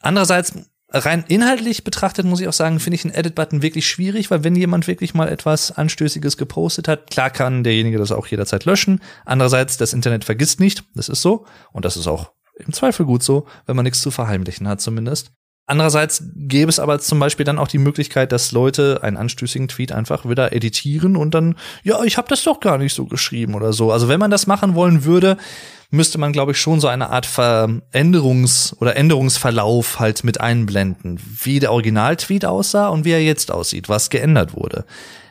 Andererseits, 0.00 0.54
rein 0.90 1.24
inhaltlich 1.28 1.84
betrachtet, 1.84 2.26
muss 2.26 2.40
ich 2.40 2.48
auch 2.48 2.52
sagen, 2.52 2.80
finde 2.80 2.96
ich 2.96 3.04
einen 3.04 3.14
Edit-Button 3.14 3.62
wirklich 3.62 3.86
schwierig, 3.86 4.30
weil 4.30 4.44
wenn 4.44 4.54
jemand 4.54 4.86
wirklich 4.86 5.14
mal 5.14 5.28
etwas 5.28 5.72
Anstößiges 5.72 6.36
gepostet 6.36 6.88
hat, 6.88 7.10
klar 7.10 7.30
kann 7.30 7.64
derjenige 7.64 7.98
das 7.98 8.12
auch 8.12 8.26
jederzeit 8.26 8.64
löschen. 8.64 9.00
Andererseits, 9.24 9.76
das 9.76 9.92
Internet 9.92 10.24
vergisst 10.24 10.60
nicht. 10.60 10.84
Das 10.94 11.08
ist 11.08 11.22
so. 11.22 11.46
Und 11.72 11.84
das 11.84 11.96
ist 11.96 12.06
auch 12.06 12.32
im 12.58 12.72
Zweifel 12.72 13.04
gut 13.04 13.22
so, 13.22 13.46
wenn 13.66 13.76
man 13.76 13.84
nichts 13.84 14.00
zu 14.00 14.10
verheimlichen 14.10 14.68
hat 14.68 14.80
zumindest. 14.80 15.32
Andererseits 15.68 16.22
gäbe 16.36 16.70
es 16.70 16.78
aber 16.78 17.00
zum 17.00 17.18
Beispiel 17.18 17.44
dann 17.44 17.58
auch 17.58 17.66
die 17.66 17.78
Möglichkeit, 17.78 18.30
dass 18.30 18.52
Leute 18.52 19.00
einen 19.02 19.16
anstößigen 19.16 19.66
Tweet 19.66 19.90
einfach 19.90 20.24
wieder 20.28 20.52
editieren 20.52 21.16
und 21.16 21.34
dann, 21.34 21.56
ja, 21.82 22.04
ich 22.04 22.16
habe 22.18 22.28
das 22.28 22.44
doch 22.44 22.60
gar 22.60 22.78
nicht 22.78 22.94
so 22.94 23.06
geschrieben 23.06 23.56
oder 23.56 23.72
so. 23.72 23.90
Also 23.90 24.08
wenn 24.08 24.20
man 24.20 24.30
das 24.30 24.46
machen 24.46 24.76
wollen 24.76 25.04
würde, 25.04 25.36
müsste 25.90 26.18
man, 26.18 26.32
glaube 26.32 26.52
ich, 26.52 26.58
schon 26.58 26.80
so 26.80 26.88
eine 26.88 27.10
Art 27.10 27.26
Veränderungs- 27.26 28.76
oder 28.80 28.96
Änderungsverlauf 28.96 30.00
halt 30.00 30.24
mit 30.24 30.40
einblenden, 30.40 31.20
wie 31.42 31.60
der 31.60 31.72
Originaltweet 31.72 32.44
aussah 32.44 32.88
und 32.88 33.04
wie 33.04 33.12
er 33.12 33.22
jetzt 33.22 33.50
aussieht, 33.50 33.88
was 33.88 34.10
geändert 34.10 34.54
wurde. 34.54 34.84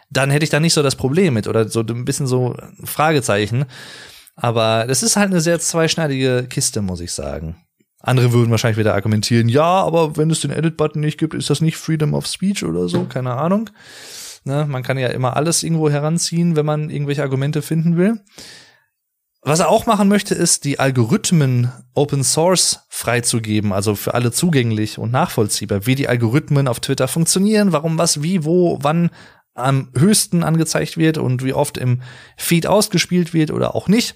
Dann 0.10 0.30
hätte 0.30 0.44
ich 0.44 0.50
da 0.50 0.60
nicht 0.60 0.74
so 0.74 0.84
das 0.84 0.96
Problem 0.96 1.34
mit 1.34 1.48
oder 1.48 1.68
so 1.68 1.82
ein 1.82 2.06
bisschen 2.06 2.28
so 2.28 2.56
Fragezeichen. 2.84 3.66
Aber 4.36 4.86
das 4.88 5.04
ist 5.04 5.16
halt 5.16 5.32
eine 5.32 5.42
sehr 5.42 5.60
zweischneidige 5.60 6.48
Kiste, 6.50 6.82
muss 6.82 7.00
ich 7.00 7.12
sagen. 7.12 7.56
Andere 8.02 8.34
würden 8.34 8.52
wahrscheinlich 8.52 8.78
wieder 8.78 8.94
argumentieren, 8.94 9.50
ja, 9.50 9.64
aber 9.64 10.16
wenn 10.16 10.30
es 10.30 10.42
den 10.42 10.52
Edit-Button 10.52 11.02
nicht 11.02 11.18
gibt, 11.18 11.34
ist 11.34 11.50
das 11.50 11.60
nicht 11.62 11.78
Freedom 11.78 12.14
of 12.14 12.28
Speech 12.28 12.64
oder 12.64 12.88
so, 12.88 13.06
keine 13.06 13.34
Ahnung. 13.34 13.72
Ne, 14.44 14.68
man 14.70 14.84
kann 14.84 15.00
ja 15.00 15.08
immer 15.08 15.36
alles 15.36 15.64
irgendwo 15.64 15.90
heranziehen, 15.90 16.56
wenn 16.56 16.68
man 16.68 16.92
irgendwelche 16.92 17.24
Argumente 17.24 17.64
finden 17.64 17.98
will. 17.98 18.20
Was 19.48 19.60
er 19.60 19.70
auch 19.70 19.86
machen 19.86 20.08
möchte, 20.08 20.34
ist, 20.34 20.64
die 20.64 20.80
Algorithmen 20.80 21.72
Open 21.94 22.24
Source 22.24 22.80
freizugeben, 22.90 23.74
also 23.74 23.94
für 23.94 24.16
alle 24.16 24.32
zugänglich 24.32 24.98
und 24.98 25.12
nachvollziehbar, 25.12 25.86
wie 25.86 25.94
die 25.94 26.08
Algorithmen 26.08 26.68
auf 26.68 26.80
Twitter 26.80 27.08
funktionieren, 27.08 27.72
warum 27.72 28.00
was, 28.00 28.24
wie, 28.24 28.44
wo, 28.44 28.80
wann 28.82 29.12
am 29.54 29.92
höchsten 29.96 30.44
angezeigt 30.44 30.98
wird 30.98 31.20
und 31.20 31.44
wie 31.44 31.54
oft 31.54 31.78
im 31.78 32.02
Feed 32.38 32.66
ausgespielt 32.66 33.36
wird 33.36 33.52
oder 33.52 33.76
auch 33.76 33.88
nicht. 33.88 34.16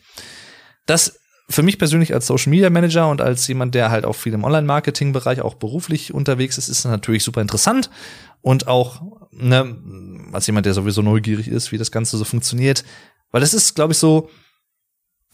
Das 0.88 1.20
für 1.48 1.62
mich 1.62 1.78
persönlich 1.78 2.12
als 2.12 2.26
Social 2.26 2.50
Media 2.50 2.72
Manager 2.72 3.08
und 3.08 3.22
als 3.22 3.48
jemand, 3.48 3.76
der 3.76 3.92
halt 3.92 4.06
auch 4.06 4.16
viel 4.16 4.34
im 4.34 4.44
Online-Marketing-Bereich 4.44 5.42
auch 5.42 5.54
beruflich 5.54 6.12
unterwegs 6.12 6.58
ist, 6.58 6.70
ist 6.70 6.86
natürlich 6.86 7.24
super 7.24 7.42
interessant 7.42 7.92
und 8.42 8.68
auch 8.68 9.04
ne, 9.30 9.78
als 10.34 10.48
jemand, 10.48 10.66
der 10.66 10.74
sowieso 10.74 11.04
neugierig 11.04 11.48
ist, 11.48 11.72
wie 11.72 11.78
das 11.78 11.92
Ganze 11.92 12.18
so 12.18 12.26
funktioniert, 12.26 12.84
weil 13.30 13.42
das 13.42 13.54
ist, 13.54 13.76
glaube 13.76 13.94
ich, 13.94 14.00
so 14.00 14.32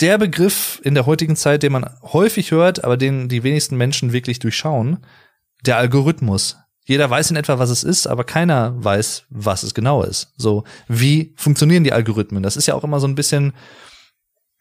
der 0.02 0.18
Begriff 0.18 0.82
in 0.84 0.94
der 0.94 1.06
heutigen 1.06 1.36
Zeit, 1.36 1.64
den 1.64 1.72
man 1.72 1.90
häufig 2.02 2.52
hört, 2.52 2.84
aber 2.84 2.98
den 2.98 3.30
die 3.30 3.44
wenigsten 3.44 3.78
Menschen 3.78 4.12
wirklich 4.12 4.40
durchschauen, 4.40 5.06
der 5.66 5.78
Algorithmus. 5.78 6.58
Jeder 6.88 7.10
weiß 7.10 7.32
in 7.32 7.38
etwa, 7.38 7.58
was 7.58 7.70
es 7.70 7.84
ist, 7.84 8.06
aber 8.06 8.24
keiner 8.24 8.74
weiß, 8.84 9.24
was 9.30 9.64
es 9.64 9.74
genau 9.74 10.04
ist. 10.04 10.34
So, 10.38 10.66
wie 10.88 11.34
funktionieren 11.36 11.84
die 11.84 11.94
Algorithmen? 11.94 12.44
Das 12.44 12.58
ist 12.58 12.68
ja 12.68 12.76
auch 12.76 12.84
immer 12.84 13.00
so 13.00 13.08
ein 13.08 13.16
bisschen 13.16 13.54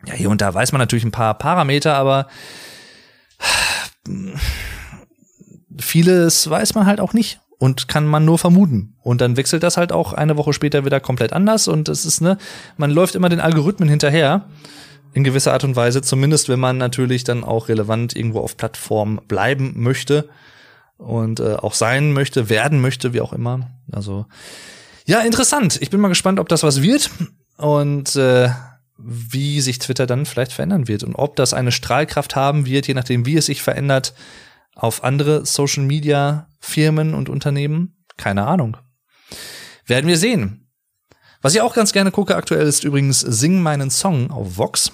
ja, 0.07 0.15
hier 0.15 0.31
und 0.31 0.41
da 0.41 0.53
weiß 0.53 0.73
man 0.73 0.81
natürlich 0.81 1.05
ein 1.05 1.11
paar 1.11 1.35
Parameter, 1.35 1.95
aber 1.95 2.29
vieles 5.79 6.49
weiß 6.49 6.75
man 6.75 6.87
halt 6.87 7.01
auch 7.01 7.13
nicht 7.13 7.41
und 7.59 7.89
kann 7.89 8.07
man 8.07 8.25
nur 8.25 8.39
vermuten. 8.39 8.97
Und 9.03 9.21
dann 9.21 9.37
wechselt 9.37 9.63
das 9.63 9.77
halt 9.77 9.93
auch 9.93 10.13
eine 10.13 10.37
Woche 10.37 10.53
später 10.53 10.85
wieder 10.85 11.01
komplett 11.01 11.33
anders 11.33 11.69
und 11.69 11.89
es 11.89 12.05
ist, 12.05 12.21
ne, 12.21 12.39
man 12.77 12.91
läuft 12.91 13.15
immer 13.15 13.29
den 13.29 13.41
Algorithmen 13.41 13.89
hinterher. 13.89 14.49
In 15.15 15.25
gewisser 15.25 15.53
Art 15.53 15.65
und 15.65 15.77
Weise, 15.77 16.03
zumindest 16.03 16.49
wenn 16.49 16.61
man 16.61 16.77
natürlich 16.77 17.25
dann 17.25 17.45
auch 17.45 17.69
relevant 17.69 18.15
irgendwo 18.15 18.41
auf 18.41 18.57
Plattform 18.57 19.21
bleiben 19.27 19.73
möchte 19.77 20.29
und 20.99 21.41
äh, 21.41 21.55
auch 21.55 21.75
sein 21.75 22.13
möchte, 22.13 22.51
werden 22.51 22.81
möchte, 22.81 23.13
wie 23.15 23.21
auch 23.21 23.33
immer. 23.33 23.71
Also 23.91 24.27
ja, 25.07 25.21
interessant. 25.21 25.79
Ich 25.81 25.91
bin 25.91 26.01
mal 26.01 26.09
gespannt, 26.09 26.41
ob 26.41 26.49
das 26.49 26.63
was 26.63 26.83
wird. 26.83 27.11
Und 27.57 28.17
äh, 28.17 28.51
wie 28.97 29.61
sich 29.61 29.79
Twitter 29.79 30.07
dann 30.07 30.27
vielleicht 30.27 30.53
verändern 30.53 30.89
wird 30.89 31.03
und 31.03 31.15
ob 31.15 31.37
das 31.37 31.53
eine 31.53 31.73
Strahlkraft 31.73 32.37
haben 32.37 32.67
wird, 32.67 32.87
je 32.87 32.95
nachdem, 32.95 33.27
wie 33.27 33.37
es 33.37 33.47
sich 33.47 33.63
verändert, 33.63 34.15
auf 34.75 35.05
andere 35.05 35.45
Social 35.47 35.85
Media 35.85 36.49
Firmen 36.61 37.15
und 37.15 37.29
Unternehmen. 37.29 37.97
Keine 38.17 38.47
Ahnung. 38.47 38.77
Werden 39.87 40.07
wir 40.07 40.17
sehen. 40.17 40.71
Was 41.43 41.55
ich 41.55 41.61
auch 41.61 41.75
ganz 41.75 41.93
gerne 41.93 42.11
gucke 42.11 42.37
aktuell 42.37 42.67
ist 42.67 42.85
übrigens 42.85 43.21
Sing 43.21 43.61
meinen 43.61 43.91
Song 43.91 44.31
auf 44.31 44.57
Vox. 44.57 44.93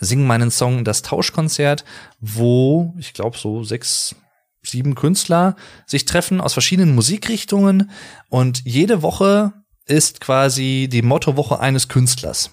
Sing 0.00 0.26
meinen 0.26 0.50
Song, 0.50 0.84
das 0.84 1.02
Tauschkonzert, 1.02 1.84
wo 2.20 2.94
ich 2.98 3.12
glaube 3.12 3.38
so 3.38 3.62
sechs, 3.62 4.16
sieben 4.62 4.94
Künstler 4.94 5.56
sich 5.86 6.04
treffen 6.04 6.40
aus 6.40 6.54
verschiedenen 6.54 6.94
Musikrichtungen 6.94 7.90
und 8.28 8.62
jede 8.64 9.02
Woche 9.02 9.52
ist 9.86 10.20
quasi 10.20 10.88
die 10.90 11.02
Mottowoche 11.02 11.60
eines 11.60 11.88
Künstlers. 11.88 12.50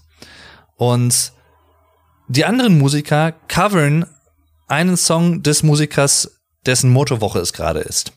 Und 0.75 1.33
die 2.27 2.45
anderen 2.45 2.77
Musiker 2.77 3.31
covern 3.47 4.05
einen 4.67 4.97
Song 4.97 5.43
des 5.43 5.63
Musikers, 5.63 6.41
dessen 6.65 6.89
Mottowoche 6.89 7.39
es 7.39 7.53
gerade 7.53 7.79
ist. 7.79 8.11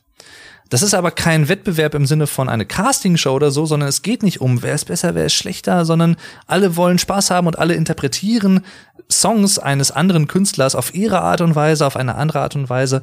Das 0.71 0.83
ist 0.83 0.95
aber 0.95 1.11
kein 1.11 1.49
Wettbewerb 1.49 1.95
im 1.95 2.07
Sinne 2.07 2.29
von 2.29 2.49
eine 2.49 2.65
Castingshow 2.65 3.33
oder 3.33 3.51
so, 3.51 3.67
sondern 3.67 3.89
es 3.89 4.03
geht 4.03 4.23
nicht 4.23 4.41
um, 4.41 4.63
wer 4.63 4.75
ist 4.75 4.87
besser, 4.87 5.15
wer 5.15 5.27
ist 5.27 5.35
schlechter, 5.35 5.85
sondern 5.85 6.17
alle 6.47 6.77
wollen 6.77 6.99
Spaß 6.99 7.31
haben 7.31 7.49
und 7.49 7.59
alle 7.59 7.75
interpretieren 7.75 8.65
Songs 9.11 9.59
eines 9.59 9.91
anderen 9.91 10.29
Künstlers 10.29 10.77
auf 10.77 10.95
ihre 10.95 11.21
Art 11.23 11.41
und 11.41 11.57
Weise, 11.57 11.85
auf 11.85 11.97
eine 11.97 12.15
andere 12.15 12.41
Art 12.41 12.55
und 12.55 12.71
Weise. 12.71 13.03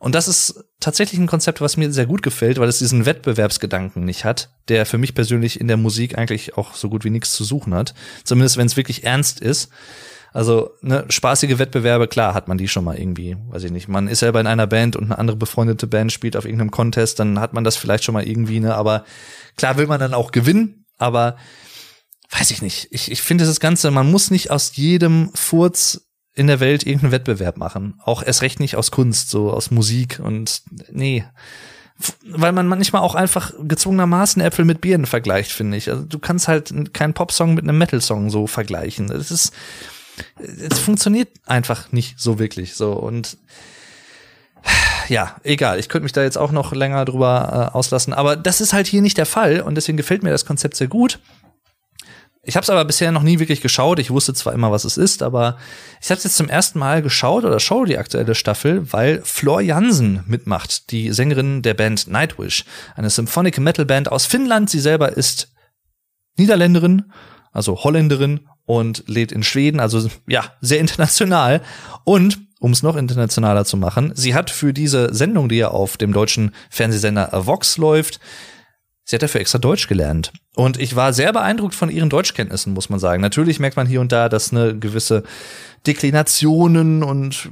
Und 0.00 0.16
das 0.16 0.28
ist 0.28 0.64
tatsächlich 0.80 1.20
ein 1.20 1.28
Konzept, 1.28 1.60
was 1.60 1.76
mir 1.76 1.90
sehr 1.92 2.06
gut 2.06 2.22
gefällt, 2.22 2.58
weil 2.58 2.68
es 2.68 2.78
diesen 2.78 3.06
Wettbewerbsgedanken 3.06 4.04
nicht 4.04 4.24
hat, 4.24 4.50
der 4.68 4.84
für 4.84 4.98
mich 4.98 5.14
persönlich 5.14 5.60
in 5.60 5.68
der 5.68 5.76
Musik 5.76 6.18
eigentlich 6.18 6.58
auch 6.58 6.74
so 6.74 6.90
gut 6.90 7.04
wie 7.04 7.10
nichts 7.10 7.32
zu 7.32 7.44
suchen 7.44 7.74
hat. 7.74 7.94
Zumindest 8.24 8.56
wenn 8.56 8.66
es 8.66 8.76
wirklich 8.76 9.04
ernst 9.04 9.40
ist. 9.40 9.70
Also, 10.34 10.72
ne, 10.82 11.04
spaßige 11.08 11.60
Wettbewerbe, 11.60 12.08
klar, 12.08 12.34
hat 12.34 12.48
man 12.48 12.58
die 12.58 12.66
schon 12.66 12.82
mal 12.82 12.98
irgendwie, 12.98 13.36
weiß 13.50 13.62
ich 13.62 13.70
nicht. 13.70 13.86
Man 13.86 14.08
ist 14.08 14.18
selber 14.18 14.40
in 14.40 14.48
einer 14.48 14.66
Band 14.66 14.96
und 14.96 15.04
eine 15.04 15.16
andere 15.16 15.36
befreundete 15.36 15.86
Band 15.86 16.10
spielt 16.10 16.36
auf 16.36 16.44
irgendeinem 16.44 16.72
Contest, 16.72 17.20
dann 17.20 17.38
hat 17.38 17.52
man 17.52 17.62
das 17.62 17.76
vielleicht 17.76 18.02
schon 18.02 18.14
mal 18.14 18.26
irgendwie, 18.26 18.58
ne, 18.58 18.74
aber 18.74 19.04
klar 19.56 19.76
will 19.78 19.86
man 19.86 20.00
dann 20.00 20.12
auch 20.12 20.32
gewinnen, 20.32 20.86
aber 20.98 21.36
weiß 22.30 22.50
ich 22.50 22.62
nicht. 22.62 22.88
Ich, 22.90 23.12
ich 23.12 23.22
finde 23.22 23.46
das 23.46 23.60
Ganze, 23.60 23.92
man 23.92 24.10
muss 24.10 24.32
nicht 24.32 24.50
aus 24.50 24.74
jedem 24.74 25.30
Furz 25.34 26.08
in 26.34 26.48
der 26.48 26.58
Welt 26.58 26.84
irgendeinen 26.84 27.12
Wettbewerb 27.12 27.56
machen. 27.56 28.00
Auch 28.02 28.20
erst 28.20 28.42
recht 28.42 28.58
nicht 28.58 28.74
aus 28.74 28.90
Kunst, 28.90 29.30
so 29.30 29.52
aus 29.52 29.70
Musik 29.70 30.20
und 30.20 30.62
nee. 30.90 31.24
Weil 32.26 32.50
man 32.50 32.66
manchmal 32.66 33.02
auch 33.02 33.14
einfach 33.14 33.52
gezwungenermaßen 33.62 34.42
Äpfel 34.42 34.64
mit 34.64 34.80
Birnen 34.80 35.06
vergleicht, 35.06 35.52
finde 35.52 35.76
ich. 35.76 35.88
Also 35.90 36.02
du 36.04 36.18
kannst 36.18 36.48
halt 36.48 36.92
keinen 36.92 37.14
Popsong 37.14 37.54
mit 37.54 37.62
einem 37.62 37.78
Metal-Song 37.78 38.30
so 38.30 38.48
vergleichen. 38.48 39.06
Das 39.06 39.30
ist, 39.30 39.52
es 40.38 40.78
funktioniert 40.78 41.28
einfach 41.46 41.92
nicht 41.92 42.18
so 42.18 42.38
wirklich 42.38 42.74
so 42.74 42.92
und 42.92 43.36
ja, 45.08 45.36
egal. 45.42 45.78
Ich 45.78 45.88
könnte 45.88 46.04
mich 46.04 46.12
da 46.12 46.22
jetzt 46.22 46.38
auch 46.38 46.50
noch 46.50 46.72
länger 46.72 47.04
drüber 47.04 47.70
äh, 47.72 47.76
auslassen, 47.76 48.14
aber 48.14 48.36
das 48.36 48.60
ist 48.60 48.72
halt 48.72 48.86
hier 48.86 49.02
nicht 49.02 49.18
der 49.18 49.26
Fall 49.26 49.60
und 49.60 49.74
deswegen 49.74 49.96
gefällt 49.96 50.22
mir 50.22 50.30
das 50.30 50.46
Konzept 50.46 50.76
sehr 50.76 50.88
gut. 50.88 51.18
Ich 52.46 52.56
habe 52.56 52.64
es 52.64 52.70
aber 52.70 52.84
bisher 52.84 53.10
noch 53.10 53.22
nie 53.22 53.38
wirklich 53.38 53.62
geschaut. 53.62 53.98
Ich 53.98 54.10
wusste 54.10 54.34
zwar 54.34 54.52
immer, 54.52 54.70
was 54.70 54.84
es 54.84 54.98
ist, 54.98 55.22
aber 55.22 55.56
ich 56.02 56.10
habe 56.10 56.18
es 56.18 56.24
jetzt 56.24 56.36
zum 56.36 56.50
ersten 56.50 56.78
Mal 56.78 57.00
geschaut 57.00 57.44
oder 57.44 57.58
schaue 57.58 57.86
die 57.86 57.96
aktuelle 57.96 58.34
Staffel, 58.34 58.92
weil 58.92 59.22
Flor 59.24 59.62
Jansen 59.62 60.22
mitmacht, 60.26 60.90
die 60.90 61.10
Sängerin 61.12 61.62
der 61.62 61.74
Band 61.74 62.06
Nightwish, 62.06 62.64
eine 62.96 63.08
Symphonic 63.08 63.58
Metal 63.58 63.86
Band 63.86 64.12
aus 64.12 64.26
Finnland. 64.26 64.68
Sie 64.68 64.80
selber 64.80 65.16
ist 65.16 65.54
Niederländerin, 66.36 67.12
also 67.52 67.82
Holländerin 67.82 68.46
und 68.66 69.04
lebt 69.06 69.32
in 69.32 69.42
Schweden, 69.42 69.80
also 69.80 70.08
ja, 70.26 70.44
sehr 70.60 70.80
international. 70.80 71.60
Und 72.04 72.38
um 72.60 72.72
es 72.72 72.82
noch 72.82 72.96
internationaler 72.96 73.64
zu 73.64 73.76
machen, 73.76 74.12
sie 74.14 74.34
hat 74.34 74.50
für 74.50 74.72
diese 74.72 75.14
Sendung, 75.14 75.48
die 75.48 75.56
ja 75.56 75.68
auf 75.68 75.96
dem 75.96 76.12
deutschen 76.12 76.52
Fernsehsender 76.70 77.30
Vox 77.46 77.76
läuft, 77.76 78.20
Sie 79.06 79.16
hat 79.16 79.22
dafür 79.22 79.42
extra 79.42 79.58
Deutsch 79.58 79.86
gelernt. 79.86 80.32
Und 80.56 80.80
ich 80.80 80.96
war 80.96 81.12
sehr 81.12 81.30
beeindruckt 81.32 81.74
von 81.74 81.90
ihren 81.90 82.08
Deutschkenntnissen, 82.08 82.72
muss 82.72 82.88
man 82.88 82.98
sagen. 82.98 83.20
Natürlich 83.20 83.60
merkt 83.60 83.76
man 83.76 83.86
hier 83.86 84.00
und 84.00 84.12
da, 84.12 84.30
dass 84.30 84.50
eine 84.50 84.78
gewisse 84.78 85.24
Deklinationen 85.86 87.02
und 87.02 87.50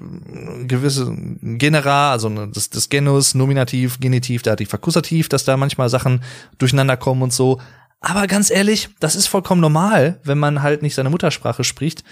gewisse 0.66 1.14
Genera, 1.42 2.12
also 2.12 2.30
das, 2.46 2.70
das 2.70 2.88
Genus, 2.88 3.34
Nominativ, 3.34 4.00
Genitiv, 4.00 4.40
da 4.40 4.56
die 4.56 4.70
Akkusativ, 4.70 5.28
dass 5.28 5.44
da 5.44 5.58
manchmal 5.58 5.90
Sachen 5.90 6.22
durcheinander 6.56 6.96
kommen 6.96 7.20
und 7.20 7.34
so. 7.34 7.60
Aber 8.02 8.26
ganz 8.26 8.50
ehrlich, 8.50 8.88
das 8.98 9.14
ist 9.14 9.28
vollkommen 9.28 9.60
normal, 9.60 10.20
wenn 10.24 10.38
man 10.38 10.62
halt 10.62 10.82
nicht 10.82 10.96
seine 10.96 11.08
Muttersprache 11.08 11.62
spricht. 11.62 12.02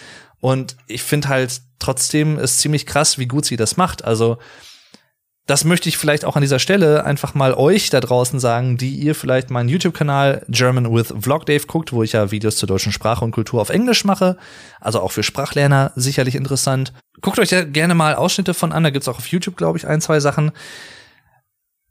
Und 0.40 0.76
ich 0.86 1.02
finde 1.02 1.28
halt 1.28 1.60
trotzdem 1.80 2.38
ist 2.38 2.60
ziemlich 2.60 2.86
krass, 2.86 3.18
wie 3.18 3.26
gut 3.26 3.44
sie 3.44 3.56
das 3.56 3.76
macht. 3.76 4.04
Also 4.04 4.38
das 5.46 5.64
möchte 5.64 5.88
ich 5.88 5.98
vielleicht 5.98 6.24
auch 6.24 6.36
an 6.36 6.42
dieser 6.42 6.60
Stelle 6.60 7.04
einfach 7.04 7.34
mal 7.34 7.54
euch 7.54 7.90
da 7.90 7.98
draußen 7.98 8.38
sagen, 8.38 8.76
die 8.76 8.94
ihr 8.94 9.16
vielleicht 9.16 9.50
meinen 9.50 9.68
YouTube-Kanal 9.68 10.46
German 10.48 10.94
with 10.94 11.12
Vlog 11.18 11.44
Dave 11.44 11.66
guckt, 11.66 11.92
wo 11.92 12.04
ich 12.04 12.12
ja 12.12 12.30
Videos 12.30 12.56
zur 12.56 12.68
deutschen 12.68 12.92
Sprache 12.92 13.24
und 13.24 13.32
Kultur 13.32 13.60
auf 13.60 13.70
Englisch 13.70 14.04
mache. 14.04 14.36
Also 14.80 15.00
auch 15.00 15.10
für 15.10 15.24
Sprachlerner 15.24 15.90
sicherlich 15.96 16.36
interessant. 16.36 16.92
Guckt 17.20 17.40
euch 17.40 17.50
ja 17.50 17.64
gerne 17.64 17.96
mal 17.96 18.14
Ausschnitte 18.14 18.54
von 18.54 18.70
an. 18.70 18.84
Da 18.84 18.90
gibt's 18.90 19.08
auch 19.08 19.18
auf 19.18 19.26
YouTube, 19.26 19.56
glaube 19.56 19.76
ich, 19.76 19.88
ein, 19.88 20.00
zwei 20.00 20.20
Sachen, 20.20 20.52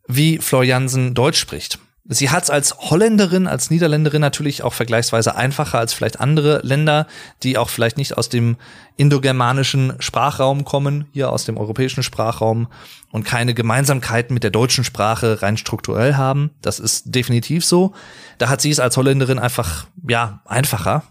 wie 0.07 0.37
Floriansen 0.37 1.13
Deutsch 1.13 1.39
spricht. 1.39 1.79
Sie 2.11 2.31
hat 2.31 2.41
es 2.41 2.49
als 2.49 2.75
Holländerin, 2.75 3.45
als 3.45 3.69
Niederländerin 3.69 4.19
natürlich 4.19 4.63
auch 4.63 4.73
vergleichsweise 4.73 5.35
einfacher 5.35 5.77
als 5.77 5.93
vielleicht 5.93 6.19
andere 6.19 6.59
Länder, 6.63 7.05
die 7.43 7.55
auch 7.55 7.69
vielleicht 7.69 7.97
nicht 7.97 8.17
aus 8.17 8.29
dem 8.29 8.57
indogermanischen 8.97 9.93
Sprachraum 9.99 10.65
kommen, 10.65 11.05
hier 11.13 11.31
aus 11.31 11.45
dem 11.45 11.55
europäischen 11.55 12.01
Sprachraum 12.01 12.67
und 13.11 13.25
keine 13.25 13.53
Gemeinsamkeiten 13.53 14.33
mit 14.33 14.41
der 14.43 14.49
deutschen 14.49 14.83
Sprache 14.83 15.43
rein 15.43 15.55
strukturell 15.55 16.15
haben. 16.15 16.49
Das 16.63 16.79
ist 16.79 17.13
definitiv 17.13 17.63
so. 17.63 17.93
Da 18.39 18.49
hat 18.49 18.59
sie 18.59 18.71
es 18.71 18.79
als 18.79 18.97
Holländerin 18.97 19.37
einfach, 19.37 19.85
ja, 20.07 20.41
einfacher. 20.45 21.03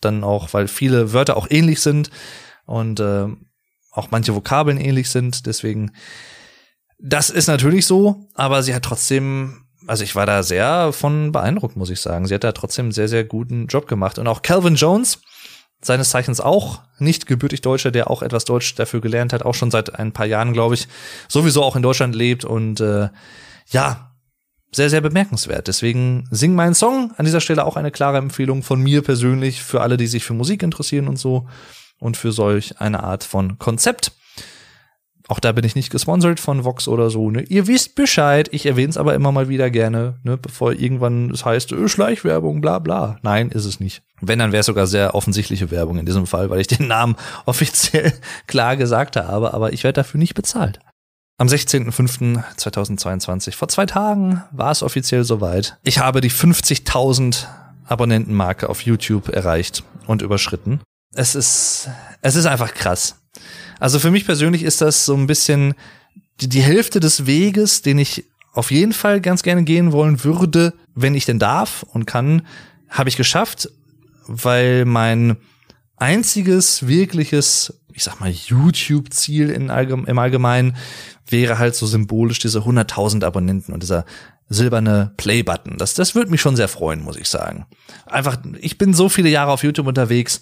Dann 0.00 0.24
auch, 0.24 0.52
weil 0.52 0.66
viele 0.66 1.12
Wörter 1.12 1.36
auch 1.36 1.46
ähnlich 1.50 1.80
sind 1.80 2.10
und 2.66 2.98
äh, 2.98 3.28
auch 3.92 4.10
manche 4.10 4.34
Vokabeln 4.34 4.78
ähnlich 4.78 5.08
sind. 5.08 5.46
Deswegen, 5.46 5.92
das 6.98 7.30
ist 7.30 7.46
natürlich 7.46 7.86
so, 7.86 8.28
aber 8.34 8.64
sie 8.64 8.74
hat 8.74 8.82
trotzdem 8.82 9.61
also 9.86 10.04
ich 10.04 10.14
war 10.14 10.26
da 10.26 10.42
sehr 10.42 10.92
von 10.92 11.32
beeindruckt, 11.32 11.76
muss 11.76 11.90
ich 11.90 12.00
sagen. 12.00 12.26
Sie 12.26 12.34
hat 12.34 12.44
da 12.44 12.52
trotzdem 12.52 12.86
einen 12.86 12.92
sehr, 12.92 13.08
sehr 13.08 13.24
guten 13.24 13.66
Job 13.66 13.86
gemacht. 13.88 14.18
Und 14.18 14.26
auch 14.26 14.42
Calvin 14.42 14.76
Jones, 14.76 15.20
seines 15.80 16.10
Zeichens 16.10 16.40
auch 16.40 16.80
nicht 16.98 17.26
gebürtig 17.26 17.60
Deutscher, 17.60 17.90
der 17.90 18.10
auch 18.10 18.22
etwas 18.22 18.44
Deutsch 18.44 18.74
dafür 18.76 19.00
gelernt 19.00 19.32
hat, 19.32 19.42
auch 19.42 19.54
schon 19.54 19.70
seit 19.70 19.98
ein 19.98 20.12
paar 20.12 20.26
Jahren, 20.26 20.52
glaube 20.52 20.74
ich, 20.74 20.88
sowieso 21.28 21.62
auch 21.62 21.76
in 21.76 21.82
Deutschland 21.82 22.14
lebt 22.14 22.44
und 22.44 22.80
äh, 22.80 23.08
ja, 23.68 24.12
sehr, 24.74 24.88
sehr 24.88 25.00
bemerkenswert. 25.00 25.68
Deswegen 25.68 26.26
sing 26.30 26.54
meinen 26.54 26.74
Song. 26.74 27.12
An 27.16 27.24
dieser 27.24 27.40
Stelle 27.40 27.64
auch 27.64 27.76
eine 27.76 27.90
klare 27.90 28.18
Empfehlung 28.18 28.62
von 28.62 28.80
mir 28.80 29.02
persönlich 29.02 29.62
für 29.62 29.82
alle, 29.82 29.96
die 29.96 30.06
sich 30.06 30.24
für 30.24 30.34
Musik 30.34 30.62
interessieren 30.62 31.08
und 31.08 31.18
so 31.18 31.46
und 31.98 32.16
für 32.16 32.32
solch 32.32 32.80
eine 32.80 33.02
Art 33.02 33.24
von 33.24 33.58
Konzept. 33.58 34.12
Auch 35.32 35.40
da 35.40 35.52
bin 35.52 35.64
ich 35.64 35.74
nicht 35.74 35.88
gesponsert 35.88 36.40
von 36.40 36.62
Vox 36.62 36.88
oder 36.88 37.08
so. 37.08 37.30
Ne? 37.30 37.40
Ihr 37.40 37.66
wisst 37.66 37.94
Bescheid. 37.94 38.50
Ich 38.52 38.66
erwähne 38.66 38.90
es 38.90 38.98
aber 38.98 39.14
immer 39.14 39.32
mal 39.32 39.48
wieder 39.48 39.70
gerne, 39.70 40.18
ne? 40.24 40.36
bevor 40.36 40.74
irgendwann 40.74 41.30
es 41.30 41.46
heißt, 41.46 41.72
öh, 41.72 41.88
Schleichwerbung, 41.88 42.60
bla 42.60 42.80
bla. 42.80 43.16
Nein, 43.22 43.48
ist 43.48 43.64
es 43.64 43.80
nicht. 43.80 44.02
Wenn, 44.20 44.40
dann 44.40 44.52
wäre 44.52 44.60
es 44.60 44.66
sogar 44.66 44.86
sehr 44.86 45.14
offensichtliche 45.14 45.70
Werbung 45.70 45.96
in 45.96 46.04
diesem 46.04 46.26
Fall, 46.26 46.50
weil 46.50 46.60
ich 46.60 46.66
den 46.66 46.86
Namen 46.86 47.16
offiziell 47.46 48.12
klar 48.46 48.76
gesagt 48.76 49.16
habe, 49.16 49.54
aber 49.54 49.72
ich 49.72 49.84
werde 49.84 50.02
dafür 50.02 50.18
nicht 50.18 50.34
bezahlt. 50.34 50.80
Am 51.38 51.46
16.05.2022, 51.46 53.54
vor 53.54 53.68
zwei 53.68 53.86
Tagen, 53.86 54.42
war 54.50 54.70
es 54.70 54.82
offiziell 54.82 55.24
soweit. 55.24 55.78
Ich 55.82 55.98
habe 55.98 56.20
die 56.20 56.30
50.000 56.30 57.46
Abonnentenmarke 57.86 58.68
auf 58.68 58.82
YouTube 58.82 59.30
erreicht 59.30 59.82
und 60.06 60.20
überschritten. 60.20 60.82
Es 61.14 61.34
ist, 61.34 61.88
es 62.20 62.36
ist 62.36 62.44
einfach 62.44 62.74
krass. 62.74 63.16
Also 63.82 63.98
für 63.98 64.12
mich 64.12 64.26
persönlich 64.26 64.62
ist 64.62 64.80
das 64.80 65.04
so 65.04 65.16
ein 65.16 65.26
bisschen 65.26 65.74
die, 66.40 66.48
die 66.48 66.62
Hälfte 66.62 67.00
des 67.00 67.26
Weges, 67.26 67.82
den 67.82 67.98
ich 67.98 68.26
auf 68.52 68.70
jeden 68.70 68.92
Fall 68.92 69.20
ganz 69.20 69.42
gerne 69.42 69.64
gehen 69.64 69.90
wollen 69.90 70.22
würde, 70.22 70.74
wenn 70.94 71.16
ich 71.16 71.24
denn 71.24 71.40
darf 71.40 71.82
und 71.82 72.06
kann, 72.06 72.46
habe 72.88 73.08
ich 73.08 73.16
geschafft, 73.16 73.68
weil 74.28 74.84
mein 74.84 75.36
einziges 75.96 76.86
wirkliches, 76.86 77.82
ich 77.92 78.04
sag 78.04 78.20
mal, 78.20 78.30
YouTube-Ziel 78.30 79.50
im 79.50 79.68
Allgemeinen 79.68 80.76
wäre 81.26 81.58
halt 81.58 81.74
so 81.74 81.84
symbolisch 81.84 82.38
diese 82.38 82.60
100.000 82.60 83.24
Abonnenten 83.24 83.72
und 83.72 83.82
dieser 83.82 84.04
silberne 84.48 85.12
Play-Button. 85.16 85.76
Das, 85.76 85.94
das 85.94 86.14
würde 86.14 86.30
mich 86.30 86.40
schon 86.40 86.54
sehr 86.54 86.68
freuen, 86.68 87.02
muss 87.02 87.16
ich 87.16 87.28
sagen. 87.28 87.66
Einfach, 88.06 88.36
ich 88.60 88.78
bin 88.78 88.94
so 88.94 89.08
viele 89.08 89.28
Jahre 89.28 89.50
auf 89.50 89.64
YouTube 89.64 89.88
unterwegs 89.88 90.40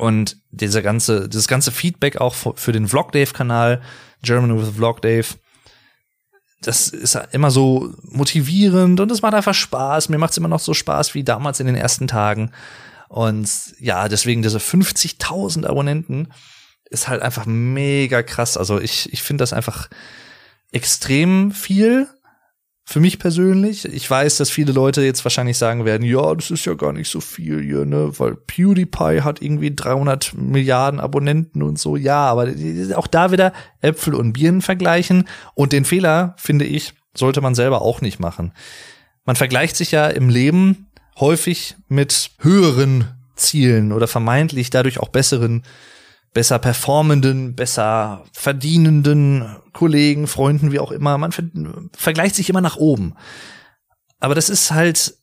und 0.00 0.38
dieser 0.50 0.80
ganze, 0.80 1.28
dieses 1.28 1.46
ganze 1.46 1.72
Feedback 1.72 2.20
auch 2.20 2.34
für 2.34 2.72
den 2.72 2.88
Vlog 2.88 3.12
Dave 3.12 3.32
Kanal, 3.32 3.82
German 4.22 4.58
with 4.58 4.74
Vlog 4.74 5.02
Dave, 5.02 5.26
das 6.62 6.88
ist 6.88 7.18
immer 7.32 7.50
so 7.50 7.92
motivierend 8.02 9.00
und 9.00 9.12
es 9.12 9.22
macht 9.22 9.34
einfach 9.34 9.54
Spaß. 9.54 10.08
Mir 10.08 10.18
macht 10.18 10.32
es 10.32 10.38
immer 10.38 10.48
noch 10.48 10.60
so 10.60 10.74
Spaß 10.74 11.14
wie 11.14 11.24
damals 11.24 11.60
in 11.60 11.66
den 11.66 11.76
ersten 11.76 12.06
Tagen. 12.06 12.50
Und 13.08 13.50
ja, 13.78 14.08
deswegen 14.08 14.42
diese 14.42 14.58
50.000 14.58 15.66
Abonnenten 15.66 16.28
ist 16.88 17.08
halt 17.08 17.22
einfach 17.22 17.44
mega 17.46 18.22
krass. 18.22 18.56
Also 18.56 18.80
ich, 18.80 19.12
ich 19.12 19.22
finde 19.22 19.42
das 19.42 19.52
einfach 19.52 19.88
extrem 20.72 21.52
viel 21.52 22.08
für 22.90 22.98
mich 22.98 23.20
persönlich. 23.20 23.84
Ich 23.84 24.10
weiß, 24.10 24.38
dass 24.38 24.50
viele 24.50 24.72
Leute 24.72 25.02
jetzt 25.02 25.24
wahrscheinlich 25.24 25.56
sagen 25.56 25.84
werden, 25.84 26.02
ja, 26.02 26.34
das 26.34 26.50
ist 26.50 26.64
ja 26.64 26.74
gar 26.74 26.92
nicht 26.92 27.08
so 27.08 27.20
viel 27.20 27.62
hier, 27.62 27.86
ne, 27.86 28.18
weil 28.18 28.34
PewDiePie 28.34 29.22
hat 29.22 29.40
irgendwie 29.40 29.72
300 29.72 30.34
Milliarden 30.34 30.98
Abonnenten 30.98 31.62
und 31.62 31.78
so. 31.78 31.94
Ja, 31.94 32.26
aber 32.26 32.48
auch 32.96 33.06
da 33.06 33.30
wieder 33.30 33.52
Äpfel 33.80 34.16
und 34.16 34.32
Birnen 34.32 34.60
vergleichen. 34.60 35.28
Und 35.54 35.72
den 35.72 35.84
Fehler, 35.84 36.34
finde 36.36 36.64
ich, 36.64 36.94
sollte 37.16 37.40
man 37.40 37.54
selber 37.54 37.82
auch 37.82 38.00
nicht 38.00 38.18
machen. 38.18 38.52
Man 39.24 39.36
vergleicht 39.36 39.76
sich 39.76 39.92
ja 39.92 40.08
im 40.08 40.28
Leben 40.28 40.88
häufig 41.20 41.76
mit 41.86 42.32
höheren 42.40 43.04
Zielen 43.36 43.92
oder 43.92 44.08
vermeintlich 44.08 44.70
dadurch 44.70 44.98
auch 44.98 45.10
besseren 45.10 45.62
besser 46.32 46.58
performenden, 46.58 47.54
besser 47.54 48.24
verdienenden 48.32 49.56
Kollegen, 49.72 50.26
Freunden, 50.26 50.72
wie 50.72 50.78
auch 50.78 50.92
immer. 50.92 51.18
Man 51.18 51.32
ver 51.32 51.44
vergleicht 51.96 52.36
sich 52.36 52.48
immer 52.48 52.60
nach 52.60 52.76
oben. 52.76 53.14
Aber 54.20 54.34
das 54.34 54.48
ist 54.48 54.70
halt 54.70 55.14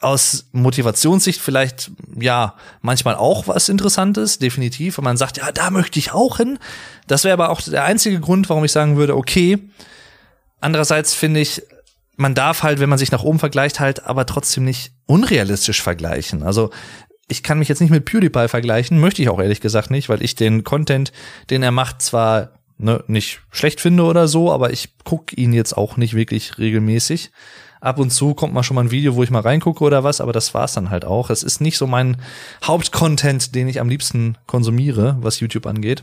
aus 0.00 0.48
Motivationssicht 0.52 1.40
vielleicht, 1.40 1.90
ja, 2.18 2.54
manchmal 2.80 3.16
auch 3.16 3.48
was 3.48 3.68
Interessantes, 3.68 4.38
definitiv. 4.38 4.98
Und 4.98 5.04
man 5.04 5.18
sagt, 5.18 5.36
ja, 5.36 5.52
da 5.52 5.70
möchte 5.70 5.98
ich 5.98 6.12
auch 6.12 6.38
hin. 6.38 6.58
Das 7.06 7.24
wäre 7.24 7.34
aber 7.34 7.50
auch 7.50 7.60
der 7.60 7.84
einzige 7.84 8.18
Grund, 8.18 8.48
warum 8.48 8.64
ich 8.64 8.72
sagen 8.72 8.96
würde, 8.96 9.16
okay. 9.16 9.58
Andererseits 10.60 11.14
finde 11.14 11.40
ich, 11.40 11.62
man 12.16 12.34
darf 12.34 12.62
halt, 12.62 12.80
wenn 12.80 12.88
man 12.88 12.98
sich 12.98 13.12
nach 13.12 13.22
oben 13.22 13.38
vergleicht, 13.38 13.78
halt 13.78 14.04
aber 14.04 14.26
trotzdem 14.26 14.64
nicht 14.64 14.92
unrealistisch 15.06 15.82
vergleichen. 15.82 16.42
Also 16.42 16.70
Ich 17.30 17.42
kann 17.44 17.60
mich 17.60 17.68
jetzt 17.68 17.80
nicht 17.80 17.90
mit 17.90 18.04
PewDiePie 18.04 18.48
vergleichen, 18.48 18.98
möchte 18.98 19.22
ich 19.22 19.28
auch 19.28 19.40
ehrlich 19.40 19.60
gesagt 19.60 19.90
nicht, 19.90 20.08
weil 20.08 20.22
ich 20.22 20.34
den 20.34 20.64
Content, 20.64 21.12
den 21.48 21.62
er 21.62 21.70
macht, 21.70 22.02
zwar 22.02 22.50
ne, 22.76 23.04
nicht 23.06 23.40
schlecht 23.52 23.80
finde 23.80 24.02
oder 24.02 24.26
so, 24.26 24.50
aber 24.50 24.72
ich 24.72 24.88
gucke 25.04 25.36
ihn 25.36 25.52
jetzt 25.52 25.76
auch 25.76 25.96
nicht 25.96 26.14
wirklich 26.14 26.58
regelmäßig. 26.58 27.30
Ab 27.80 27.98
und 27.98 28.10
zu 28.10 28.34
kommt 28.34 28.52
mal 28.52 28.62
schon 28.64 28.74
mal 28.74 28.82
ein 28.82 28.90
Video, 28.90 29.14
wo 29.14 29.22
ich 29.22 29.30
mal 29.30 29.40
reingucke 29.40 29.84
oder 29.84 30.04
was, 30.04 30.20
aber 30.20 30.32
das 30.32 30.52
war's 30.54 30.74
dann 30.74 30.90
halt 30.90 31.04
auch. 31.04 31.30
Es 31.30 31.42
ist 31.42 31.60
nicht 31.60 31.78
so 31.78 31.86
mein 31.86 32.16
Hauptcontent, 32.64 33.54
den 33.54 33.68
ich 33.68 33.80
am 33.80 33.88
liebsten 33.88 34.36
konsumiere, 34.46 35.16
was 35.20 35.40
YouTube 35.40 35.66
angeht. 35.66 36.02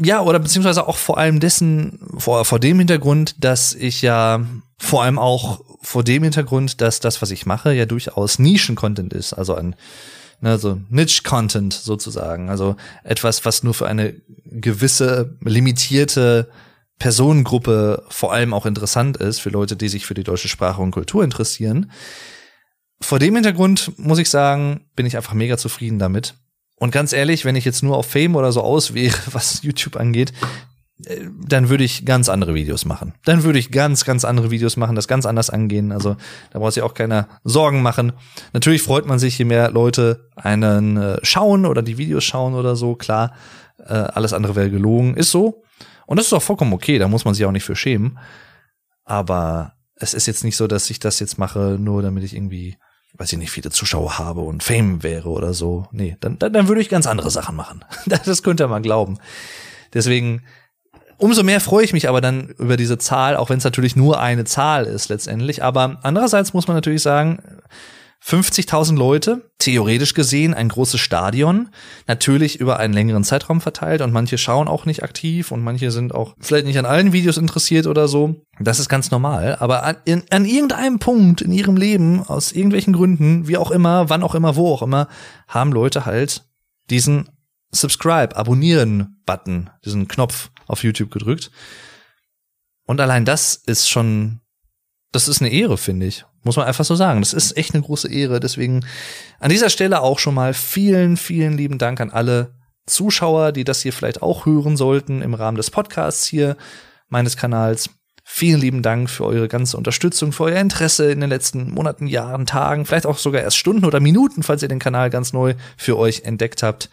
Ja, 0.00 0.22
oder 0.22 0.38
beziehungsweise 0.38 0.86
auch 0.86 0.96
vor 0.96 1.18
allem 1.18 1.40
dessen, 1.40 1.98
vor, 2.18 2.44
vor 2.44 2.60
dem 2.60 2.78
Hintergrund, 2.78 3.34
dass 3.42 3.74
ich 3.74 4.00
ja 4.00 4.46
vor 4.78 5.02
allem 5.02 5.18
auch 5.18 5.60
vor 5.82 6.04
dem 6.04 6.22
Hintergrund, 6.22 6.80
dass 6.80 7.00
das, 7.00 7.20
was 7.20 7.30
ich 7.30 7.46
mache, 7.46 7.72
ja 7.72 7.84
durchaus 7.84 8.38
Nischen-Content 8.38 9.12
ist, 9.12 9.32
also 9.32 9.54
ein 9.54 9.74
ne, 10.40 10.58
so 10.58 10.80
Niche-Content 10.88 11.72
sozusagen, 11.72 12.50
also 12.50 12.76
etwas, 13.04 13.44
was 13.44 13.62
nur 13.62 13.74
für 13.74 13.86
eine 13.86 14.14
gewisse 14.44 15.36
limitierte 15.40 16.48
Personengruppe 16.98 18.04
vor 18.08 18.32
allem 18.32 18.52
auch 18.52 18.66
interessant 18.66 19.16
ist 19.16 19.38
für 19.38 19.50
Leute, 19.50 19.76
die 19.76 19.88
sich 19.88 20.06
für 20.06 20.14
die 20.14 20.24
deutsche 20.24 20.48
Sprache 20.48 20.82
und 20.82 20.90
Kultur 20.90 21.22
interessieren. 21.22 21.92
Vor 23.00 23.20
dem 23.20 23.34
Hintergrund 23.34 23.92
muss 23.96 24.18
ich 24.18 24.28
sagen, 24.28 24.86
bin 24.96 25.06
ich 25.06 25.16
einfach 25.16 25.34
mega 25.34 25.56
zufrieden 25.56 25.98
damit. 25.98 26.34
Und 26.74 26.90
ganz 26.90 27.12
ehrlich, 27.12 27.44
wenn 27.44 27.56
ich 27.56 27.64
jetzt 27.64 27.82
nur 27.82 27.96
auf 27.96 28.06
Fame 28.06 28.36
oder 28.36 28.52
so 28.52 28.62
aus 28.62 28.94
was 29.32 29.62
YouTube 29.62 29.96
angeht, 29.96 30.32
dann 30.98 31.68
würde 31.68 31.84
ich 31.84 32.04
ganz 32.04 32.28
andere 32.28 32.54
Videos 32.54 32.84
machen. 32.84 33.14
Dann 33.24 33.44
würde 33.44 33.58
ich 33.58 33.70
ganz, 33.70 34.04
ganz 34.04 34.24
andere 34.24 34.50
Videos 34.50 34.76
machen, 34.76 34.96
das 34.96 35.06
ganz 35.06 35.26
anders 35.26 35.48
angehen. 35.48 35.92
Also 35.92 36.16
da 36.50 36.58
braucht 36.58 36.74
sich 36.74 36.82
auch 36.82 36.94
keiner 36.94 37.28
Sorgen 37.44 37.82
machen. 37.82 38.12
Natürlich 38.52 38.82
freut 38.82 39.06
man 39.06 39.20
sich, 39.20 39.38
je 39.38 39.44
mehr 39.44 39.70
Leute 39.70 40.28
einen 40.34 40.96
äh, 40.96 41.18
schauen 41.22 41.66
oder 41.66 41.82
die 41.82 41.98
Videos 41.98 42.24
schauen 42.24 42.54
oder 42.54 42.74
so. 42.74 42.96
Klar, 42.96 43.32
äh, 43.78 43.92
alles 43.92 44.32
andere 44.32 44.56
wäre 44.56 44.70
gelogen. 44.70 45.14
Ist 45.14 45.30
so. 45.30 45.62
Und 46.06 46.18
das 46.18 46.26
ist 46.26 46.32
auch 46.32 46.42
vollkommen 46.42 46.72
okay, 46.72 46.98
da 46.98 47.06
muss 47.06 47.24
man 47.24 47.34
sich 47.34 47.44
auch 47.44 47.52
nicht 47.52 47.64
für 47.64 47.76
schämen. 47.76 48.18
Aber 49.04 49.74
es 49.94 50.14
ist 50.14 50.26
jetzt 50.26 50.42
nicht 50.42 50.56
so, 50.56 50.66
dass 50.66 50.90
ich 50.90 50.98
das 50.98 51.20
jetzt 51.20 51.38
mache, 51.38 51.76
nur 51.78 52.02
damit 52.02 52.24
ich 52.24 52.34
irgendwie, 52.34 52.76
weiß 53.14 53.32
ich 53.32 53.38
nicht, 53.38 53.50
viele 53.50 53.70
Zuschauer 53.70 54.18
habe 54.18 54.40
und 54.40 54.64
Fame 54.64 55.02
wäre 55.04 55.28
oder 55.28 55.54
so. 55.54 55.86
Nee, 55.92 56.16
dann, 56.20 56.38
dann, 56.38 56.52
dann 56.52 56.66
würde 56.66 56.80
ich 56.80 56.88
ganz 56.88 57.06
andere 57.06 57.30
Sachen 57.30 57.54
machen. 57.54 57.84
Das 58.06 58.42
könnt 58.42 58.60
ihr 58.60 58.68
mal 58.68 58.82
glauben. 58.82 59.18
Deswegen, 59.94 60.42
umso 61.18 61.42
mehr 61.42 61.60
freue 61.60 61.84
ich 61.84 61.92
mich 61.92 62.08
aber 62.08 62.20
dann 62.20 62.54
über 62.58 62.76
diese 62.76 62.98
Zahl, 62.98 63.36
auch 63.36 63.50
wenn 63.50 63.58
es 63.58 63.64
natürlich 63.64 63.96
nur 63.96 64.20
eine 64.20 64.44
Zahl 64.44 64.84
ist 64.84 65.08
letztendlich. 65.08 65.62
Aber 65.62 65.98
andererseits 66.02 66.54
muss 66.54 66.66
man 66.66 66.76
natürlich 66.76 67.02
sagen, 67.02 67.42
50.000 68.24 68.96
Leute, 68.96 69.48
theoretisch 69.58 70.12
gesehen 70.12 70.52
ein 70.52 70.68
großes 70.68 71.00
Stadion, 71.00 71.68
natürlich 72.06 72.58
über 72.58 72.78
einen 72.78 72.92
längeren 72.92 73.22
Zeitraum 73.22 73.60
verteilt 73.60 74.02
und 74.02 74.12
manche 74.12 74.38
schauen 74.38 74.66
auch 74.66 74.86
nicht 74.86 75.04
aktiv 75.04 75.52
und 75.52 75.62
manche 75.62 75.90
sind 75.90 76.14
auch 76.14 76.34
vielleicht 76.40 76.66
nicht 76.66 76.78
an 76.78 76.84
allen 76.84 77.12
Videos 77.12 77.36
interessiert 77.36 77.86
oder 77.86 78.08
so. 78.08 78.34
Das 78.58 78.80
ist 78.80 78.88
ganz 78.88 79.10
normal, 79.10 79.56
aber 79.60 79.84
an, 79.84 79.96
in, 80.04 80.24
an 80.30 80.44
irgendeinem 80.44 80.98
Punkt 80.98 81.42
in 81.42 81.52
ihrem 81.52 81.76
Leben, 81.76 82.22
aus 82.26 82.52
irgendwelchen 82.52 82.92
Gründen, 82.92 83.46
wie 83.46 83.56
auch 83.56 83.70
immer, 83.70 84.10
wann 84.10 84.24
auch 84.24 84.34
immer, 84.34 84.56
wo 84.56 84.74
auch 84.74 84.82
immer, 84.82 85.06
haben 85.46 85.72
Leute 85.72 86.04
halt 86.04 86.44
diesen 86.90 87.28
Subscribe, 87.70 88.36
Abonnieren-Button, 88.36 89.70
diesen 89.84 90.08
Knopf 90.08 90.50
auf 90.68 90.84
YouTube 90.84 91.10
gedrückt. 91.10 91.50
Und 92.86 93.00
allein 93.00 93.24
das 93.24 93.54
ist 93.54 93.88
schon, 93.88 94.40
das 95.12 95.28
ist 95.28 95.40
eine 95.40 95.52
Ehre, 95.52 95.76
finde 95.76 96.06
ich. 96.06 96.24
Muss 96.44 96.56
man 96.56 96.66
einfach 96.66 96.84
so 96.84 96.94
sagen. 96.94 97.20
Das 97.20 97.34
ist 97.34 97.56
echt 97.56 97.74
eine 97.74 97.82
große 97.82 98.10
Ehre. 98.10 98.40
Deswegen 98.40 98.84
an 99.40 99.50
dieser 99.50 99.70
Stelle 99.70 100.00
auch 100.00 100.18
schon 100.18 100.34
mal 100.34 100.54
vielen, 100.54 101.16
vielen 101.16 101.58
lieben 101.58 101.78
Dank 101.78 102.00
an 102.00 102.10
alle 102.10 102.54
Zuschauer, 102.86 103.52
die 103.52 103.64
das 103.64 103.82
hier 103.82 103.92
vielleicht 103.92 104.22
auch 104.22 104.46
hören 104.46 104.76
sollten 104.76 105.20
im 105.20 105.34
Rahmen 105.34 105.56
des 105.56 105.70
Podcasts 105.70 106.26
hier 106.26 106.56
meines 107.08 107.36
Kanals. 107.36 107.90
Vielen 108.24 108.60
lieben 108.60 108.82
Dank 108.82 109.08
für 109.08 109.24
eure 109.24 109.48
ganze 109.48 109.76
Unterstützung, 109.78 110.32
für 110.32 110.44
euer 110.44 110.60
Interesse 110.60 111.10
in 111.10 111.20
den 111.20 111.30
letzten 111.30 111.70
Monaten, 111.70 112.06
Jahren, 112.06 112.44
Tagen, 112.44 112.84
vielleicht 112.84 113.06
auch 113.06 113.16
sogar 113.16 113.40
erst 113.40 113.56
Stunden 113.56 113.86
oder 113.86 114.00
Minuten, 114.00 114.42
falls 114.42 114.62
ihr 114.62 114.68
den 114.68 114.78
Kanal 114.78 115.08
ganz 115.08 115.32
neu 115.32 115.54
für 115.78 115.96
euch 115.96 116.22
entdeckt 116.24 116.62
habt. 116.62 116.90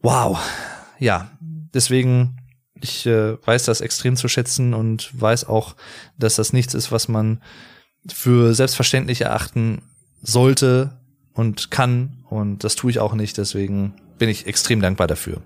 Wow. 0.00 0.38
Ja, 0.98 1.30
deswegen, 1.76 2.38
ich 2.80 3.06
äh, 3.06 3.36
weiß 3.46 3.64
das 3.64 3.80
extrem 3.80 4.16
zu 4.16 4.26
schätzen 4.26 4.74
und 4.74 5.10
weiß 5.20 5.44
auch, 5.44 5.76
dass 6.18 6.34
das 6.34 6.52
nichts 6.52 6.74
ist, 6.74 6.90
was 6.90 7.06
man 7.06 7.40
für 8.08 8.54
selbstverständlich 8.54 9.20
erachten 9.20 9.82
sollte 10.22 10.98
und 11.32 11.70
kann. 11.70 12.24
Und 12.28 12.64
das 12.64 12.74
tue 12.74 12.90
ich 12.90 12.98
auch 12.98 13.14
nicht. 13.14 13.38
Deswegen 13.38 13.94
bin 14.18 14.28
ich 14.28 14.46
extrem 14.46 14.80
dankbar 14.80 15.06
dafür. 15.06 15.42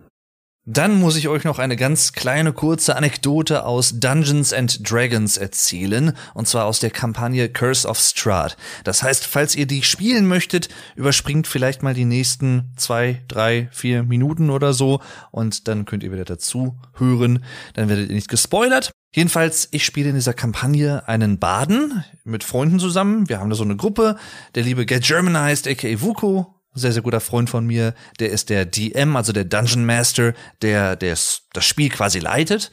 Dann 0.66 1.00
muss 1.00 1.16
ich 1.16 1.28
euch 1.28 1.44
noch 1.44 1.58
eine 1.58 1.74
ganz 1.74 2.12
kleine 2.12 2.52
kurze 2.52 2.94
Anekdote 2.94 3.64
aus 3.64 3.98
Dungeons 3.98 4.52
and 4.52 4.88
Dragons 4.88 5.38
erzählen, 5.38 6.14
und 6.34 6.48
zwar 6.48 6.66
aus 6.66 6.80
der 6.80 6.90
Kampagne 6.90 7.48
Curse 7.48 7.88
of 7.88 7.98
Strahd. 7.98 8.58
Das 8.84 9.02
heißt, 9.02 9.26
falls 9.26 9.56
ihr 9.56 9.66
die 9.66 9.82
spielen 9.82 10.28
möchtet, 10.28 10.68
überspringt 10.96 11.46
vielleicht 11.46 11.82
mal 11.82 11.94
die 11.94 12.04
nächsten 12.04 12.72
zwei, 12.76 13.22
drei, 13.26 13.70
vier 13.72 14.02
Minuten 14.02 14.50
oder 14.50 14.74
so, 14.74 15.00
und 15.30 15.66
dann 15.66 15.86
könnt 15.86 16.02
ihr 16.02 16.12
wieder 16.12 16.26
dazu 16.26 16.78
hören. 16.94 17.42
Dann 17.72 17.88
werdet 17.88 18.10
ihr 18.10 18.14
nicht 18.14 18.28
gespoilert. 18.28 18.90
Jedenfalls, 19.14 19.66
ich 19.72 19.86
spiele 19.86 20.10
in 20.10 20.14
dieser 20.14 20.34
Kampagne 20.34 21.08
einen 21.08 21.38
Baden 21.38 22.04
mit 22.24 22.44
Freunden 22.44 22.78
zusammen. 22.78 23.30
Wir 23.30 23.40
haben 23.40 23.50
da 23.50 23.56
so 23.56 23.64
eine 23.64 23.76
Gruppe. 23.76 24.16
Der 24.54 24.62
liebe 24.62 24.84
Get 24.84 25.04
Germanized, 25.04 25.66
aka 25.66 26.00
Vuko, 26.00 26.59
sehr, 26.74 26.92
sehr 26.92 27.02
guter 27.02 27.20
Freund 27.20 27.50
von 27.50 27.66
mir, 27.66 27.94
der 28.18 28.30
ist 28.30 28.50
der 28.50 28.64
DM, 28.64 29.16
also 29.16 29.32
der 29.32 29.44
Dungeon 29.44 29.84
Master, 29.84 30.34
der, 30.62 30.96
der 30.96 31.16
das 31.52 31.64
Spiel 31.64 31.88
quasi 31.88 32.18
leitet. 32.18 32.70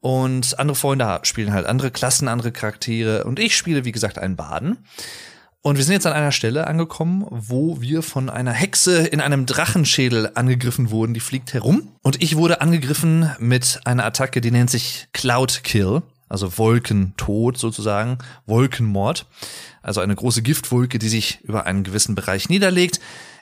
Und 0.00 0.58
andere 0.58 0.76
Freunde 0.76 1.20
spielen 1.22 1.52
halt 1.52 1.66
andere 1.66 1.90
Klassen, 1.90 2.28
andere 2.28 2.52
Charaktere. 2.52 3.24
Und 3.24 3.38
ich 3.38 3.56
spiele, 3.56 3.84
wie 3.84 3.92
gesagt, 3.92 4.18
einen 4.18 4.36
Baden. 4.36 4.78
Und 5.60 5.76
wir 5.76 5.84
sind 5.84 5.94
jetzt 5.94 6.06
an 6.06 6.12
einer 6.12 6.32
Stelle 6.32 6.66
angekommen, 6.68 7.26
wo 7.28 7.80
wir 7.80 8.02
von 8.02 8.30
einer 8.30 8.52
Hexe 8.52 9.06
in 9.06 9.20
einem 9.20 9.44
Drachenschädel 9.44 10.30
angegriffen 10.34 10.90
wurden. 10.90 11.14
Die 11.14 11.20
fliegt 11.20 11.52
herum. 11.52 11.88
Und 12.02 12.22
ich 12.22 12.36
wurde 12.36 12.60
angegriffen 12.60 13.30
mit 13.40 13.80
einer 13.84 14.04
Attacke, 14.04 14.40
die 14.40 14.52
nennt 14.52 14.70
sich 14.70 15.08
Cloud 15.12 15.62
Kill. 15.64 16.02
Also 16.28 16.58
Wolkentod 16.58 17.58
sozusagen. 17.58 18.18
Wolkenmord. 18.46 19.26
Also 19.82 20.00
eine 20.00 20.14
große 20.14 20.42
Giftwolke, 20.42 20.98
die 20.98 21.08
sich 21.08 21.40
über 21.42 21.66
einen 21.66 21.82
gewissen 21.82 22.14
Bereich 22.14 22.48
niederlegt. 22.48 23.00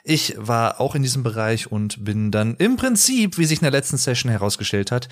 Ich 0.09 0.35
war 0.37 0.79
auch 0.79 0.95
in 0.95 1.03
diesem 1.03 1.21
Bereich 1.21 1.69
und 1.69 2.05
bin 2.05 2.31
dann 2.31 2.55
im 2.55 2.77
Prinzip, 2.77 3.37
wie 3.37 3.43
sich 3.43 3.59
in 3.59 3.63
der 3.65 3.71
letzten 3.71 3.97
Session 3.97 4.31
herausgestellt 4.31 4.89
hat, 4.89 5.09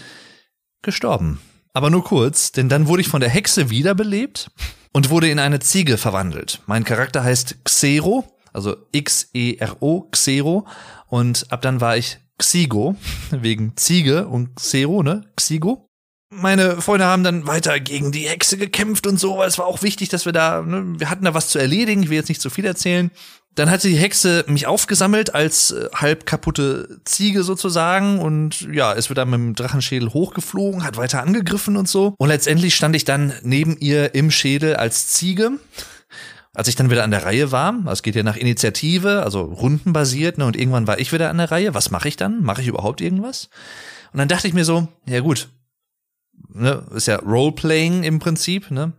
gestorben. 0.81 1.41
Aber 1.73 1.89
nur 1.89 2.05
kurz, 2.05 2.53
denn 2.53 2.69
dann 2.69 2.87
wurde 2.87 3.01
ich 3.01 3.09
von 3.09 3.19
der 3.19 3.29
Hexe 3.29 3.69
wiederbelebt 3.69 4.49
und 4.93 5.09
wurde 5.09 5.29
in 5.29 5.39
eine 5.39 5.59
Ziege 5.59 5.97
verwandelt. 5.97 6.61
Mein 6.65 6.85
Charakter 6.85 7.25
heißt 7.25 7.65
Xero, 7.65 8.23
also 8.53 8.77
X-E-R-O, 8.93 10.07
Xero. 10.11 10.65
Und 11.07 11.51
ab 11.51 11.61
dann 11.61 11.81
war 11.81 11.97
ich 11.97 12.19
Xigo, 12.37 12.95
wegen 13.31 13.75
Ziege 13.75 14.29
und 14.29 14.55
Xero, 14.55 15.03
ne? 15.03 15.25
Xigo 15.35 15.84
meine 16.35 16.81
Freunde 16.81 17.05
haben 17.05 17.23
dann 17.23 17.47
weiter 17.47 17.79
gegen 17.79 18.11
die 18.11 18.27
Hexe 18.27 18.57
gekämpft 18.57 19.07
und 19.07 19.19
so, 19.19 19.41
es 19.43 19.57
war 19.57 19.65
auch 19.65 19.81
wichtig, 19.81 20.09
dass 20.09 20.25
wir 20.25 20.33
da, 20.33 20.61
ne, 20.61 20.95
wir 20.97 21.09
hatten 21.09 21.25
da 21.25 21.33
was 21.33 21.49
zu 21.49 21.59
erledigen, 21.59 22.03
ich 22.03 22.09
will 22.09 22.17
jetzt 22.17 22.29
nicht 22.29 22.41
zu 22.41 22.49
viel 22.49 22.65
erzählen. 22.65 23.11
Dann 23.55 23.69
hatte 23.69 23.87
die 23.87 23.95
Hexe 23.95 24.43
mich 24.47 24.67
aufgesammelt 24.67 25.33
als 25.33 25.71
äh, 25.71 25.87
halb 25.93 26.25
kaputte 26.25 26.99
Ziege 27.05 27.43
sozusagen 27.43 28.19
und 28.19 28.67
ja, 28.73 28.93
es 28.93 29.09
wird 29.09 29.17
dann 29.17 29.29
mit 29.29 29.39
dem 29.39 29.55
Drachenschädel 29.55 30.13
hochgeflogen, 30.13 30.83
hat 30.83 30.97
weiter 30.97 31.23
angegriffen 31.23 31.77
und 31.77 31.87
so. 31.87 32.15
Und 32.17 32.27
letztendlich 32.27 32.75
stand 32.75 32.95
ich 32.97 33.05
dann 33.05 33.33
neben 33.43 33.77
ihr 33.77 34.13
im 34.13 34.29
Schädel 34.29 34.75
als 34.75 35.07
Ziege. 35.07 35.51
Als 36.53 36.69
ich 36.69 36.75
dann 36.75 36.89
wieder 36.89 37.03
an 37.03 37.11
der 37.11 37.25
Reihe 37.25 37.51
war, 37.51 37.75
es 37.87 38.01
geht 38.01 38.15
ja 38.15 38.23
nach 38.23 38.37
Initiative, 38.37 39.23
also 39.23 39.41
rundenbasiert, 39.41 40.37
ne, 40.37 40.45
und 40.45 40.55
irgendwann 40.55 40.87
war 40.87 40.99
ich 40.99 41.11
wieder 41.11 41.29
an 41.29 41.37
der 41.37 41.51
Reihe. 41.51 41.73
Was 41.73 41.91
mache 41.91 42.07
ich 42.07 42.15
dann? 42.15 42.43
Mache 42.43 42.61
ich 42.61 42.67
überhaupt 42.67 43.01
irgendwas? 43.01 43.49
Und 44.13 44.19
dann 44.19 44.29
dachte 44.29 44.47
ich 44.47 44.53
mir 44.53 44.63
so, 44.63 44.87
ja 45.05 45.19
gut, 45.19 45.49
ne, 46.55 46.85
ist 46.93 47.07
ja 47.07 47.17
Roleplaying 47.17 48.03
im 48.03 48.19
Prinzip, 48.19 48.71
ne? 48.71 48.93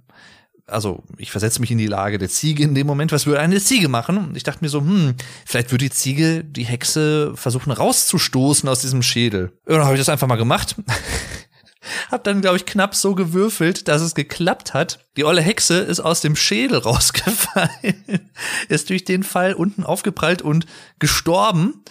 Also, 0.69 1.05
ich 1.17 1.31
versetze 1.31 1.61
mich 1.61 1.71
in 1.71 1.79
die 1.79 1.87
Lage 1.87 2.19
der 2.19 2.29
Ziege 2.29 2.65
in 2.65 2.75
dem 2.75 2.89
Moment. 2.89 3.13
Was 3.13 3.27
würde 3.27 3.39
eine 3.39 3.61
Ziege 3.61 3.89
machen? 3.89 4.19
Und 4.19 4.37
ich 4.37 4.43
dachte 4.43 4.65
mir 4.65 4.69
so, 4.69 4.81
hm, 4.81 5.15
vielleicht 5.45 5.71
würde 5.71 5.85
die 5.85 5.93
Ziege 5.93 6.43
die 6.43 6.65
Hexe 6.65 7.33
versuchen 7.37 7.71
rauszustoßen 7.71 8.69
aus 8.69 8.81
diesem 8.81 9.03
Schädel. 9.03 9.53
Und 9.65 9.75
dann 9.75 9.85
habe 9.85 9.95
ich 9.95 10.01
das 10.01 10.09
einfach 10.09 10.27
mal 10.27 10.35
gemacht. 10.35 10.75
hab 12.11 12.25
dann, 12.25 12.41
glaube 12.41 12.57
ich, 12.57 12.67
knapp 12.67 12.97
so 12.97 13.15
gewürfelt, 13.15 13.87
dass 13.87 14.03
es 14.03 14.17
geklappt 14.17 14.75
hat. 14.75 15.07
Die 15.17 15.25
olle 15.25 15.41
Hexe 15.41 15.79
ist 15.79 16.01
aus 16.01 16.21
dem 16.21 16.35
Schädel 16.35 16.79
rausgefallen, 16.85 18.31
ist 18.69 18.91
durch 18.91 19.05
den 19.05 19.23
Fall 19.23 19.55
unten 19.55 19.85
aufgeprallt 19.85 20.43
und 20.43 20.67
gestorben. 20.99 21.85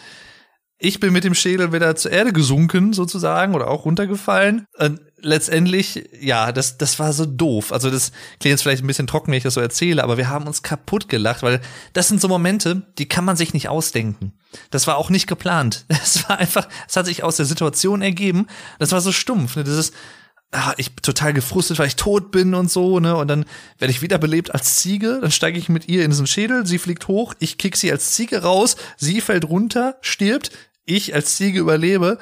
Ich 0.78 1.00
bin 1.00 1.14
mit 1.14 1.24
dem 1.24 1.34
Schädel 1.34 1.72
wieder 1.72 1.96
zur 1.96 2.12
Erde 2.12 2.34
gesunken, 2.34 2.92
sozusagen, 2.92 3.56
oder 3.56 3.70
auch 3.70 3.86
runtergefallen. 3.86 4.66
Und 4.78 5.00
letztendlich, 5.26 6.08
ja, 6.22 6.52
das, 6.52 6.78
das 6.78 7.00
war 7.00 7.12
so 7.12 7.26
doof. 7.26 7.74
Also 7.74 7.90
das 7.90 8.12
klingt 8.40 8.52
jetzt 8.52 8.62
vielleicht 8.62 8.84
ein 8.84 8.88
bisschen 8.88 9.08
trocken, 9.08 9.32
wenn 9.32 9.38
ich 9.38 9.44
das 9.44 9.56
so 9.56 9.62
erzähle, 9.62 10.04
aber 10.04 10.18
wir 10.18 10.30
haben 10.30 10.46
uns 10.46 10.62
kaputt 10.62 11.10
gelacht, 11.10 11.42
weil 11.44 11.62
das 11.94 12.08
sind 12.08 12.22
so 12.22 12.28
Momente, 12.28 12.84
die 12.98 13.08
kann 13.08 13.26
man 13.26 13.36
sich 13.36 13.54
nicht 13.54 13.68
ausdenken. 13.68 14.34
Das 14.70 14.88
war 14.88 14.98
auch 14.98 15.10
nicht 15.10 15.28
geplant. 15.28 15.86
Es 16.06 16.30
war 16.30 16.38
einfach, 16.38 16.70
es 16.88 16.96
hat 16.96 17.08
sich 17.08 17.24
aus 17.24 17.38
der 17.38 17.48
Situation 17.48 18.02
ergeben. 18.04 18.46
Das 18.78 18.92
war 18.92 19.02
so 19.02 19.12
stumpf. 19.12 19.56
Ne? 19.56 19.64
Das 19.64 19.76
ist, 19.76 19.94
ah, 20.52 20.74
ich 20.78 20.94
bin 20.94 21.02
total 21.02 21.34
gefrustet, 21.34 21.80
weil 21.80 21.88
ich 21.88 21.96
tot 21.96 22.32
bin 22.32 22.54
und 22.54 22.70
so, 22.72 23.00
ne? 23.00 23.16
Und 23.16 23.28
dann 23.28 23.46
werde 23.80 23.92
ich 23.92 24.04
wiederbelebt 24.04 24.54
als 24.54 24.76
Ziege, 24.76 25.20
dann 25.20 25.32
steige 25.32 25.58
ich 25.58 25.68
mit 25.68 25.90
ihr 25.90 26.06
in 26.06 26.12
diesen 26.12 26.28
Schädel, 26.28 26.66
sie 26.68 26.78
fliegt 26.78 27.08
hoch, 27.08 27.34
ich 27.40 27.58
kick 27.58 27.76
sie 27.76 27.92
als 27.92 28.12
Ziege 28.12 28.44
raus, 28.44 28.78
sie 28.98 29.20
fällt 29.20 29.50
runter, 29.50 29.98
stirbt, 30.02 30.52
ich 30.86 31.16
als 31.16 31.36
Ziege 31.36 31.60
überlebe. 31.60 32.20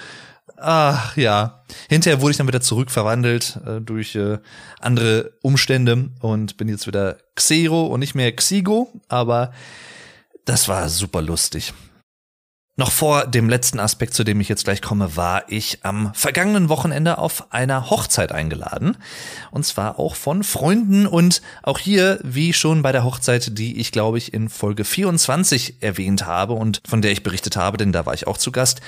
Ach 0.58 1.18
ja. 1.18 1.64
Hinterher 1.90 2.22
wurde 2.22 2.32
ich 2.32 2.38
dann 2.38 2.48
wieder 2.48 2.62
zurückverwandelt 2.62 3.60
äh, 3.66 3.82
durch 3.82 4.16
äh, 4.16 4.38
andere 4.80 5.34
Umstände 5.42 6.10
und 6.22 6.58
bin 6.58 6.70
jetzt 6.70 6.88
wieder 6.88 7.18
Xero 7.36 7.88
und 7.88 8.00
nicht 8.00 8.16
mehr 8.16 8.32
Xigo, 8.32 8.92
aber 9.08 9.52
das 10.46 10.68
war 10.68 10.90
super 10.90 11.22
lustig. 11.22 11.74
Noch 12.76 12.92
vor 12.92 13.28
dem 13.28 13.50
letzten 13.50 13.80
Aspekt, 13.80 14.16
zu 14.16 14.24
dem 14.24 14.42
ich 14.42 14.50
jetzt 14.50 14.64
gleich 14.64 14.82
komme, 14.82 15.16
war 15.16 15.44
ich 15.48 15.86
am 15.86 16.12
vergangenen 16.16 16.70
Wochenende 16.70 17.20
auf 17.20 17.54
einer 17.54 17.92
Hochzeit 17.92 18.32
eingeladen. 18.32 18.98
Und 19.52 19.64
zwar 19.64 20.00
auch 20.00 20.16
von 20.16 20.44
Freunden 20.44 21.06
und 21.06 21.44
auch 21.62 21.78
hier, 21.78 22.20
wie 22.24 22.52
schon 22.52 22.82
bei 22.82 22.92
der 22.92 23.04
Hochzeit, 23.04 23.60
die 23.60 23.80
ich 23.80 23.92
glaube 23.92 24.18
ich 24.18 24.34
in 24.34 24.50
Folge 24.50 24.86
24 24.86 25.84
erwähnt 25.84 26.26
habe 26.26 26.54
und 26.54 26.82
von 26.88 27.04
der 27.04 27.12
ich 27.12 27.22
berichtet 27.22 27.58
habe, 27.58 27.78
denn 27.78 27.92
da 27.92 28.08
war 28.08 28.16
ich 28.16 28.26
auch 28.26 28.40
zu 28.40 28.52
Gast, 28.52 28.82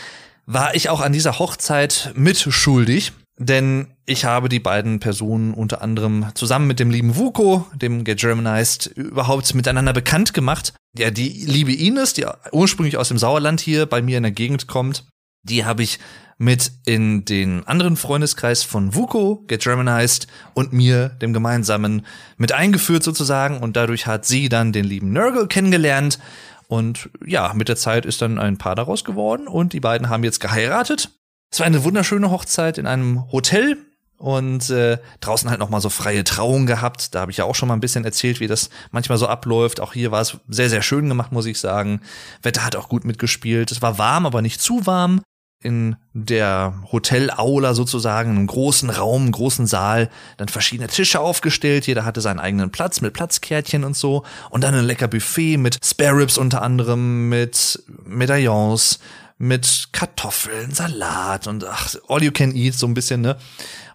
war 0.45 0.75
ich 0.75 0.89
auch 0.89 1.01
an 1.01 1.13
dieser 1.13 1.39
Hochzeit 1.39 2.11
mitschuldig. 2.15 3.13
Denn 3.37 3.87
ich 4.05 4.23
habe 4.23 4.47
die 4.47 4.61
beiden 4.61 4.99
Personen 5.01 5.53
unter 5.53 5.81
anderem 5.81 6.27
zusammen 6.35 6.67
mit 6.67 6.79
dem 6.79 6.89
lieben 6.89 7.17
Vuko, 7.17 7.65
dem 7.75 8.05
Get 8.05 8.19
Germanized, 8.19 8.87
überhaupt 8.87 9.53
miteinander 9.53 9.91
bekannt 9.91 10.33
gemacht. 10.33 10.73
Ja, 10.97 11.11
die 11.11 11.29
liebe 11.45 11.73
Ines, 11.73 12.13
die 12.13 12.25
ursprünglich 12.53 12.95
aus 12.95 13.09
dem 13.09 13.17
Sauerland 13.17 13.59
hier 13.59 13.87
bei 13.87 14.01
mir 14.01 14.17
in 14.17 14.23
der 14.23 14.31
Gegend 14.31 14.67
kommt, 14.67 15.03
die 15.43 15.65
habe 15.65 15.83
ich 15.83 15.99
mit 16.37 16.71
in 16.85 17.25
den 17.25 17.65
anderen 17.65 17.95
Freundeskreis 17.97 18.63
von 18.63 18.93
Vuko, 18.93 19.43
Get 19.47 19.63
Germanized 19.63 20.27
und 20.53 20.73
mir, 20.73 21.09
dem 21.09 21.33
gemeinsamen, 21.33 22.05
mit 22.37 22.51
eingeführt 22.51 23.03
sozusagen. 23.03 23.59
Und 23.59 23.75
dadurch 23.75 24.05
hat 24.07 24.25
sie 24.25 24.49
dann 24.49 24.71
den 24.71 24.85
lieben 24.85 25.11
Nurgle 25.11 25.47
kennengelernt. 25.47 26.19
Und 26.67 27.09
ja, 27.25 27.53
mit 27.53 27.69
der 27.69 27.75
Zeit 27.75 28.05
ist 28.05 28.21
dann 28.21 28.39
ein 28.39 28.57
Paar 28.57 28.75
daraus 28.75 29.03
geworden 29.03 29.47
und 29.47 29.73
die 29.73 29.79
beiden 29.79 30.09
haben 30.09 30.23
jetzt 30.23 30.39
geheiratet. 30.39 31.11
Es 31.51 31.59
war 31.59 31.67
eine 31.67 31.83
wunderschöne 31.83 32.31
Hochzeit 32.31 32.77
in 32.77 32.87
einem 32.87 33.31
Hotel 33.31 33.77
und 34.17 34.69
äh, 34.69 34.97
draußen 35.19 35.49
halt 35.49 35.59
noch 35.59 35.69
mal 35.69 35.81
so 35.81 35.89
freie 35.89 36.23
Trauung 36.23 36.65
gehabt. 36.65 37.13
Da 37.13 37.21
habe 37.21 37.31
ich 37.31 37.37
ja 37.37 37.45
auch 37.45 37.55
schon 37.55 37.67
mal 37.67 37.75
ein 37.75 37.81
bisschen 37.81 38.05
erzählt, 38.05 38.39
wie 38.39 38.47
das 38.47 38.69
manchmal 38.91 39.17
so 39.17 39.27
abläuft. 39.27 39.79
Auch 39.79 39.93
hier 39.93 40.11
war 40.11 40.21
es 40.21 40.37
sehr 40.47 40.69
sehr 40.69 40.81
schön 40.81 41.07
gemacht, 41.07 41.31
muss 41.31 41.45
ich 41.45 41.59
sagen. 41.59 42.01
Wetter 42.41 42.65
hat 42.65 42.75
auch 42.75 42.89
gut 42.89 43.05
mitgespielt. 43.05 43.71
Es 43.71 43.81
war 43.81 43.97
warm, 43.97 44.25
aber 44.25 44.41
nicht 44.41 44.61
zu 44.61 44.85
warm. 44.85 45.21
In 45.65 45.95
der 46.13 46.75
Hotelaula 46.91 47.73
sozusagen, 47.73 48.29
in 48.29 48.37
einem 48.37 48.47
großen 48.47 48.91
Raum, 48.91 49.23
einem 49.23 49.31
großen 49.31 49.65
Saal, 49.65 50.09
dann 50.37 50.47
verschiedene 50.47 50.87
Tische 50.87 51.19
aufgestellt. 51.19 51.87
Jeder 51.87 52.05
hatte 52.05 52.21
seinen 52.21 52.39
eigenen 52.39 52.69
Platz 52.69 53.01
mit 53.01 53.13
Platzkärtchen 53.13 53.83
und 53.83 53.97
so. 53.97 54.23
Und 54.51 54.63
dann 54.63 54.75
ein 54.75 54.85
lecker 54.85 55.07
Buffet 55.07 55.57
mit 55.57 55.79
Spare 55.83 56.17
Ribs 56.17 56.37
unter 56.37 56.61
anderem, 56.61 57.29
mit 57.29 57.83
Medaillons, 58.05 58.99
mit 59.39 59.89
Kartoffeln, 59.91 60.71
Salat 60.71 61.47
und 61.47 61.65
ach, 61.65 61.95
all 62.07 62.23
you 62.23 62.31
can 62.31 62.55
eat, 62.55 62.75
so 62.75 62.85
ein 62.85 62.93
bisschen, 62.93 63.21
ne? 63.21 63.35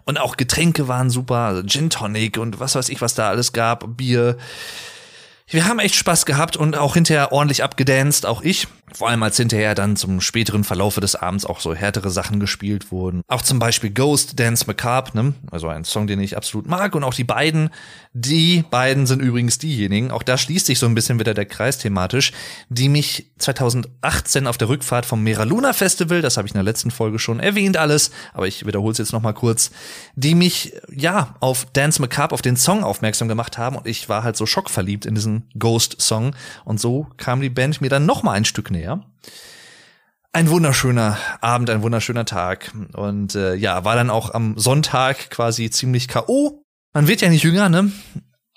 Und 0.03 0.19
auch 0.19 0.35
Getränke 0.35 0.87
waren 0.87 1.09
super, 1.09 1.37
also 1.37 1.63
Gin 1.63 1.89
Tonic 1.89 2.37
und 2.37 2.59
was 2.59 2.75
weiß 2.75 2.89
ich, 2.89 3.01
was 3.01 3.13
da 3.13 3.29
alles 3.29 3.53
gab, 3.53 3.97
Bier. 3.97 4.37
Wir 5.51 5.67
haben 5.67 5.79
echt 5.79 5.95
Spaß 5.95 6.25
gehabt 6.25 6.55
und 6.55 6.77
auch 6.77 6.93
hinterher 6.93 7.33
ordentlich 7.33 7.61
abgedanced, 7.61 8.25
auch 8.25 8.41
ich. 8.41 8.69
Vor 8.93 9.09
allem 9.09 9.23
als 9.23 9.37
hinterher 9.37 9.73
dann 9.75 9.95
zum 9.95 10.19
späteren 10.19 10.63
Verlaufe 10.65 10.99
des 10.99 11.15
Abends 11.15 11.45
auch 11.45 11.61
so 11.61 11.73
härtere 11.73 12.09
Sachen 12.09 12.39
gespielt 12.39 12.91
wurden. 12.91 13.21
Auch 13.27 13.41
zum 13.41 13.57
Beispiel 13.57 13.89
Ghost 13.89 14.39
Dance 14.39 14.65
Macabre, 14.67 15.11
ne? 15.15 15.33
also 15.49 15.67
ein 15.69 15.85
Song, 15.85 16.07
den 16.07 16.19
ich 16.19 16.35
absolut 16.35 16.67
mag. 16.67 16.93
Und 16.95 17.05
auch 17.05 17.13
die 17.13 17.23
beiden, 17.23 17.69
die 18.13 18.65
beiden 18.69 19.07
sind 19.07 19.21
übrigens 19.21 19.57
diejenigen, 19.57 20.11
auch 20.11 20.23
da 20.23 20.37
schließt 20.37 20.65
sich 20.65 20.79
so 20.79 20.85
ein 20.87 20.95
bisschen 20.95 21.19
wieder 21.19 21.33
der 21.33 21.45
Kreis 21.45 21.77
thematisch, 21.77 22.33
die 22.67 22.89
mich 22.89 23.31
2018 23.39 24.47
auf 24.47 24.57
der 24.57 24.67
Rückfahrt 24.67 25.05
vom 25.05 25.23
Mera 25.23 25.43
Luna 25.43 25.71
Festival, 25.71 26.21
das 26.21 26.35
habe 26.35 26.47
ich 26.47 26.53
in 26.53 26.57
der 26.57 26.63
letzten 26.63 26.91
Folge 26.91 27.19
schon 27.19 27.39
erwähnt 27.39 27.77
alles, 27.77 28.11
aber 28.33 28.47
ich 28.47 28.65
wiederhole 28.65 28.91
es 28.91 28.97
jetzt 28.97 29.13
nochmal 29.13 29.33
kurz, 29.33 29.71
die 30.15 30.35
mich 30.35 30.73
ja 30.93 31.35
auf 31.39 31.65
Dance 31.71 32.01
Macabre, 32.01 32.33
auf 32.33 32.41
den 32.41 32.57
Song 32.57 32.83
aufmerksam 32.83 33.29
gemacht 33.29 33.57
haben 33.57 33.77
und 33.77 33.87
ich 33.87 34.09
war 34.09 34.23
halt 34.23 34.35
so 34.35 34.45
schockverliebt 34.45 35.05
in 35.05 35.15
diesen 35.15 35.40
Ghost 35.57 36.01
Song 36.01 36.35
und 36.65 36.79
so 36.79 37.07
kam 37.17 37.41
die 37.41 37.49
Band 37.49 37.81
mir 37.81 37.89
dann 37.89 38.05
nochmal 38.05 38.35
ein 38.35 38.45
Stück 38.45 38.69
näher 38.69 38.81
näher. 38.81 39.05
Ein 40.33 40.49
wunderschöner 40.49 41.17
Abend, 41.41 41.69
ein 41.69 41.81
wunderschöner 41.81 42.25
Tag. 42.25 42.71
Und 42.93 43.35
äh, 43.35 43.55
ja, 43.55 43.83
war 43.83 43.95
dann 43.95 44.09
auch 44.09 44.33
am 44.33 44.57
Sonntag 44.57 45.29
quasi 45.29 45.69
ziemlich 45.69 46.07
K.O. 46.07 46.63
Man 46.93 47.07
wird 47.07 47.21
ja 47.21 47.29
nicht 47.29 47.43
jünger, 47.43 47.67
ne? 47.67 47.91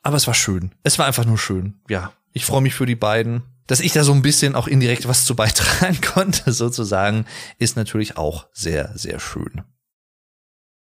Aber 0.03 0.17
es 0.17 0.27
war 0.27 0.35
schön. 0.35 0.73
Es 0.85 0.99
war 0.99 1.07
einfach 1.07 1.25
nur 1.25 1.39
schön. 1.39 1.81
Ja, 1.89 2.13
ich 2.33 2.45
freue 2.45 2.63
mich 2.63 2.75
für 2.75 2.87
die 2.87 2.95
beiden. 2.95 3.43
Dass 3.67 3.81
ich 3.81 3.93
da 3.93 4.05
so 4.05 4.13
ein 4.13 4.23
bisschen 4.23 4.55
auch 4.55 4.69
indirekt 4.69 5.09
was 5.09 5.25
zu 5.25 5.35
beitragen 5.37 6.01
konnte, 6.01 6.53
sozusagen, 6.53 7.25
ist 7.59 7.77
natürlich 7.77 8.17
auch 8.17 8.47
sehr, 8.53 8.97
sehr 8.97 9.19
schön. 9.19 9.63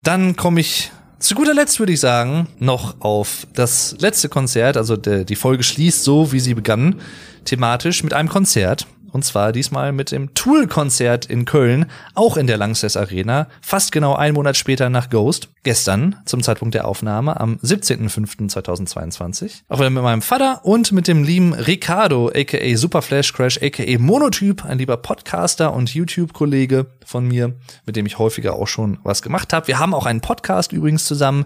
Dann 0.02 0.36
komme 0.36 0.60
ich 0.60 0.92
zu 1.18 1.34
guter 1.34 1.54
Letzt, 1.54 1.78
würde 1.78 1.92
ich 1.92 2.00
sagen, 2.00 2.48
noch 2.58 3.00
auf 3.00 3.46
das 3.54 3.96
letzte 3.98 4.28
Konzert. 4.28 4.76
Also 4.76 4.96
der, 4.96 5.24
die 5.24 5.36
Folge 5.36 5.62
schließt 5.62 6.04
so, 6.04 6.32
wie 6.32 6.40
sie 6.40 6.54
begann, 6.54 7.00
thematisch 7.44 8.02
mit 8.02 8.14
einem 8.14 8.28
Konzert. 8.28 8.86
Und 9.14 9.24
zwar 9.24 9.52
diesmal 9.52 9.92
mit 9.92 10.10
dem 10.10 10.34
Tool-Konzert 10.34 11.26
in 11.26 11.44
Köln, 11.44 11.86
auch 12.14 12.36
in 12.36 12.48
der 12.48 12.56
Langsess 12.56 12.96
Arena, 12.96 13.46
fast 13.60 13.92
genau 13.92 14.16
ein 14.16 14.34
Monat 14.34 14.56
später 14.56 14.90
nach 14.90 15.08
Ghost. 15.08 15.50
Gestern, 15.62 16.16
zum 16.24 16.42
Zeitpunkt 16.42 16.74
der 16.74 16.88
Aufnahme, 16.88 17.38
am 17.38 17.54
17.05.2022. 17.62 19.62
Auch 19.68 19.78
wieder 19.78 19.90
mit 19.90 20.02
meinem 20.02 20.20
Vater 20.20 20.64
und 20.64 20.90
mit 20.90 21.06
dem 21.06 21.22
lieben 21.22 21.54
Ricardo, 21.54 22.32
aka 22.34 22.76
Super 22.76 23.02
Flash 23.02 23.32
Crash, 23.32 23.62
aka 23.62 23.84
Monotyp, 24.00 24.64
ein 24.64 24.78
lieber 24.78 24.96
Podcaster 24.96 25.72
und 25.72 25.94
YouTube-Kollege 25.94 26.86
von 27.06 27.28
mir, 27.28 27.54
mit 27.86 27.94
dem 27.94 28.06
ich 28.06 28.18
häufiger 28.18 28.54
auch 28.54 28.66
schon 28.66 28.98
was 29.04 29.22
gemacht 29.22 29.52
habe. 29.52 29.68
Wir 29.68 29.78
haben 29.78 29.94
auch 29.94 30.06
einen 30.06 30.22
Podcast 30.22 30.72
übrigens 30.72 31.04
zusammen. 31.04 31.44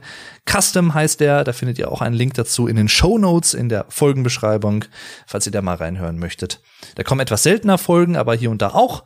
Custom 0.50 0.94
heißt 0.94 1.20
der, 1.20 1.44
da 1.44 1.52
findet 1.52 1.78
ihr 1.78 1.92
auch 1.92 2.00
einen 2.00 2.16
Link 2.16 2.32
dazu 2.32 2.66
in 2.66 2.76
den 2.76 2.88
Show 2.88 3.18
Notes 3.18 3.52
in 3.52 3.68
der 3.68 3.84
Folgenbeschreibung, 3.90 4.86
falls 5.26 5.44
ihr 5.44 5.52
da 5.52 5.60
mal 5.60 5.76
reinhören 5.76 6.18
möchtet. 6.18 6.62
Da 6.94 7.02
kommen 7.02 7.20
etwas 7.20 7.42
seltener 7.42 7.78
Folgen, 7.78 8.16
aber 8.16 8.34
hier 8.34 8.50
und 8.50 8.62
da 8.62 8.70
auch. 8.70 9.04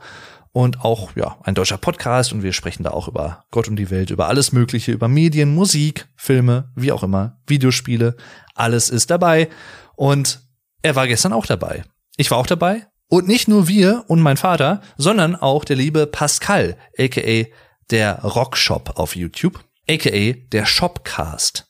Und 0.55 0.85
auch, 0.85 1.17
ja, 1.17 1.39
ein 1.45 1.55
deutscher 1.55 1.79
Podcast 1.79 2.33
und 2.33 2.43
wir 2.43 2.53
sprechen 2.53 2.83
da 2.83 2.91
auch 2.91 3.09
über 3.09 3.45
Gott 3.51 3.69
und 3.69 3.77
die 3.77 3.91
Welt, 3.91 4.11
über 4.11 4.29
alles 4.29 4.53
Mögliche, 4.53 4.93
über 4.93 5.09
Medien, 5.09 5.55
Musik, 5.55 6.09
Filme, 6.15 6.71
wie 6.77 6.93
auch 6.93 7.03
immer, 7.03 7.39
Videospiele. 7.47 8.17
Alles 8.55 8.91
ist 8.91 9.11
dabei. 9.11 9.49
Und 9.97 10.43
er 10.83 10.95
war 10.95 11.07
gestern 11.07 11.33
auch 11.33 11.47
dabei. 11.47 11.85
Ich 12.19 12.31
war 12.31 12.37
auch 12.37 12.47
dabei. 12.47 12.87
Und 13.09 13.29
nicht 13.29 13.49
nur 13.49 13.69
wir 13.69 14.05
und 14.09 14.21
mein 14.21 14.37
Vater, 14.37 14.83
sondern 14.97 15.37
auch 15.37 15.65
der 15.65 15.77
liebe 15.77 16.07
Pascal, 16.07 16.77
aka 16.99 17.47
der 17.91 18.21
Rockshop 18.23 18.99
auf 18.99 19.17
YouTube, 19.17 19.61
aka 19.89 20.33
der 20.51 20.67
Shopcast. 20.67 21.69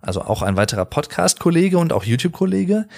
Also 0.00 0.22
auch 0.22 0.42
ein 0.42 0.56
weiterer 0.56 0.84
Podcast-Kollege 0.84 1.78
und 1.78 1.92
auch 1.92 2.04
YouTube-Kollege, 2.04 2.88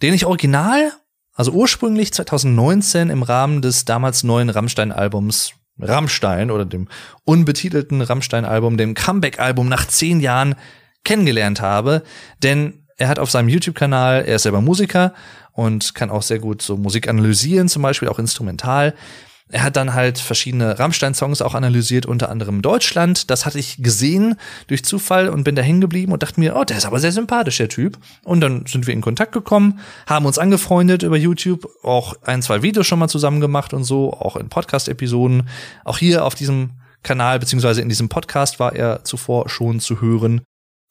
den 0.00 0.14
ich 0.14 0.26
original 0.26 0.92
also 1.34 1.52
ursprünglich 1.52 2.12
2019 2.12 3.10
im 3.10 3.22
Rahmen 3.22 3.62
des 3.62 3.84
damals 3.84 4.22
neuen 4.22 4.50
Rammstein-Albums 4.50 5.54
Rammstein 5.80 6.50
oder 6.50 6.64
dem 6.64 6.88
unbetitelten 7.24 8.02
Rammstein-Album, 8.02 8.76
dem 8.76 8.94
Comeback-Album 8.94 9.68
nach 9.68 9.86
zehn 9.86 10.20
Jahren 10.20 10.54
kennengelernt 11.04 11.60
habe. 11.60 12.02
Denn 12.42 12.86
er 12.96 13.08
hat 13.08 13.18
auf 13.18 13.30
seinem 13.30 13.48
YouTube-Kanal, 13.48 14.24
er 14.26 14.36
ist 14.36 14.42
selber 14.42 14.60
Musiker 14.60 15.14
und 15.52 15.94
kann 15.94 16.10
auch 16.10 16.22
sehr 16.22 16.38
gut 16.38 16.62
so 16.62 16.76
Musik 16.76 17.08
analysieren, 17.08 17.68
zum 17.68 17.82
Beispiel 17.82 18.08
auch 18.08 18.18
instrumental. 18.18 18.94
Er 19.52 19.62
hat 19.62 19.76
dann 19.76 19.92
halt 19.92 20.18
verschiedene 20.18 20.78
Rammstein-Songs 20.78 21.42
auch 21.42 21.54
analysiert, 21.54 22.06
unter 22.06 22.30
anderem 22.30 22.62
Deutschland. 22.62 23.30
Das 23.30 23.44
hatte 23.44 23.58
ich 23.58 23.82
gesehen 23.82 24.36
durch 24.66 24.82
Zufall 24.82 25.28
und 25.28 25.44
bin 25.44 25.54
da 25.54 25.60
hängen 25.60 25.82
geblieben 25.82 26.10
und 26.10 26.22
dachte 26.22 26.40
mir, 26.40 26.56
oh, 26.56 26.64
der 26.64 26.78
ist 26.78 26.86
aber 26.86 26.98
sehr 27.00 27.12
sympathisch, 27.12 27.58
der 27.58 27.68
Typ. 27.68 27.98
Und 28.24 28.40
dann 28.40 28.64
sind 28.66 28.86
wir 28.86 28.94
in 28.94 29.02
Kontakt 29.02 29.32
gekommen, 29.32 29.78
haben 30.06 30.24
uns 30.24 30.38
angefreundet 30.38 31.02
über 31.02 31.18
YouTube, 31.18 31.68
auch 31.82 32.14
ein, 32.22 32.40
zwei 32.40 32.62
Videos 32.62 32.86
schon 32.86 32.98
mal 32.98 33.08
zusammen 33.08 33.42
gemacht 33.42 33.74
und 33.74 33.84
so, 33.84 34.14
auch 34.14 34.36
in 34.36 34.48
Podcast-Episoden. 34.48 35.48
Auch 35.84 35.98
hier 35.98 36.24
auf 36.24 36.34
diesem 36.34 36.70
Kanal 37.02 37.38
beziehungsweise 37.38 37.82
in 37.82 37.90
diesem 37.90 38.08
Podcast 38.08 38.58
war 38.58 38.74
er 38.74 39.04
zuvor 39.04 39.50
schon 39.50 39.80
zu 39.80 40.00
hören. 40.00 40.40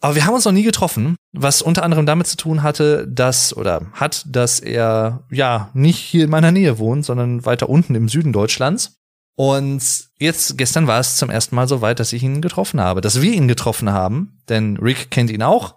Aber 0.01 0.15
wir 0.15 0.25
haben 0.25 0.33
uns 0.33 0.45
noch 0.45 0.51
nie 0.51 0.63
getroffen, 0.63 1.15
was 1.31 1.61
unter 1.61 1.83
anderem 1.83 2.07
damit 2.07 2.25
zu 2.25 2.35
tun 2.35 2.63
hatte, 2.63 3.07
dass 3.07 3.55
oder 3.55 3.83
hat, 3.93 4.25
dass 4.27 4.59
er 4.59 5.23
ja 5.29 5.69
nicht 5.73 5.99
hier 5.99 6.23
in 6.23 6.31
meiner 6.31 6.51
Nähe 6.51 6.79
wohnt, 6.79 7.05
sondern 7.05 7.45
weiter 7.45 7.69
unten 7.69 7.93
im 7.93 8.09
Süden 8.09 8.33
Deutschlands. 8.33 8.97
Und 9.35 10.09
jetzt, 10.17 10.57
gestern 10.57 10.87
war 10.87 10.99
es 10.99 11.17
zum 11.17 11.29
ersten 11.29 11.55
Mal 11.55 11.67
so 11.67 11.81
weit, 11.81 11.99
dass 11.99 12.13
ich 12.13 12.23
ihn 12.23 12.41
getroffen 12.41 12.81
habe, 12.81 13.01
dass 13.01 13.21
wir 13.21 13.31
ihn 13.31 13.47
getroffen 13.47 13.91
haben, 13.91 14.41
denn 14.49 14.77
Rick 14.77 15.11
kennt 15.11 15.29
ihn 15.29 15.43
auch, 15.43 15.75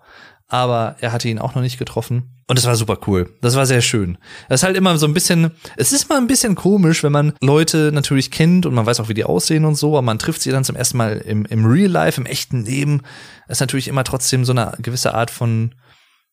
aber 0.49 0.97
er 1.01 1.13
hatte 1.13 1.29
ihn 1.29 1.39
auch 1.39 1.55
noch 1.55 1.63
nicht 1.63 1.79
getroffen. 1.79 2.34
Und 2.47 2.59
es 2.59 2.67
war 2.67 2.77
super 2.77 2.99
cool. 3.07 3.31
Das 3.41 3.57
war 3.57 3.65
sehr 3.65 3.81
schön. 3.81 4.19
Es 4.49 4.61
ist 4.61 4.65
halt 4.65 4.77
immer 4.77 4.99
so 4.99 5.07
ein 5.07 5.15
bisschen, 5.15 5.53
es 5.77 5.93
ist 5.93 6.09
mal 6.11 6.19
ein 6.19 6.27
bisschen 6.27 6.55
komisch, 6.55 7.03
wenn 7.03 7.13
man 7.13 7.33
Leute 7.41 7.91
natürlich 7.93 8.31
kennt 8.31 8.67
und 8.67 8.75
man 8.75 8.85
weiß 8.85 9.01
auch, 9.01 9.09
wie 9.09 9.15
die 9.15 9.25
aussehen 9.25 9.65
und 9.65 9.77
so, 9.77 9.93
aber 9.93 10.03
man 10.03 10.19
trifft 10.19 10.43
sie 10.43 10.51
dann 10.51 10.65
zum 10.65 10.77
ersten 10.77 10.99
Mal 10.99 11.19
im, 11.19 11.47
im 11.47 11.65
Real 11.65 11.91
Life, 11.91 12.21
im 12.21 12.27
echten 12.27 12.65
Leben. 12.65 13.01
Das 13.49 13.59
ist 13.59 13.61
natürlich 13.61 13.89
immer 13.89 14.05
trotzdem 14.05 14.45
so 14.45 14.53
eine 14.53 14.75
gewisse 14.79 15.15
Art 15.15 15.31
von 15.31 15.75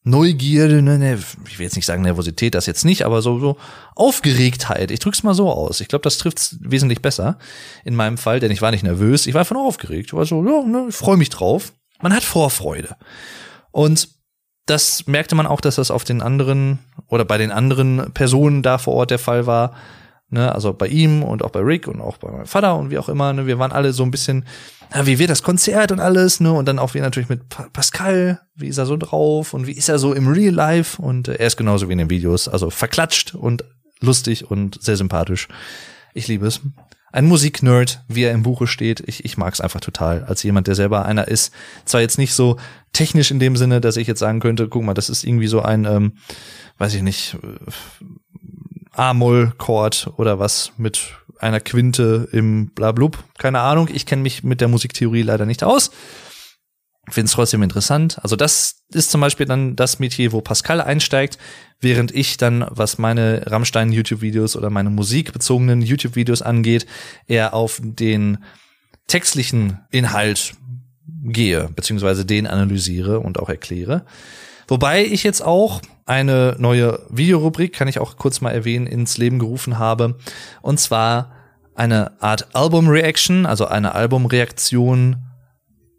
Neugierde, 0.03 0.81
ne, 0.81 0.97
ne, 0.97 1.19
ich 1.47 1.59
will 1.59 1.65
jetzt 1.65 1.75
nicht 1.75 1.85
sagen 1.85 2.01
Nervosität, 2.01 2.55
das 2.55 2.65
jetzt 2.65 2.85
nicht, 2.85 3.05
aber 3.05 3.21
so, 3.21 3.39
so 3.39 3.57
Aufgeregtheit. 3.95 4.89
Ich 4.89 4.99
drück's 4.99 5.21
mal 5.21 5.35
so 5.35 5.51
aus. 5.51 5.79
Ich 5.79 5.89
glaube, 5.89 6.01
das 6.01 6.17
trifft's 6.17 6.57
wesentlich 6.59 7.03
besser 7.03 7.37
in 7.85 7.95
meinem 7.95 8.17
Fall, 8.17 8.39
denn 8.39 8.51
ich 8.51 8.63
war 8.63 8.71
nicht 8.71 8.83
nervös, 8.83 9.27
ich 9.27 9.35
war 9.35 9.41
einfach 9.41 9.55
nur 9.55 9.65
aufgeregt. 9.65 10.07
Ich 10.07 10.13
war 10.13 10.25
so, 10.25 10.43
ja, 10.43 10.63
ne, 10.63 10.87
ich 10.89 10.95
freue 10.95 11.17
mich 11.17 11.29
drauf. 11.29 11.73
Man 12.01 12.15
hat 12.15 12.23
Vorfreude. 12.23 12.95
Und 13.69 14.09
das 14.71 15.05
merkte 15.05 15.35
man 15.35 15.45
auch, 15.45 15.61
dass 15.61 15.75
das 15.75 15.91
auf 15.91 16.03
den 16.03 16.21
anderen 16.21 16.79
oder 17.07 17.25
bei 17.25 17.37
den 17.37 17.51
anderen 17.51 18.11
Personen 18.13 18.63
da 18.63 18.77
vor 18.77 18.93
Ort 18.93 19.11
der 19.11 19.19
Fall 19.19 19.45
war. 19.45 19.73
Ne, 20.33 20.49
also 20.55 20.71
bei 20.71 20.87
ihm 20.87 21.23
und 21.23 21.43
auch 21.43 21.49
bei 21.49 21.59
Rick 21.59 21.89
und 21.89 21.99
auch 21.99 22.15
bei 22.15 22.31
meinem 22.31 22.45
Vater 22.45 22.77
und 22.77 22.89
wie 22.89 22.97
auch 22.97 23.09
immer. 23.09 23.33
Ne, 23.33 23.47
wir 23.47 23.59
waren 23.59 23.73
alle 23.73 23.91
so 23.91 24.03
ein 24.03 24.11
bisschen, 24.11 24.45
na, 24.93 25.05
wie 25.05 25.19
wird 25.19 25.29
das 25.29 25.43
Konzert 25.43 25.91
und 25.91 25.99
alles, 25.99 26.39
ne? 26.39 26.53
Und 26.53 26.69
dann 26.69 26.79
auch 26.79 26.93
wie 26.93 27.01
natürlich 27.01 27.27
mit 27.27 27.49
Pascal, 27.73 28.39
wie 28.55 28.69
ist 28.69 28.77
er 28.77 28.85
so 28.85 28.95
drauf 28.95 29.53
und 29.53 29.67
wie 29.67 29.73
ist 29.73 29.89
er 29.89 29.99
so 29.99 30.13
im 30.13 30.29
Real 30.29 30.53
Life? 30.53 31.01
Und 31.01 31.27
äh, 31.27 31.33
er 31.33 31.47
ist 31.47 31.57
genauso 31.57 31.89
wie 31.89 31.91
in 31.91 31.97
den 31.97 32.09
Videos, 32.09 32.47
also 32.47 32.69
verklatscht 32.69 33.35
und 33.35 33.65
lustig 33.99 34.49
und 34.49 34.81
sehr 34.81 34.95
sympathisch. 34.95 35.49
Ich 36.13 36.29
liebe 36.29 36.47
es. 36.47 36.61
Ein 37.11 37.25
Musiknerd, 37.25 38.03
wie 38.07 38.23
er 38.23 38.31
im 38.31 38.43
Buche 38.43 38.67
steht. 38.67 39.03
Ich, 39.05 39.25
ich 39.25 39.37
mag 39.37 39.53
es 39.53 39.61
einfach 39.61 39.81
total. 39.81 40.23
Als 40.23 40.43
jemand, 40.43 40.67
der 40.67 40.75
selber 40.75 41.05
einer 41.05 41.27
ist. 41.27 41.53
Zwar 41.85 42.01
jetzt 42.01 42.17
nicht 42.17 42.33
so 42.33 42.57
technisch 42.93 43.31
in 43.31 43.39
dem 43.39 43.57
Sinne, 43.57 43.81
dass 43.81 43.97
ich 43.97 44.07
jetzt 44.07 44.19
sagen 44.19 44.39
könnte, 44.39 44.67
guck 44.67 44.83
mal, 44.83 44.93
das 44.93 45.09
ist 45.09 45.23
irgendwie 45.23 45.47
so 45.47 45.61
ein, 45.61 45.85
ähm, 45.85 46.13
weiß 46.77 46.93
ich 46.93 47.01
nicht, 47.01 47.35
äh, 47.43 48.07
A-Moll-Chord 48.93 50.13
oder 50.17 50.39
was 50.39 50.73
mit 50.77 51.13
einer 51.39 51.59
Quinte 51.59 52.27
im 52.31 52.67
Blablub. 52.67 53.23
Keine 53.37 53.59
Ahnung. 53.61 53.89
Ich 53.91 54.05
kenne 54.05 54.21
mich 54.21 54.43
mit 54.43 54.61
der 54.61 54.67
Musiktheorie 54.67 55.23
leider 55.23 55.45
nicht 55.45 55.63
aus. 55.63 55.91
Finde 57.09 57.25
es 57.25 57.31
trotzdem 57.31 57.63
interessant. 57.63 58.19
Also 58.21 58.35
das 58.35 58.83
ist 58.93 59.09
zum 59.09 59.21
Beispiel 59.21 59.47
dann 59.47 59.75
das 59.75 59.99
Metier, 59.99 60.31
wo 60.31 60.41
Pascal 60.41 60.79
einsteigt, 60.79 61.39
während 61.79 62.13
ich 62.13 62.37
dann, 62.37 62.65
was 62.69 62.99
meine 62.99 63.43
Rammstein-YouTube-Videos 63.47 64.55
oder 64.55 64.69
meine 64.69 64.91
musikbezogenen 64.91 65.81
YouTube-Videos 65.81 66.43
angeht, 66.43 66.85
eher 67.27 67.55
auf 67.55 67.81
den 67.83 68.37
textlichen 69.07 69.79
Inhalt 69.89 70.53
gehe, 71.23 71.69
beziehungsweise 71.75 72.23
den 72.25 72.45
analysiere 72.45 73.19
und 73.19 73.39
auch 73.39 73.49
erkläre. 73.49 74.05
Wobei 74.67 75.03
ich 75.03 75.23
jetzt 75.23 75.41
auch 75.41 75.81
eine 76.05 76.55
neue 76.59 76.99
Videorubrik, 77.09 77.73
kann 77.73 77.87
ich 77.87 77.99
auch 77.99 78.15
kurz 78.15 78.41
mal 78.41 78.51
erwähnen, 78.51 78.87
ins 78.87 79.17
Leben 79.17 79.39
gerufen 79.39 79.79
habe. 79.79 80.17
Und 80.61 80.79
zwar 80.79 81.33
eine 81.73 82.21
Art 82.21 82.55
Album-Reaction, 82.55 83.45
also 83.45 83.65
eine 83.65 83.95
Albumreaktion 83.95 85.17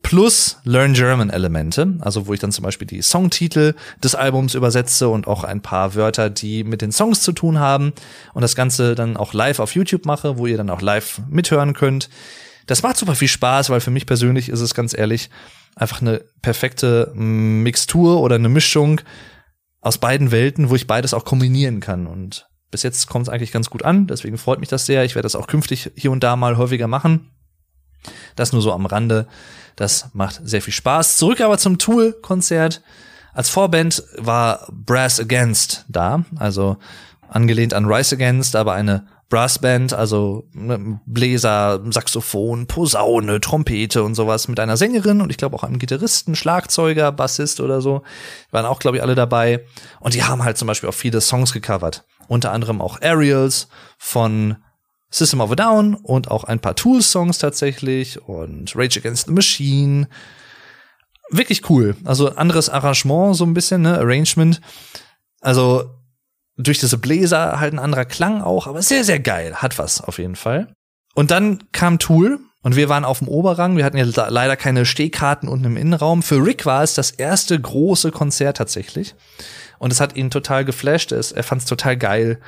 plus 0.03 0.59
Learn 0.65 0.95
German 0.95 1.31
Elemente, 1.31 1.97
also 2.01 2.27
wo 2.27 2.35
ich 2.35 2.41
dann 2.41 2.53
zum 2.53 2.65
Beispiel 2.65 2.87
die 2.87 3.03
Songtitel 3.03 3.75
des 4.03 4.15
Albums 4.15 4.55
übersetze 4.55 5.09
und 5.09 5.27
auch 5.27 5.45
ein 5.45 5.63
paar 5.63 5.95
Wörter, 5.95 6.31
die 6.31 6.65
mit 6.65 6.83
den 6.83 6.93
Songs 6.93 7.23
zu 7.23 7.33
tun 7.33 7.59
haben 7.59 7.93
und 8.35 8.43
das 8.43 8.57
Ganze 8.57 8.95
dann 8.95 9.17
auch 9.17 9.33
live 9.33 9.59
auf 9.59 9.75
YouTube 9.75 10.05
mache, 10.05 10.39
wo 10.39 10.47
ihr 10.47 10.57
dann 10.57 10.71
auch 10.71 10.83
live 10.83 11.23
mithören 11.29 11.73
könnt. 11.73 12.09
Das 12.67 12.83
macht 12.83 12.97
super 12.97 13.15
viel 13.15 13.29
Spaß, 13.29 13.71
weil 13.71 13.81
für 13.81 13.91
mich 13.91 14.07
persönlich 14.07 14.49
ist 14.49 14.61
es 14.61 14.75
ganz 14.75 14.97
ehrlich 14.97 15.31
einfach 15.75 16.01
eine 16.01 16.23
perfekte 16.43 17.13
Mixtur 17.15 18.21
oder 18.21 18.37
eine 18.37 18.49
Mischung 18.49 19.01
aus 19.81 19.99
beiden 19.99 20.31
Welten, 20.31 20.71
wo 20.71 20.77
ich 20.77 20.87
beides 20.87 21.15
auch 21.15 21.25
kombinieren 21.25 21.81
kann. 21.81 22.07
Und 22.07 22.47
bis 22.71 22.83
jetzt 22.83 23.09
kommt 23.09 23.27
es 23.27 23.33
eigentlich 23.33 23.53
ganz 23.53 23.69
gut 23.71 23.85
an. 23.85 24.07
Deswegen 24.07 24.39
freut 24.39 24.61
mich 24.61 24.69
das 24.69 24.87
sehr. 24.87 25.05
Ich 25.05 25.15
werde 25.15 25.27
das 25.27 25.37
auch 25.37 25.47
künftig 25.47 25.91
hier 25.97 26.11
und 26.11 26.23
da 26.23 26.37
mal 26.37 26.57
häufiger 26.57 26.89
machen. 26.89 27.31
Das 28.37 28.53
nur 28.53 28.63
so 28.63 28.73
am 28.73 28.87
Rande. 28.87 29.27
Das 29.77 30.11
macht 30.13 30.41
sehr 30.45 30.63
viel 30.63 30.73
Spaß. 30.73 31.17
Zurück 31.17 31.41
aber 31.41 31.59
zum 31.59 31.79
Tool-Konzert. 31.79 32.83
Als 33.35 33.49
Vorband 33.49 34.03
war 34.19 34.69
Brass 34.71 35.19
Against 35.19 35.87
da, 35.89 36.25
also 36.37 36.77
angelehnt 37.29 37.73
an 37.73 37.87
Rise 37.87 38.15
Against, 38.15 38.57
aber 38.57 38.75
eine 38.75 39.07
Brassband, 39.33 39.95
also 39.95 40.47
ne, 40.53 41.01
Bläser, 41.07 41.81
Saxophon, 41.89 42.67
Posaune, 42.67 43.41
Trompete 43.41 44.03
und 44.03 44.15
sowas 44.15 44.47
mit 44.47 44.61
einer 44.61 44.77
Sängerin 44.77 45.23
und 45.23 45.31
ich 45.31 45.39
glaube 45.39 45.57
auch 45.57 45.65
einem 45.65 45.79
Gitarristen, 45.79 46.37
Schlagzeuger, 46.37 47.11
Bassist 47.13 47.61
oder 47.61 47.81
so. 47.81 48.03
Waren 48.51 48.67
auch, 48.67 48.79
glaube 48.79 48.99
ich, 48.99 49.03
alle 49.03 49.15
dabei. 49.15 49.65
Und 50.01 50.13
die 50.13 50.23
haben 50.23 50.45
halt 50.45 50.59
zum 50.59 50.69
Beispiel 50.69 50.91
auch 50.91 50.95
viele 50.95 51.23
Songs 51.23 51.55
gecovert. 51.55 52.05
Unter 52.29 52.53
anderem 52.53 52.83
auch 52.83 53.01
Aerials 53.01 53.69
von 53.97 54.57
System 55.13 55.41
of 55.41 55.53
a 55.53 55.55
Down 55.55 55.95
und 55.95 56.31
auch 56.31 56.45
ein 56.45 56.59
paar 56.59 56.75
Tool-Songs 56.75 57.39
tatsächlich 57.39 58.21
und 58.27 58.75
Rage 58.75 58.99
Against 58.99 59.27
the 59.27 59.33
Machine. 59.33 60.09
Wirklich 61.31 61.69
cool. 61.71 61.97
Also 62.05 62.35
anderes 62.35 62.69
Arrangement, 62.69 63.37
so 63.37 63.45
ein 63.45 63.55
bisschen, 63.55 63.83
ne? 63.83 63.99
Arrangement. 63.99 64.61
Also 65.41 65.91
durch 66.57 66.79
diese 66.79 66.99
Bläser 66.99 67.61
halt 67.61 67.75
ein 67.75 67.79
anderer 67.79 68.05
Klang 68.05 68.43
auch, 68.43 68.67
aber 68.67 68.83
sehr, 68.83 69.05
sehr 69.05 69.21
geil. 69.21 69.57
Hat 69.57 69.79
was 69.79 70.01
auf 70.01 70.19
jeden 70.19 70.37
Fall. 70.37 70.75
Und 71.15 71.31
dann 71.31 71.65
kam 71.73 71.99
Tool 71.99 72.41
und 72.63 72.77
wir 72.77 72.89
waren 72.89 73.05
auf 73.05 73.19
dem 73.19 73.29
Oberrang. 73.29 73.77
Wir 73.77 73.85
hatten 73.85 73.99
ja 73.99 74.07
leider 74.29 74.57
keine 74.57 74.87
Stehkarten 74.87 75.49
unten 75.49 75.67
im 75.67 75.77
Innenraum. 75.77 76.23
Für 76.23 76.45
Rick 76.45 76.65
war 76.65 76.83
es 76.83 76.95
das 76.95 77.11
erste 77.11 77.61
große 77.61 78.13
Konzert 78.13 78.57
tatsächlich. 78.57 79.15
Und 79.79 79.93
es 79.93 80.01
hat 80.01 80.17
ihn 80.17 80.31
total 80.31 80.65
geflasht. 80.65 81.13
Er 81.13 81.43
fand 81.43 81.63
es 81.63 81.69
total 81.69 81.97
geil. 81.97 82.41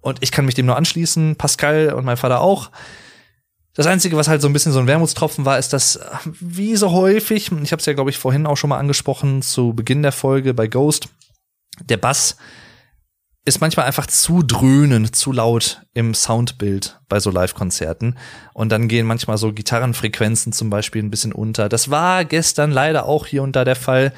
Und 0.00 0.18
ich 0.22 0.30
kann 0.30 0.44
mich 0.44 0.54
dem 0.54 0.66
nur 0.66 0.76
anschließen. 0.76 1.36
Pascal 1.36 1.92
und 1.92 2.04
mein 2.04 2.16
Vater 2.16 2.40
auch. 2.40 2.70
Das 3.74 3.86
Einzige, 3.86 4.16
was 4.16 4.28
halt 4.28 4.42
so 4.42 4.48
ein 4.48 4.52
bisschen 4.52 4.72
so 4.72 4.80
ein 4.80 4.86
Wermutstropfen 4.86 5.44
war, 5.44 5.58
ist, 5.58 5.72
dass 5.72 6.00
wie 6.40 6.74
so 6.74 6.90
häufig, 6.90 7.52
ich 7.62 7.72
habe 7.72 7.80
es 7.80 7.86
ja, 7.86 7.92
glaube 7.92 8.10
ich, 8.10 8.18
vorhin 8.18 8.46
auch 8.46 8.56
schon 8.56 8.70
mal 8.70 8.78
angesprochen, 8.78 9.40
zu 9.42 9.72
Beginn 9.72 10.02
der 10.02 10.12
Folge 10.12 10.52
bei 10.52 10.66
Ghost, 10.66 11.08
der 11.84 11.96
Bass 11.96 12.36
ist 13.44 13.60
manchmal 13.60 13.86
einfach 13.86 14.06
zu 14.06 14.42
dröhnend, 14.42 15.16
zu 15.16 15.32
laut 15.32 15.82
im 15.94 16.12
Soundbild 16.12 17.00
bei 17.08 17.18
so 17.18 17.30
Live-Konzerten. 17.30 18.18
Und 18.52 18.70
dann 18.70 18.88
gehen 18.88 19.06
manchmal 19.06 19.38
so 19.38 19.52
Gitarrenfrequenzen 19.52 20.52
zum 20.52 20.70
Beispiel 20.70 21.02
ein 21.02 21.10
bisschen 21.10 21.32
unter. 21.32 21.68
Das 21.68 21.90
war 21.90 22.24
gestern 22.24 22.70
leider 22.70 23.06
auch 23.06 23.26
hier 23.26 23.42
und 23.42 23.56
da 23.56 23.64
der 23.64 23.76
Fall. 23.76 24.12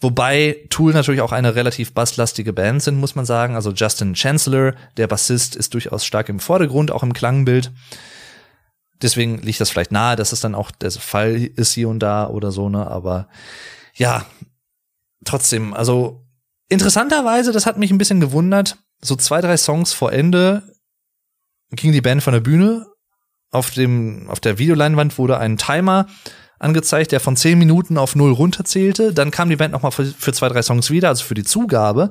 Wobei 0.00 0.66
Tool 0.70 0.92
natürlich 0.92 1.20
auch 1.20 1.32
eine 1.32 1.54
relativ 1.54 1.92
basslastige 1.92 2.52
Band 2.52 2.82
sind, 2.82 2.98
muss 2.98 3.14
man 3.14 3.26
sagen. 3.26 3.54
Also 3.54 3.72
Justin 3.72 4.14
Chancellor, 4.14 4.74
der 4.96 5.06
Bassist, 5.06 5.56
ist 5.56 5.74
durchaus 5.74 6.04
stark 6.04 6.28
im 6.28 6.40
Vordergrund, 6.40 6.90
auch 6.90 7.02
im 7.02 7.12
Klangbild. 7.12 7.70
Deswegen 9.02 9.38
liegt 9.38 9.60
das 9.60 9.70
vielleicht 9.70 9.92
nahe, 9.92 10.16
dass 10.16 10.32
es 10.32 10.40
dann 10.40 10.54
auch 10.54 10.70
der 10.70 10.90
Fall 10.90 11.36
ist 11.36 11.72
hier 11.72 11.88
und 11.88 12.00
da 12.00 12.28
oder 12.28 12.50
so, 12.50 12.68
ne? 12.68 12.86
Aber 12.86 13.28
ja, 13.94 14.26
trotzdem, 15.24 15.74
also 15.74 16.26
Interessanterweise, 16.70 17.50
das 17.50 17.66
hat 17.66 17.78
mich 17.78 17.90
ein 17.90 17.98
bisschen 17.98 18.20
gewundert, 18.20 18.78
so 19.02 19.16
zwei, 19.16 19.40
drei 19.40 19.56
Songs 19.56 19.92
vor 19.92 20.12
Ende 20.12 20.62
ging 21.72 21.90
die 21.90 22.00
Band 22.00 22.22
von 22.22 22.32
der 22.32 22.40
Bühne. 22.40 22.86
Auf 23.50 23.72
dem, 23.72 24.30
auf 24.30 24.38
der 24.38 24.58
Videoleinwand 24.58 25.18
wurde 25.18 25.38
ein 25.38 25.58
Timer 25.58 26.06
angezeigt, 26.60 27.10
der 27.10 27.18
von 27.18 27.36
zehn 27.36 27.58
Minuten 27.58 27.98
auf 27.98 28.14
null 28.14 28.32
runterzählte. 28.32 29.12
Dann 29.12 29.32
kam 29.32 29.48
die 29.50 29.56
Band 29.56 29.72
nochmal 29.72 29.90
für, 29.90 30.04
für 30.04 30.32
zwei, 30.32 30.48
drei 30.48 30.62
Songs 30.62 30.90
wieder, 30.90 31.08
also 31.08 31.24
für 31.24 31.34
die 31.34 31.42
Zugabe. 31.42 32.10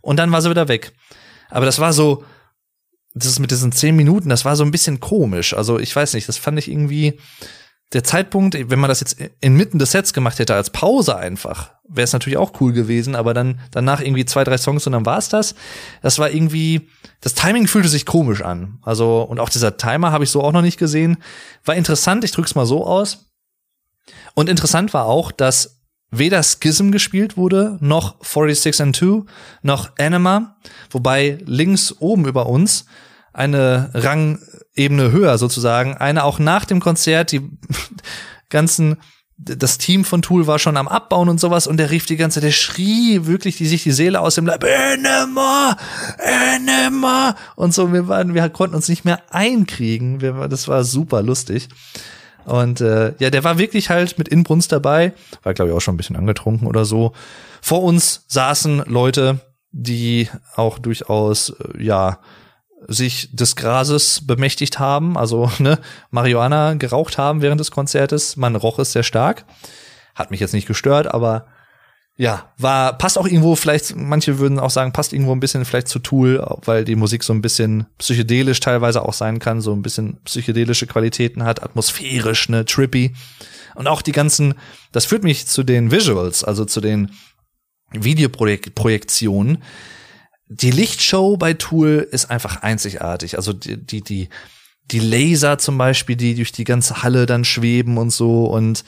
Und 0.00 0.16
dann 0.16 0.32
war 0.32 0.42
sie 0.42 0.50
wieder 0.50 0.66
weg. 0.66 0.92
Aber 1.50 1.66
das 1.66 1.78
war 1.78 1.92
so, 1.92 2.24
das 3.14 3.26
ist 3.26 3.38
mit 3.38 3.50
diesen 3.50 3.72
zehn 3.72 3.94
Minuten, 3.94 4.28
das 4.28 4.44
war 4.44 4.56
so 4.56 4.64
ein 4.64 4.70
bisschen 4.70 5.00
komisch. 5.00 5.54
Also 5.54 5.78
ich 5.78 5.94
weiß 5.94 6.14
nicht, 6.14 6.28
das 6.28 6.38
fand 6.38 6.58
ich 6.58 6.70
irgendwie, 6.70 7.18
der 7.92 8.04
Zeitpunkt, 8.04 8.56
wenn 8.70 8.78
man 8.78 8.88
das 8.88 9.00
jetzt 9.00 9.16
inmitten 9.40 9.78
des 9.80 9.90
Sets 9.90 10.12
gemacht 10.12 10.38
hätte 10.38 10.54
als 10.54 10.70
Pause 10.70 11.16
einfach, 11.16 11.72
wäre 11.88 12.04
es 12.04 12.12
natürlich 12.12 12.38
auch 12.38 12.60
cool 12.60 12.72
gewesen, 12.72 13.16
aber 13.16 13.34
dann 13.34 13.58
danach 13.72 14.00
irgendwie 14.00 14.24
zwei, 14.24 14.44
drei 14.44 14.58
Songs 14.58 14.86
und 14.86 14.92
dann 14.92 15.06
war's 15.06 15.28
das. 15.28 15.56
Das 16.00 16.20
war 16.20 16.30
irgendwie, 16.30 16.88
das 17.20 17.34
Timing 17.34 17.66
fühlte 17.66 17.88
sich 17.88 18.06
komisch 18.06 18.42
an. 18.42 18.78
Also, 18.82 19.22
und 19.22 19.40
auch 19.40 19.48
dieser 19.48 19.76
Timer 19.76 20.12
habe 20.12 20.22
ich 20.22 20.30
so 20.30 20.40
auch 20.40 20.52
noch 20.52 20.62
nicht 20.62 20.78
gesehen. 20.78 21.18
War 21.64 21.74
interessant, 21.74 22.22
ich 22.22 22.30
drück's 22.30 22.54
mal 22.54 22.66
so 22.66 22.86
aus. 22.86 23.29
Und 24.34 24.48
interessant 24.48 24.94
war 24.94 25.06
auch, 25.06 25.32
dass 25.32 25.80
weder 26.10 26.42
Schism 26.42 26.90
gespielt 26.90 27.36
wurde, 27.36 27.78
noch 27.80 28.16
46 28.24 28.80
and 28.80 28.96
2, 28.96 29.22
noch 29.62 29.90
Anima, 29.98 30.56
wobei 30.90 31.38
links 31.44 31.94
oben 32.00 32.26
über 32.26 32.46
uns 32.46 32.86
eine 33.32 33.90
Rangebene 33.94 35.12
höher 35.12 35.38
sozusagen, 35.38 35.96
eine 35.96 36.24
auch 36.24 36.38
nach 36.38 36.64
dem 36.64 36.80
Konzert, 36.80 37.32
die 37.32 37.48
ganzen 38.48 38.96
das 39.42 39.78
Team 39.78 40.04
von 40.04 40.20
Tool 40.20 40.46
war 40.46 40.58
schon 40.58 40.76
am 40.76 40.86
Abbauen 40.86 41.30
und 41.30 41.40
sowas 41.40 41.66
und 41.66 41.78
der 41.78 41.90
rief 41.90 42.04
die 42.04 42.16
ganze 42.16 42.36
Zeit, 42.40 42.44
der 42.44 42.52
schrie 42.52 43.24
wirklich 43.24 43.56
die, 43.56 43.66
sich 43.66 43.82
die 43.82 43.92
Seele 43.92 44.20
aus 44.20 44.34
dem 44.34 44.44
Leib, 44.44 44.64
Enema, 44.64 45.76
Enema 46.18 47.34
und 47.56 47.72
so, 47.72 47.90
wir 47.92 48.06
waren, 48.06 48.34
wir 48.34 48.46
konnten 48.50 48.76
uns 48.76 48.88
nicht 48.88 49.06
mehr 49.06 49.22
einkriegen, 49.30 50.20
wir, 50.20 50.46
das 50.48 50.68
war 50.68 50.84
super 50.84 51.22
lustig. 51.22 51.68
Und 52.44 52.80
äh, 52.80 53.14
ja, 53.18 53.30
der 53.30 53.44
war 53.44 53.58
wirklich 53.58 53.90
halt 53.90 54.18
mit 54.18 54.28
Inbrunst 54.28 54.72
dabei, 54.72 55.12
war 55.42 55.54
glaube 55.54 55.70
ich 55.70 55.76
auch 55.76 55.80
schon 55.80 55.94
ein 55.94 55.98
bisschen 55.98 56.16
angetrunken 56.16 56.66
oder 56.66 56.84
so. 56.84 57.12
Vor 57.60 57.82
uns 57.82 58.24
saßen 58.28 58.84
Leute, 58.86 59.40
die 59.72 60.28
auch 60.56 60.78
durchaus, 60.78 61.50
äh, 61.50 61.82
ja, 61.82 62.18
sich 62.88 63.34
des 63.36 63.56
Grases 63.56 64.26
bemächtigt 64.26 64.78
haben, 64.78 65.18
also 65.18 65.50
ne, 65.58 65.78
Marihuana 66.10 66.74
geraucht 66.74 67.18
haben 67.18 67.42
während 67.42 67.60
des 67.60 67.70
Konzertes. 67.70 68.36
Man 68.36 68.56
roch 68.56 68.78
es 68.78 68.92
sehr 68.92 69.02
stark. 69.02 69.44
Hat 70.14 70.30
mich 70.30 70.40
jetzt 70.40 70.54
nicht 70.54 70.66
gestört, 70.66 71.12
aber 71.12 71.46
ja, 72.20 72.52
war, 72.58 72.98
passt 72.98 73.16
auch 73.16 73.26
irgendwo, 73.26 73.56
vielleicht, 73.56 73.96
manche 73.96 74.38
würden 74.38 74.58
auch 74.58 74.68
sagen, 74.68 74.92
passt 74.92 75.14
irgendwo 75.14 75.32
ein 75.32 75.40
bisschen 75.40 75.64
vielleicht 75.64 75.88
zu 75.88 76.00
Tool, 76.00 76.46
weil 76.66 76.84
die 76.84 76.94
Musik 76.94 77.24
so 77.24 77.32
ein 77.32 77.40
bisschen 77.40 77.86
psychedelisch 77.96 78.60
teilweise 78.60 79.00
auch 79.00 79.14
sein 79.14 79.38
kann, 79.38 79.62
so 79.62 79.72
ein 79.72 79.80
bisschen 79.80 80.20
psychedelische 80.24 80.86
Qualitäten 80.86 81.44
hat, 81.44 81.62
atmosphärisch, 81.62 82.50
ne, 82.50 82.66
trippy. 82.66 83.14
Und 83.74 83.86
auch 83.86 84.02
die 84.02 84.12
ganzen, 84.12 84.52
das 84.92 85.06
führt 85.06 85.24
mich 85.24 85.46
zu 85.46 85.62
den 85.62 85.90
Visuals, 85.90 86.44
also 86.44 86.66
zu 86.66 86.82
den 86.82 87.10
Videoprojektionen. 87.90 89.62
Die 90.46 90.72
Lichtshow 90.72 91.38
bei 91.38 91.54
Tool 91.54 92.06
ist 92.10 92.30
einfach 92.30 92.60
einzigartig. 92.60 93.38
Also 93.38 93.54
die, 93.54 93.78
die, 93.78 94.02
die, 94.02 94.28
die 94.90 95.00
Laser 95.00 95.56
zum 95.56 95.78
Beispiel, 95.78 96.16
die 96.16 96.34
durch 96.34 96.52
die 96.52 96.64
ganze 96.64 97.02
Halle 97.02 97.24
dann 97.24 97.46
schweben 97.46 97.96
und 97.96 98.10
so 98.10 98.44
und 98.44 98.84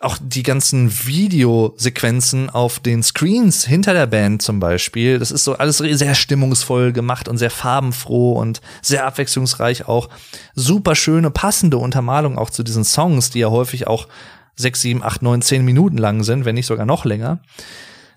auch 0.00 0.16
die 0.20 0.44
ganzen 0.44 1.06
Videosequenzen 1.06 2.50
auf 2.50 2.78
den 2.78 3.02
Screens 3.02 3.64
hinter 3.64 3.94
der 3.94 4.06
Band 4.06 4.42
zum 4.42 4.60
Beispiel, 4.60 5.18
das 5.18 5.32
ist 5.32 5.44
so 5.44 5.54
alles 5.54 5.78
sehr 5.78 6.14
stimmungsvoll 6.14 6.92
gemacht 6.92 7.28
und 7.28 7.38
sehr 7.38 7.50
farbenfroh 7.50 8.34
und 8.34 8.60
sehr 8.80 9.06
abwechslungsreich 9.06 9.88
auch. 9.88 10.08
Super 10.54 10.94
schöne, 10.94 11.30
passende 11.30 11.78
Untermalung 11.78 12.38
auch 12.38 12.50
zu 12.50 12.62
diesen 12.62 12.84
Songs, 12.84 13.30
die 13.30 13.40
ja 13.40 13.50
häufig 13.50 13.88
auch 13.88 14.06
sechs, 14.54 14.80
sieben, 14.80 15.02
acht, 15.02 15.22
neun, 15.22 15.42
zehn 15.42 15.64
Minuten 15.64 15.98
lang 15.98 16.22
sind, 16.22 16.44
wenn 16.44 16.54
nicht 16.54 16.66
sogar 16.66 16.86
noch 16.86 17.04
länger. 17.04 17.40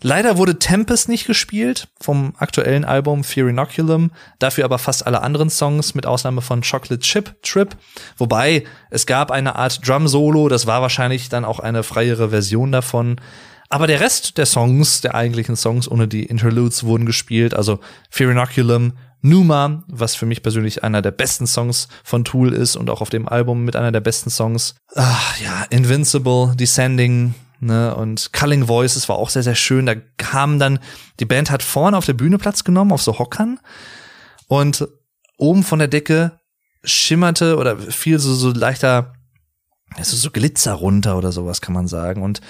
Leider 0.03 0.38
wurde 0.38 0.57
Tempest 0.57 1.10
nicht 1.10 1.28
gespielt 1.28 1.88
vom 1.99 2.34
aktuellen 2.40 2.86
Album 2.86 3.23
Fear 3.23 3.49
Inoculum, 3.49 4.10
dafür 4.40 4.65
aber 4.65 4.80
fast 4.80 5.06
alle 5.06 5.22
anderen 5.22 5.52
Songs 5.52 5.94
mit 5.94 6.07
Ausnahme 6.07 6.41
von 6.41 6.61
Chocolate 6.61 6.99
Chip 6.99 7.36
Trip. 7.44 7.78
Wobei 8.18 8.64
es 8.90 9.06
gab 9.06 9.30
eine 9.30 9.56
Art 9.56 9.88
Drum 9.88 10.07
Solo, 10.07 10.49
das 10.49 10.65
war 10.65 10.82
wahrscheinlich 10.82 11.30
dann 11.30 11.45
auch 11.45 11.60
eine 11.60 11.84
freiere 11.84 12.30
Version 12.30 12.72
davon. 12.72 13.22
Aber 13.69 13.86
der 13.86 13.99
Rest 13.99 14.40
der 14.40 14.48
Songs, 14.48 15.02
der 15.02 15.14
eigentlichen 15.14 15.56
Songs 15.56 15.90
ohne 15.90 16.07
die 16.07 16.26
Interludes 16.26 16.84
wurden 16.84 17.06
gespielt, 17.06 17.53
also 17.53 17.80
Fear 18.10 18.32
Inoculum, 18.32 18.94
Numa, 19.22 19.84
was 19.88 20.15
für 20.15 20.26
mich 20.26 20.41
persönlich 20.41 20.84
einer 20.84 21.03
der 21.03 21.11
besten 21.11 21.45
Songs 21.45 21.88
von 22.03 22.26
Tool 22.26 22.53
ist 22.53 22.76
und 22.76 22.90
auch 22.90 23.02
auf 23.02 23.11
dem 23.11 23.30
Album 23.30 23.65
mit 23.65 23.76
einer 23.76 23.91
der 23.91 24.02
besten 24.02 24.32
Songs. 24.32 24.73
Ach, 24.95 25.40
ja, 25.40 25.64
Invincible, 25.69 26.56
Descending, 26.56 27.36
ne, 27.61 27.95
und 27.95 28.33
Culling 28.33 28.67
Voices 28.67 29.07
war 29.07 29.17
auch 29.17 29.29
sehr, 29.29 29.43
sehr 29.43 29.55
schön. 29.55 29.85
Da 29.85 29.95
kam 30.17 30.59
dann, 30.59 30.79
die 31.19 31.25
Band 31.25 31.49
hat 31.49 31.63
vorne 31.63 31.97
auf 31.97 32.05
der 32.05 32.13
Bühne 32.13 32.38
Platz 32.38 32.63
genommen, 32.63 32.91
auf 32.91 33.01
so 33.01 33.19
Hockern. 33.19 33.59
Und 34.47 34.88
oben 35.38 35.63
von 35.63 35.79
der 35.79 35.88
Decke 35.88 36.39
schimmerte 36.83 37.57
oder 37.57 37.77
fiel 37.77 38.19
so, 38.19 38.33
so 38.33 38.51
leichter, 38.51 39.13
also 39.95 40.17
so 40.17 40.31
Glitzer 40.31 40.73
runter 40.73 41.17
oder 41.17 41.31
sowas 41.31 41.61
kann 41.61 41.73
man 41.73 41.88
sagen. 41.88 42.21
Und 42.21 42.41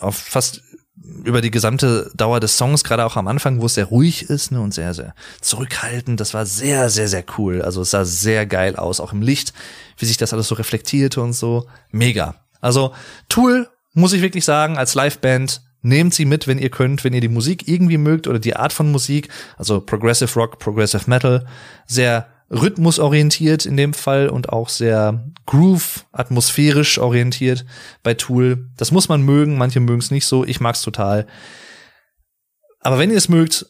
auf 0.00 0.16
fast 0.16 0.62
über 1.24 1.40
die 1.40 1.50
gesamte 1.50 2.10
Dauer 2.14 2.40
des 2.40 2.56
Songs, 2.56 2.84
gerade 2.84 3.04
auch 3.04 3.16
am 3.16 3.28
Anfang, 3.28 3.60
wo 3.60 3.66
es 3.66 3.74
sehr 3.74 3.86
ruhig 3.86 4.30
ist 4.30 4.52
ne, 4.52 4.60
und 4.60 4.72
sehr, 4.72 4.94
sehr 4.94 5.14
zurückhaltend, 5.40 6.20
das 6.20 6.34
war 6.34 6.46
sehr, 6.46 6.88
sehr, 6.88 7.08
sehr 7.08 7.24
cool. 7.36 7.62
Also 7.62 7.82
es 7.82 7.90
sah 7.90 8.04
sehr 8.04 8.46
geil 8.46 8.76
aus, 8.76 9.00
auch 9.00 9.12
im 9.12 9.22
Licht, 9.22 9.52
wie 9.98 10.06
sich 10.06 10.16
das 10.16 10.32
alles 10.32 10.48
so 10.48 10.54
reflektierte 10.54 11.20
und 11.20 11.32
so. 11.32 11.66
Mega. 11.90 12.36
Also 12.60 12.94
Tool 13.28 13.68
muss 13.94 14.12
ich 14.12 14.22
wirklich 14.22 14.44
sagen, 14.44 14.76
als 14.76 14.94
Liveband 14.94 15.62
nehmt 15.82 16.14
sie 16.14 16.24
mit, 16.24 16.46
wenn 16.46 16.58
ihr 16.58 16.70
könnt, 16.70 17.04
wenn 17.04 17.12
ihr 17.12 17.20
die 17.20 17.28
Musik 17.28 17.68
irgendwie 17.68 17.98
mögt 17.98 18.26
oder 18.26 18.38
die 18.38 18.56
Art 18.56 18.72
von 18.72 18.90
Musik, 18.90 19.28
also 19.56 19.80
Progressive 19.80 20.34
Rock, 20.34 20.58
Progressive 20.58 21.08
Metal, 21.08 21.46
sehr 21.86 22.26
rhythmusorientiert 22.50 23.66
in 23.66 23.76
dem 23.76 23.94
Fall 23.94 24.28
und 24.28 24.50
auch 24.50 24.68
sehr 24.68 25.24
groove, 25.46 26.06
atmosphärisch 26.12 26.98
orientiert 26.98 27.64
bei 28.02 28.14
Tool. 28.14 28.68
Das 28.76 28.92
muss 28.92 29.08
man 29.08 29.22
mögen, 29.22 29.56
manche 29.56 29.80
mögen 29.80 30.00
es 30.00 30.10
nicht 30.10 30.26
so, 30.26 30.44
ich 30.44 30.60
mag's 30.60 30.82
total. 30.82 31.26
Aber 32.80 32.98
wenn 32.98 33.10
ihr 33.10 33.16
es 33.16 33.28
mögt 33.28 33.66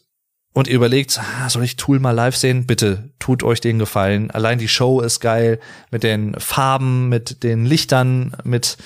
und 0.53 0.67
ihr 0.67 0.75
überlegt, 0.75 1.19
ah, 1.19 1.49
soll 1.49 1.63
ich 1.63 1.77
Tool 1.77 1.99
mal 1.99 2.11
live 2.11 2.35
sehen, 2.35 2.65
bitte 2.65 3.13
tut 3.19 3.43
euch 3.43 3.61
den 3.61 3.79
Gefallen. 3.79 4.31
Allein 4.31 4.59
die 4.59 4.67
Show 4.67 5.01
ist 5.01 5.19
geil 5.19 5.59
mit 5.91 6.03
den 6.03 6.33
Farben, 6.39 7.09
mit 7.09 7.43
den 7.43 7.65
Lichtern, 7.65 8.35
mit 8.43 8.77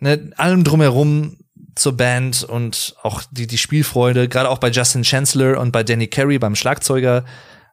ne, 0.00 0.30
allem 0.36 0.64
drumherum 0.64 1.36
zur 1.74 1.96
Band 1.96 2.42
und 2.44 2.96
auch 3.02 3.22
die, 3.30 3.46
die 3.46 3.58
Spielfreude, 3.58 4.28
gerade 4.28 4.50
auch 4.50 4.58
bei 4.58 4.70
Justin 4.70 5.04
Chancellor 5.04 5.58
und 5.60 5.72
bei 5.72 5.84
Danny 5.84 6.08
Carey, 6.08 6.38
beim 6.38 6.56
Schlagzeuger, 6.56 7.24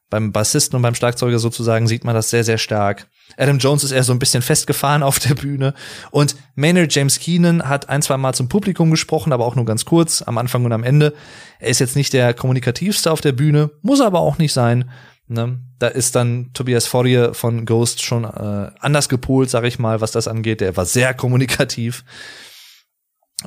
beim 0.10 0.31
Bassisten 0.31 0.76
und 0.77 0.84
beim 0.84 0.95
Schlagzeuger 0.95 1.39
sozusagen, 1.39 1.88
sieht 1.88 2.03
man 2.03 2.15
das 2.15 2.30
sehr, 2.30 2.43
sehr 2.43 2.57
stark. 2.57 3.07
Adam 3.38 3.57
Jones 3.57 3.84
ist 3.84 3.91
eher 3.91 4.03
so 4.03 4.14
ein 4.14 4.19
bisschen 4.19 4.43
festgefahren 4.43 5.02
auf 5.02 5.18
der 5.18 5.34
Bühne. 5.34 5.73
Und 6.11 6.35
Maynard 6.53 6.93
James 6.93 7.19
Keenan 7.19 7.68
hat 7.68 7.89
ein, 7.89 8.03
zwei 8.03 8.18
Mal 8.18 8.34
zum 8.34 8.47
Publikum 8.47 8.91
gesprochen, 8.91 9.34
aber 9.34 9.45
auch 9.45 9.56
nur 9.56 9.65
ganz 9.65 9.84
kurz, 9.84 10.22
am 10.22 10.38
Anfang 10.38 10.64
und 10.64 10.72
am 10.72 10.84
Ende. 10.84 11.14
Er 11.60 11.69
ist 11.69 11.80
jetzt 11.80 11.95
nicht 11.95 12.14
der 12.14 12.34
kommunikativste 12.34 13.11
auf 13.11 13.22
der 13.22 13.31
Bühne, 13.31 13.72
muss 13.81 13.99
aber 13.99 14.19
auch 14.19 14.38
nicht 14.38 14.53
sein. 14.53 14.89
Ne? 15.27 15.60
Da 15.80 15.88
ist 15.88 16.15
dann 16.15 16.52
Tobias 16.53 16.85
Forrier 16.85 17.34
von 17.34 17.65
Ghost 17.65 18.03
schon 18.03 18.26
äh, 18.26 18.72
anders 18.80 19.10
gepolt, 19.10 19.49
sag 19.49 19.64
ich 19.64 19.80
mal, 19.80 20.02
was 20.02 20.11
das 20.11 20.27
angeht. 20.27 20.61
Der 20.61 20.77
war 20.77 20.85
sehr 20.85 21.14
kommunikativ. 21.15 22.03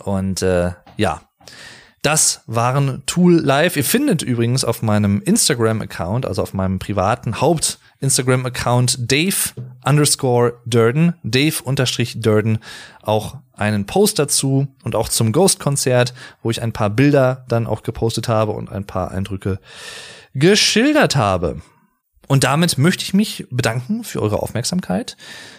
Und 0.05 0.43
äh, 0.43 0.73
ja, 0.97 1.23
das 2.03 2.43
waren 2.47 3.03
Tool 3.07 3.35
Live. 3.35 3.77
Ihr 3.77 3.85
findet 3.85 4.23
übrigens 4.23 4.65
auf 4.65 4.83
meinem 4.83 5.21
Instagram-Account, 5.21 6.27
also 6.27 6.43
auf 6.43 6.55
meinem 6.55 6.79
privaten 6.79 7.41
Haupt-Instagram-Account 7.41 9.11
Dave 9.11 9.51
underscore 9.85 10.55
Durden, 10.65 11.15
Dave 11.25 11.63
unterstrich 11.65 12.21
Durden, 12.21 12.59
auch 13.03 13.39
einen 13.53 13.87
Post 13.87 14.21
dazu 14.21 14.69
und 14.85 14.95
auch 14.95 15.09
zum 15.09 15.33
Ghost-Konzert, 15.33 16.15
wo 16.43 16.51
ich 16.51 16.63
ein 16.63 16.73
paar 16.73 16.91
Bilder 16.91 17.45
dann 17.49 17.67
auch 17.67 17.83
gepostet 17.83 18.29
habe 18.29 18.53
und 18.53 18.71
ein 18.71 18.85
paar 18.85 19.11
Eindrücke 19.11 19.59
geschildert 20.39 21.17
habe. 21.17 21.61
Und 22.29 22.45
damit 22.45 22.77
möchte 22.77 23.03
ich 23.03 23.15
mich 23.15 23.47
bedanken 23.51 24.05
für 24.05 24.21
eure 24.21 24.43
Aufmerksamkeit. 24.43 25.17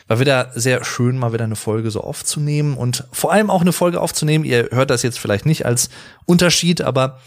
War 0.08 0.20
wieder 0.20 0.52
sehr 0.54 0.84
schön, 0.84 1.18
mal 1.18 1.34
wieder 1.34 1.44
eine 1.44 1.56
Folge 1.56 1.90
so 1.90 2.02
aufzunehmen 2.02 2.78
und 2.78 3.08
vor 3.12 3.32
allem 3.32 3.50
auch 3.50 3.62
eine 3.62 3.74
Folge 3.74 4.00
aufzunehmen. 4.00 4.46
Ihr 4.46 4.70
hört 4.72 4.92
das 4.92 5.02
jetzt 5.02 5.20
vielleicht 5.20 5.48
nicht 5.48 5.66
als 5.66 5.90
Unterschied, 6.26 6.82
aber 6.82 7.20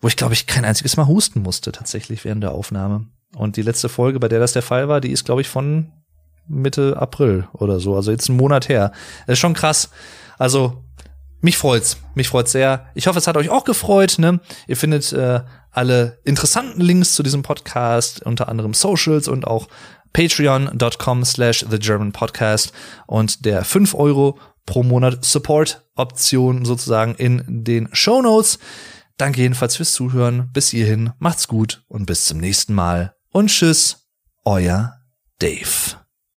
wo 0.00 0.08
ich 0.08 0.16
glaube 0.16 0.34
ich 0.34 0.46
kein 0.46 0.66
einziges 0.66 0.98
Mal 0.98 1.06
husten 1.06 1.40
musste 1.40 1.72
tatsächlich 1.72 2.24
während 2.24 2.42
der 2.42 2.52
Aufnahme. 2.52 3.06
Und 3.34 3.56
die 3.56 3.62
letzte 3.62 3.88
Folge, 3.88 4.20
bei 4.20 4.28
der 4.28 4.40
das 4.40 4.52
der 4.52 4.62
Fall 4.62 4.88
war, 4.88 5.00
die 5.00 5.10
ist 5.10 5.24
glaube 5.24 5.40
ich 5.40 5.48
von 5.48 5.90
Mitte 6.46 6.98
April 6.98 7.48
oder 7.54 7.80
so, 7.80 7.96
also 7.96 8.10
jetzt 8.10 8.28
einen 8.28 8.38
Monat 8.38 8.68
her. 8.68 8.92
Das 9.26 9.34
ist 9.34 9.40
schon 9.40 9.54
krass. 9.54 9.88
Also 10.38 10.84
mich 11.46 11.58
freut's, 11.58 11.98
mich 12.16 12.26
freut's 12.26 12.50
sehr. 12.50 12.90
Ich 12.96 13.06
hoffe, 13.06 13.20
es 13.20 13.28
hat 13.28 13.36
euch 13.36 13.50
auch 13.50 13.62
gefreut. 13.62 14.16
Ne? 14.18 14.40
Ihr 14.66 14.76
findet 14.76 15.12
äh, 15.12 15.42
alle 15.70 16.18
interessanten 16.24 16.80
Links 16.80 17.14
zu 17.14 17.22
diesem 17.22 17.44
Podcast, 17.44 18.20
unter 18.26 18.48
anderem 18.48 18.74
Socials 18.74 19.28
und 19.28 19.46
auch 19.46 19.68
patreon.com 20.12 21.24
slash 21.24 21.64
the 21.70 21.78
German 21.78 22.10
Podcast 22.10 22.72
und 23.06 23.44
der 23.44 23.64
5 23.64 23.94
Euro 23.94 24.40
pro 24.66 24.82
Monat 24.82 25.24
Support-Option 25.24 26.64
sozusagen 26.64 27.14
in 27.14 27.44
den 27.46 27.90
Show 27.92 28.22
Notes. 28.22 28.58
Danke 29.16 29.42
jedenfalls 29.42 29.76
fürs 29.76 29.92
Zuhören. 29.92 30.50
Bis 30.52 30.70
hierhin, 30.70 31.12
macht's 31.20 31.46
gut 31.46 31.84
und 31.86 32.06
bis 32.06 32.24
zum 32.24 32.38
nächsten 32.38 32.74
Mal. 32.74 33.14
Und 33.30 33.50
tschüss, 33.50 34.08
euer 34.44 34.94
Dave. 35.38 36.05